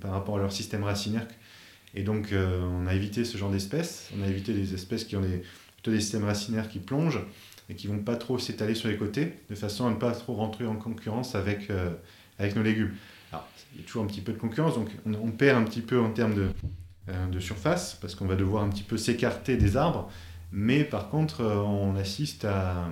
par 0.01 0.11
rapport 0.11 0.37
à 0.37 0.39
leur 0.39 0.51
système 0.51 0.83
racinaire. 0.83 1.27
Et 1.95 2.03
donc 2.03 2.33
on 2.33 2.87
a 2.87 2.93
évité 2.93 3.25
ce 3.25 3.37
genre 3.37 3.51
d'espèces. 3.51 4.09
On 4.17 4.23
a 4.23 4.27
évité 4.27 4.53
des 4.53 4.73
espèces 4.73 5.03
qui 5.03 5.15
ont 5.15 5.21
des, 5.21 5.41
plutôt 5.75 5.91
des 5.91 5.99
systèmes 5.99 6.25
racinaires 6.25 6.69
qui 6.69 6.79
plongent 6.79 7.21
et 7.69 7.75
qui 7.75 7.87
vont 7.87 7.99
pas 7.99 8.15
trop 8.15 8.39
s'étaler 8.39 8.75
sur 8.75 8.87
les 8.87 8.95
côtés 8.95 9.33
de 9.49 9.55
façon 9.55 9.87
à 9.87 9.89
ne 9.89 9.95
pas 9.95 10.11
trop 10.11 10.35
rentrer 10.35 10.65
en 10.65 10.75
concurrence 10.75 11.35
avec, 11.35 11.69
avec 12.39 12.55
nos 12.55 12.63
légumes. 12.63 12.93
Il 13.77 13.81
y 13.81 13.83
a 13.83 13.85
toujours 13.85 14.03
un 14.03 14.07
petit 14.07 14.21
peu 14.21 14.33
de 14.33 14.39
concurrence, 14.39 14.73
donc 14.73 14.89
on, 15.05 15.29
perd 15.29 15.61
un 15.61 15.63
petit 15.63 15.81
peu 15.81 15.99
en 16.01 16.09
termes 16.09 16.33
de, 16.33 16.47
euh, 17.09 17.27
de 17.27 17.39
surface, 17.39 17.95
parce 18.01 18.15
qu'on 18.15 18.25
va 18.25 18.35
devoir 18.35 18.63
un 18.63 18.69
petit 18.69 18.81
peu 18.81 18.97
s'écarter 18.97 19.55
des 19.55 19.77
arbres, 19.77 20.11
mais 20.51 20.83
par 20.83 21.11
contre, 21.11 21.41
euh, 21.41 21.57
on 21.57 21.95
assiste 21.95 22.45
à 22.45 22.89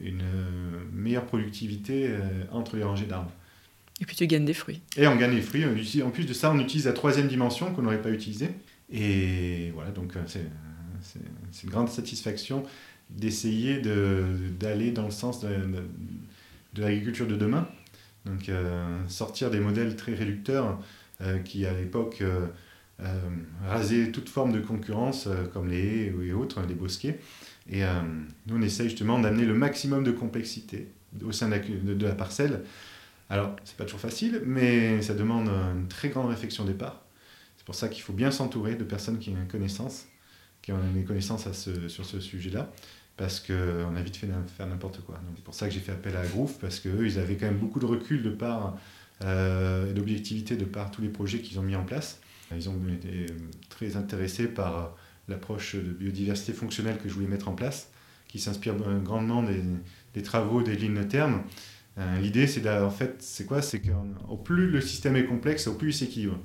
une 0.00 0.24
meilleure 0.90 1.26
productivité 1.26 2.08
euh, 2.08 2.18
entre 2.50 2.76
les 2.76 2.82
rangées 2.82 3.04
d'arbres. 3.04 3.30
Et 4.00 4.06
puis 4.06 4.16
tu 4.16 4.26
gagnes 4.26 4.46
des 4.46 4.54
fruits. 4.54 4.80
Et 4.96 5.06
on 5.06 5.16
gagne 5.16 5.34
des 5.34 5.42
fruits. 5.42 5.66
En 6.02 6.10
plus 6.10 6.24
de 6.24 6.32
ça, 6.32 6.50
on 6.50 6.58
utilise 6.58 6.86
la 6.86 6.94
troisième 6.94 7.28
dimension 7.28 7.74
qu'on 7.74 7.82
n'aurait 7.82 8.00
pas 8.00 8.10
utilisée. 8.10 8.52
Et 8.90 9.70
voilà, 9.74 9.90
donc 9.90 10.14
c'est 10.24 11.62
une 11.62 11.70
grande 11.70 11.90
satisfaction 11.90 12.62
d'essayer 13.10 13.82
d'aller 14.58 14.92
dans 14.92 15.04
le 15.04 15.10
sens 15.10 15.40
de, 15.40 15.50
de 16.72 16.82
l'agriculture 16.82 17.26
de 17.26 17.36
demain. 17.36 17.68
Donc 18.26 18.48
euh, 18.48 19.08
sortir 19.08 19.50
des 19.50 19.60
modèles 19.60 19.96
très 19.96 20.14
réducteurs 20.14 20.80
euh, 21.20 21.38
qui 21.38 21.66
à 21.66 21.72
l'époque 21.72 22.22
euh, 22.22 22.46
rasaient 23.66 24.12
toute 24.12 24.28
forme 24.28 24.52
de 24.52 24.60
concurrence 24.60 25.28
comme 25.52 25.68
les 25.68 26.06
haies 26.06 26.14
et 26.24 26.32
autres, 26.32 26.60
les 26.68 26.74
bosquets. 26.74 27.18
Et 27.70 27.82
nous 28.46 28.56
on 28.56 28.62
essaye 28.62 28.88
justement 28.88 29.18
d'amener 29.18 29.44
le 29.44 29.54
maximum 29.54 30.04
de 30.04 30.12
complexité 30.12 30.88
au 31.24 31.32
sein 31.32 31.48
de 31.48 32.06
la, 32.06 32.14
parcelle. 32.14 32.62
Alors 33.28 33.56
c'est 33.64 33.76
pas 33.76 33.84
toujours 33.84 34.00
facile, 34.00 34.42
mais 34.44 35.02
ça 35.02 35.14
demande 35.14 35.48
une 35.48 35.88
très 35.88 36.10
grande 36.10 36.28
réflexion 36.28 36.62
au 36.62 36.66
départ. 36.66 37.02
C'est 37.56 37.64
pour 37.64 37.74
ça 37.74 37.88
qu'il 37.88 38.02
faut 38.02 38.12
bien 38.12 38.30
s'entourer 38.30 38.76
de 38.76 38.84
personnes 38.84 39.18
qui 39.18 39.30
ont 39.30 39.36
une 39.36 39.48
connaissance, 39.48 40.06
qui 40.60 40.70
ont 40.70 40.78
une 40.94 41.04
connaissance 41.04 41.48
à 41.48 41.52
ce, 41.52 41.88
sur 41.88 42.04
ce 42.04 42.20
sujet-là 42.20 42.70
parce 43.16 43.40
qu'on 43.40 43.96
a 43.96 44.02
vite 44.02 44.16
fait 44.16 44.28
faire 44.56 44.66
n'importe 44.66 45.00
quoi. 45.02 45.20
C'est 45.36 45.44
pour 45.44 45.54
ça 45.54 45.68
que 45.68 45.74
j'ai 45.74 45.80
fait 45.80 45.92
appel 45.92 46.16
à 46.16 46.26
Groove, 46.26 46.54
parce 46.60 46.80
qu'eux, 46.80 47.06
ils 47.06 47.18
avaient 47.18 47.36
quand 47.36 47.46
même 47.46 47.58
beaucoup 47.58 47.78
de 47.78 47.86
recul 47.86 48.22
de 48.22 48.30
part 48.30 48.76
euh, 49.22 49.90
et 49.90 49.92
d'objectivité 49.92 50.56
de 50.56 50.64
par 50.64 50.90
tous 50.90 51.02
les 51.02 51.08
projets 51.08 51.40
qu'ils 51.40 51.58
ont 51.58 51.62
mis 51.62 51.76
en 51.76 51.84
place. 51.84 52.20
Ils 52.54 52.68
ont 52.68 52.80
été 52.92 53.26
très 53.68 53.96
intéressés 53.96 54.46
par 54.46 54.94
l'approche 55.28 55.76
de 55.76 55.90
biodiversité 55.92 56.52
fonctionnelle 56.52 56.98
que 56.98 57.08
je 57.08 57.14
voulais 57.14 57.28
mettre 57.28 57.48
en 57.48 57.54
place, 57.54 57.90
qui 58.28 58.38
s'inspire 58.38 58.74
grandement 58.74 59.42
des, 59.42 60.22
travaux 60.22 60.62
des 60.62 60.76
lignes 60.76 60.98
de 60.98 61.04
terme. 61.04 61.42
Euh, 61.98 62.18
l'idée, 62.18 62.46
c'est 62.46 62.66
en 62.68 62.90
fait, 62.90 63.16
c'est 63.20 63.44
quoi? 63.44 63.62
C'est 63.62 63.80
qu'au 63.80 64.36
plus 64.36 64.70
le 64.70 64.80
système 64.80 65.16
est 65.16 65.26
complexe, 65.26 65.66
au 65.66 65.74
plus 65.74 65.90
il 65.90 65.98
s'équilibre. 66.06 66.38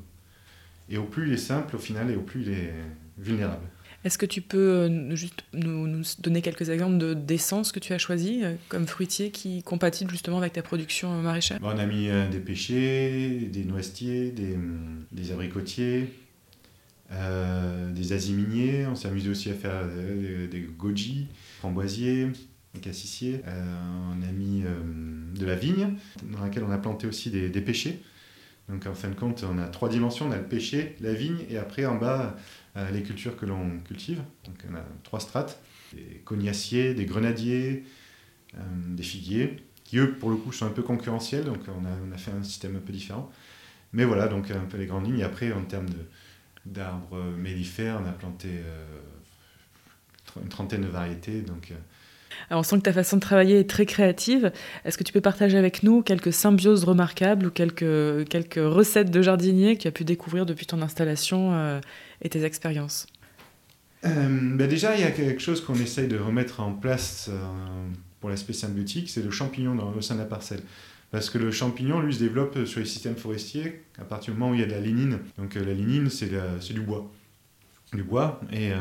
Et 0.89 0.97
au 0.97 1.03
plus 1.03 1.28
il 1.28 1.34
est 1.34 1.38
simple, 1.38 1.76
au 1.76 1.80
final, 1.80 2.11
et 2.11 2.15
au 2.15 2.22
plus 2.22 2.43
il 2.43 2.49
est 2.49 2.74
vulnérable. 3.18 3.65
Est-ce 4.04 4.18
que 4.18 4.26
tu 4.26 4.41
peux 4.41 4.58
euh, 4.58 5.16
juste 5.16 5.43
nous, 5.54 6.02
donner 6.20 6.41
quelques 6.41 6.70
exemples 6.70 7.16
d'essences 7.16 7.72
que 7.72 7.80
tu 7.80 7.93
as 7.93 7.98
choisies 7.98 8.43
euh, 8.43 8.56
comme 8.70 8.88
fruitiers 8.88 9.32
qui 9.32 9.64
compatibles 9.64 10.12
justement 10.12 10.38
avec 10.38 10.54
ta 10.54 10.62
production 10.62 11.14
euh, 11.14 11.22
maraîchère? 11.22 11.60
On 11.62 11.78
a 11.78 11.86
mis 11.86 12.10
des 12.32 12.39
pêchers, 12.39 13.50
des 13.52 13.64
noisetiers, 13.64 14.32
des, 14.32 14.54
hum, 14.54 15.06
des 15.12 15.32
abricotiers, 15.32 16.14
des 17.10 18.14
aziminiers. 18.14 18.86
On 18.88 18.95
s'est 18.95 19.08
amusé 19.08 19.30
aussi 19.30 19.50
à 19.50 19.54
faire 19.54 19.88
des, 19.88 20.68
goji, 20.78 21.28
framboisiers, 21.60 22.28
des 22.74 22.82
cassissiers. 22.82 23.41
on 23.45 24.22
a 24.22 24.32
mis 24.32 24.64
de 25.36 25.45
la 25.45 25.56
vigne 25.56 25.95
dans 26.24 26.43
laquelle 26.43 26.64
on 26.64 26.72
a 26.72 26.78
planté 26.78 27.08
aussi 27.08 27.30
des, 27.30 27.50
des 27.50 27.62
pêchers. 27.62 28.00
Donc 28.70 28.86
en 28.86 28.93
fin 28.93 29.10
de 29.10 29.16
compte, 29.16 29.45
on 29.50 29.58
a 29.60 29.68
trois 29.68 29.88
dimensions, 29.88 30.28
on 30.28 30.32
a 30.32 30.38
le 30.38 30.43
pêcher, 30.43 30.95
la 31.00 31.14
vigne, 31.14 31.45
et 31.50 31.58
après 31.58 31.86
en 31.86 31.95
bas, 31.95 32.36
les 32.92 33.04
cultures 33.04 33.36
que 33.38 33.46
l'on 33.46 33.80
cultive. 33.80 34.22
Donc 34.46 34.56
on 34.70 34.76
a 34.76 34.84
trois 35.04 35.20
strates, 35.20 35.60
des 35.94 36.22
cognaciers, 36.26 36.94
des 36.94 37.06
grenadiers, 37.06 37.84
euh, 38.56 38.60
des 38.88 39.04
figuiers, 39.04 39.58
qui 39.84 39.98
eux, 39.98 40.14
pour 40.14 40.30
le 40.30 40.36
coup, 40.36 40.52
sont 40.52 40.66
un 40.66 40.72
peu 40.72 40.84
concurrentiels, 40.84 41.46
donc 41.46 41.60
on 41.68 42.14
a, 42.14 42.18
fait 42.18 42.32
un 42.32 42.44
système 42.44 42.76
un 42.76 42.80
peu 42.80 42.92
différent. 42.92 43.32
Mais 43.94 44.04
voilà, 44.04 44.28
donc 44.28 44.52
un 44.52 44.66
peu 44.66 44.78
les 44.78 44.86
grandes 44.86 45.06
lignes. 45.06 45.24
Après, 45.24 45.52
en 45.54 45.64
termes 45.64 45.88
d'arbres 46.66 47.24
mellifères, 47.38 48.02
on 48.04 48.08
a 48.08 48.12
planté 48.12 48.50
euh, 48.50 48.86
une 50.42 50.50
trentaine 50.50 50.82
de 50.82 50.88
variétés. 50.88 51.42
Donc, 51.42 51.72
on 52.52 52.64
sent 52.64 52.78
que 52.78 52.84
ta 52.84 52.94
façon 52.94 53.18
de 53.18 53.22
travailler 53.22 53.60
est 53.60 53.70
très 53.70 53.86
créative. 53.86 54.52
Est-ce 54.86 54.98
que 54.98 55.04
tu 55.04 55.14
peux 55.14 55.22
partager 55.22 55.58
avec 55.58 55.84
nous 55.84 56.02
quelques 56.02 56.34
symbioses 56.34 56.84
remarquables 56.84 57.48
ou 57.48 57.52
quelques, 57.52 58.28
quelques 58.28 58.56
recettes 58.56 59.12
de 59.12 59.22
jardinier 59.22 59.78
que 59.78 59.84
tu 59.84 59.88
as 59.88 59.92
pu 59.92 60.04
découvrir 60.04 60.46
depuis 60.46 60.66
ton 60.66 60.82
installation 60.82 61.54
euh, 61.54 61.80
et 62.22 62.30
tes 62.30 62.43
expériences 62.43 63.07
ben 64.03 64.68
Déjà, 64.68 64.95
il 64.95 65.01
y 65.01 65.03
a 65.03 65.11
quelque 65.11 65.41
chose 65.41 65.63
qu'on 65.63 65.76
essaye 65.76 66.07
de 66.07 66.18
remettre 66.18 66.61
en 66.61 66.72
place 66.72 67.30
pour 68.20 68.30
l'aspect 68.30 68.53
symbiotique, 68.53 69.09
c'est 69.09 69.24
le 69.24 69.32
champignon 69.32 69.76
dans, 69.76 69.91
au 69.91 70.01
sein 70.01 70.15
de 70.15 70.20
la 70.20 70.26
parcelle. 70.26 70.61
Parce 71.11 71.30
que 71.30 71.38
le 71.38 71.51
champignon, 71.51 71.99
lui, 71.99 72.13
se 72.13 72.20
développe 72.20 72.65
sur 72.65 72.80
les 72.80 72.86
systèmes 72.86 73.15
forestiers 73.15 73.84
à 73.99 74.03
partir 74.03 74.34
du 74.34 74.39
moment 74.39 74.51
où 74.51 74.55
il 74.55 74.59
y 74.59 74.63
a 74.63 74.68
de 74.68 74.72
la 74.72 74.82
lignine. 74.82 75.20
Donc 75.38 75.55
la 75.55 75.74
lignine, 75.74 76.09
c'est 76.09 76.30
du 76.74 76.82
bois. 76.82 77.11
Du 77.93 78.03
bois. 78.03 78.41
Et 78.51 78.72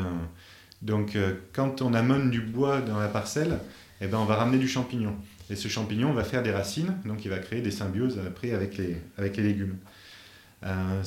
donc, 0.81 1.15
euh, 1.15 1.33
quand 1.53 1.81
on 1.81 1.93
amène 1.93 2.29
du 2.29 2.41
bois 2.41 2.81
dans 2.81 2.99
la 2.99 3.07
parcelle, 3.07 3.59
eh 4.01 4.07
ben, 4.07 4.17
on 4.19 4.25
va 4.25 4.35
ramener 4.35 4.57
du 4.57 4.67
champignon. 4.67 5.15
Et 5.49 5.55
ce 5.55 5.67
champignon 5.67 6.13
va 6.13 6.23
faire 6.23 6.43
des 6.43 6.51
racines, 6.51 6.93
donc 7.05 7.25
il 7.25 7.29
va 7.29 7.39
créer 7.39 7.61
des 7.61 7.71
symbioses 7.71 8.19
après 8.25 8.51
avec 8.51 8.77
les 8.77 9.43
légumes. 9.43 9.77
Euh, 10.63 11.03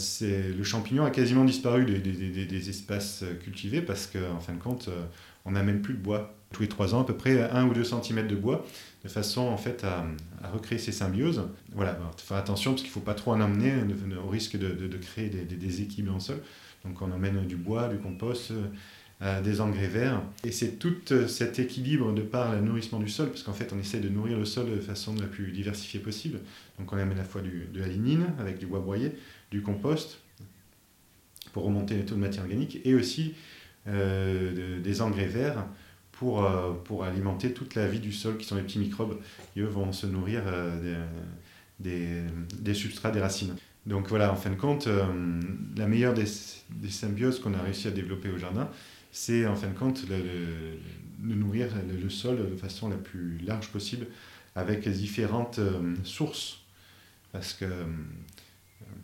le 0.56 0.62
champignon 0.62 1.04
a 1.04 1.10
quasiment 1.10 1.44
disparu 1.44 1.84
des, 1.84 1.98
des, 1.98 2.46
des, 2.46 2.70
espaces 2.70 3.24
cultivés 3.42 3.82
parce 3.82 4.06
qu'en 4.06 4.36
en 4.36 4.40
fin 4.40 4.52
de 4.52 4.60
compte, 4.60 4.88
euh, 4.88 5.04
on 5.44 5.52
n'amène 5.52 5.82
plus 5.82 5.94
de 5.94 5.98
bois. 5.98 6.34
Tous 6.52 6.62
les 6.62 6.68
trois 6.68 6.94
ans, 6.94 7.02
à 7.02 7.04
peu 7.04 7.16
près 7.16 7.48
1 7.50 7.66
ou 7.66 7.74
2 7.74 7.84
cm 7.84 8.26
de 8.26 8.34
bois, 8.34 8.64
de 9.04 9.08
façon 9.08 9.42
en 9.42 9.56
fait 9.56 9.84
à, 9.84 10.04
recréer 10.52 10.78
ces 10.78 10.92
symbioses. 10.92 11.42
Voilà, 11.72 11.96
il 12.00 12.20
faut 12.20 12.26
faire 12.26 12.36
attention 12.36 12.72
parce 12.72 12.82
qu'il 12.82 12.90
ne 12.90 12.94
faut 12.94 13.00
pas 13.00 13.14
trop 13.14 13.32
en 13.32 13.40
amener 13.40 13.72
au 14.24 14.28
risque 14.28 14.56
de, 14.56 14.68
de, 14.68 14.96
créer 14.96 15.28
des, 15.28 15.44
déséquilibres 15.44 16.10
dans 16.10 16.18
le 16.18 16.20
sol. 16.20 16.42
Donc 16.84 17.00
on 17.02 17.10
emmène 17.12 17.46
du 17.46 17.56
bois, 17.56 17.88
du 17.88 17.98
compost, 17.98 18.52
euh, 19.22 19.40
des 19.42 19.60
engrais 19.60 19.86
verts. 19.86 20.22
Et 20.44 20.50
c'est 20.50 20.78
tout 20.78 20.96
cet 21.28 21.58
équilibre 21.58 22.12
de 22.12 22.22
par 22.22 22.52
le 22.52 22.62
nourrissement 22.62 22.98
du 22.98 23.08
sol, 23.08 23.28
parce 23.28 23.42
qu'en 23.42 23.52
fait 23.52 23.70
on 23.72 23.78
essaie 23.78 24.00
de 24.00 24.08
nourrir 24.08 24.38
le 24.38 24.46
sol 24.46 24.70
de 24.70 24.80
façon 24.80 25.14
la 25.20 25.26
plus 25.26 25.52
diversifiée 25.52 26.00
possible. 26.00 26.40
Donc 26.78 26.92
on 26.92 26.96
amène 26.96 27.18
à 27.18 27.22
la 27.22 27.24
fois 27.24 27.42
du, 27.42 27.68
de 27.72 27.80
la 27.80 27.86
lignine 27.86 28.26
avec 28.40 28.58
du 28.58 28.66
bois 28.66 28.80
broyé, 28.80 29.12
du 29.50 29.62
compost 29.62 30.18
pour 31.52 31.64
remonter 31.64 31.96
les 31.96 32.04
taux 32.04 32.14
de 32.14 32.20
matière 32.20 32.44
organique, 32.44 32.80
et 32.84 32.94
aussi 32.94 33.34
euh, 33.88 34.80
des 34.80 35.02
engrais 35.02 35.26
verts 35.26 35.66
pour, 36.12 36.46
pour 36.84 37.04
alimenter 37.04 37.52
toute 37.52 37.74
la 37.74 37.88
vie 37.88 37.98
du 37.98 38.12
sol, 38.12 38.36
qui 38.36 38.46
sont 38.46 38.56
les 38.56 38.62
petits 38.62 38.78
microbes, 38.78 39.18
qui 39.52 39.60
eux 39.60 39.66
vont 39.66 39.92
se 39.92 40.06
nourrir 40.06 40.42
des, 41.80 42.22
des, 42.60 42.74
substrats, 42.74 43.10
des 43.10 43.20
racines. 43.20 43.56
Donc 43.86 44.08
voilà, 44.08 44.30
en 44.30 44.36
fin 44.36 44.50
de 44.50 44.54
compte, 44.54 44.86
la 45.76 45.86
meilleure 45.86 46.12
des, 46.12 46.26
des 46.68 46.90
symbioses 46.90 47.40
qu'on 47.40 47.54
a 47.54 47.62
réussi 47.62 47.88
à 47.88 47.90
développer 47.90 48.28
au 48.28 48.36
jardin, 48.36 48.68
c'est 49.12 49.46
en 49.46 49.56
fin 49.56 49.68
de 49.68 49.76
compte 49.76 50.06
de 50.06 51.34
nourrir 51.34 51.68
le, 51.88 52.10
sol 52.10 52.50
de 52.50 52.56
façon 52.56 52.88
la 52.88 52.96
plus 52.96 53.38
large 53.38 53.68
possible 53.68 54.06
avec 54.54 54.88
différentes 54.88 55.58
euh, 55.58 55.94
sources. 56.04 56.58
Parce 57.32 57.52
que 57.52 57.64
euh, 57.64 57.84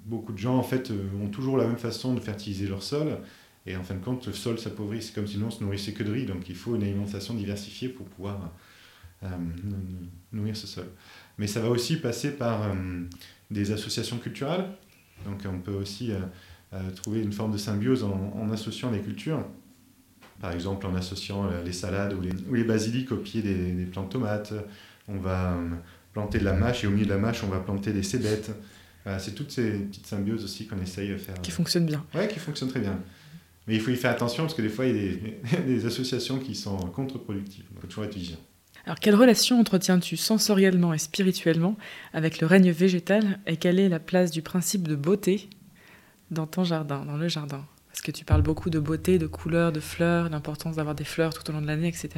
beaucoup 0.06 0.32
de 0.32 0.38
gens 0.38 0.56
en 0.56 0.62
fait 0.62 0.90
euh, 0.90 1.08
ont 1.22 1.28
toujours 1.28 1.56
la 1.56 1.66
même 1.66 1.78
façon 1.78 2.14
de 2.14 2.20
fertiliser 2.20 2.66
leur 2.66 2.82
sol. 2.82 3.18
Et 3.66 3.76
en 3.76 3.82
fin 3.82 3.94
de 3.94 4.04
compte, 4.04 4.26
le 4.26 4.32
sol 4.32 4.58
s'appauvrit, 4.58 5.10
comme 5.14 5.26
si 5.26 5.38
nous 5.38 5.46
on 5.46 5.50
se 5.50 5.62
nourrissait 5.62 5.92
que 5.92 6.04
de 6.04 6.12
riz. 6.12 6.24
Donc 6.24 6.48
il 6.48 6.54
faut 6.54 6.76
une 6.76 6.82
alimentation 6.82 7.34
diversifiée 7.34 7.88
pour 7.88 8.06
pouvoir 8.06 8.38
nourrir 10.32 10.56
ce 10.56 10.68
sol. 10.68 10.86
Mais 11.36 11.48
ça 11.48 11.60
va 11.60 11.68
aussi 11.68 11.96
passer 11.96 12.30
par 12.30 12.60
des 13.50 13.72
associations 13.72 14.18
culturelles. 14.18 14.66
Donc 15.24 15.40
on 15.52 15.58
peut 15.58 15.74
aussi 15.74 16.12
trouver 16.94 17.22
une 17.22 17.32
forme 17.32 17.50
de 17.50 17.58
symbiose 17.58 18.04
en 18.04 18.48
associant 18.52 18.92
les 18.92 19.00
cultures 19.00 19.44
par 20.40 20.52
exemple 20.52 20.86
en 20.86 20.94
associant 20.94 21.46
euh, 21.46 21.62
les 21.64 21.72
salades 21.72 22.14
ou 22.14 22.20
les, 22.20 22.32
ou 22.32 22.66
basiliques 22.66 23.12
au 23.12 23.16
pied 23.16 23.42
des, 23.42 23.72
des 23.72 23.84
plantes 23.84 24.10
tomates. 24.10 24.52
On 25.08 25.18
va 25.18 25.52
euh, 25.52 25.70
planter 26.12 26.38
de 26.38 26.44
la 26.44 26.52
mâche 26.52 26.84
et 26.84 26.86
au 26.86 26.90
milieu 26.90 27.06
de 27.06 27.10
la 27.10 27.18
mâche, 27.18 27.42
on 27.44 27.48
va 27.48 27.60
planter 27.60 27.92
des 27.92 28.02
cébettes. 28.02 28.50
C'est 29.18 29.34
toutes 29.34 29.50
ces 29.50 29.70
petites 29.70 30.06
symbioses 30.06 30.44
aussi 30.44 30.66
qu'on 30.66 30.80
essaye 30.80 31.08
de 31.08 31.16
faire. 31.16 31.40
Qui 31.42 31.50
fonctionnent 31.50 31.86
bien. 31.86 32.04
Oui, 32.14 32.26
qui 32.28 32.38
fonctionnent 32.38 32.70
très 32.70 32.80
bien. 32.80 32.98
Mais 33.66 33.74
il 33.74 33.80
faut 33.80 33.90
y 33.90 33.96
faire 33.96 34.12
attention 34.12 34.44
parce 34.44 34.54
que 34.54 34.62
des 34.62 34.68
fois, 34.68 34.86
il 34.86 34.96
y 34.96 35.56
a 35.56 35.60
des, 35.60 35.86
associations 35.86 36.38
qui 36.38 36.54
sont 36.54 36.76
contre-productives. 36.76 37.64
Il 37.74 37.80
faut 37.80 37.86
toujours 37.86 38.04
être 38.04 38.14
vigilant. 38.14 38.38
Alors, 38.84 39.00
quelle 39.00 39.16
relation 39.16 39.58
entretiens-tu 39.58 40.16
sensoriellement 40.16 40.94
et 40.94 40.98
spirituellement 40.98 41.76
avec 42.12 42.40
le 42.40 42.46
règne 42.46 42.70
végétal 42.70 43.40
et 43.46 43.56
quelle 43.56 43.80
est 43.80 43.88
la 43.88 43.98
place 43.98 44.30
du 44.30 44.42
principe 44.42 44.86
de 44.86 44.94
beauté 44.94 45.48
dans 46.30 46.46
ton 46.46 46.62
jardin, 46.62 47.04
dans 47.04 47.16
le 47.16 47.26
jardin? 47.26 47.64
Parce 47.90 48.02
que 48.02 48.12
tu 48.12 48.24
parles 48.24 48.42
beaucoup 48.42 48.70
de 48.70 48.78
beauté, 48.78 49.18
de 49.18 49.26
couleurs, 49.26 49.72
de 49.72 49.80
fleurs, 49.80 50.28
l'importance 50.28 50.76
d'avoir 50.76 50.94
des 50.94 51.04
fleurs 51.04 51.34
tout 51.34 51.48
au 51.50 51.52
long 51.52 51.62
de 51.62 51.66
l'année, 51.66 51.88
etc. 51.88 52.10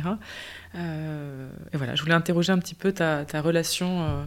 Euh, 0.74 1.48
et 1.72 1.76
voilà, 1.78 1.94
je 1.94 2.02
voulais 2.02 2.14
interroger 2.14 2.52
un 2.52 2.58
petit 2.58 2.74
peu 2.74 2.92
ta, 2.92 3.24
ta 3.24 3.40
relation 3.40 4.02
euh, 4.02 4.24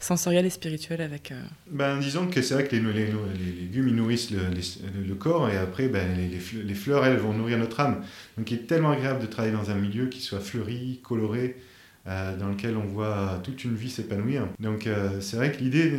sensorielle 0.00 0.46
et 0.46 0.50
spirituelle 0.50 1.00
avec... 1.00 1.32
Euh, 1.32 1.42
ben, 1.70 1.98
disons 1.98 2.26
que 2.28 2.42
c'est 2.42 2.54
vrai 2.54 2.64
que 2.66 2.74
les, 2.74 2.80
légumes, 2.80 3.90
nourrissent 3.90 4.30
le, 4.30 5.14
corps, 5.14 5.48
et 5.48 5.56
après, 5.56 5.88
ben, 5.88 6.08
les, 6.16 6.74
fleurs, 6.74 7.04
elles, 7.04 7.18
vont 7.18 7.32
nourrir 7.32 7.58
notre 7.58 7.80
âme. 7.80 8.02
Donc 8.36 8.50
il 8.50 8.58
est 8.58 8.66
tellement 8.66 8.90
agréable 8.90 9.20
de 9.20 9.26
travailler 9.26 9.54
dans 9.54 9.70
un 9.70 9.76
milieu 9.76 10.06
qui 10.06 10.20
soit 10.20 10.40
fleuri, 10.40 11.00
coloré, 11.02 11.56
dans 12.06 12.48
lequel 12.48 12.76
on 12.78 12.86
voit 12.86 13.38
toute 13.44 13.64
une 13.64 13.74
vie 13.74 13.90
s'épanouir. 13.90 14.48
Donc 14.60 14.88
c'est 15.20 15.36
vrai 15.36 15.52
que 15.52 15.58
l'idée 15.58 15.92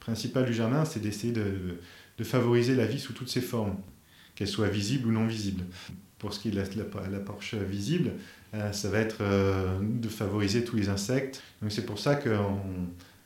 principale 0.00 0.44
du 0.44 0.52
jardin, 0.52 0.84
c'est 0.84 1.00
d'essayer 1.00 1.32
de 1.32 2.24
favoriser 2.24 2.74
la 2.74 2.86
vie 2.86 2.98
sous 2.98 3.12
toutes 3.12 3.28
ses 3.28 3.40
formes, 3.40 3.76
qu'elle 4.34 4.48
soit 4.48 4.68
visible 4.68 5.08
ou 5.08 5.12
non 5.12 5.26
visible. 5.26 5.64
Pour 6.18 6.32
ce 6.32 6.40
qui 6.40 6.48
est 6.48 6.52
de 6.52 6.56
la, 6.56 7.20
porche 7.20 7.54
visible, 7.54 8.08
euh, 8.08 8.12
ça 8.72 8.88
va 8.88 8.98
être 8.98 9.18
euh, 9.20 9.78
de 9.80 10.08
favoriser 10.08 10.64
tous 10.64 10.76
les 10.76 10.88
insectes. 10.88 11.42
Donc 11.62 11.72
c'est 11.72 11.86
pour 11.86 11.98
ça 11.98 12.14
qu'on 12.14 12.60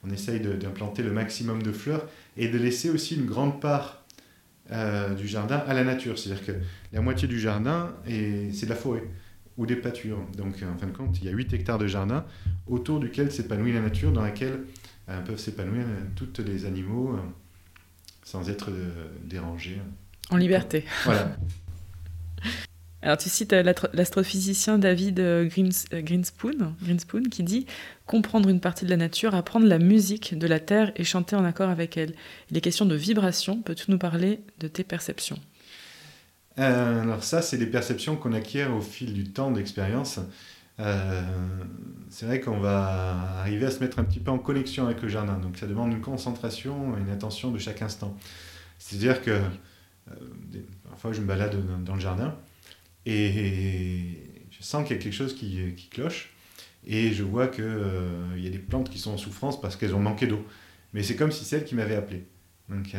on 0.05 0.11
essaye 0.11 0.41
d'implanter 0.41 1.03
le 1.03 1.11
maximum 1.11 1.63
de 1.63 1.73
fleurs 1.73 2.07
et 2.37 2.49
de 2.49 2.59
laisser 2.59 2.91
aussi 2.91 3.17
une 3.17 3.27
grande 3.27 3.61
part 3.61 4.05
euh, 4.71 5.15
du 5.15 5.27
jardin 5.27 5.63
à 5.67 5.75
la 5.75 5.85
nature. 5.85 6.19
C'est-à-dire 6.19 6.45
que 6.45 6.53
la 6.93 7.01
moitié 7.01 7.27
du 7.29 7.41
jardin, 7.41 7.95
c'est 8.07 8.65
de 8.65 8.71
la 8.71 8.77
forêt 8.77 9.05
ou 9.57 9.67
des 9.67 9.77
pâtures. 9.77 10.21
Donc 10.37 10.63
en 10.63 10.79
fin 10.79 10.87
de 10.87 10.97
compte, 10.97 11.19
il 11.21 11.25
y 11.25 11.29
a 11.29 11.33
8 11.33 11.53
hectares 11.53 11.79
de 11.79 11.87
jardin 11.87 12.25
autour 12.69 13.01
duquel 13.01 13.33
s'épanouit 13.33 13.73
la 13.73 13.81
nature, 13.81 14.13
dans 14.13 14.23
laquelle 14.23 14.61
peuvent 15.27 15.39
s'épanouir 15.39 15.85
tous 16.15 16.43
les 16.45 16.65
animaux 16.65 17.19
sans 18.29 18.51
être 18.51 18.71
euh, 18.71 19.09
dérangé. 19.25 19.81
En 20.31 20.37
liberté. 20.37 20.85
Voilà. 21.05 21.37
Alors 23.03 23.17
tu 23.17 23.29
cites 23.29 23.53
euh, 23.53 23.73
l'astrophysicien 23.93 24.79
David 24.79 25.21
euh, 25.21 25.49
Greenspoon, 25.93 26.75
Greenspoon 26.83 27.23
qui 27.31 27.43
dit 27.43 27.67
comprendre 28.07 28.49
une 28.49 28.61
partie 28.61 28.85
de 28.85 28.91
la 28.91 28.97
nature, 28.97 29.35
apprendre 29.35 29.67
la 29.67 29.79
musique 29.79 30.37
de 30.37 30.47
la 30.47 30.59
terre 30.59 30.93
et 30.97 31.05
chanter 31.05 31.37
en 31.37 31.45
accord 31.45 31.71
avec 31.71 31.97
elle. 31.97 32.15
Il 32.51 32.57
est 32.57 32.61
question 32.61 32.87
de 32.87 32.97
vibration. 32.97 33.63
Peux-tu 33.63 33.91
nous 33.91 33.99
parler 33.99 34.41
de 34.59 34.69
tes 34.69 34.85
perceptions? 34.85 35.39
Alors 36.57 37.23
ça, 37.23 37.41
c'est 37.41 37.57
des 37.57 37.67
perceptions 37.67 38.17
qu'on 38.17 38.33
acquiert 38.33 38.75
au 38.75 38.81
fil 38.81 39.13
du 39.13 39.25
temps 39.25 39.53
d'expérience. 39.53 40.19
Euh, 40.81 41.23
c'est 42.11 42.27
vrai 42.27 42.41
qu'on 42.41 42.59
va 42.59 43.39
arriver 43.41 43.67
à 43.67 43.71
se 43.71 43.81
mettre 43.81 43.99
un 43.99 44.05
petit 44.05 44.21
peu 44.21 44.31
en 44.31 44.39
connexion 44.39 44.85
avec 44.85 45.03
le 45.03 45.09
jardin. 45.09 45.39
Donc 45.39 45.57
ça 45.57 45.67
demande 45.67 45.93
une 45.93 46.01
concentration, 46.01 46.97
une 46.97 47.11
attention 47.11 47.51
de 47.51 47.59
chaque 47.59 47.83
instant. 47.83 48.17
C'est-à-dire 48.79 49.23
que 49.23 49.31
euh, 49.31 50.15
parfois 50.89 51.13
je 51.13 51.21
me 51.21 51.27
balade 51.27 51.57
dans, 51.85 51.95
le 51.95 52.01
jardin 52.01 52.35
et 53.11 54.01
je 54.51 54.63
sens 54.63 54.87
qu'il 54.87 54.97
y 54.97 54.99
a 54.99 55.03
quelque 55.03 55.15
chose 55.15 55.35
qui, 55.35 55.75
qui 55.77 55.89
cloche 55.89 56.31
et 56.87 57.13
je 57.13 57.23
vois 57.23 57.49
qu'il 57.49 57.65
euh, 57.65 58.39
y 58.39 58.47
a 58.47 58.51
des 58.51 58.59
plantes 58.59 58.91
qui 58.91 58.99
sont 58.99 59.13
en 59.13 59.17
souffrance 59.17 59.61
parce 59.61 59.77
qu'elles 59.77 59.95
ont 59.95 60.01
manqué 60.01 60.27
d'eau. 60.27 60.45
Mais 60.93 61.03
c'est 61.03 61.17
comme 61.17 61.33
si 61.33 61.45
c'est 61.45 61.57
elles 61.57 61.65
qui 61.65 61.75
m'avaient 61.75 61.97
appelé. 61.97 62.25
Donc 62.69 62.95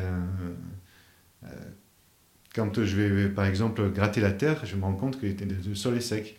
quand 2.53 2.83
je 2.83 2.95
vais 2.95 3.29
par 3.29 3.45
exemple 3.45 3.89
gratter 3.91 4.21
la 4.21 4.31
terre, 4.31 4.65
je 4.65 4.75
me 4.75 4.83
rends 4.83 4.93
compte 4.93 5.19
que 5.19 5.25
le 5.25 5.75
sol 5.75 5.97
est 5.97 6.01
sec. 6.01 6.37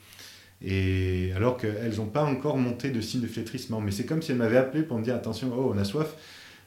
Et 0.63 1.33
alors 1.35 1.57
qu'elles 1.57 1.97
n'ont 1.97 2.07
pas 2.07 2.25
encore 2.25 2.59
monté 2.59 2.91
de 2.91 3.01
signe 3.01 3.21
de 3.21 3.27
flétrissement. 3.27 3.81
Mais 3.81 3.91
c'est 3.91 4.05
comme 4.05 4.21
si 4.23 4.33
elles 4.33 4.39
m'avaient 4.39 4.59
appelé 4.59 4.83
pour 4.83 4.99
me 4.99 5.05
dire 5.05 5.15
attention, 5.15 5.53
oh, 5.57 5.73
on 5.75 5.79
a 5.79 5.85
soif, 5.85 6.15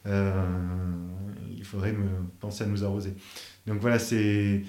euh, 0.07 0.43
il 1.55 1.63
faudrait 1.63 1.95
penser 2.39 2.63
à 2.63 2.67
nous 2.67 2.83
arroser. 2.83 3.13
Donc 3.67 3.79
voilà, 3.79 3.99
c'est. 3.99 4.63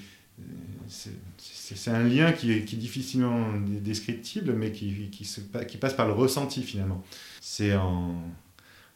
C'est 0.89 1.91
un 1.91 2.03
lien 2.05 2.33
qui 2.33 2.53
est, 2.53 2.75
difficilement 2.75 3.53
descriptible, 3.59 4.53
mais 4.53 4.73
qui, 4.73 5.11
qui, 5.11 5.25
se, 5.25 5.41
qui, 5.67 5.77
passe 5.77 5.95
par 5.95 6.07
le 6.07 6.13
ressenti 6.13 6.63
finalement. 6.63 7.03
C'est 7.41 7.75
en, 7.75 8.23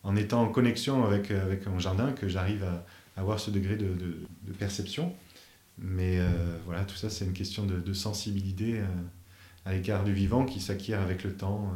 en, 0.03 0.17
étant 0.17 0.43
en 0.43 0.49
connexion 0.49 1.05
avec, 1.05 1.31
avec 1.31 1.67
mon 1.67 1.79
jardin 1.79 2.13
que 2.13 2.29
j'arrive 2.29 2.65
à, 2.65 2.85
avoir 3.17 3.41
ce 3.41 3.51
degré 3.51 3.77
de, 3.77 3.87
de, 3.87 4.53
perception. 4.53 5.15
Mais 5.79 6.19
euh, 6.19 6.29
voilà, 6.65 6.85
tout 6.85 6.97
ça, 6.97 7.11
c'est 7.11 7.25
une 7.25 7.33
question 7.33 7.65
de, 7.65 7.93
sensibilité. 7.93 8.81
Euh, 8.81 8.85
à 9.65 9.73
l'écart 9.73 10.03
du 10.03 10.15
vivant 10.15 10.47
qui 10.47 10.61
s'acquiert 10.61 11.01
avec 11.01 11.25
le 11.25 11.35
temps. 11.35 11.71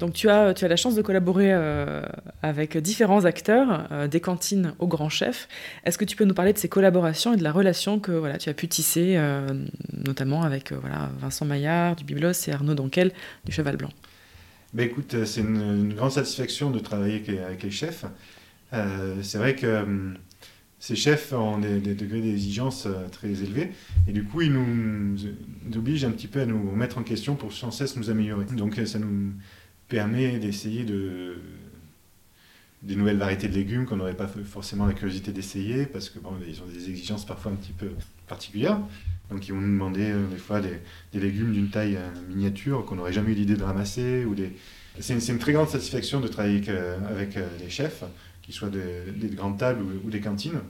Donc 0.00 0.14
tu 0.14 0.30
as, 0.30 0.54
tu 0.54 0.64
as 0.64 0.68
la 0.68 0.76
chance 0.76 0.94
de 0.94 1.02
collaborer 1.02 1.52
euh, 1.52 2.02
avec 2.42 2.76
différents 2.78 3.26
acteurs, 3.26 3.86
euh, 3.92 4.08
des 4.08 4.20
cantines 4.20 4.72
au 4.78 4.86
grand 4.86 5.10
chef. 5.10 5.46
Est-ce 5.84 5.98
que 5.98 6.06
tu 6.06 6.16
peux 6.16 6.24
nous 6.24 6.34
parler 6.34 6.54
de 6.54 6.58
ces 6.58 6.70
collaborations 6.70 7.34
et 7.34 7.36
de 7.36 7.42
la 7.42 7.52
relation 7.52 8.00
que 8.00 8.10
voilà, 8.10 8.38
tu 8.38 8.48
as 8.48 8.54
pu 8.54 8.66
tisser, 8.66 9.16
euh, 9.16 9.46
notamment 9.92 10.42
avec 10.42 10.72
voilà, 10.72 11.10
Vincent 11.20 11.44
Maillard 11.44 11.96
du 11.96 12.04
Biblos 12.04 12.32
et 12.48 12.52
Arnaud 12.52 12.74
Donquel 12.74 13.12
du 13.44 13.52
Cheval 13.52 13.76
Blanc? 13.76 13.90
Ben 14.72 14.86
écoute, 14.86 15.24
c'est 15.26 15.42
une, 15.42 15.92
grande 15.92 16.12
satisfaction 16.12 16.70
de 16.70 16.78
travailler 16.78 17.22
avec 17.44 17.62
les 17.62 17.70
chefs. 17.70 18.06
c'est 18.72 19.38
vrai 19.38 19.54
que 19.54 20.14
ces 20.78 20.96
chefs 20.96 21.34
ont 21.34 21.58
des, 21.58 21.80
degrés 21.80 22.22
d'exigence 22.22 22.88
très 23.12 23.28
élevés 23.28 23.72
et 24.08 24.12
du 24.12 24.24
coup 24.24 24.40
ils 24.42 24.52
nous, 24.52 25.16
obligent 25.76 26.04
un 26.04 26.12
petit 26.12 26.28
peu 26.28 26.40
à 26.40 26.46
nous 26.46 26.70
mettre 26.70 26.96
en 26.98 27.02
question 27.02 27.34
pour 27.34 27.52
sans 27.52 27.72
cesse 27.72 27.96
nous 27.96 28.08
améliorer. 28.08 28.46
Donc 28.56 28.80
ça 28.86 28.98
nous 29.00 29.32
permet 29.90 30.38
d'essayer 30.38 30.84
de 30.84 31.36
des 32.82 32.96
nouvelles 32.96 33.18
variétés 33.18 33.46
de 33.46 33.54
légumes 33.54 33.84
qu'on 33.84 33.96
n'aurait 33.96 34.16
pas 34.16 34.26
forcément 34.26 34.86
la 34.86 34.94
curiosité 34.94 35.32
d'essayer 35.32 35.84
parce 35.84 36.08
que 36.08 36.18
bon, 36.18 36.30
ils 36.48 36.62
ont 36.62 36.66
des 36.66 36.88
exigences 36.88 37.26
parfois 37.26 37.52
un 37.52 37.56
petit 37.56 37.74
peu 37.74 37.90
particulières. 38.26 38.80
Donc 39.28 39.46
ils 39.46 39.52
vont 39.52 39.60
nous 39.60 39.68
demander 39.68 40.12
euh, 40.12 40.26
des 40.28 40.38
fois 40.38 40.62
des, 40.62 41.20
légumes 41.20 41.52
d'une 41.52 41.68
taille 41.68 41.98
miniature 42.30 42.86
qu'on 42.86 42.94
n'aurait 42.94 43.12
jamais 43.12 43.32
eu 43.32 43.34
l'idée 43.34 43.56
de 43.56 43.62
ramasser. 43.62 44.24
Ou 44.24 44.34
des... 44.34 44.56
C'est 44.98 45.12
une, 45.12 45.34
une, 45.34 45.38
très 45.38 45.52
grande 45.52 45.68
satisfaction 45.68 46.20
de 46.20 46.28
travailler 46.28 46.56
avec, 46.56 47.36
avec 47.36 47.38
les 47.62 47.68
chefs 47.68 48.02
qu'ils 48.42 48.54
soient 48.54 48.70
des, 48.70 49.28
grandes 49.28 49.58
tables 49.58 49.82
ou, 50.04 50.10
des 50.10 50.20
cantines, 50.20 50.60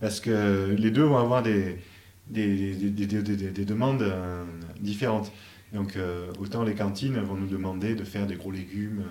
parce 0.00 0.20
que 0.20 0.74
les 0.76 0.90
deux 0.90 1.04
vont 1.04 1.18
avoir 1.18 1.42
des, 1.42 1.76
des, 2.28 2.74
des 2.74 3.64
demandes 3.64 4.02
euh, 4.02 4.44
différentes. 4.80 5.30
Donc 5.72 5.96
euh, 5.96 6.30
autant 6.40 6.64
les 6.64 6.74
cantines 6.74 7.18
vont 7.20 7.34
nous 7.34 7.46
demander 7.46 7.94
de 7.94 8.04
faire 8.04 8.26
des 8.26 8.36
gros 8.36 8.50
légumes 8.50 9.04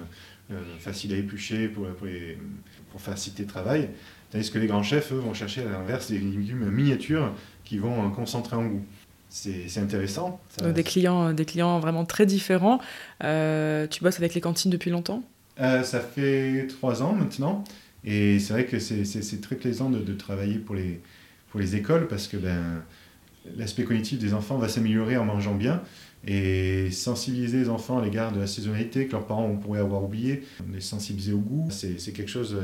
euh, 0.52 0.62
faciles 0.80 1.14
à 1.14 1.18
éplucher 1.18 1.68
pour, 1.68 1.88
pour, 1.88 2.08
pour, 2.92 3.02
faciliter 3.02 3.44
le 3.44 3.50
travail, 3.50 3.90
tandis 4.32 4.50
que 4.50 4.58
les 4.58 4.68
grands 4.68 4.84
chefs, 4.84 5.12
eux, 5.12 5.18
vont 5.18 5.34
chercher 5.34 5.62
à 5.62 5.70
l'inverse 5.70 6.10
des 6.10 6.20
légumes 6.20 6.70
miniatures 6.70 7.34
qui 7.64 7.78
vont 7.78 8.10
concentrer 8.12 8.56
en 8.56 8.66
goût 8.66 8.86
c'est 9.30 9.78
intéressant. 9.80 10.40
Donc 10.64 10.74
des 10.74 10.84
clients, 10.84 11.34
des 11.34 11.44
clients 11.44 11.80
vraiment 11.80 12.06
très 12.06 12.26
différents. 12.26 12.80
tu 13.20 14.04
bosses 14.04 14.18
avec 14.18 14.34
les 14.34 14.42
cantines 14.42 14.72
depuis 14.72 14.90
longtemps? 14.90 15.22
Euh, 15.60 15.84
ça 15.84 16.00
fait 16.00 16.68
trois 16.68 17.02
ans 17.02 17.14
maintenant. 17.14 17.64
Et 18.04 18.40
c'est 18.40 18.54
vrai 18.54 18.66
que 18.66 18.80
c'est 18.80 19.42
très 19.42 19.56
plaisant 19.56 19.90
de, 19.90 20.14
travailler 20.14 20.60
pour 20.60 20.76
les, 20.76 21.02
pour 21.50 21.60
les 21.60 21.76
écoles 21.76 22.08
parce 22.08 22.28
que 22.28 22.38
ben, 22.38 22.84
l'aspect 23.58 23.84
cognitif 23.84 24.20
des 24.20 24.34
enfants 24.34 24.58
va 24.58 24.70
s'améliorer 24.70 25.18
en 25.18 25.26
mangeant 25.26 25.56
bien. 25.56 25.82
Et 26.30 26.92
sensibiliser 26.92 27.60
les 27.60 27.70
enfants 27.70 28.00
à 28.00 28.04
l'égard 28.04 28.34
de 28.34 28.40
la 28.40 28.48
saisonnalité 28.48 29.08
que 29.08 29.14
leurs 29.14 29.26
parents 29.26 29.56
pourraient 29.56 29.80
avoir 29.80 30.04
oublié, 30.04 30.44
les 30.74 30.82
sensibiliser 30.82 31.32
au 31.32 31.40
goût, 31.40 31.70
c'est 31.72 32.12
quelque 32.12 32.30
chose 32.30 32.58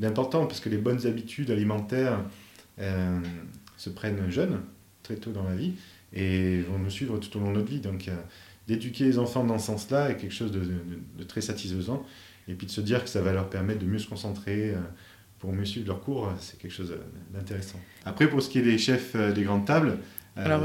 d'important 0.00 0.46
parce 0.46 0.60
que 0.60 0.68
les 0.68 0.78
bonnes 0.78 1.06
habitudes 1.06 1.50
alimentaires 1.50 2.18
euh, 2.80 3.20
se 3.76 3.90
prennent 3.90 4.30
jeunes, 4.30 4.60
très 5.02 5.16
tôt 5.16 5.30
dans 5.30 5.44
la 5.44 5.54
vie, 5.54 5.74
et 6.12 6.60
vont 6.62 6.78
nous 6.78 6.90
suivre 6.90 7.18
tout 7.18 7.36
au 7.36 7.40
long 7.40 7.50
de 7.50 7.58
notre 7.58 7.70
vie. 7.70 7.80
Donc, 7.80 8.08
euh, 8.08 8.16
d'éduquer 8.66 9.04
les 9.04 9.18
enfants 9.18 9.44
dans 9.44 9.58
ce 9.58 9.66
sens-là 9.66 10.10
est 10.10 10.16
quelque 10.16 10.34
chose 10.34 10.50
de, 10.50 11.24
très 11.24 11.40
satisfaisant 11.40 12.04
et 12.48 12.54
puis 12.54 12.66
de 12.66 12.72
se 12.72 12.80
dire 12.80 13.02
que 13.02 13.10
ça 13.10 13.20
va 13.20 13.32
leur 13.32 13.48
permettre 13.48 13.80
de 13.80 13.86
mieux 13.86 13.98
se 13.98 14.08
concentrer 14.08 14.70
euh, 14.70 14.80
pour 15.38 15.52
mieux 15.52 15.64
suivre 15.64 15.86
leurs 15.86 16.00
cours, 16.00 16.32
c'est 16.40 16.58
quelque 16.58 16.72
chose 16.72 16.96
d'intéressant. 17.32 17.78
Après, 18.04 18.28
pour 18.28 18.42
ce 18.42 18.48
qui 18.48 18.58
est 18.58 18.62
des 18.62 18.78
chefs 18.78 19.14
des 19.34 19.42
grandes 19.42 19.66
tables, 19.66 19.98
euh, 20.36 20.44
alors, 20.44 20.60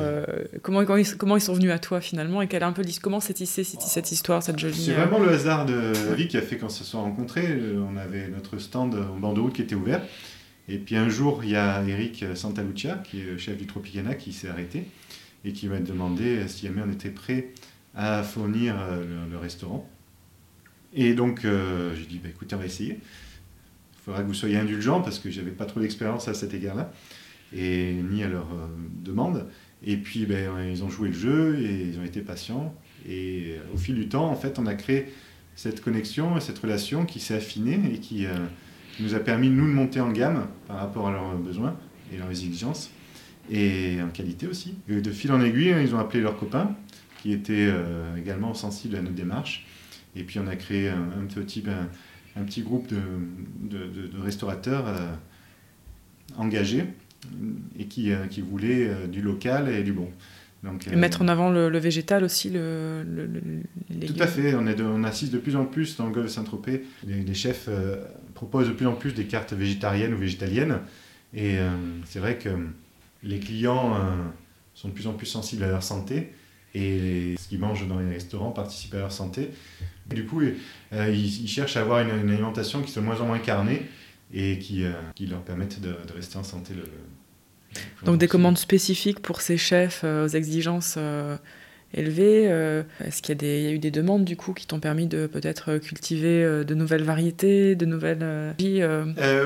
comment, 0.64 0.84
comment, 0.84 0.98
ils, 0.98 1.18
comment, 1.18 1.38
ils, 1.38 1.42
sont 1.42 1.54
venus 1.54 1.72
à 1.72 1.78
toi 1.78 2.02
finalement 2.02 2.42
et 2.42 2.48
quelle 2.48 2.64
un 2.64 2.72
peu 2.72 2.84
comment 3.02 3.20
s'est 3.20 3.36
tissée 3.36 3.64
cette 3.64 4.12
histoire, 4.12 4.42
cette 4.42 4.58
jolie 4.58 4.74
C'est 4.74 4.94
vraiment 4.94 5.20
le 5.20 5.30
hasard 5.30 5.66
de 5.66 5.94
vie 6.16 6.28
qui 6.28 6.38
a 6.38 6.42
fait 6.42 6.58
qu'on 6.58 6.70
se 6.70 6.84
soit 6.84 7.02
rencontrés. 7.02 7.60
On 7.78 7.96
avait 7.96 8.28
notre 8.30 8.58
stand 8.58 8.96
en 8.96 9.18
bord 9.18 9.34
de 9.34 9.42
route 9.42 9.54
qui 9.54 9.62
était 9.62 9.76
ouvert. 9.76 10.02
Et 10.68 10.78
puis 10.78 10.96
un 10.96 11.10
jour, 11.10 11.42
il 11.44 11.52
y 11.52 11.56
a 11.56 11.84
Eric 11.84 12.26
Santalucia, 12.36 13.02
qui 13.04 13.22
est 13.22 13.26
le 13.26 13.38
chef 13.38 13.58
du 13.58 13.68
Tropicana, 13.68 14.16
qui 14.16 14.34
s'est 14.34 14.50
arrêté 14.50 14.86
et 15.46 15.54
qui 15.54 15.68
m'a 15.68 15.80
demandé 15.80 16.48
si 16.48 16.66
jamais 16.66 16.82
on 16.86 16.92
était 16.92 17.10
prêt 17.10 17.50
à 17.96 18.24
fournir 18.24 18.76
le 19.32 19.38
restaurant. 19.38 19.88
Et 20.94 21.14
donc, 21.14 21.46
euh, 21.46 21.96
j'ai 21.96 22.06
dit, 22.06 22.20
bah, 22.22 22.30
écoutez, 22.30 22.56
on 22.56 22.60
va 22.60 22.66
essayer. 22.66 22.94
Il 22.94 24.02
faudra 24.04 24.22
que 24.22 24.28
vous 24.28 24.34
soyez 24.34 24.58
indulgents 24.58 25.02
parce 25.02 25.20
que 25.20 25.30
j'avais 25.30 25.52
pas 25.52 25.66
trop 25.66 25.80
d'expérience 25.80 26.28
à 26.28 26.34
cet 26.34 26.54
égard-là, 26.54 26.92
et 27.56 27.94
ni 27.94 28.24
à 28.24 28.28
leur 28.28 28.48
euh, 28.54 28.68
demande. 29.04 29.48
Et 29.84 29.98
puis, 29.98 30.26
ben, 30.26 30.52
ils 30.72 30.84
ont 30.84 30.90
joué 30.90 31.10
le 31.10 31.14
jeu 31.14 31.60
et 31.60 31.90
ils 31.90 32.00
ont 32.00 32.04
été 32.04 32.22
patients. 32.22 32.74
Et 33.08 33.56
euh, 33.58 33.74
au 33.74 33.78
fil 33.78 33.96
du 33.96 34.08
temps, 34.10 34.30
en 34.30 34.36
fait, 34.36 34.60
on 34.60 34.66
a 34.66 34.76
créé 34.76 35.08
cette 35.56 35.82
connexion, 35.82 36.40
cette 36.40 36.60
relation 36.60 37.06
qui 37.06 37.20
s'est 37.20 37.36
affinée 37.36 37.80
et 37.94 38.00
qui 38.00 38.26
nous 39.02 39.14
a 39.14 39.20
permis, 39.20 39.50
nous, 39.50 39.68
de 39.68 39.74
monter 39.74 40.00
en 40.00 40.10
gamme 40.10 40.48
par 40.68 40.78
rapport 40.78 41.10
à 41.10 41.12
leurs 41.12 41.36
besoins 41.36 41.76
et 42.14 42.18
leurs 42.18 42.30
exigences, 42.30 42.92
et 43.52 43.98
en 44.02 44.08
qualité 44.08 44.48
aussi. 44.48 44.76
de 44.88 45.12
fil 45.12 45.34
en 45.34 45.42
aiguille, 45.42 45.76
ils 45.84 45.94
ont 45.94 46.00
appelé 46.00 46.22
leurs 46.22 46.38
copains, 46.38 46.78
qui 47.22 47.34
étaient 47.34 47.74
également 48.18 48.54
sensibles 48.54 48.96
à 48.96 49.02
notre 49.02 49.16
démarche. 49.16 49.66
Et 50.16 50.24
puis 50.24 50.40
on 50.40 50.48
a 50.48 50.56
créé 50.56 50.90
un, 50.90 51.26
petit, 51.28 51.64
un, 52.36 52.44
petit 52.44 52.62
groupe 52.62 52.88
de, 52.88 52.98
de, 53.70 54.20
restaurateurs 54.22 54.88
euh, 54.88 55.14
engagés 56.38 56.86
et 57.78 57.86
qui, 57.86 58.12
euh, 58.12 58.26
qui 58.28 58.42
voulaient 58.42 58.88
euh, 58.88 59.08
du 59.08 59.22
local 59.22 59.70
et 59.70 59.84
du 59.84 59.94
bon. 59.94 60.10
Donc, 60.64 60.88
et 60.88 60.96
mettre 60.98 61.22
en 61.22 61.30
avant 61.30 61.50
le, 61.50 61.70
végétal 61.78 62.26
aussi, 62.26 62.50
le, 62.50 63.06
Tout 64.06 64.14
à 64.20 64.28
fait, 64.28 64.54
on, 64.56 64.68
est 64.68 64.82
on 64.82 65.06
assiste 65.06 65.32
de 65.32 65.38
plus 65.38 65.56
en 65.56 65.64
plus 65.64 65.96
dans 65.96 66.08
le 66.08 66.12
golfe 66.12 66.32
Saint-Tropez. 66.32 66.84
Les, 67.08 67.34
chefs 67.34 67.70
proposent 68.34 68.68
de 68.68 68.74
plus 68.74 68.86
en 68.86 68.96
plus 68.96 69.14
des 69.14 69.24
cartes 69.24 69.54
végétariennes 69.54 70.14
ou 70.14 70.18
végétaliennes. 70.18 70.80
Et 71.34 71.60
c'est 72.04 72.20
vrai 72.20 72.38
que 72.38 72.50
les 73.24 73.40
clients 73.40 73.96
sont 74.74 74.90
de 74.90 74.94
plus 74.94 75.08
en 75.08 75.14
plus 75.14 75.28
sensibles 75.28 75.64
à 75.64 75.70
leur 75.70 75.82
santé 75.82 76.34
et 76.76 77.36
ce 77.38 77.48
qu'ils 77.48 77.60
mangent 77.60 77.88
dans 77.88 78.00
les 78.00 78.10
restaurants 78.10 78.52
participe 78.52 78.94
à 78.94 79.00
leur 79.00 79.12
santé. 79.12 79.50
du 80.08 80.26
coup, 80.26 80.42
euh, 80.42 81.10
ils, 81.10 81.48
cherchent 81.48 81.78
à 81.78 81.82
avoir 81.82 82.02
une, 82.02 82.30
alimentation 82.30 82.82
qui 82.82 82.92
soit 82.92 83.02
de 83.02 83.08
moins 83.08 83.20
en 83.22 83.26
moins 83.26 83.40
carnée 83.40 83.84
et 84.34 84.60
qui, 84.60 84.84
euh, 84.84 84.92
qui 85.16 85.26
leur 85.26 85.42
permette 85.42 85.82
de, 85.82 85.96
rester 86.16 86.38
en 86.38 86.44
santé. 86.44 86.74
Le, 86.76 86.84
Donc 88.04 88.18
des 88.18 88.28
commandes 88.28 88.58
spécifiques 88.58 89.20
pour 89.20 89.42
ces 89.42 89.58
chefs 89.58 90.02
euh, 90.04 90.26
aux 90.26 90.30
exigences 90.30 90.98
élevées. 91.94 92.44
Est-ce 93.04 93.22
qu'il 93.22 93.42
y, 93.42 93.46
y, 93.46 93.68
a 93.68 93.72
eu 93.72 93.80
des 93.80 93.92
demandes 93.92 94.24
du 94.24 94.36
coup 94.36 94.54
qui 94.54 94.68
t'ont 94.68 94.80
permis 94.80 95.08
de 95.08 95.28
peut-être 95.28 95.78
cultiver 95.78 96.64
de 96.64 96.76
nouvelles 96.76 97.04
variétés, 97.04 97.76
de 97.76 97.86
nouvelles 97.86 98.54
vies 98.60 98.84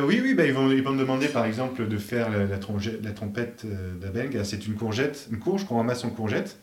Oui, 0.05 0.21
oui, 0.21 0.33
bah, 0.33 0.45
ils, 0.45 0.53
vont, 0.53 0.69
ils 0.71 0.83
vont 0.83 0.91
me 0.91 0.99
demander 0.99 1.27
par 1.27 1.45
exemple 1.45 1.87
de 1.87 1.97
faire 1.97 2.29
la, 2.29 2.39
la, 2.39 2.57
la 3.01 3.11
trompette 3.11 3.65
d'Abeng. 4.01 4.43
C'est 4.43 4.67
une 4.67 4.75
courgette, 4.75 5.27
une 5.31 5.39
courge 5.39 5.65
qu'on 5.65 5.77
ramasse 5.77 6.03
en 6.03 6.09
courgette. 6.09 6.57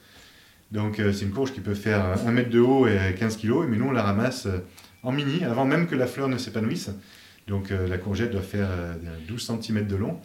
Donc 0.72 1.00
euh, 1.00 1.12
c'est 1.12 1.24
une 1.24 1.32
courge 1.32 1.52
qui 1.52 1.60
peut 1.60 1.74
faire 1.74 2.16
1 2.26 2.30
mètre 2.30 2.50
de 2.50 2.60
haut 2.60 2.86
et 2.86 3.14
15 3.18 3.36
kg, 3.36 3.66
mais 3.68 3.76
nous 3.76 3.86
on 3.86 3.92
la 3.92 4.02
ramasse 4.02 4.46
euh, 4.46 4.58
en 5.02 5.12
mini 5.12 5.44
avant 5.44 5.64
même 5.64 5.86
que 5.86 5.96
la 5.96 6.06
fleur 6.06 6.28
ne 6.28 6.38
s'épanouisse. 6.38 6.90
Donc 7.48 7.70
euh, 7.70 7.88
la 7.88 7.98
courgette 7.98 8.30
doit 8.30 8.42
faire 8.42 8.68
12 9.28 9.52
cm 9.62 9.86
de 9.86 9.96
long. 9.96 10.20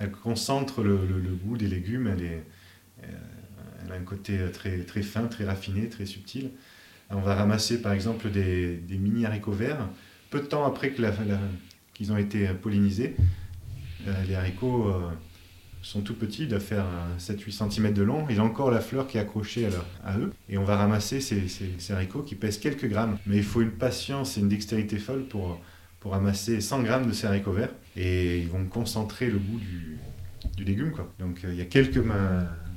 Elle 0.00 0.10
concentre 0.10 0.82
le, 0.82 0.96
goût 1.44 1.56
des 1.56 1.68
légumes, 1.68 2.08
elle, 2.08 2.42
elle, 3.02 3.92
a 3.92 3.94
un 3.94 4.02
côté 4.02 4.38
très, 4.52 5.02
fin, 5.02 5.26
très 5.26 5.44
raffiné, 5.44 5.88
très 5.88 6.06
subtil. 6.06 6.50
On 7.10 7.20
va 7.20 7.34
ramasser 7.34 7.82
par 7.82 7.92
exemple 7.92 8.30
des, 8.30 8.80
mini 8.88 9.26
haricots 9.26 9.52
verts, 9.52 9.88
peu 10.30 10.40
de 10.40 10.46
temps 10.46 10.64
après 10.64 10.92
qu'ils 11.94 12.12
ont 12.12 12.16
été 12.16 12.48
pollinisés. 12.54 13.14
les 14.26 14.34
haricots 14.34 14.92
sont 15.82 16.02
tout 16.02 16.14
petits, 16.14 16.42
ils 16.42 16.48
doivent 16.48 16.62
faire 16.62 16.86
7-8 17.18 17.70
cm 17.70 17.92
de 17.92 18.02
long. 18.02 18.26
Ils 18.28 18.40
ont 18.40 18.44
encore 18.44 18.70
la 18.70 18.80
fleur 18.80 19.06
qui 19.06 19.16
est 19.16 19.20
accrochée 19.20 19.68
à, 20.04 20.18
eux. 20.18 20.32
Et 20.48 20.58
on 20.58 20.64
va 20.64 20.76
ramasser 20.76 21.20
ces, 21.20 21.92
haricots 21.92 22.22
qui 22.22 22.34
pèsent 22.34 22.58
quelques 22.58 22.86
grammes. 22.86 23.18
Mais 23.26 23.36
il 23.36 23.44
faut 23.44 23.60
une 23.60 23.72
patience 23.72 24.36
et 24.36 24.40
une 24.40 24.48
dextérité 24.48 24.98
folle 24.98 25.24
pour, 25.24 25.60
pour 26.00 26.12
ramasser 26.12 26.60
100 26.60 26.82
grammes 26.82 27.06
de 27.06 27.12
ces 27.12 27.26
haricots 27.26 27.52
verts. 27.52 27.74
Et 27.96 28.38
ils 28.38 28.48
vont 28.48 28.64
concentrer 28.66 29.26
le 29.26 29.38
goût 29.38 29.58
du, 29.58 30.64
légume. 30.64 30.92
Quoi. 30.92 31.10
Donc 31.18 31.44
euh, 31.44 31.52
il 31.52 31.58
y 31.58 31.62
a 31.62 31.64
quelques 31.64 32.02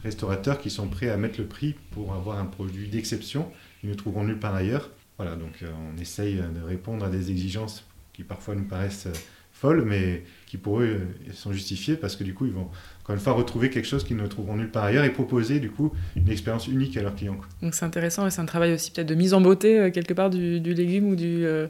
restaurateurs 0.03 0.59
qui 0.59 0.70
sont 0.70 0.88
prêts 0.88 1.09
à 1.09 1.18
mettre 1.18 1.39
le 1.39 1.47
prix 1.47 1.76
pour 1.91 2.14
avoir 2.14 2.39
un 2.39 2.45
produit 2.45 2.88
d'exception. 2.88 3.51
Ils 3.84 3.89
ne 3.89 3.95
trouveront 3.95 4.24
nulle 4.24 4.39
part 4.39 4.55
ailleurs. 4.55 4.89
Voilà, 5.18 5.36
donc 5.36 5.61
euh, 5.61 5.70
on 5.93 6.01
essaye 6.01 6.36
de 6.36 6.61
répondre 6.66 7.05
à 7.05 7.09
des 7.09 7.30
exigences 7.30 7.86
qui 8.14 8.24
parfois 8.24 8.55
nous 8.55 8.64
paraissent 8.64 9.07
euh, 9.07 9.14
folles, 9.51 9.84
mais 9.86 10.24
qui 10.47 10.57
pour 10.57 10.80
eux 10.80 11.01
sont 11.34 11.51
justifiées 11.51 11.95
parce 11.95 12.16
que 12.16 12.24
du 12.24 12.34
coup 12.34 12.45
ils 12.45 12.53
vont 12.53 12.70
encore 13.01 13.16
une 13.16 13.22
fois, 13.22 13.34
retrouver 13.34 13.70
quelque 13.70 13.86
chose 13.86 14.05
qu'ils 14.05 14.16
ne 14.16 14.26
trouveront 14.28 14.55
nulle 14.55 14.72
part 14.72 14.86
ailleurs 14.86 15.03
et 15.03 15.11
proposer 15.11 15.59
du 15.59 15.70
coup 15.70 15.91
une 16.16 16.30
expérience 16.30 16.68
unique 16.68 16.95
à 16.95 17.01
leurs 17.01 17.16
clients. 17.16 17.38
Donc 17.61 17.76
c'est 17.76 17.86
intéressant 17.86 18.26
et 18.26 18.32
c'est 18.32 18.39
un 18.39 18.45
travail 18.45 18.74
aussi 18.74 18.91
peut-être 18.91 19.07
de 19.07 19.16
mise 19.16 19.34
en 19.34 19.41
beauté 19.41 19.91
quelque 19.93 20.14
part 20.14 20.30
du, 20.30 20.59
légume 20.59 21.09
ou 21.09 21.16
de 21.16 21.70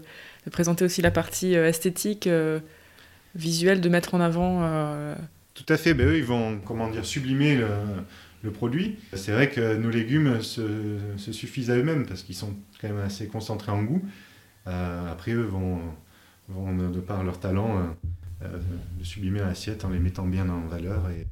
présenter 0.52 0.86
aussi 0.86 1.02
la 1.02 1.12
partie 1.12 1.56
euh, 1.56 2.60
visuelle, 3.36 3.82
de 3.82 3.90
mettre 3.90 4.14
en 4.16 4.22
avant. 4.22 4.62
Tout 5.54 5.66
à 5.70 5.78
fait, 5.78 5.94
ben 5.94 6.08
eux 6.08 6.18
ils 6.18 6.24
vont 6.24 6.60
comment 6.66 6.90
dire, 6.90 7.06
sublimer 7.06 7.60
le 8.44 8.52
produit. 8.52 8.98
C'est 9.14 9.32
vrai 9.32 9.50
que 9.50 9.76
nos 9.76 9.90
légumes 9.90 10.42
se, 10.42 10.98
suffisent 11.18 11.72
à 11.72 11.78
eux-mêmes 11.78 12.06
parce 12.06 12.24
qu'ils 12.24 12.36
sont 12.36 12.54
quand 12.82 12.88
même 12.88 13.00
assez 13.00 13.28
concentrés 13.28 13.72
en 13.72 13.84
goût. 13.84 14.04
après, 14.66 15.32
eux 15.32 15.44
vont, 15.44 15.80
vont, 16.50 16.76
de 16.90 17.00
par 17.00 17.24
leur 17.24 17.40
talent, 17.40 17.96
de 18.42 19.04
sublimer 19.04 19.40
l'assiette 19.40 19.86
en 19.86 19.90
les 19.90 20.00
mettant 20.00 20.26
bien 20.26 20.50
en 20.50 20.68
valeur 20.68 21.10
et, 21.10 21.28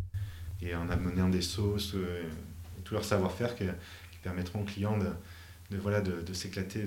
et 0.66 0.76
en 0.76 0.90
amenant 0.90 1.30
des 1.30 1.42
sauces, 1.42 1.96
et 1.96 2.84
tout 2.84 2.94
leur 2.94 3.04
savoir-faire 3.04 3.56
qui, 3.56 3.66
qui 3.66 4.20
permettront 4.24 4.62
aux 4.62 4.66
clients 4.66 4.98
de, 4.98 5.08
de, 5.72 5.78
voilà, 5.78 6.02
de, 6.02 6.22
de 6.22 6.34
s'éclater. 6.34 6.82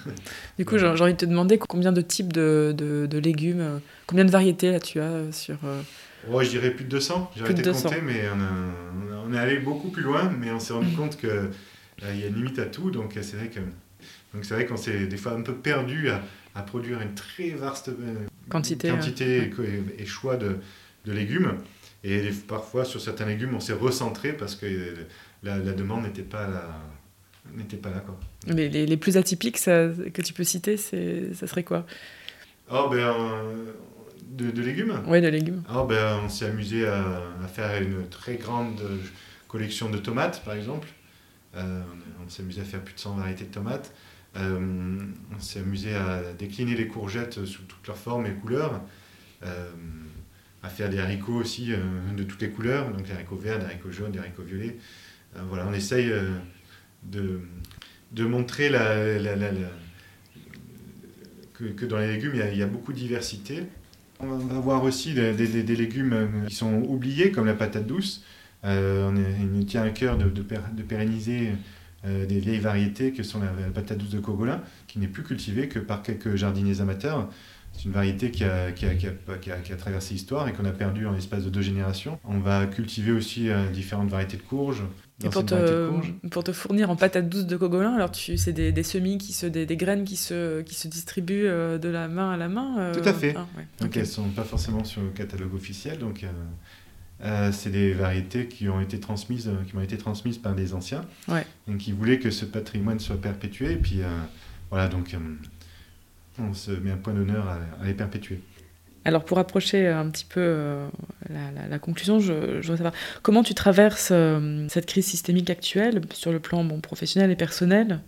du 0.58 0.64
coup, 0.64 0.78
j'ai 0.78 0.86
envie 0.86 1.12
de 1.12 1.18
te 1.18 1.24
demander 1.24 1.58
combien 1.58 1.92
de 1.92 2.02
types 2.02 2.32
de, 2.32 2.74
de, 2.76 3.18
légumes, 3.18 3.60
euh, 3.60 3.78
combien 4.06 4.24
de 4.24 4.30
variétés 4.30 4.70
là 4.70 4.80
tu 4.80 5.00
as 5.00 5.04
euh, 5.04 5.32
sur. 5.32 5.56
Euh, 5.64 5.80
oh, 6.30 6.42
je 6.42 6.50
dirais 6.50 6.70
plus 6.70 6.84
de 6.84 6.90
200. 6.90 7.32
J'ai 7.34 7.42
arrêté 7.42 7.62
de 7.62 7.72
compter, 7.72 8.02
mais 8.02 8.24
on, 8.28 9.30
on, 9.30 9.34
est 9.34 9.38
allé 9.38 9.58
beaucoup 9.58 9.88
plus 9.88 10.02
loin, 10.02 10.30
mais 10.38 10.50
on 10.50 10.60
s'est 10.60 10.74
rendu 10.74 10.94
compte 10.94 11.18
qu'il 11.18 11.50
il 12.02 12.20
y 12.20 12.24
a 12.24 12.26
une 12.26 12.34
limite 12.34 12.58
à 12.58 12.66
tout. 12.66 12.90
Donc 12.90 13.12
c'est 13.20 13.36
vrai 13.36 13.48
que 13.48 13.60
donc 14.34 14.44
c'est 14.44 14.54
vrai 14.54 14.66
qu'on 14.66 14.76
s'est 14.76 15.06
des 15.06 15.16
fois 15.16 15.32
un 15.32 15.42
peu 15.42 15.54
perdu 15.54 16.10
à, 16.10 16.22
à 16.54 16.62
produire 16.62 17.00
une 17.00 17.14
très 17.14 17.50
vaste 17.50 17.90
quantité, 18.50 18.90
quantité 18.90 19.50
et, 19.98 20.06
choix 20.06 20.36
de, 20.36 20.58
de 21.06 21.12
légumes. 21.12 21.54
Et 22.04 22.30
parfois, 22.46 22.84
sur 22.84 23.00
certains 23.00 23.26
légumes, 23.26 23.54
on 23.54 23.60
s'est 23.60 23.72
recentré 23.72 24.32
parce 24.32 24.54
que 24.54 24.66
la, 25.42 25.58
la 25.58 25.72
demande 25.72 26.04
n'était 26.04 26.22
pas 26.22 26.46
la, 26.46 26.64
n'était 27.56 27.76
pas. 27.76 27.90
Mais 28.46 28.68
les, 28.68 28.86
les 28.86 28.96
plus 28.96 29.16
atypiques 29.16 29.58
ça, 29.58 29.88
que 30.12 30.22
tu 30.22 30.32
peux 30.32 30.44
citer, 30.44 30.76
c'est, 30.76 31.34
ça 31.34 31.46
serait 31.46 31.64
quoi? 31.64 31.86
Oh, 32.70 32.88
ben, 32.90 33.14
de, 34.30 34.50
de, 34.50 34.62
légumes 34.62 35.02
Oui, 35.06 35.20
de 35.20 35.28
légumes. 35.28 35.62
Oh, 35.74 35.84
ben, 35.84 36.20
on 36.24 36.28
s'est 36.28 36.46
amusé 36.46 36.86
à, 36.86 37.22
à, 37.42 37.48
faire 37.48 37.80
une 37.80 38.08
très 38.08 38.36
grande 38.36 38.80
collection 39.48 39.90
de 39.90 39.98
tomates, 39.98 40.44
par 40.44 40.54
exemple. 40.54 40.88
Euh, 41.56 41.82
on 42.24 42.28
s'est 42.28 42.42
amusé 42.42 42.60
à 42.60 42.64
faire 42.64 42.80
plus 42.80 42.94
de 42.94 43.00
100 43.00 43.16
variétés 43.16 43.44
de 43.44 43.50
tomates. 43.50 43.92
Euh, 44.36 44.98
on 45.34 45.40
s'est 45.40 45.60
amusé 45.60 45.94
à 45.94 46.20
décliner 46.38 46.76
les 46.76 46.86
courgettes 46.86 47.44
sous 47.44 47.62
toutes 47.62 47.86
leurs 47.86 47.96
formes 47.96 48.26
et 48.26 48.32
couleurs. 48.32 48.82
Euh, 49.42 49.70
à 50.62 50.68
faire 50.68 50.90
des 50.90 50.98
haricots 50.98 51.36
aussi 51.36 51.68
de 51.68 52.22
toutes 52.24 52.42
les 52.42 52.50
couleurs, 52.50 52.90
donc 52.90 53.04
des 53.04 53.12
haricots 53.12 53.36
verts, 53.36 53.60
des 53.60 53.64
haricots 53.64 53.92
jaunes, 53.92 54.10
des 54.10 54.18
haricots 54.18 54.42
violets. 54.42 54.76
voilà, 55.48 55.64
on 55.68 55.72
essaye 55.72 56.12
de, 57.10 57.40
de 58.12 58.24
montrer 58.24 58.68
la, 58.68 59.14
que, 61.54 61.64
que, 61.64 61.86
dans 61.86 61.98
les 61.98 62.12
légumes, 62.12 62.32
il 62.34 62.58
y, 62.58 62.62
a, 62.62 62.66
beaucoup 62.66 62.92
de 62.92 62.98
diversité. 62.98 63.64
On 64.20 64.36
va 64.36 64.60
voir 64.60 64.84
aussi 64.84 65.14
des, 65.14 65.32
des, 65.34 65.76
légumes 65.76 66.44
qui 66.48 66.54
sont 66.54 66.82
oubliés, 66.88 67.30
comme 67.30 67.46
la 67.46 67.54
patate 67.54 67.86
douce. 67.86 68.24
Euh, 68.64 69.08
on 69.08 69.16
il 69.16 69.46
nous 69.52 69.62
tient 69.62 69.82
à 69.82 69.90
cœur 69.90 70.18
de, 70.18 70.28
de, 70.28 70.82
pérenniser 70.82 71.52
euh, 72.04 72.26
des 72.26 72.40
vieilles 72.40 72.58
variétés 72.58 73.12
que 73.12 73.22
sont 73.22 73.40
la, 73.40 73.50
patate 73.72 73.98
douce 73.98 74.10
de 74.10 74.20
Cogolin, 74.20 74.62
qui 74.86 74.98
n'est 74.98 75.08
plus 75.08 75.22
cultivée 75.22 75.68
que 75.68 75.78
par 75.78 76.02
quelques 76.02 76.34
jardiniers 76.36 76.80
amateurs. 76.80 77.28
C'est 77.72 77.84
une 77.84 77.92
variété 77.92 78.30
qui 78.30 78.42
a, 78.44 78.72
qui, 78.72 78.86
a, 78.86 78.94
qui, 78.94 79.06
a, 79.72 79.76
traversé 79.76 80.14
l'histoire 80.14 80.48
et 80.48 80.52
qu'on 80.52 80.64
a 80.64 80.72
perdu 80.72 81.06
en 81.06 81.12
l'espace 81.12 81.44
de 81.44 81.50
deux 81.50 81.62
générations. 81.62 82.18
On 82.24 82.38
va 82.40 82.66
cultiver 82.66 83.12
aussi 83.12 83.50
euh, 83.50 83.68
différentes 83.70 84.08
variétés 84.08 84.36
de 84.36 84.42
courges, 84.42 84.82
et 85.24 85.30
pour 85.30 85.44
te, 85.44 85.90
pour 86.30 86.44
te 86.44 86.52
fournir 86.52 86.90
en 86.90 86.96
patates 86.96 87.28
douces 87.28 87.46
de 87.46 87.56
cogolin, 87.56 87.92
alors 87.92 88.12
tu, 88.12 88.36
c'est 88.36 88.52
des, 88.52 88.70
des, 88.70 88.82
semis, 88.84 89.18
qui 89.18 89.32
se, 89.32 89.46
des, 89.46 89.66
des, 89.66 89.76
graines 89.76 90.04
qui 90.04 90.16
se, 90.16 90.62
qui 90.62 90.76
se 90.76 90.86
distribuent 90.86 91.48
euh, 91.48 91.76
de 91.76 91.88
la 91.88 92.06
main 92.06 92.30
à 92.30 92.36
la 92.36 92.48
main 92.48 92.78
euh, 92.78 92.94
Tout 92.94 93.08
à 93.08 93.12
fait. 93.12 93.34
Ah, 93.36 93.46
donc 93.80 93.96
elles 93.96 94.02
ne 94.02 94.08
sont 94.08 94.28
pas 94.28 94.44
forcément 94.44 94.84
sur 94.84 95.02
le 95.02 95.08
catalogue 95.08 95.54
officiel. 95.54 95.98
Donc 95.98 96.24
euh, 97.24 97.50
c'est 97.50 97.70
des 97.70 97.92
variétés 97.94 98.46
qui 98.46 98.68
ont 98.68 98.80
été 98.80 99.00
transmises, 99.00 99.50
qui 99.66 99.74
m'ont 99.74 99.82
été 99.82 99.98
transmises 99.98 100.38
par 100.38 100.54
des 100.54 100.72
anciens. 100.72 101.04
Ouais. 101.26 101.44
Et 101.68 101.76
qui 101.76 101.90
voulaient 101.90 102.20
que 102.20 102.30
ce 102.30 102.44
patrimoine 102.44 103.00
soit 103.00 103.20
perpétué. 103.20 103.72
Et 103.72 103.76
puis 103.76 104.02
voilà, 104.70 104.86
donc 104.86 105.16
on 106.38 106.54
se 106.54 106.70
met 106.70 106.92
un 106.92 106.96
point 106.96 107.12
d'honneur 107.12 107.48
à, 107.48 107.58
à 107.82 107.86
les 107.86 107.94
perpétuer. 107.94 108.40
Alors 109.08 109.24
pour 109.24 109.38
approcher 109.38 109.86
un 109.86 110.10
petit 110.10 110.26
peu 110.26 110.38
euh, 110.42 110.86
la, 111.30 111.78
conclusion, 111.78 112.20
je, 112.20 112.60
voudrais 112.60 112.76
savoir 112.76 112.92
comment 113.22 113.42
tu 113.42 113.54
traverses 113.54 114.10
euh, 114.12 114.66
cette 114.68 114.84
crise 114.84 115.06
systémique 115.06 115.48
actuelle 115.48 116.02
sur 116.12 116.30
le 116.30 116.40
plan 116.40 116.62
professionnel 116.80 117.30
et 117.30 117.36
personnel? 117.36 118.00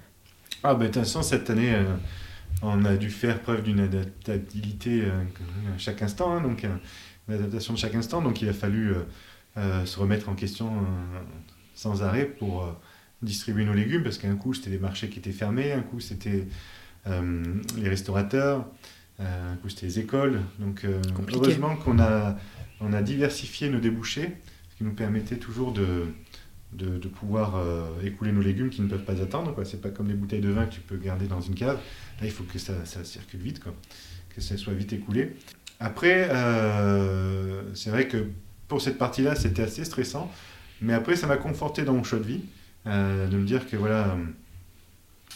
Ah 0.62 0.74
ben 0.74 0.80
de 0.80 0.84
toute 0.88 0.96
façon 0.96 1.22
cette 1.22 1.48
année 1.48 1.74
euh, 1.74 1.84
on 2.60 2.84
a 2.84 2.98
dû 2.98 3.08
faire 3.08 3.40
preuve 3.40 3.62
d'une 3.62 3.80
adaptabilité 3.80 5.04
à 5.06 5.78
chaque 5.78 6.02
instant, 6.02 6.36
hein, 6.36 6.42
donc 6.42 6.66
une 7.28 7.34
adaptation 7.34 7.72
de 7.72 7.78
chaque 7.78 7.94
instant, 7.94 8.20
donc 8.20 8.42
il 8.42 8.50
a 8.50 8.52
fallu 8.52 8.92
se 9.56 9.98
remettre 9.98 10.28
en 10.28 10.34
question 10.34 10.70
sans 11.74 12.02
arrêt 12.02 12.26
pour 12.26 12.76
distribuer 13.22 13.64
nos 13.64 13.72
légumes 13.72 14.02
parce 14.02 14.18
qu'un 14.18 14.36
coup 14.36 14.52
c'était 14.52 14.68
les 14.68 14.78
marchés 14.78 15.08
qui 15.08 15.18
étaient 15.18 15.32
fermés, 15.32 15.72
un 15.72 15.80
coup 15.80 16.00
c'était 16.00 16.46
les 17.06 17.88
restaurateurs. 17.88 18.66
Euh, 19.20 19.54
c'était 19.68 19.86
les 19.86 19.98
écoles. 19.98 20.40
Donc, 20.58 20.84
euh, 20.84 21.00
heureusement 21.32 21.76
qu'on 21.76 21.98
a, 21.98 22.36
on 22.80 22.92
a 22.92 23.02
diversifié 23.02 23.68
nos 23.68 23.78
débouchés, 23.80 24.36
ce 24.70 24.76
qui 24.76 24.84
nous 24.84 24.94
permettait 24.94 25.36
toujours 25.36 25.72
de, 25.72 26.06
de, 26.72 26.98
de 26.98 27.08
pouvoir 27.08 27.56
euh, 27.56 27.86
écouler 28.02 28.32
nos 28.32 28.40
légumes 28.40 28.70
qui 28.70 28.82
ne 28.82 28.88
peuvent 28.88 29.04
pas 29.04 29.20
attendre. 29.20 29.54
Ce 29.64 29.76
n'est 29.76 29.82
pas 29.82 29.90
comme 29.90 30.08
les 30.08 30.14
bouteilles 30.14 30.40
de 30.40 30.50
vin 30.50 30.66
que 30.66 30.74
tu 30.74 30.80
peux 30.80 30.96
garder 30.96 31.26
dans 31.26 31.40
une 31.40 31.54
cave. 31.54 31.78
Là, 32.20 32.26
il 32.26 32.30
faut 32.30 32.44
que 32.44 32.58
ça, 32.58 32.84
ça 32.84 33.04
circule 33.04 33.40
vite, 33.40 33.60
quoi. 33.62 33.74
que 34.34 34.40
ça 34.40 34.56
soit 34.56 34.72
vite 34.72 34.92
écoulé. 34.92 35.32
Après, 35.80 36.28
euh, 36.30 37.62
c'est 37.74 37.90
vrai 37.90 38.06
que 38.06 38.26
pour 38.68 38.80
cette 38.80 38.98
partie-là, 38.98 39.34
c'était 39.34 39.62
assez 39.62 39.84
stressant. 39.84 40.30
Mais 40.80 40.94
après, 40.94 41.16
ça 41.16 41.26
m'a 41.26 41.36
conforté 41.36 41.82
dans 41.82 41.94
mon 41.94 42.04
choix 42.04 42.18
de 42.18 42.24
vie, 42.24 42.40
euh, 42.86 43.26
de 43.28 43.36
me 43.36 43.44
dire 43.44 43.68
que 43.68 43.76
voilà, 43.76 44.16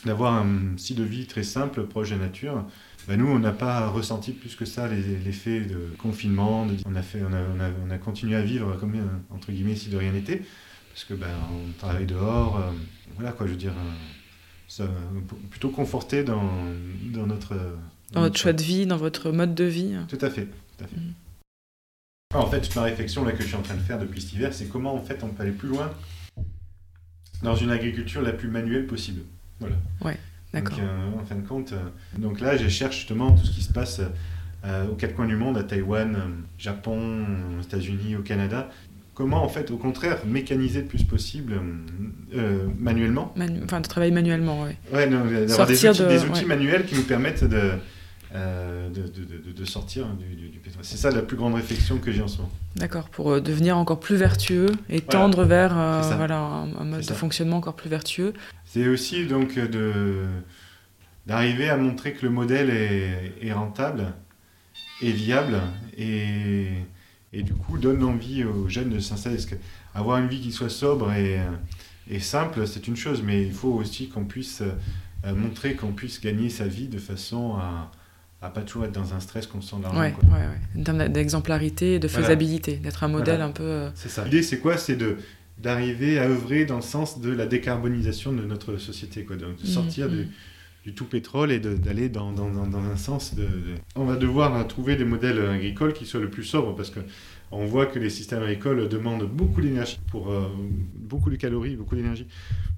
d'avoir 0.05 0.35
un 0.35 0.77
style 0.77 0.97
de 0.97 1.05
vie 1.05 1.27
très 1.27 1.43
simple, 1.43 1.85
proche 1.87 2.11
de 2.11 2.17
la 2.17 2.23
nature, 2.23 2.65
bah, 3.07 3.17
nous, 3.17 3.27
on 3.27 3.39
n'a 3.39 3.53
pas 3.53 3.89
ressenti 3.89 4.33
plus 4.33 4.57
que 4.57 4.65
ça 4.65 4.89
l'effet 4.89 5.61
de 5.61 5.91
confinement. 5.99 6.67
on, 6.87 6.95
a 6.95 7.03
fait, 7.03 7.23
on, 7.23 7.33
a, 7.33 7.41
on, 7.41 7.61
a, 7.61 7.71
on, 7.87 7.91
a, 7.91 7.99
continué 7.99 8.37
à 8.37 8.43
vivre 8.43 8.77
comme, 8.77 8.95
euh, 8.95 9.35
entre 9.35 9.53
guillemets, 9.53 9.77
si 9.77 9.91
de 9.91 9.97
rien 9.97 10.13
n'était. 10.13 10.43
Parce 10.93 11.05
que 11.05 11.15
ben, 11.15 11.27
on 11.53 11.73
travaille 11.79 12.07
dehors. 12.07 12.57
Euh, 12.57 12.71
voilà 13.17 13.33
quoi, 13.33 13.47
je 13.47 13.53
veux 13.53 13.59
dire. 13.59 13.73
Euh, 13.73 13.93
ça, 14.69 14.89
plutôt 15.51 15.69
conforté 15.69 16.25
dans, 16.25 16.51
dans 17.13 17.27
notre. 17.27 17.55
Dans, 18.13 18.23
votre 18.23 18.39
choix 18.39 18.53
de 18.53 18.63
vie, 18.63 18.87
dans 18.87 18.97
votre 18.97 19.31
mode 19.31 19.55
de 19.55 19.65
vie. 19.65 19.95
Tout 20.09 20.19
à 20.21 20.31
fait. 20.31 20.47
Tout 20.47 20.85
à 20.85 20.87
fait. 20.87 20.97
Mm. 20.97 22.37
en 22.37 22.47
fait, 22.47 22.61
toute 22.61 22.77
ma 22.77 22.83
réflexion 22.83 23.25
là, 23.25 23.33
que 23.33 23.43
je 23.43 23.49
suis 23.49 23.57
en 23.57 23.63
train 23.63 23.75
de 23.75 23.81
faire 23.81 23.99
depuis 23.99 24.23
cet 24.23 24.33
hiver, 24.33 24.55
c'est 24.55 24.67
comment 24.67 24.95
en 24.95 25.03
fait 25.03 25.23
on 25.23 25.29
peut 25.29 25.43
aller 25.43 25.53
plus 25.53 25.69
loin 25.69 25.93
dans 27.43 27.55
une 27.55 27.71
agriculture 27.71 28.23
la 28.23 28.33
plus 28.33 28.49
manuelle 28.49 28.87
possible. 28.87 29.23
Voilà. 29.61 29.77
Ouais. 30.01 30.19
Donc, 30.55 30.79
euh, 30.79 31.21
en 31.21 31.25
fin 31.25 31.35
de 31.37 31.47
compte, 31.47 31.73
euh, 31.73 32.19
donc 32.19 32.41
là, 32.41 32.57
je 32.57 32.69
cherche 32.69 32.97
justement 32.97 33.33
tout 33.33 33.45
ce 33.45 33.51
qui 33.51 33.63
se 33.63 33.73
passe 33.73 34.01
euh, 34.65 34.87
aux 34.89 34.95
quatre 34.95 35.15
coins 35.15 35.27
du 35.27 35.37
monde, 35.37 35.59
à 35.59 35.63
Taïwan, 35.63 36.17
Japon, 36.59 37.25
aux 37.59 37.63
États-Unis, 37.63 38.17
au 38.17 38.23
Canada. 38.23 38.71
Comment, 39.15 39.45
en 39.45 39.49
fait, 39.49 39.71
au 39.71 39.77
contraire, 39.77 40.19
mécaniser 40.27 40.81
le 40.81 40.87
plus 40.87 41.05
possible 41.05 41.55
manuellement? 42.79 43.33
Enfin, 43.65 43.81
de 43.81 43.87
travailler 43.87 44.13
manuellement, 44.13 44.63
oui. 44.63 44.73
Ouais, 44.93 45.09
d'avoir 45.09 45.69
des 45.69 45.87
outils, 45.87 46.03
des 46.03 46.25
outils 46.25 46.47
manuels 46.47 46.85
qui 46.85 46.97
nous 46.97 47.05
permettent 47.05 47.45
de, 47.45 47.73
de, 48.33 49.03
de, 49.03 49.53
de, 49.53 49.65
sortir 49.65 50.07
du, 50.17 50.49
du, 50.49 50.59
pétrole. 50.59 50.85
C'est 50.85 50.97
ça 50.97 51.13
la 51.13 51.23
plus 51.23 51.37
grande 51.37 51.55
réflexion 51.55 51.99
que 51.99 52.11
j'ai 52.11 52.23
en 52.23 52.29
ce 52.29 52.39
moment. 52.39 52.51
D'accord, 52.75 53.09
pour 53.09 53.41
devenir 53.41 53.79
encore 53.79 54.01
plus 54.01 54.17
vertueux 54.17 54.73
et 54.91 55.01
tendre 55.01 55.45
vers 55.45 55.75
voilà, 56.17 56.39
un, 56.39 56.75
un 56.75 56.85
mode 56.85 57.07
de 57.07 57.13
fonctionnement 57.13 57.59
encore 57.59 57.77
plus 57.77 57.91
vertueux. 57.91 58.33
C'est 58.75 58.89
aussi 58.89 59.27
donc 59.27 59.55
de 59.55 60.25
d'arriver 61.29 61.71
à 61.71 61.77
montrer 61.77 62.13
que 62.13 62.27
le 62.27 62.31
modèle 62.31 62.71
est, 62.71 63.33
est 63.41 63.53
rentable 63.53 64.13
et 65.01 65.13
viable 65.13 65.61
et, 65.97 66.71
et, 67.33 67.43
du 67.45 67.55
coup 67.55 67.79
donne 67.79 68.03
envie 68.03 68.43
aux 68.43 68.69
jeunes 68.69 68.91
de 68.91 68.99
s'installer. 68.99 69.37
Parce 69.37 69.49
avoir 69.95 70.19
une 70.19 70.27
vie 70.27 70.41
qui 70.41 70.51
soit 70.51 70.71
sobre 70.71 71.13
et, 71.13 71.39
et 72.11 72.19
simple, 72.19 72.67
c'est 72.67 72.89
une 72.89 72.97
chose, 72.97 73.23
mais 73.23 73.45
il 73.45 73.53
faut 73.53 73.73
aussi 73.73 74.09
qu'on 74.09 74.25
puisse 74.25 74.61
euh, 74.61 75.35
montrer 75.37 75.77
qu'on 75.77 75.93
puisse 75.93 76.21
gagner 76.21 76.51
sa 76.51 76.67
vie 76.67 76.89
de 76.89 76.99
façon 76.99 77.55
à, 77.55 77.93
à 78.43 78.51
pas 78.51 78.63
toujours 78.63 78.87
être 78.87 78.93
dans 78.93 79.15
un 79.15 79.21
stress 79.21 79.47
constant 79.47 79.79
d'argent. 79.79 80.01
Ouais, 80.01 80.17
ouais, 80.25 80.33
ouais. 80.33 80.81
En 80.81 80.83
termes 80.83 81.09
d'exemplarité, 81.11 82.01
de 82.01 82.09
faisabilité, 82.09 82.79
d'être 82.79 83.05
un 83.05 83.09
modèle 83.09 83.41
un 83.41 83.53
peu. 83.53 83.63
Euh, 83.63 83.91
c'est 83.95 84.09
ça. 84.09 84.25
L'idée, 84.25 84.43
c'est 84.43 84.59
quoi? 84.59 84.77
C'est 84.79 84.97
de 84.97 85.19
d'arriver 85.59 86.19
à 86.19 86.25
œuvrer 86.25 86.65
dans 86.65 86.77
le 86.77 86.83
sens 86.83 87.21
de 87.21 87.31
la 87.31 87.47
décarbonisation 87.47 88.33
de 88.33 88.45
notre 88.45 88.77
société, 88.77 89.25
quoi, 89.25 89.37
de, 89.37 89.47
de 89.47 89.67
sortir 89.67 90.09
mmh, 90.09 90.27
du, 90.85 90.95
tout 90.95 91.05
pétrole 91.05 91.53
et 91.53 91.61
d'aller 91.61 92.09
dans, 92.09 92.33
dans, 92.33 92.51
dans, 92.51 92.79
un 92.79 92.97
sens 92.97 93.35
de, 93.35 93.47
On 93.97 94.05
va 94.05 94.17
devoir 94.17 94.67
trouver 94.67 94.97
des 94.97 95.05
modèles 95.05 95.41
agricoles 95.47 95.93
qui 95.93 96.07
soient 96.07 96.21
le 96.21 96.31
plus 96.31 96.45
sobres 96.45 96.75
parce 96.75 96.91
que 96.91 97.01
on 97.51 97.67
voit 97.67 97.87
que 97.87 97.99
les 97.99 98.11
systèmes 98.11 98.43
agricoles 98.43 98.89
demandent 98.89 99.29
beaucoup 99.31 99.61
d'énergie, 99.61 100.01
pour 100.09 100.31
euh, 100.31 100.49
beaucoup 100.95 101.31
de 101.31 101.37
calories, 101.37 101.77
beaucoup 101.77 101.95
d'énergie 101.95 102.27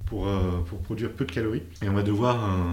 pour, 0.05 0.29
euh, 0.29 0.61
pour 0.67 0.81
produire 0.81 1.13
peu 1.13 1.25
de 1.25 1.33
calories. 1.33 1.63
Et 1.83 1.89
on 1.89 1.95
va 1.95 2.03
devoir 2.03 2.69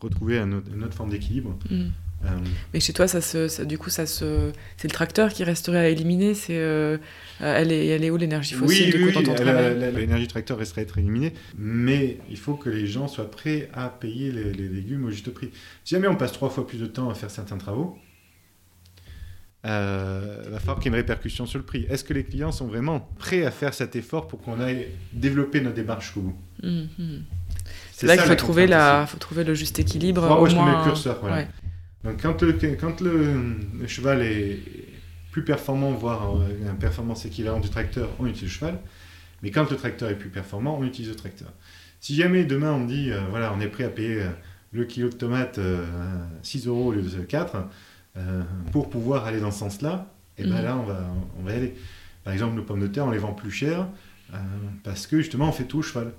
retrouver 0.00 0.38
une 0.38 0.54
autre, 0.54 0.94
forme 0.94 1.10
d'équilibre. 1.10 1.56
Mmh. 1.70 1.88
Euh, 2.22 2.28
Mais 2.74 2.80
chez 2.80 2.92
toi, 2.92 3.08
ça 3.08 3.22
se, 3.22 3.48
ça- 3.48 3.64
du 3.64 3.78
coup, 3.78 3.88
ça 3.88 4.04
se, 4.04 4.52
c'est 4.76 4.88
le 4.88 4.92
tracteur 4.92 5.32
qui 5.32 5.42
resterait 5.42 5.78
à 5.78 5.88
éliminer. 5.88 6.34
C'est, 6.34 6.58
euh, 6.58 6.98
euh, 7.40 7.56
elle 7.56 7.72
est, 7.72 7.86
elle 7.86 8.04
est 8.04 8.10
où 8.10 8.18
l'énergie 8.18 8.54
fossile 8.54 8.94
oui, 8.94 9.92
l'énergie 9.96 10.28
tracteur 10.28 10.58
resterait 10.58 10.82
à 10.82 10.84
être 10.84 10.98
éliminée, 10.98 11.32
mais 11.56 12.18
il 12.30 12.36
faut 12.36 12.54
que 12.54 12.68
les 12.68 12.86
gens 12.86 13.08
soient 13.08 13.30
prêts 13.30 13.70
à 13.72 13.88
payer 13.88 14.32
les, 14.32 14.52
les 14.52 14.68
légumes 14.68 15.06
au 15.06 15.10
juste 15.10 15.30
prix. 15.30 15.50
Si 15.84 15.94
jamais 15.94 16.08
on 16.08 16.16
passe 16.16 16.32
trois 16.32 16.50
fois 16.50 16.66
plus 16.66 16.78
de 16.78 16.86
temps 16.86 17.08
à 17.08 17.14
faire 17.14 17.30
certains 17.30 17.56
travaux, 17.56 17.96
euh, 19.66 20.42
il 20.46 20.50
va 20.50 20.58
falloir 20.58 20.78
qu'il 20.78 20.86
y 20.90 20.94
ait 20.94 20.98
une 20.98 21.02
répercussion 21.02 21.44
sur 21.46 21.58
le 21.58 21.64
prix. 21.64 21.86
Est-ce 21.90 22.02
que 22.02 22.14
les 22.14 22.24
clients 22.24 22.52
sont 22.52 22.66
vraiment 22.66 23.08
prêts 23.18 23.44
à 23.44 23.50
faire 23.50 23.74
cet 23.74 23.94
effort 23.94 24.26
pour 24.26 24.40
qu'on 24.40 24.58
aille 24.60 24.86
développer 25.12 25.60
notre 25.60 25.76
démarche 25.76 26.06
jusqu'au 26.06 26.20
bout? 26.22 26.36
Mhm. 26.62 27.22
C'est 27.92 28.06
là 28.06 28.16
qu'il 28.16 28.26
faut 28.26 28.34
trouver, 28.36 28.66
la, 28.66 29.06
faut 29.06 29.18
trouver 29.18 29.44
le 29.44 29.52
juste 29.52 29.78
équilibre. 29.78 30.22
Où 30.30 30.44
au 30.44 30.46
met 30.46 30.54
moins- 30.54 30.78
le 30.78 30.84
curseur, 30.84 31.18
voilà. 31.20 31.36
ouais. 31.36 31.48
Donc 32.04 32.22
quand 32.22 32.42
le, 32.42 32.52
quand 32.80 33.00
le, 33.00 33.34
le 33.78 33.86
cheval 33.86 34.22
est 34.22 34.58
plus 35.32 35.44
performant, 35.44 35.92
voire 35.92 36.36
euh, 36.36 36.48
une 36.72 36.78
performance 36.78 37.24
équivalente 37.26 37.62
du 37.62 37.70
tracteur, 37.70 38.08
on 38.18 38.26
utilise 38.26 38.44
le 38.44 38.48
cheval. 38.58 38.78
Mais 39.42 39.50
quand 39.50 39.70
le 39.70 39.76
tracteur 39.76 40.10
est 40.10 40.16
plus 40.18 40.28
performant, 40.30 40.78
on 40.78 40.84
utilise 40.84 41.10
le 41.10 41.16
tracteur. 41.16 41.52
Si 42.00 42.14
jamais 42.14 42.44
demain 42.44 42.72
on 42.72 42.84
dit, 42.84 43.10
euh, 43.10 43.20
voilà, 43.30 43.52
on 43.56 43.60
est 43.60 43.68
prêt 43.68 43.84
à 43.84 43.88
payer 43.90 44.22
euh, 44.22 44.28
le 44.72 44.84
kilo 44.84 45.08
de 45.08 45.14
tomates 45.14 45.58
euh, 45.58 45.86
6 46.42 46.66
euros 46.66 46.86
au 46.88 46.92
lieu 46.92 47.02
de 47.02 47.20
4, 47.22 47.56
euh, 48.16 48.42
pour 48.72 48.88
pouvoir 48.90 49.26
aller 49.26 49.40
dans 49.40 49.50
ce 49.50 49.58
sens-là, 49.60 50.06
et 50.38 50.44
ben 50.44 50.56
Mhm. 50.56 50.64
là 50.64 50.76
on 50.78 50.82
va, 50.84 51.06
on 51.38 51.42
va 51.44 51.52
y 51.52 51.56
aller. 51.56 51.74
Par 52.24 52.32
exemple, 52.32 52.54
nos 52.56 52.62
pommes 52.62 52.80
de 52.80 52.86
terre, 52.86 53.06
on 53.06 53.10
les 53.10 53.18
vend 53.18 53.32
plus 53.34 53.50
cher 53.50 53.86
parce 54.84 55.06
que 55.08 55.18
justement 55.18 55.48
on 55.48 55.52
fait 55.52 55.64
tout 55.64 55.78
au 55.78 55.82
cheval. 55.82 56.12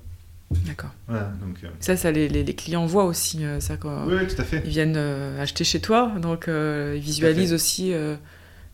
D'accord. 0.66 0.92
Voilà, 1.08 1.32
donc, 1.46 1.58
euh, 1.64 1.68
Ça, 1.80 1.96
ça 1.96 2.12
les, 2.12 2.28
les- 2.28 2.44
les 2.44 2.56
clients 2.56 2.86
voient 2.86 3.06
aussi. 3.06 3.44
euh, 3.46 3.60
ça, 3.60 3.78
quoi. 3.78 4.04
oui, 4.08 4.16
oui, 4.20 4.28
tout 4.28 4.42
à 4.42 4.44
fait. 4.46 4.62
Ils 4.66 4.70
viennent 4.72 4.96
euh, 4.98 5.42
acheter 5.42 5.64
chez 5.64 5.80
toi, 5.80 6.12
donc 6.22 6.46
ils 6.48 7.00
visualisent 7.00 7.54
aussi 7.54 7.94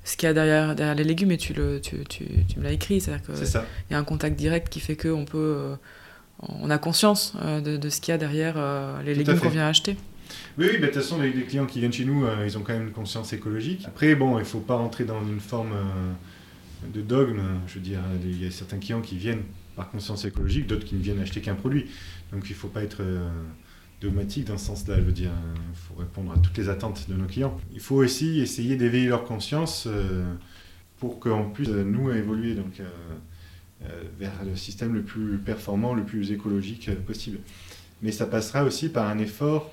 ce 0.04 0.16
qu'il 0.18 0.28
y 0.28 0.30
a 0.30 0.34
derrière, 0.34 0.76
derrière 0.76 0.96
les 0.96 1.04
légumes 1.04 1.32
et 1.32 1.38
tu, 1.38 1.54
le, 1.54 1.80
tu, 1.82 1.98
tu, 2.10 2.26
tu 2.48 2.60
me 2.60 2.64
l'as 2.64 2.72
écrit. 2.72 3.02
C'est-à-dire 3.02 3.24
qu'il 3.26 3.46
y 3.92 3.94
a 3.94 3.98
un 4.00 4.04
contact 4.04 4.38
direct 4.38 4.70
qui 4.70 4.80
fait 4.80 4.96
qu'on 4.96 5.26
peut. 5.26 5.76
on 6.42 6.70
a 6.70 6.78
conscience 6.78 7.36
de, 7.64 7.78
de 7.78 7.90
ce 7.90 8.00
qu'il 8.02 8.12
y 8.12 8.16
a 8.16 8.18
derrière 8.18 8.56
les 9.06 9.14
Tout 9.14 9.20
légumes 9.20 9.40
qu'on 9.40 9.50
vient 9.50 9.68
acheter. 9.68 9.98
Oui, 10.58 10.68
oui, 10.72 10.78
bah, 10.80 10.88
de 10.88 10.92
toute 10.92 11.02
façon, 11.02 11.22
les, 11.22 11.32
les 11.32 11.44
clients 11.44 11.66
qui 11.66 11.80
viennent 11.80 11.94
chez 11.94 12.06
nous, 12.06 12.26
ils 12.46 12.58
ont 12.58 12.62
quand 12.62 12.74
même 12.74 12.88
une 12.88 12.92
conscience 12.94 13.32
écologique. 13.34 13.84
Après, 13.86 14.16
bon, 14.16 14.38
il 14.38 14.42
ne 14.42 14.46
faut 14.46 14.60
pas 14.60 14.76
rentrer 14.76 15.04
dans 15.06 15.22
une 15.26 15.40
forme 15.40 15.74
de 16.94 17.02
dogme. 17.02 17.40
Je 17.68 17.76
veux 17.76 17.82
dire, 17.82 18.00
il 18.24 18.44
y 18.44 18.48
a 18.48 18.52
certains 18.52 18.78
clients 18.78 19.02
qui 19.02 19.18
viennent 19.18 19.44
par 19.78 19.90
conscience 19.90 20.26
écologique, 20.26 20.68
d'autres 20.68 20.84
qui 20.86 20.96
ne 20.96 21.02
viennent 21.02 21.20
acheter 21.22 21.40
qu'un 21.40 21.54
produit. 21.56 21.86
Donc, 22.34 22.50
il 22.50 22.54
ne 22.54 22.58
faut 22.58 22.68
pas 22.68 22.82
être 22.84 22.98
euh, 23.02 23.30
dogmatique 24.02 24.46
dans 24.46 24.58
ce 24.58 24.66
sens-là. 24.66 24.96
Je 24.98 25.02
veux 25.04 25.12
dire, 25.14 25.30
il 25.72 25.78
faut 25.78 25.94
répondre 25.98 26.34
à 26.34 26.38
toutes 26.40 26.58
les 26.58 26.68
attentes 26.68 27.06
de 27.08 27.14
nos 27.14 27.26
clients. 27.28 27.56
Il 27.74 27.80
faut 27.80 27.96
aussi 27.96 28.42
essayer 28.42 28.76
d'éveiller 28.76 29.08
leur 29.08 29.24
conscience 29.24 29.86
euh, 29.88 30.26
pour 31.00 31.20
qu'on 31.20 31.50
puisse, 31.52 31.70
euh, 31.70 31.84
nous, 31.86 32.12
évoluer 32.12 32.56
donc, 32.56 32.82
vers 34.20 34.32
le 34.44 34.56
système 34.56 34.96
le 34.96 35.04
plus 35.04 35.38
performant, 35.38 35.94
le 35.94 36.04
plus 36.04 36.32
écologique 36.32 36.90
possible. 37.06 37.38
Mais 38.02 38.12
ça 38.12 38.26
passera 38.26 38.64
aussi 38.64 38.90
par 38.90 39.08
un 39.08 39.20
effort 39.20 39.72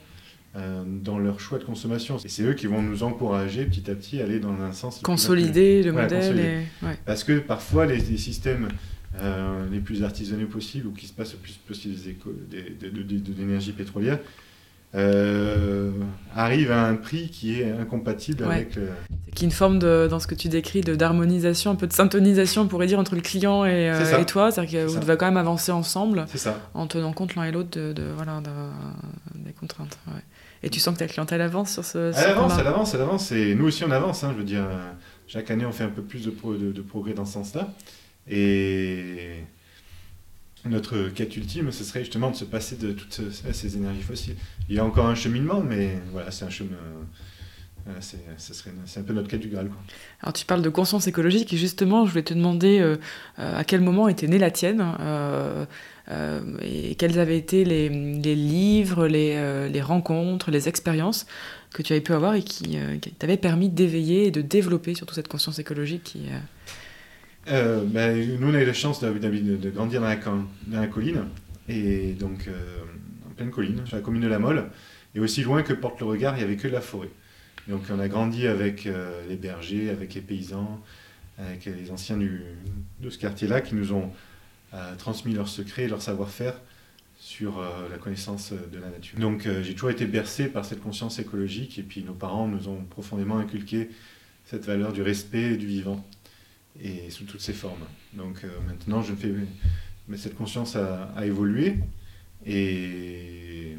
dans 1.03 1.19
leur 1.19 1.41
choix 1.41 1.59
de 1.59 1.65
consommation. 1.65 2.19
Et 2.19 2.29
c'est 2.29 2.43
eux 2.45 2.53
qui 2.53 2.67
vont 2.67 2.81
nous 2.83 3.03
encourager 3.03 3.65
petit 3.65 3.91
à 3.91 3.95
petit 3.95 4.21
à 4.21 4.25
aller 4.25 4.39
dans 4.39 4.53
un 4.61 4.73
sens... 4.73 4.97
le 4.97 5.01
plus 5.01 5.05
Consolider 5.07 5.83
le 5.83 5.91
Ouais, 5.93 6.03
modèle. 6.03 6.21
consolider. 6.21 6.49
Et... 6.83 6.87
Ouais. 6.87 6.99
parce 7.07 7.25
que 7.25 7.39
parfois, 7.39 7.87
les, 7.87 7.97
les 7.97 8.19
systèmes 8.19 8.69
euh, 9.21 9.65
les 9.71 9.81
plus 9.81 10.03
artisanaux 10.03 10.47
possibles 10.47 10.87
ou 10.89 10.93
qui 10.93 11.07
se 11.07 11.13
passent 11.13 11.33
le 11.33 11.39
plus 11.39 11.53
possible 11.55 11.95
de, 12.51 12.89
de- 12.89 13.03
de- 13.03 13.19
de 13.19 13.33
l'énergie 13.39 13.73
pétrolière 13.73 14.19
euh, 14.95 15.91
arrivent 16.37 16.71
à 16.71 16.87
un 16.87 16.95
prix 16.95 17.29
qui 17.29 17.61
est 17.61 17.71
incompatible 17.73 18.45
Ouais. 18.45 18.55
avec. 18.55 18.77
euh, 18.77 18.89
y 19.37 19.41
a 19.43 19.45
une 19.45 19.51
forme, 19.51 19.81
de, 19.81 20.07
dans 20.09 20.21
ce 20.21 20.29
que 20.29 20.37
tu 20.37 20.49
décris, 20.49 20.83
d'harmonisation, 20.83 21.73
un 21.73 21.75
peu 21.75 21.89
de 21.89 21.93
syntonisation, 21.93 22.63
on 22.63 22.67
pourrait 22.69 22.87
dire, 22.87 23.01
entre 23.01 23.17
le 23.17 23.21
client 23.21 23.65
et, 23.65 23.91
euh, 23.91 24.19
et 24.21 24.25
toi. 24.25 24.53
C'est-à-dire 24.53 24.81
que 24.83 24.87
vous 24.87 24.95
ça. 24.95 25.01
devez 25.01 25.17
quand 25.17 25.27
même 25.27 25.37
avancer 25.37 25.73
ensemble 25.73 26.27
ça. 26.35 26.61
en 26.75 26.87
tenant 26.87 27.13
compte 27.13 27.35
l'un 27.35 27.43
et 27.45 27.51
l'autre 27.53 27.71
de, 27.77 27.93
de- 27.93 28.13
voilà, 28.15 28.41
de- 28.41 29.39
des 29.45 29.53
contraintes. 29.53 29.99
ouais. 30.09 30.23
Et 30.63 30.71
tu 30.71 30.79
sens 30.81 30.95
que 30.95 31.01
ta 31.01 31.07
clientèle 31.09 31.41
avance 31.43 31.73
sur 31.73 31.85
ce, 31.85 32.13
ce 32.13 32.19
Elle 32.19 32.31
avance, 32.31 32.53
elle 32.59 32.67
avance, 32.69 32.95
elle 32.95 33.03
avance. 33.03 33.33
Et 33.33 33.55
nous 33.57 33.67
aussi, 33.67 33.83
on 33.85 33.91
avance. 33.91 34.23
hein, 34.25 34.31
je 34.33 34.39
veux 34.39 34.45
dire, 34.45 34.63
euh, 34.63 34.91
chaque 35.27 35.51
année, 35.51 35.67
on 35.67 35.73
fait 35.73 35.85
un 35.85 35.89
peu 35.89 36.03
plus 36.03 36.25
de, 36.25 36.31
pro- 36.31 36.55
de- 36.55 36.71
de 36.73 36.81
progrès 36.83 37.13
dans 37.15 37.25
ce 37.27 37.33
sens-là. 37.35 37.69
Et 38.29 39.45
notre 40.65 41.09
quête 41.11 41.37
ultime, 41.37 41.71
ce 41.73 41.85
serait 41.85 42.01
justement 42.01 42.31
de 42.31 42.37
se 42.37 42.45
passer 42.45 42.77
de 42.77 42.93
toutes 42.93 43.13
ce- 43.13 43.53
ces 43.53 43.77
énergies 43.77 44.03
fossiles. 44.03 44.37
Il 44.69 44.75
y 44.77 44.79
a 44.79 44.85
encore 44.85 45.07
un 45.07 45.15
cheminement, 45.15 45.61
mais 45.61 45.99
voilà, 46.13 46.31
c'est 46.31 46.45
un 46.47 46.51
chemin. 46.51 46.77
ce 48.01 48.55
serait, 48.55 48.71
c'est 48.87 49.01
un 49.01 49.03
peu 49.03 49.13
notre 49.13 49.29
quête 49.29 49.43
du 49.43 49.49
Graal. 49.49 49.71
Alors 50.23 50.33
tu 50.33 50.47
parles 50.47 50.63
de 50.63 50.71
conscience 50.71 51.07
écologique 51.07 51.53
et 51.53 51.59
justement 51.59 52.07
je 52.07 52.13
voulais 52.13 52.23
te 52.23 52.33
demander 52.33 52.79
euh, 52.81 52.97
euh, 53.39 53.59
à 53.59 53.63
quel 53.65 53.83
moment 53.83 54.09
était 54.09 54.27
née 54.27 54.39
la 54.39 54.51
tienne 54.51 54.83
euh, 55.01 55.67
euh, 56.11 56.41
et 56.63 56.95
quels 56.95 57.19
avaient 57.19 57.37
été 57.37 57.63
les, 57.67 57.91
livres, 57.91 59.07
les, 59.07 59.35
euh, 59.37 59.71
rencontres, 59.83 60.51
les 60.51 60.67
expériences 60.67 61.27
que 61.75 61.83
tu 61.83 61.93
avais 61.93 62.01
pu 62.01 62.15
avoir 62.15 62.35
et 62.37 62.43
qui, 62.43 62.79
euh, 62.79 62.97
qui 62.97 63.11
t'avaient 63.11 63.37
permis 63.37 63.69
d'éveiller 63.69 64.29
et 64.29 64.31
de 64.31 64.41
développer 64.41 64.95
surtout 64.95 65.15
cette 65.15 65.29
conscience 65.29 65.59
écologique 65.59 66.05
qui... 66.05 66.21
euh, 67.49 67.85
ben, 67.85 68.39
nous, 68.41 68.49
on 68.49 68.55
a 68.55 68.63
eu 68.63 68.67
la 68.67 68.73
chance 68.73 69.01
de, 69.01 69.11
de- 69.11 69.71
grandir 69.71 70.01
dans 70.01 70.09
la, 70.09 70.17
dans 70.17 70.81
la 70.81 70.87
colline, 70.87 71.25
et 71.69 72.13
donc 72.13 72.49
euh, 72.49 72.53
en 73.27 73.31
pleine 73.35 73.51
colline, 73.51 73.83
sur 73.87 73.97
la 73.97 74.03
commune 74.03 74.23
de 74.23 74.29
La 74.29 74.39
Molle, 74.39 74.71
et 75.15 75.21
aussi 75.21 75.43
loin 75.43 75.63
que 75.63 75.73
porte 75.73 76.01
le 76.01 76.07
regard, 76.07 76.35
il 76.35 76.39
n'y 76.39 76.45
avait 76.45 76.57
que 76.57 76.69
de 76.69 76.73
la 76.73 76.81
forêt. 76.81 77.11
Donc 77.69 77.83
on 77.91 77.99
a 77.99 78.09
grandi 78.09 78.47
avec 78.47 78.87
euh, 78.87 79.23
les 79.29 79.37
bergers, 79.37 79.91
avec 79.91 80.15
les 80.15 80.21
paysans, 80.21 80.83
avec 81.39 81.65
les 81.65 81.91
anciens 81.91 82.17
de 82.17 83.11
ce 83.11 83.19
quartier-là 83.19 83.61
qui 83.61 83.75
nous 83.75 83.93
ont 83.93 84.11
transmis 84.99 85.35
leurs 85.35 85.49
secrets, 85.49 85.89
leur 85.89 86.03
savoir-faire 86.03 86.55
sur 87.19 87.61
la 87.91 87.97
connaissance 87.97 88.53
de 88.53 88.79
la 88.79 88.89
nature. 88.89 89.19
Donc 89.19 89.49
j'ai 89.63 89.73
toujours 89.73 89.91
été 89.91 90.05
bercé 90.07 90.47
par 90.47 90.65
cette 90.65 90.81
conscience 90.81 91.19
écologique, 91.19 91.79
et 91.79 91.83
puis 91.83 92.05
nos 92.05 92.13
parents 92.13 92.47
nous 92.47 92.69
ont 92.69 92.85
profondément 92.85 93.39
inculqué 93.39 93.89
cette 94.45 94.65
valeur 94.65 94.93
du 94.93 95.03
respect 95.03 95.55
et 95.55 95.57
du 95.57 95.67
vivant 95.67 96.05
et 96.81 97.11
sous 97.11 97.25
toutes 97.25 97.41
ses 97.41 97.53
formes. 97.53 97.85
Donc 98.15 98.43
euh, 98.45 98.49
maintenant, 98.67 99.03
je 99.03 99.15
fais, 99.15 99.33
mais 100.09 100.17
cette 100.17 100.35
conscience 100.35 100.77
a, 100.77 101.05
a 101.17 101.27
évolué 101.27 101.77
et, 102.47 103.77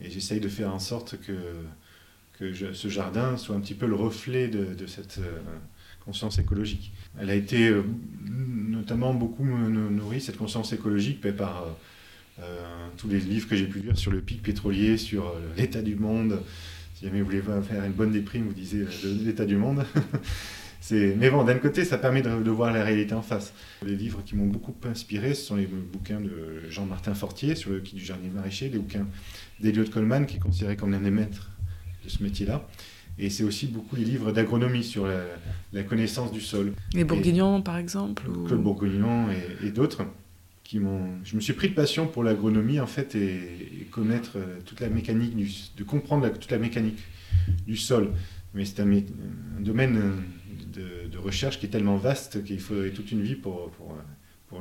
j'essaye 0.00 0.40
de 0.40 0.48
faire 0.48 0.72
en 0.72 0.78
sorte 0.78 1.16
que, 1.20 1.32
que 2.38 2.52
ce 2.74 2.88
jardin 2.88 3.36
soit 3.36 3.56
un 3.56 3.60
petit 3.60 3.74
peu 3.74 3.86
le 3.86 3.94
reflet 3.94 4.48
de, 4.48 4.86
cette 4.86 5.18
euh, 5.18 5.38
conscience 6.04 6.38
écologique. 6.38 6.92
Elle 7.18 7.30
a 7.30 7.34
été 7.34 7.68
euh, 7.68 7.82
notamment 8.28 9.14
beaucoup 9.14 9.44
nou- 9.44 9.90
nourrie, 9.90 10.20
cette 10.20 10.36
conscience 10.36 10.72
écologique, 10.72 11.20
ben, 11.22 11.34
par 11.34 11.66
tous 12.98 13.08
les 13.08 13.18
livres 13.18 13.48
que 13.48 13.56
j'ai 13.56 13.66
pu 13.66 13.80
lire 13.80 13.96
sur 13.96 14.10
le 14.10 14.20
pic 14.20 14.42
pétrolier, 14.42 14.98
sur 14.98 15.34
l'état 15.56 15.80
du 15.80 15.96
monde. 15.96 16.42
Si 16.96 17.04
jamais 17.04 17.20
vous 17.20 17.26
voulez 17.26 17.42
faire 17.42 17.84
une 17.84 17.92
bonne 17.92 18.10
déprime, 18.10 18.48
vous 18.48 18.74
euh, 18.74 18.86
l'état 19.22 19.44
du 19.44 19.56
monde. 19.56 19.84
Mais 20.90 21.30
bon, 21.30 21.44
d'un 21.44 21.54
côté, 21.58 21.84
ça 21.84 21.98
permet 21.98 22.22
de, 22.22 22.42
de 22.42 22.50
voir 22.50 22.72
la 22.72 22.84
réalité 22.84 23.14
en 23.14 23.22
face. 23.22 23.52
Les 23.84 23.96
livres 23.96 24.22
qui 24.24 24.36
m'ont 24.36 24.46
beaucoup 24.46 24.74
inspiré, 24.88 25.34
ce 25.34 25.44
sont 25.46 25.56
les 25.56 25.66
bouquins 25.66 26.20
de 26.20 26.62
Jean-Martin 26.70 27.14
Fortier 27.14 27.54
sur 27.54 27.70
le 27.70 27.80
quai 27.80 27.96
du 27.96 28.04
jardin 28.04 28.28
maraîcher, 28.34 28.68
les 28.68 28.78
bouquins 28.78 29.06
d'Eliot 29.60 29.84
Coleman, 29.90 30.26
qui 30.26 30.36
est 30.36 30.40
considéré 30.40 30.76
comme 30.76 30.92
l'un 30.92 31.00
des 31.00 31.10
maîtres 31.10 31.50
de 32.04 32.08
ce 32.08 32.22
métier-là. 32.22 32.66
Et 33.18 33.30
c'est 33.30 33.44
aussi 33.44 33.66
beaucoup 33.66 33.96
les 33.96 34.04
livres 34.04 34.30
d'agronomie 34.30 34.84
sur 34.84 35.06
la, 35.06 35.20
la 35.72 35.82
connaissance 35.82 36.30
du 36.32 36.40
sol. 36.40 36.72
Les 36.92 37.04
Bourguignons 37.04 37.62
par 37.62 37.78
exemple 37.78 38.28
ou... 38.28 38.44
Claude 38.44 38.62
Bourguignon 38.62 39.28
et, 39.30 39.66
et 39.66 39.70
d'autres 39.70 40.04
qui. 40.62 40.78
Je 41.24 41.34
me 41.36 41.40
suis 41.40 41.54
pris 41.54 41.70
de 41.70 41.74
passion 41.74 42.06
pour 42.06 42.22
l'agronomie 42.22 42.78
en 42.78 42.86
fait 42.86 43.14
et, 43.14 43.36
et 43.80 43.84
connaître 43.90 44.32
euh, 44.36 44.58
toute 44.66 44.80
la 44.80 44.90
mécanique 44.90 45.34
du, 45.34 45.48
de 45.78 45.82
comprendre 45.84 46.24
la- 46.24 46.30
toute 46.30 46.50
la 46.50 46.58
mécanique 46.58 46.98
du 47.66 47.76
sol. 47.78 48.10
Mais 48.52 48.66
c'est 48.66 48.80
un 48.80 48.90
domaine 49.60 49.96
euh, 49.96 50.12
de, 50.76 51.18
recherche 51.18 51.58
qui 51.58 51.66
est 51.66 51.70
tellement 51.70 51.96
vaste 51.96 52.44
qu'il 52.44 52.60
faudrait 52.60 52.90
toute 52.90 53.10
une 53.12 53.22
vie 53.22 53.34
pour, 53.34 53.70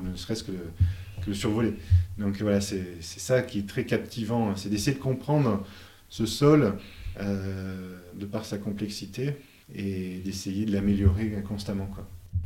ne 0.01 0.16
serait-ce 0.16 0.43
que, 0.43 0.51
le- 0.51 1.34
survoler. 1.34 1.74
Donc 2.18 2.41
voilà, 2.41 2.61
c'est 2.61 3.01
ça 3.01 3.41
qui 3.41 3.59
est 3.59 3.70
très 3.70 3.86
captivant, 3.86 4.55
c'est 4.55 4.70
d'essayer 4.70 4.95
de 4.97 5.01
comprendre 5.01 5.66
ce 6.09 6.26
sol 6.26 6.76
euh, 7.20 7.97
de 8.13 8.26
par 8.26 8.45
sa 8.45 8.57
complexité 8.57 9.36
et 9.74 10.20
d'essayer 10.24 10.66
de 10.66 10.72
l'améliorer 10.72 11.32
constamment. 11.47 11.89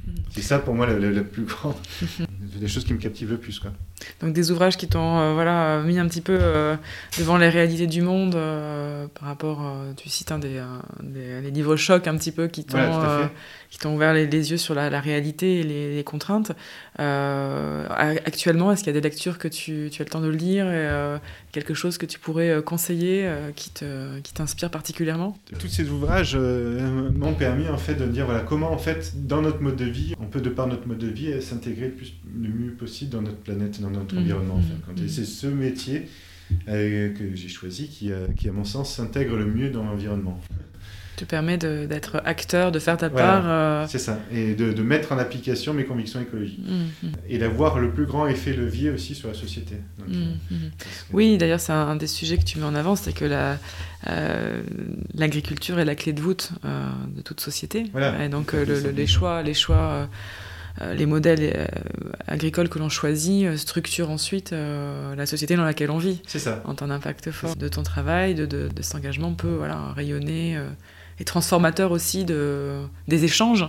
Mhm. 0.07 0.15
C'est 0.31 0.41
ça 0.41 0.59
pour 0.59 0.73
moi 0.75 0.87
la, 0.87 0.97
la- 0.97 1.11
la 1.11 1.23
plus 1.23 1.43
grande 1.43 1.75
des 2.39 2.67
choses 2.67 2.83
qui 2.85 2.93
me 2.93 2.99
captivent 2.99 3.31
le 3.31 3.37
plus. 3.37 3.59
Quoi. 3.59 3.71
Donc 4.21 4.33
des 4.33 4.51
ouvrages 4.51 4.77
qui 4.77 4.87
t'ont 4.87 5.19
euh, 5.19 5.33
voilà, 5.33 5.81
mis 5.83 5.99
un 5.99 6.07
petit 6.07 6.21
peu 6.21 6.37
euh, 6.39 6.75
devant 7.17 7.37
les 7.37 7.49
réalités 7.49 7.87
du 7.87 8.01
monde 8.01 8.35
euh, 8.35 9.07
par 9.19 9.27
rapport, 9.27 9.61
tu 9.97 10.09
cites 10.09 10.31
un 10.31 10.39
des, 10.39 10.61
des, 11.03 11.41
les 11.41 11.51
livres 11.51 11.75
chocs 11.75 12.07
un 12.07 12.15
petit 12.17 12.31
peu 12.31 12.47
qui 12.47 12.63
t'ont 12.65 12.77
qui 13.69 13.77
t'ont 13.77 13.93
ouvert 13.95 14.13
les, 14.13 14.25
yeux 14.25 14.57
sur 14.57 14.73
la, 14.73 14.89
la 14.89 14.99
réalité 14.99 15.59
et 15.59 15.63
les, 15.63 15.95
les 15.95 16.03
contraintes. 16.03 16.53
Actuellement, 16.99 18.71
est-ce 18.71 18.83
qu'il 18.83 18.93
y 18.93 18.97
a 18.97 18.99
des 18.99 19.07
lectures 19.07 19.37
que 19.37 19.47
tu, 19.47 19.89
tu, 19.91 20.01
as 20.01 20.05
le 20.05 20.09
temps 20.09 20.21
de 20.21 20.29
lire 20.29 20.69
et 20.69 21.19
quelque 21.51 21.73
chose 21.73 21.97
que 21.97 22.05
tu 22.05 22.19
pourrais 22.19 22.61
conseiller 22.63 23.29
qui, 23.55 23.71
t'inspire 24.33 24.69
particulièrement? 24.69 25.37
Tous 25.57 25.67
ces 25.67 25.89
ouvrages 25.89 26.35
m'ont 26.35 27.33
permis 27.33 27.67
en 27.67 27.77
fait 27.77 27.95
de 27.95 28.05
me 28.05 28.11
dire 28.11 28.25
voilà 28.25 28.41
comment 28.41 28.71
en 28.71 28.77
fait 28.77 29.25
dans 29.27 29.41
notre 29.41 29.61
mode 29.61 29.77
de 29.77 29.85
vie, 29.85 30.13
on 30.19 30.25
peut 30.25 30.41
de 30.41 30.49
par 30.49 30.67
notre 30.67 30.87
mode 30.87 30.99
de 30.99 31.07
vie 31.07 31.41
s'intégrer 31.41 31.87
le, 31.87 32.47
le 32.47 32.53
mieux 32.53 32.71
possible 32.73 33.11
dans 33.11 33.21
notre 33.21 33.37
planète, 33.37 33.81
dans 33.81 33.89
notre 33.89 34.15
mmh. 34.15 34.19
environnement. 34.19 34.57
Mmh. 34.57 35.07
C'est 35.07 35.25
ce 35.25 35.47
métier 35.47 36.07
euh, 36.67 37.13
que 37.13 37.35
j'ai 37.35 37.47
choisi 37.47 37.87
qui, 37.87 38.11
euh, 38.11 38.27
qui, 38.35 38.49
à 38.49 38.51
mon 38.51 38.63
sens, 38.63 38.95
s'intègre 38.95 39.35
le 39.35 39.45
mieux 39.45 39.69
dans 39.69 39.83
l'environnement. 39.83 40.39
Te 41.19 41.25
permet 41.25 41.57
d'être 41.57 42.21
acteur, 42.23 42.71
de 42.71 42.79
faire 42.79 42.95
ta 42.95 43.09
part. 43.09 43.43
Euh, 43.45 43.85
C'est 43.89 43.99
ça, 43.99 44.17
et 44.31 44.55
de, 44.55 44.71
de, 44.71 44.81
mettre 44.81 45.11
en 45.11 45.17
application 45.17 45.73
mes 45.73 45.83
convictions 45.83 46.21
écologiques. 46.21 46.63
Mmh, 46.65 47.07
et 47.27 47.37
d'avoir 47.37 47.79
le 47.79 47.91
plus 47.91 48.05
grand 48.05 48.25
effet 48.27 48.53
levier 48.53 48.89
aussi 48.89 49.15
sur 49.15 49.27
la 49.27 49.33
société. 49.33 49.75
Oui, 51.11 51.37
d'ailleurs, 51.37 51.59
c'est 51.59 51.73
un, 51.73 51.97
des 51.97 52.07
sujets 52.07 52.37
que 52.37 52.45
tu 52.45 52.57
mets 52.57 52.65
en 52.65 52.75
avant, 52.75 52.95
c'est 52.95 53.11
que 53.11 53.25
l'agriculture 55.13 55.77
est 55.79 55.85
la 55.85 55.95
clé 55.95 56.13
de 56.13 56.21
voûte 56.21 56.51
de 56.63 57.21
toute 57.21 57.41
société. 57.41 57.91
Et 58.21 58.29
donc, 58.29 58.53
les 58.53 59.07
choix, 59.07 59.43
les 59.43 59.53
choix 59.53 60.07
euh, 60.81 60.93
les 60.93 61.05
modèles 61.05 61.53
euh, 61.55 61.65
agricoles 62.27 62.69
que 62.69 62.79
l'on 62.79 62.89
choisit 62.89 63.45
euh, 63.45 63.57
structurent 63.57 64.09
ensuite 64.09 64.51
la 64.51 65.25
société 65.25 65.55
dans 65.55 65.63
laquelle 65.63 65.91
on 65.91 65.97
vit. 65.97 66.21
C'est 66.27 66.39
ça. 66.39 66.61
En 66.65 66.75
un 66.79 66.89
impact 66.89 67.31
fort 67.31 67.55
de 67.55 67.67
ton 67.67 67.83
travail, 67.83 68.35
de, 68.35 68.45
de, 68.45 68.69
cet 68.81 68.95
engagement 68.95 69.33
peut 69.33 69.55
voilà, 69.57 69.91
rayonner 69.95 70.57
et 71.19 71.25
transformateur 71.25 71.91
aussi 71.91 72.25
de, 72.25 72.81
des 73.07 73.23
échanges. 73.23 73.65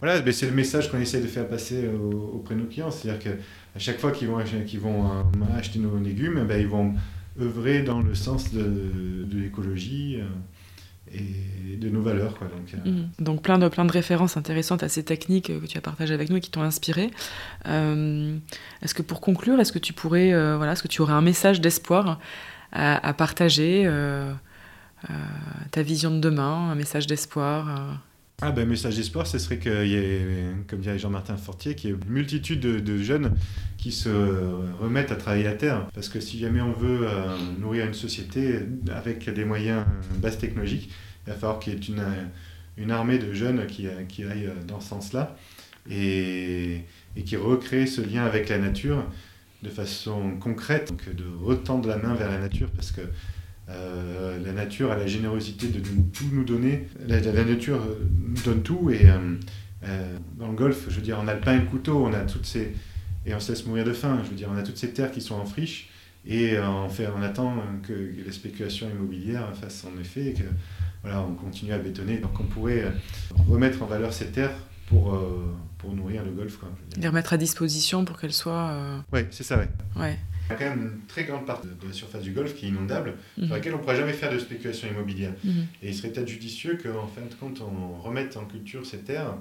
Voilà, 0.00 0.20
ben, 0.20 0.32
c'est 0.32 0.46
le 0.46 0.52
message 0.52 0.90
qu'on 0.90 0.98
essaie 0.98 1.20
de 1.20 1.28
faire 1.28 1.46
passer 1.48 1.88
auprès 2.34 2.56
de 2.56 2.60
nos 2.60 2.66
clients. 2.66 2.90
C'est-à-dire 2.90 3.22
qu'à 3.22 3.78
chaque 3.78 4.00
fois 4.00 4.10
qu'ils 4.10 4.28
vont, 4.28 4.42
qu'ils 4.66 4.80
vont 4.80 5.08
acheter 5.56 5.78
nos 5.78 5.96
légumes, 5.98 6.44
ben, 6.44 6.60
ils 6.60 6.66
vont 6.66 6.94
œuvrer 7.40 7.82
dans 7.82 8.00
le 8.00 8.14
sens 8.14 8.52
de, 8.52 9.24
de 9.24 9.38
l'écologie 9.38 10.18
et 11.14 11.76
de 11.76 11.88
nos 11.88 12.02
valeurs. 12.02 12.36
Quoi, 12.36 12.48
donc, 12.48 12.74
euh. 12.74 12.90
mhm. 12.90 13.08
donc, 13.18 13.42
plein, 13.42 13.58
de, 13.58 13.68
plein 13.68 13.84
de 13.84 13.92
références 13.92 14.36
intéressantes 14.36 14.82
à 14.82 14.88
ces 14.88 15.04
techniques 15.04 15.46
que 15.46 15.66
tu 15.66 15.78
as 15.78 15.80
partagées 15.80 16.14
avec 16.14 16.30
nous 16.30 16.36
et 16.36 16.40
qui 16.40 16.50
t'ont 16.50 16.62
inspiré. 16.62 17.10
Euh, 17.66 18.36
est-ce 18.82 18.94
que 18.94 19.02
pour 19.02 19.20
conclure, 19.20 19.60
est-ce 19.60 19.72
que 19.72 19.78
tu 19.78 19.92
pourrais, 19.92 20.32
euh, 20.32 20.56
voilà, 20.56 20.72
est-ce 20.72 20.82
que 20.82 20.88
tu 20.88 21.02
aurais 21.02 21.12
un 21.12 21.20
message 21.20 21.60
d'espoir 21.60 22.18
à, 22.72 23.06
à 23.06 23.12
partager, 23.12 23.84
ta 25.70 25.82
vision 25.82 26.10
de 26.10 26.20
demain, 26.20 26.70
un 26.70 26.74
message 26.74 27.06
d'espoir 27.06 28.00
ah 28.44 28.50
ben, 28.50 28.68
message 28.68 28.96
d'espoir, 28.96 29.24
ce 29.24 29.38
serait 29.38 29.58
qu'il 29.58 29.86
y 29.86 29.94
ait, 29.94 30.26
comme 30.66 30.80
dirait 30.80 30.98
Jean-Martin 30.98 31.36
Fortier, 31.36 31.76
qu'il 31.76 31.90
y 31.90 31.92
ait 31.92 31.96
une 31.96 32.12
multitude 32.12 32.58
de, 32.58 32.98
jeunes 32.98 33.36
qui 33.78 33.92
se 33.92 34.08
remettent 34.80 35.12
à 35.12 35.14
travailler 35.14 35.44
la 35.44 35.54
terre. 35.54 35.86
Parce 35.94 36.08
que 36.08 36.18
si 36.18 36.40
jamais 36.40 36.60
on 36.60 36.72
veut 36.72 37.06
nourrir 37.60 37.86
une 37.86 37.94
société 37.94 38.58
avec 38.92 39.30
des 39.32 39.44
moyens 39.44 39.84
basse 40.16 40.38
technologiques, 40.38 40.90
il 41.24 41.30
va 41.30 41.38
falloir 41.38 41.60
qu'il 41.60 41.74
y 41.74 41.76
ait 41.76 42.04
une, 42.78 42.90
armée 42.90 43.18
de 43.18 43.32
jeunes 43.32 43.64
qui, 43.68 43.86
qui 44.08 44.24
aillent 44.24 44.50
dans 44.66 44.80
ce 44.80 44.88
sens-là 44.88 45.36
et, 45.88 46.84
qui 47.24 47.36
recréent 47.36 47.86
ce 47.86 48.00
lien 48.00 48.24
avec 48.24 48.48
la 48.48 48.58
nature 48.58 49.04
de 49.62 49.68
façon 49.68 50.36
concrète, 50.40 50.88
donc 50.88 51.14
de 51.14 51.24
retendre 51.44 51.88
la 51.88 51.96
main 51.96 52.14
vers 52.14 52.28
la 52.28 52.38
nature 52.38 52.70
parce 52.70 52.90
que 52.90 53.02
euh, 53.68 54.38
la 54.44 54.52
nature 54.52 54.90
a 54.90 54.96
la 54.96 55.06
générosité 55.06 55.68
de 55.68 55.80
tout 55.80 56.24
nous 56.32 56.44
donner. 56.44 56.88
La, 57.06 57.20
nature 57.20 57.80
nous 58.20 58.42
donne 58.42 58.62
tout 58.62 58.90
et 58.90 59.08
euh, 59.08 59.36
euh, 59.84 60.16
dans 60.38 60.48
le 60.48 60.54
golf, 60.54 60.86
je 60.88 60.96
veux 60.96 61.02
dire, 61.02 61.18
on 61.22 61.28
a 61.28 61.34
le 61.34 61.40
pain 61.40 61.54
et 61.54 61.60
le 61.60 61.66
couteau, 61.66 62.04
on 62.04 62.12
a 62.12 62.20
toutes 62.20 62.46
ces 62.46 62.74
et 63.24 63.34
on 63.34 63.40
se 63.40 63.52
laisse 63.52 63.66
mourir 63.66 63.84
de 63.84 63.92
faim. 63.92 64.20
Je 64.24 64.30
veux 64.30 64.36
dire, 64.36 64.48
on 64.52 64.56
a 64.56 64.62
toutes 64.62 64.78
ces 64.78 64.92
terres 64.92 65.12
qui 65.12 65.20
sont 65.20 65.36
en 65.36 65.44
friche 65.44 65.88
et 66.26 66.58
on, 66.58 66.88
fait, 66.88 67.08
on 67.16 67.22
attend 67.22 67.62
que 67.82 67.92
la 68.24 68.32
spéculation 68.32 68.88
immobilière 68.90 69.54
fasse 69.56 69.80
son 69.80 70.00
effet 70.00 70.26
et 70.26 70.34
que 70.34 70.44
voilà, 71.02 71.20
on 71.20 71.34
continue 71.34 71.72
à 71.72 71.78
bétonner. 71.78 72.18
Donc 72.18 72.38
on 72.40 72.44
pourrait 72.44 72.84
euh, 72.84 72.90
remettre 73.48 73.82
en 73.82 73.86
valeur 73.86 74.12
ces 74.12 74.26
terres 74.26 74.54
pour, 74.86 75.14
euh, 75.14 75.54
pour 75.78 75.94
nourrir 75.94 76.24
le 76.24 76.30
golf. 76.30 76.56
Quoi, 76.56 76.68
Les 76.96 77.08
remettre 77.08 77.32
à 77.32 77.36
disposition 77.36 78.04
pour 78.04 78.18
qu'elles 78.18 78.32
soient... 78.32 78.70
Euh, 78.70 78.98
oui, 79.12 79.20
c'est 79.30 79.42
ça, 79.42 79.58
ouais. 79.58 79.68
ouais. 79.96 80.18
Il 80.52 80.62
y 80.62 80.64
a 80.64 80.68
quand 80.68 80.76
même 80.76 80.92
une 80.94 81.06
très 81.06 81.24
grande 81.24 81.46
partie 81.46 81.66
de 81.66 81.86
la 81.86 81.92
surface 81.92 82.22
du 82.22 82.32
golf 82.32 82.54
qui 82.54 82.66
est 82.66 82.68
inondable, 82.68 83.14
sur 83.36 83.46
mhm. 83.46 83.52
laquelle 83.52 83.74
on 83.74 83.78
ne 83.78 83.82
pourra 83.82 83.94
jamais 83.94 84.12
faire 84.12 84.32
de 84.32 84.38
spéculation 84.38 84.88
immobilière. 84.88 85.32
Mhm. 85.44 85.66
Et 85.82 85.88
il 85.88 85.94
serait 85.94 86.10
peut-être 86.10 86.28
judicieux 86.28 86.78
qu'en 86.82 87.06
fin 87.06 87.22
de 87.22 87.34
compte, 87.40 87.60
on 87.60 88.00
remette 88.00 88.36
en 88.36 88.44
culture 88.44 88.86
ces 88.86 88.98
terres 88.98 89.34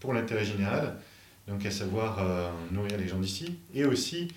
pour 0.00 0.14
l'intérêt 0.14 0.44
général, 0.44 0.96
donc 1.48 1.66
à 1.66 1.70
savoir 1.70 2.52
nourrir 2.72 2.96
les 2.98 3.08
gens 3.08 3.18
d'ici, 3.18 3.58
et 3.74 3.84
aussi 3.84 4.28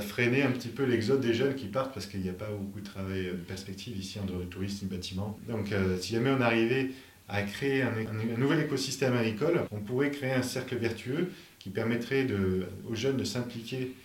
freiner 0.00 0.42
un 0.42 0.50
petit 0.50 0.68
peu 0.68 0.84
l'exode 0.84 1.20
des 1.20 1.34
jeunes 1.34 1.54
qui 1.54 1.66
partent 1.66 1.94
parce 1.94 2.06
qu'il 2.06 2.20
n'y 2.20 2.28
a 2.28 2.34
pas 2.34 2.48
beaucoup 2.48 2.80
de 2.80 2.84
travail 2.84 3.26
de 3.26 3.32
perspective 3.32 3.96
ici 3.96 4.18
en 4.18 4.24
dehors 4.24 4.40
du 4.40 4.46
tourisme, 4.46 4.86
du 4.86 4.94
bâtiment. 4.94 5.38
Donc 5.48 5.72
euh, 5.72 5.98
si 5.98 6.14
jamais 6.14 6.30
on 6.30 6.40
arrivait 6.40 6.90
à 7.28 7.42
créer 7.42 7.82
un, 7.82 7.92
nouvel 8.36 8.60
écosystème 8.60 9.16
agricole, 9.16 9.62
on 9.70 9.80
pourrait 9.80 10.10
créer 10.10 10.32
un 10.32 10.42
cercle 10.42 10.76
vertueux 10.76 11.30
qui 11.58 11.70
permettrait 11.70 12.24
de, 12.24 12.66
aux 12.88 12.94
jeunes 12.94 13.16
de 13.16 13.24
s'impliquer 13.24 13.78
euh, 13.82 14.03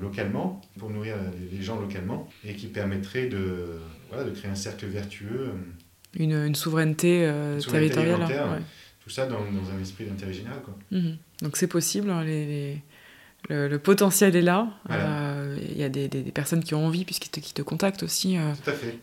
localement, 0.00 0.60
pour 0.78 0.90
nourrir 0.90 1.16
les, 1.52 1.62
gens 1.62 1.80
localement, 1.80 2.28
et 2.44 2.54
qui 2.54 2.66
permettrait 2.66 3.26
de, 3.26 3.78
voilà, 4.08 4.24
de 4.24 4.30
créer 4.30 4.50
un 4.50 4.56
cercle 4.56 4.86
vertueux. 4.86 5.52
Une, 6.18 6.32
une 6.32 6.54
souveraineté, 6.54 7.24
euh, 7.24 7.60
territoriale. 7.60 8.62
Tout 9.02 9.10
ça 9.10 9.26
dans, 9.26 9.40
dans 9.40 9.70
un 9.76 9.80
esprit 9.80 10.04
d'intérêt 10.04 10.32
général. 10.32 10.60
Quoi. 10.62 10.74
Mhm. 10.92 11.16
Donc 11.42 11.56
c'est 11.56 11.66
possible, 11.66 12.10
hein, 12.10 12.22
les 12.22 12.82
le, 13.48 13.76
potentiel 13.78 14.36
est 14.36 14.42
là. 14.42 14.68
Euh, 14.90 15.58
il 15.60 15.76
y 15.76 15.84
a 15.84 15.88
des, 15.88 16.08
des, 16.08 16.22
personnes 16.32 16.62
qui 16.62 16.74
ont 16.74 16.86
envie, 16.86 17.04
puisqu'ils 17.04 17.30
te, 17.30 17.40
qui 17.40 17.52
te 17.52 17.62
contactent 17.62 18.02
aussi, 18.02 18.36
euh, 18.38 18.52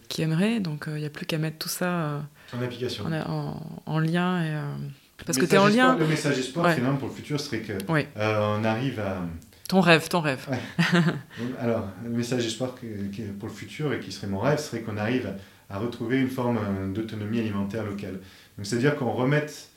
qui 0.07 0.21
aimeraient. 0.21 0.59
Donc 0.59 0.85
il 0.87 0.93
euh, 0.93 0.99
n'y 0.99 1.05
a 1.05 1.09
plus 1.09 1.25
qu'à 1.25 1.37
mettre 1.37 1.57
tout 1.57 1.69
ça 1.69 2.23
en, 2.53 2.61
application. 2.61 3.05
En, 3.05 3.61
en, 3.85 3.99
lien. 3.99 4.43
Et, 4.43 5.23
parce 5.25 5.37
que 5.37 5.45
tu 5.45 5.55
es 5.55 5.57
en 5.57 5.67
lien. 5.67 5.97
Le 5.97 6.07
message 6.07 6.39
espoir, 6.39 6.73
finalement, 6.73 6.97
pour 6.97 7.09
le 7.09 7.13
futur, 7.13 7.39
serait 7.39 7.61
que 7.61 7.73
on 7.87 8.63
arrive 8.63 8.99
à. 8.99 9.25
Ton 9.69 9.79
rêve, 9.79 10.09
ton 10.09 10.19
rêve. 10.19 10.45
Alors, 11.59 11.87
le 12.03 12.09
message 12.09 12.45
espoir 12.45 12.75
pour 12.75 13.47
le 13.47 13.53
futur 13.53 13.93
et 13.93 13.99
qui 13.99 14.11
serait 14.11 14.27
mon 14.27 14.39
rêve 14.39 14.59
serait 14.59 14.81
qu'on 14.81 14.97
arrive 14.97 15.33
à 15.69 15.77
retrouver 15.77 16.19
une 16.19 16.29
forme 16.29 16.91
d'autonomie 16.93 17.39
alimentaire 17.39 17.85
locale. 17.85 18.19
Donc, 18.57 18.65
c'est-à-dire 18.65 18.97
qu'on 18.97 19.13
remette 19.13 19.69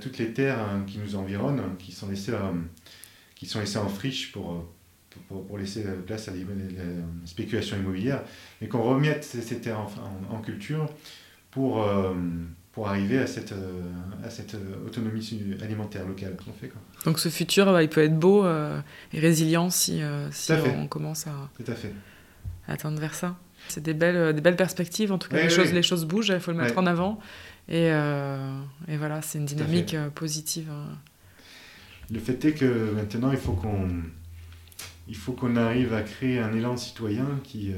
toutes 0.00 0.18
les 0.18 0.32
terres 0.32 0.58
qui 0.86 0.98
nous 0.98 1.16
environnent, 1.16 1.62
qui 1.78 1.92
sont 1.92 2.08
laissées 2.08 2.34
qui 3.42 3.48
sont 3.48 3.58
laissés 3.58 3.78
en 3.78 3.88
friche 3.88 4.30
pour, 4.30 4.52
euh, 4.52 4.58
pour, 5.26 5.44
pour 5.44 5.58
laisser 5.58 5.82
place 6.06 6.28
à 6.28 6.30
la 6.30 7.26
spéculation 7.26 7.76
immobilière, 7.76 8.22
mais 8.60 8.68
qu'on 8.68 8.82
remette 8.82 9.24
ces, 9.24 9.60
terres 9.60 9.80
en, 9.80 10.36
en, 10.36 10.40
culture 10.40 10.88
pour, 11.50 11.82
euh, 11.82 12.14
pour 12.70 12.86
arriver 12.86 13.18
à 13.18 13.26
cette, 13.26 13.50
euh, 13.50 13.82
à 14.24 14.30
cette 14.30 14.54
autonomie 14.86 15.56
alimentaire 15.60 16.06
locale 16.06 16.36
qu'on 16.36 16.52
fait. 16.52 16.68
Quoi? 16.68 16.80
Donc 17.04 17.18
ce 17.18 17.28
futur, 17.28 17.66
bah, 17.66 17.82
il 17.82 17.88
peut 17.88 18.02
être 18.02 18.18
beau 18.18 18.46
et 18.46 19.18
résilient 19.18 19.70
si, 19.70 20.02
si 20.30 20.52
on 20.52 20.86
commence 20.86 21.26
à, 21.26 21.50
Tout 21.56 21.70
à, 21.70 21.74
fait. 21.74 21.92
à 22.68 22.72
atteindre 22.72 23.00
vers 23.00 23.14
ça. 23.14 23.36
C'est 23.68 23.82
des 23.82 23.94
belles, 23.94 24.34
des 24.34 24.40
belles 24.40 24.56
perspectives, 24.56 25.12
en 25.12 25.18
tout 25.18 25.28
cas, 25.28 25.42
les, 25.42 25.50
choses, 25.50 25.72
les 25.72 25.82
choses 25.82 26.04
bougent, 26.04 26.32
il 26.34 26.40
faut 26.40 26.52
le 26.52 26.58
mettre 26.58 26.78
en 26.78 26.86
avant. 26.86 27.18
Et, 27.68 27.86
et 27.86 28.96
voilà, 28.96 29.20
c'est 29.22 29.38
une 29.38 29.46
dynamique 29.46 29.96
positive. 30.14 30.68
Hein. 30.70 30.96
Le 32.10 32.20
fait 32.20 32.44
est 32.44 32.52
que 32.52 32.92
maintenant, 32.92 33.32
il 33.32 33.38
faut 33.38 33.54
qu'on 33.54 33.88
il 35.08 35.16
faut 35.16 35.32
qu'on 35.32 35.56
arrive 35.56 35.92
à 35.94 36.02
créer 36.02 36.38
un 36.38 36.52
élan 36.54 36.76
citoyen 36.76 37.40
qui, 37.44 37.72
euh, 37.72 37.76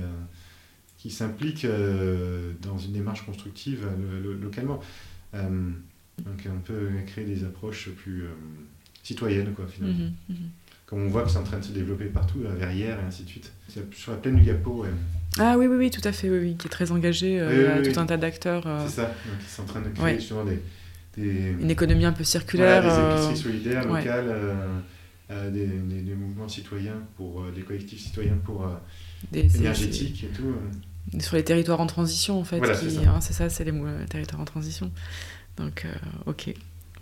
qui 0.98 1.10
s'implique 1.10 1.64
euh, 1.64 2.52
dans 2.60 2.78
une 2.78 2.92
démarche 2.92 3.24
constructive 3.24 3.86
euh, 3.86 4.38
localement. 4.40 4.80
donc 5.32 6.46
on 6.46 6.60
peut 6.60 6.90
créer 7.06 7.24
des 7.24 7.44
approches 7.44 7.90
plus 7.90 8.24
citoyennes, 9.04 9.52
quoi, 9.54 9.66
finalement. 9.68 9.96
Mhm, 9.96 10.12
mhm. 10.28 10.50
Comme 10.86 11.02
on 11.02 11.08
voit 11.08 11.22
que 11.22 11.30
c'est 11.30 11.38
en 11.38 11.44
train 11.44 11.58
de 11.58 11.64
se 11.64 11.72
développer 11.72 12.06
partout, 12.06 12.40
à 12.50 12.54
Verrières 12.54 12.98
et 13.00 13.06
ainsi 13.06 13.22
de 13.22 13.28
suite. 13.28 13.52
Sur 13.92 14.12
la 14.12 14.18
plaine 14.18 14.36
du 14.36 14.42
Gapo. 14.42 14.84
Ah 15.38 15.56
oui, 15.56 15.66
oui, 15.66 15.76
oui, 15.76 15.90
tout 15.90 16.06
à 16.06 16.12
fait, 16.12 16.28
oui, 16.28 16.38
oui, 16.38 16.56
qui 16.56 16.66
est 16.66 16.70
très 16.70 16.90
engagé, 16.90 17.40
oui, 17.42 17.92
tout 17.92 18.00
un 18.00 18.06
tas 18.06 18.16
d'acteurs. 18.16 18.64
C'est 18.86 18.96
ça, 18.96 19.04
donc 19.04 19.38
ils 19.40 19.48
sont 19.48 19.62
en 19.62 19.66
train 19.66 19.80
de 19.80 19.88
créer 19.88 20.16
justement 20.16 20.44
des 20.44 20.60
une 21.16 21.70
économie 21.70 22.04
un 22.04 22.12
peu 22.12 22.24
circulaire. 22.24 22.82
des 22.82 22.88
euh, 22.88 23.16
épiceries 23.16 23.36
solidaires 23.36 23.86
locales, 23.86 24.28
euh, 24.28 24.80
euh, 25.30 25.50
des, 25.50 25.66
des, 25.66 26.14
mouvements 26.14 26.48
citoyens, 26.48 27.02
pour, 27.16 27.44
des 27.54 27.62
collectifs 27.62 28.00
citoyens 28.00 28.36
pour 28.44 28.66
des, 29.32 29.56
énergétiques 29.56 30.24
et 30.24 30.28
tout. 30.28 30.54
Sur 31.20 31.36
les 31.36 31.44
territoires 31.44 31.80
en 31.80 31.86
transition, 31.86 32.38
en 32.38 32.44
fait. 32.44 32.58
Voilà, 32.58 32.74
c'est 32.74 32.90
ça, 32.90 33.00
hein, 33.02 33.20
c'est 33.20 33.32
ça, 33.32 33.48
c'est 33.48 33.64
les 33.64 33.72
territoires 34.08 34.40
en 34.40 34.46
transition. 34.46 34.90
Donc, 35.56 35.86
ok. 36.26 36.54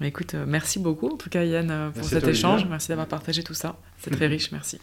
Mais 0.02 0.08
écoute, 0.08 0.34
euh, 0.34 0.44
merci 0.48 0.80
beaucoup 0.80 1.06
en 1.06 1.16
tout 1.16 1.30
cas 1.30 1.44
Yann 1.44 1.70
euh, 1.70 1.90
pour 1.90 1.98
Merci 1.98 2.14
cet 2.14 2.26
échange. 2.26 2.66
Merci 2.68 2.88
d'avoir 2.88 3.06
partagé 3.06 3.44
tout 3.44 3.54
ça. 3.54 3.76
C'est 3.98 4.10
très 4.16 4.26
riche, 4.26 4.50
merci. 4.50 4.80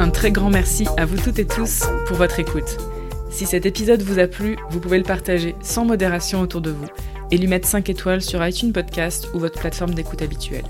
Un 0.00 0.10
très 0.10 0.32
grand 0.32 0.50
merci 0.50 0.88
à 0.96 1.06
vous 1.06 1.16
toutes 1.16 1.38
et 1.38 1.46
tous 1.46 1.84
pour 2.08 2.16
votre 2.16 2.40
écoute. 2.40 2.78
Si 3.30 3.46
cet 3.46 3.64
épisode 3.64 4.02
vous 4.02 4.18
a 4.18 4.26
plu, 4.26 4.56
vous 4.70 4.80
pouvez 4.80 4.98
le 4.98 5.04
partager 5.04 5.54
sans 5.62 5.84
modération 5.84 6.40
autour 6.40 6.62
de 6.62 6.70
vous 6.70 6.88
et 7.30 7.38
lui 7.38 7.46
mettre 7.46 7.68
5 7.68 7.88
étoiles 7.88 8.22
sur 8.22 8.44
iTunes 8.44 8.72
Podcast 8.72 9.28
ou 9.34 9.38
votre 9.38 9.60
plateforme 9.60 9.94
d'écoute 9.94 10.22
habituelle. 10.22 10.64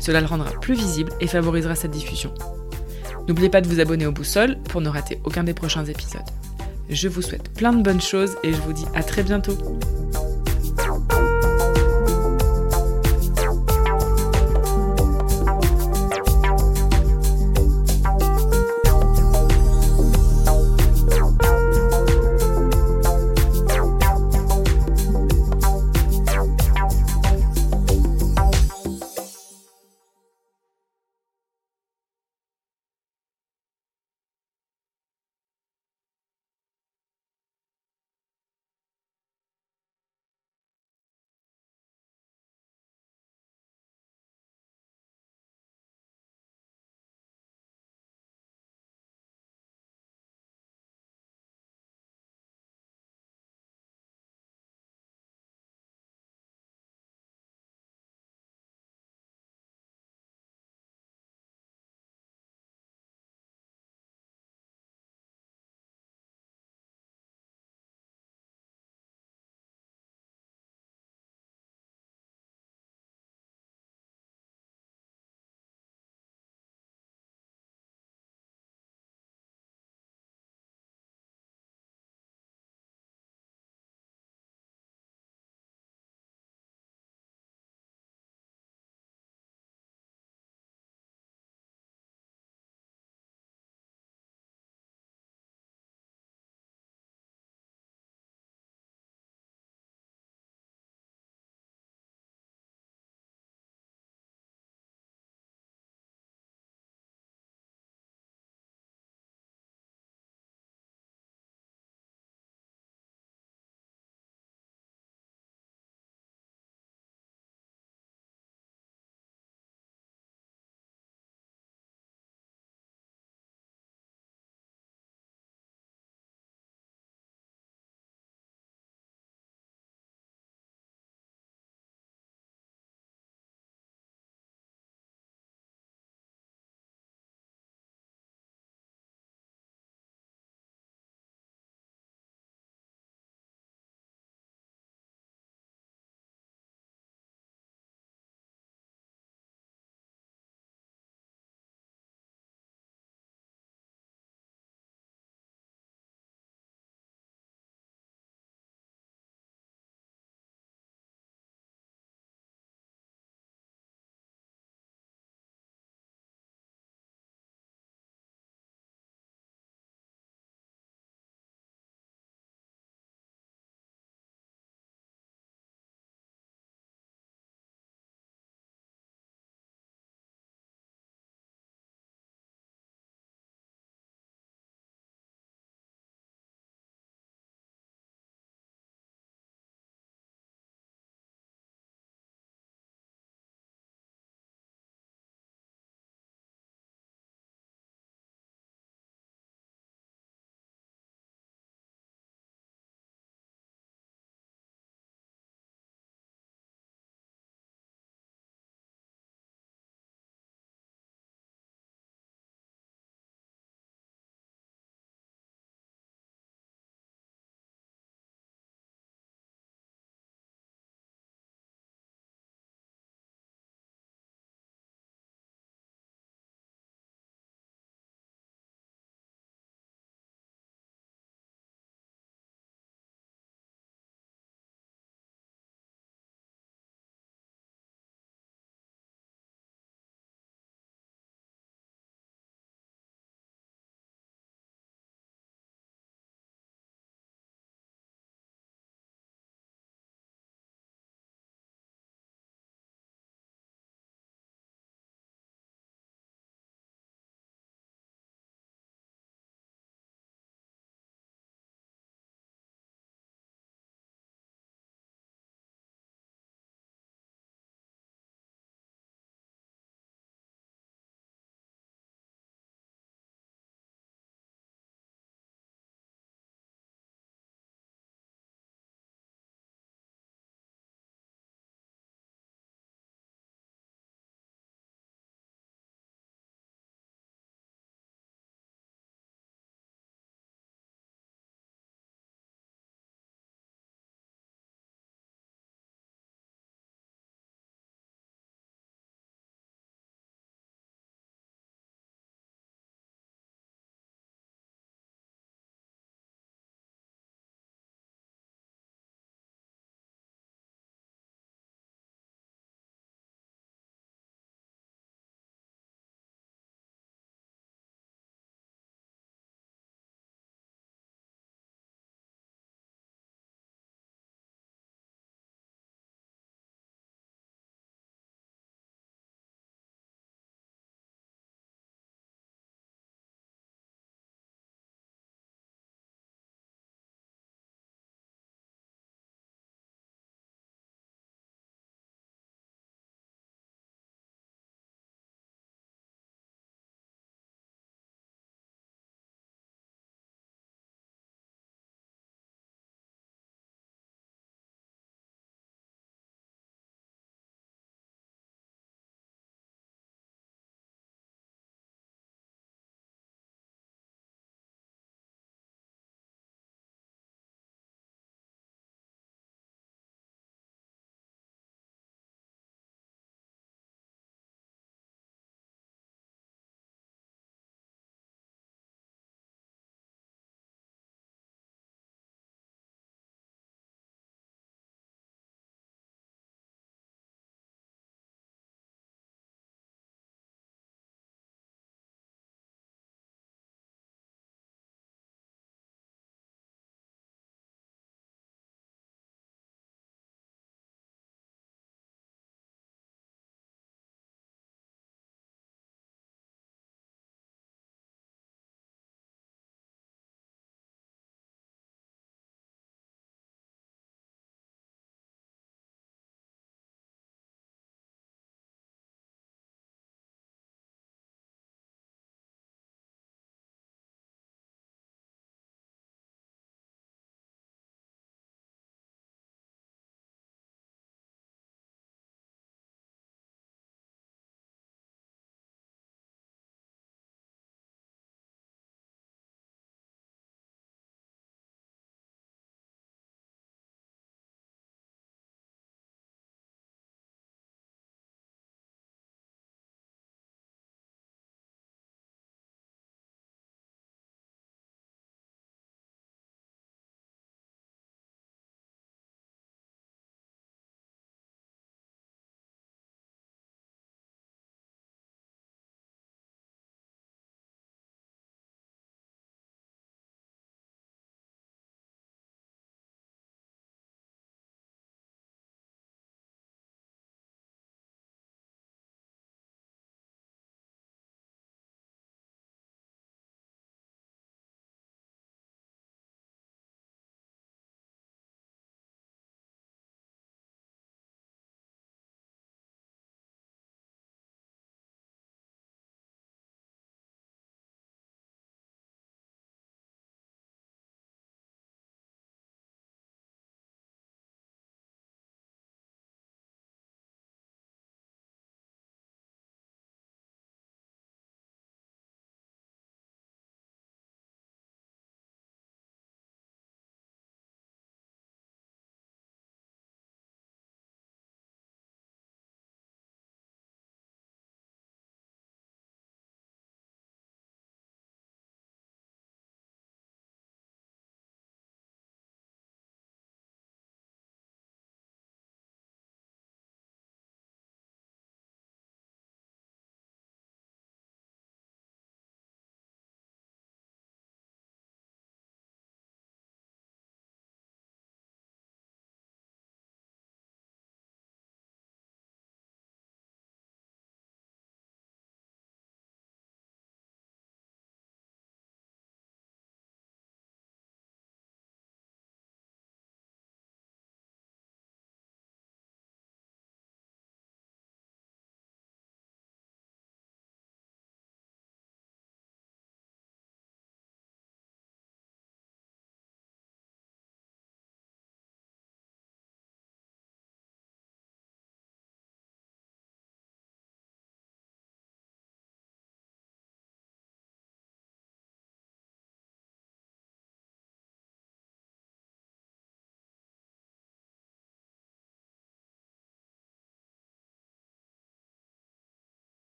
Cela 0.00 0.20
le 0.20 0.26
rendra 0.26 0.50
plus 0.58 0.74
visible 0.74 1.12
et 1.20 1.28
favorisera 1.28 1.76
cette 1.76 1.92
diffusion. 1.92 2.34
N'oubliez 3.28 3.48
pas 3.48 3.60
de 3.60 3.68
vous 3.68 3.78
abonner 3.78 4.06
au 4.06 4.12
Boussole 4.12 4.58
pour 4.64 4.80
ne 4.80 4.88
rater 4.88 5.20
aucun 5.22 5.44
des 5.44 5.54
prochains 5.54 5.84
épisodes. 5.84 6.20
Je 6.88 7.06
vous 7.06 7.22
souhaite 7.22 7.52
plein 7.52 7.72
de 7.72 7.82
bonnes 7.82 8.00
choses 8.00 8.36
et 8.42 8.52
je 8.52 8.58
vous 8.58 8.72
dis 8.72 8.86
à 8.92 9.04
très 9.04 9.22
bientôt. 9.22 9.56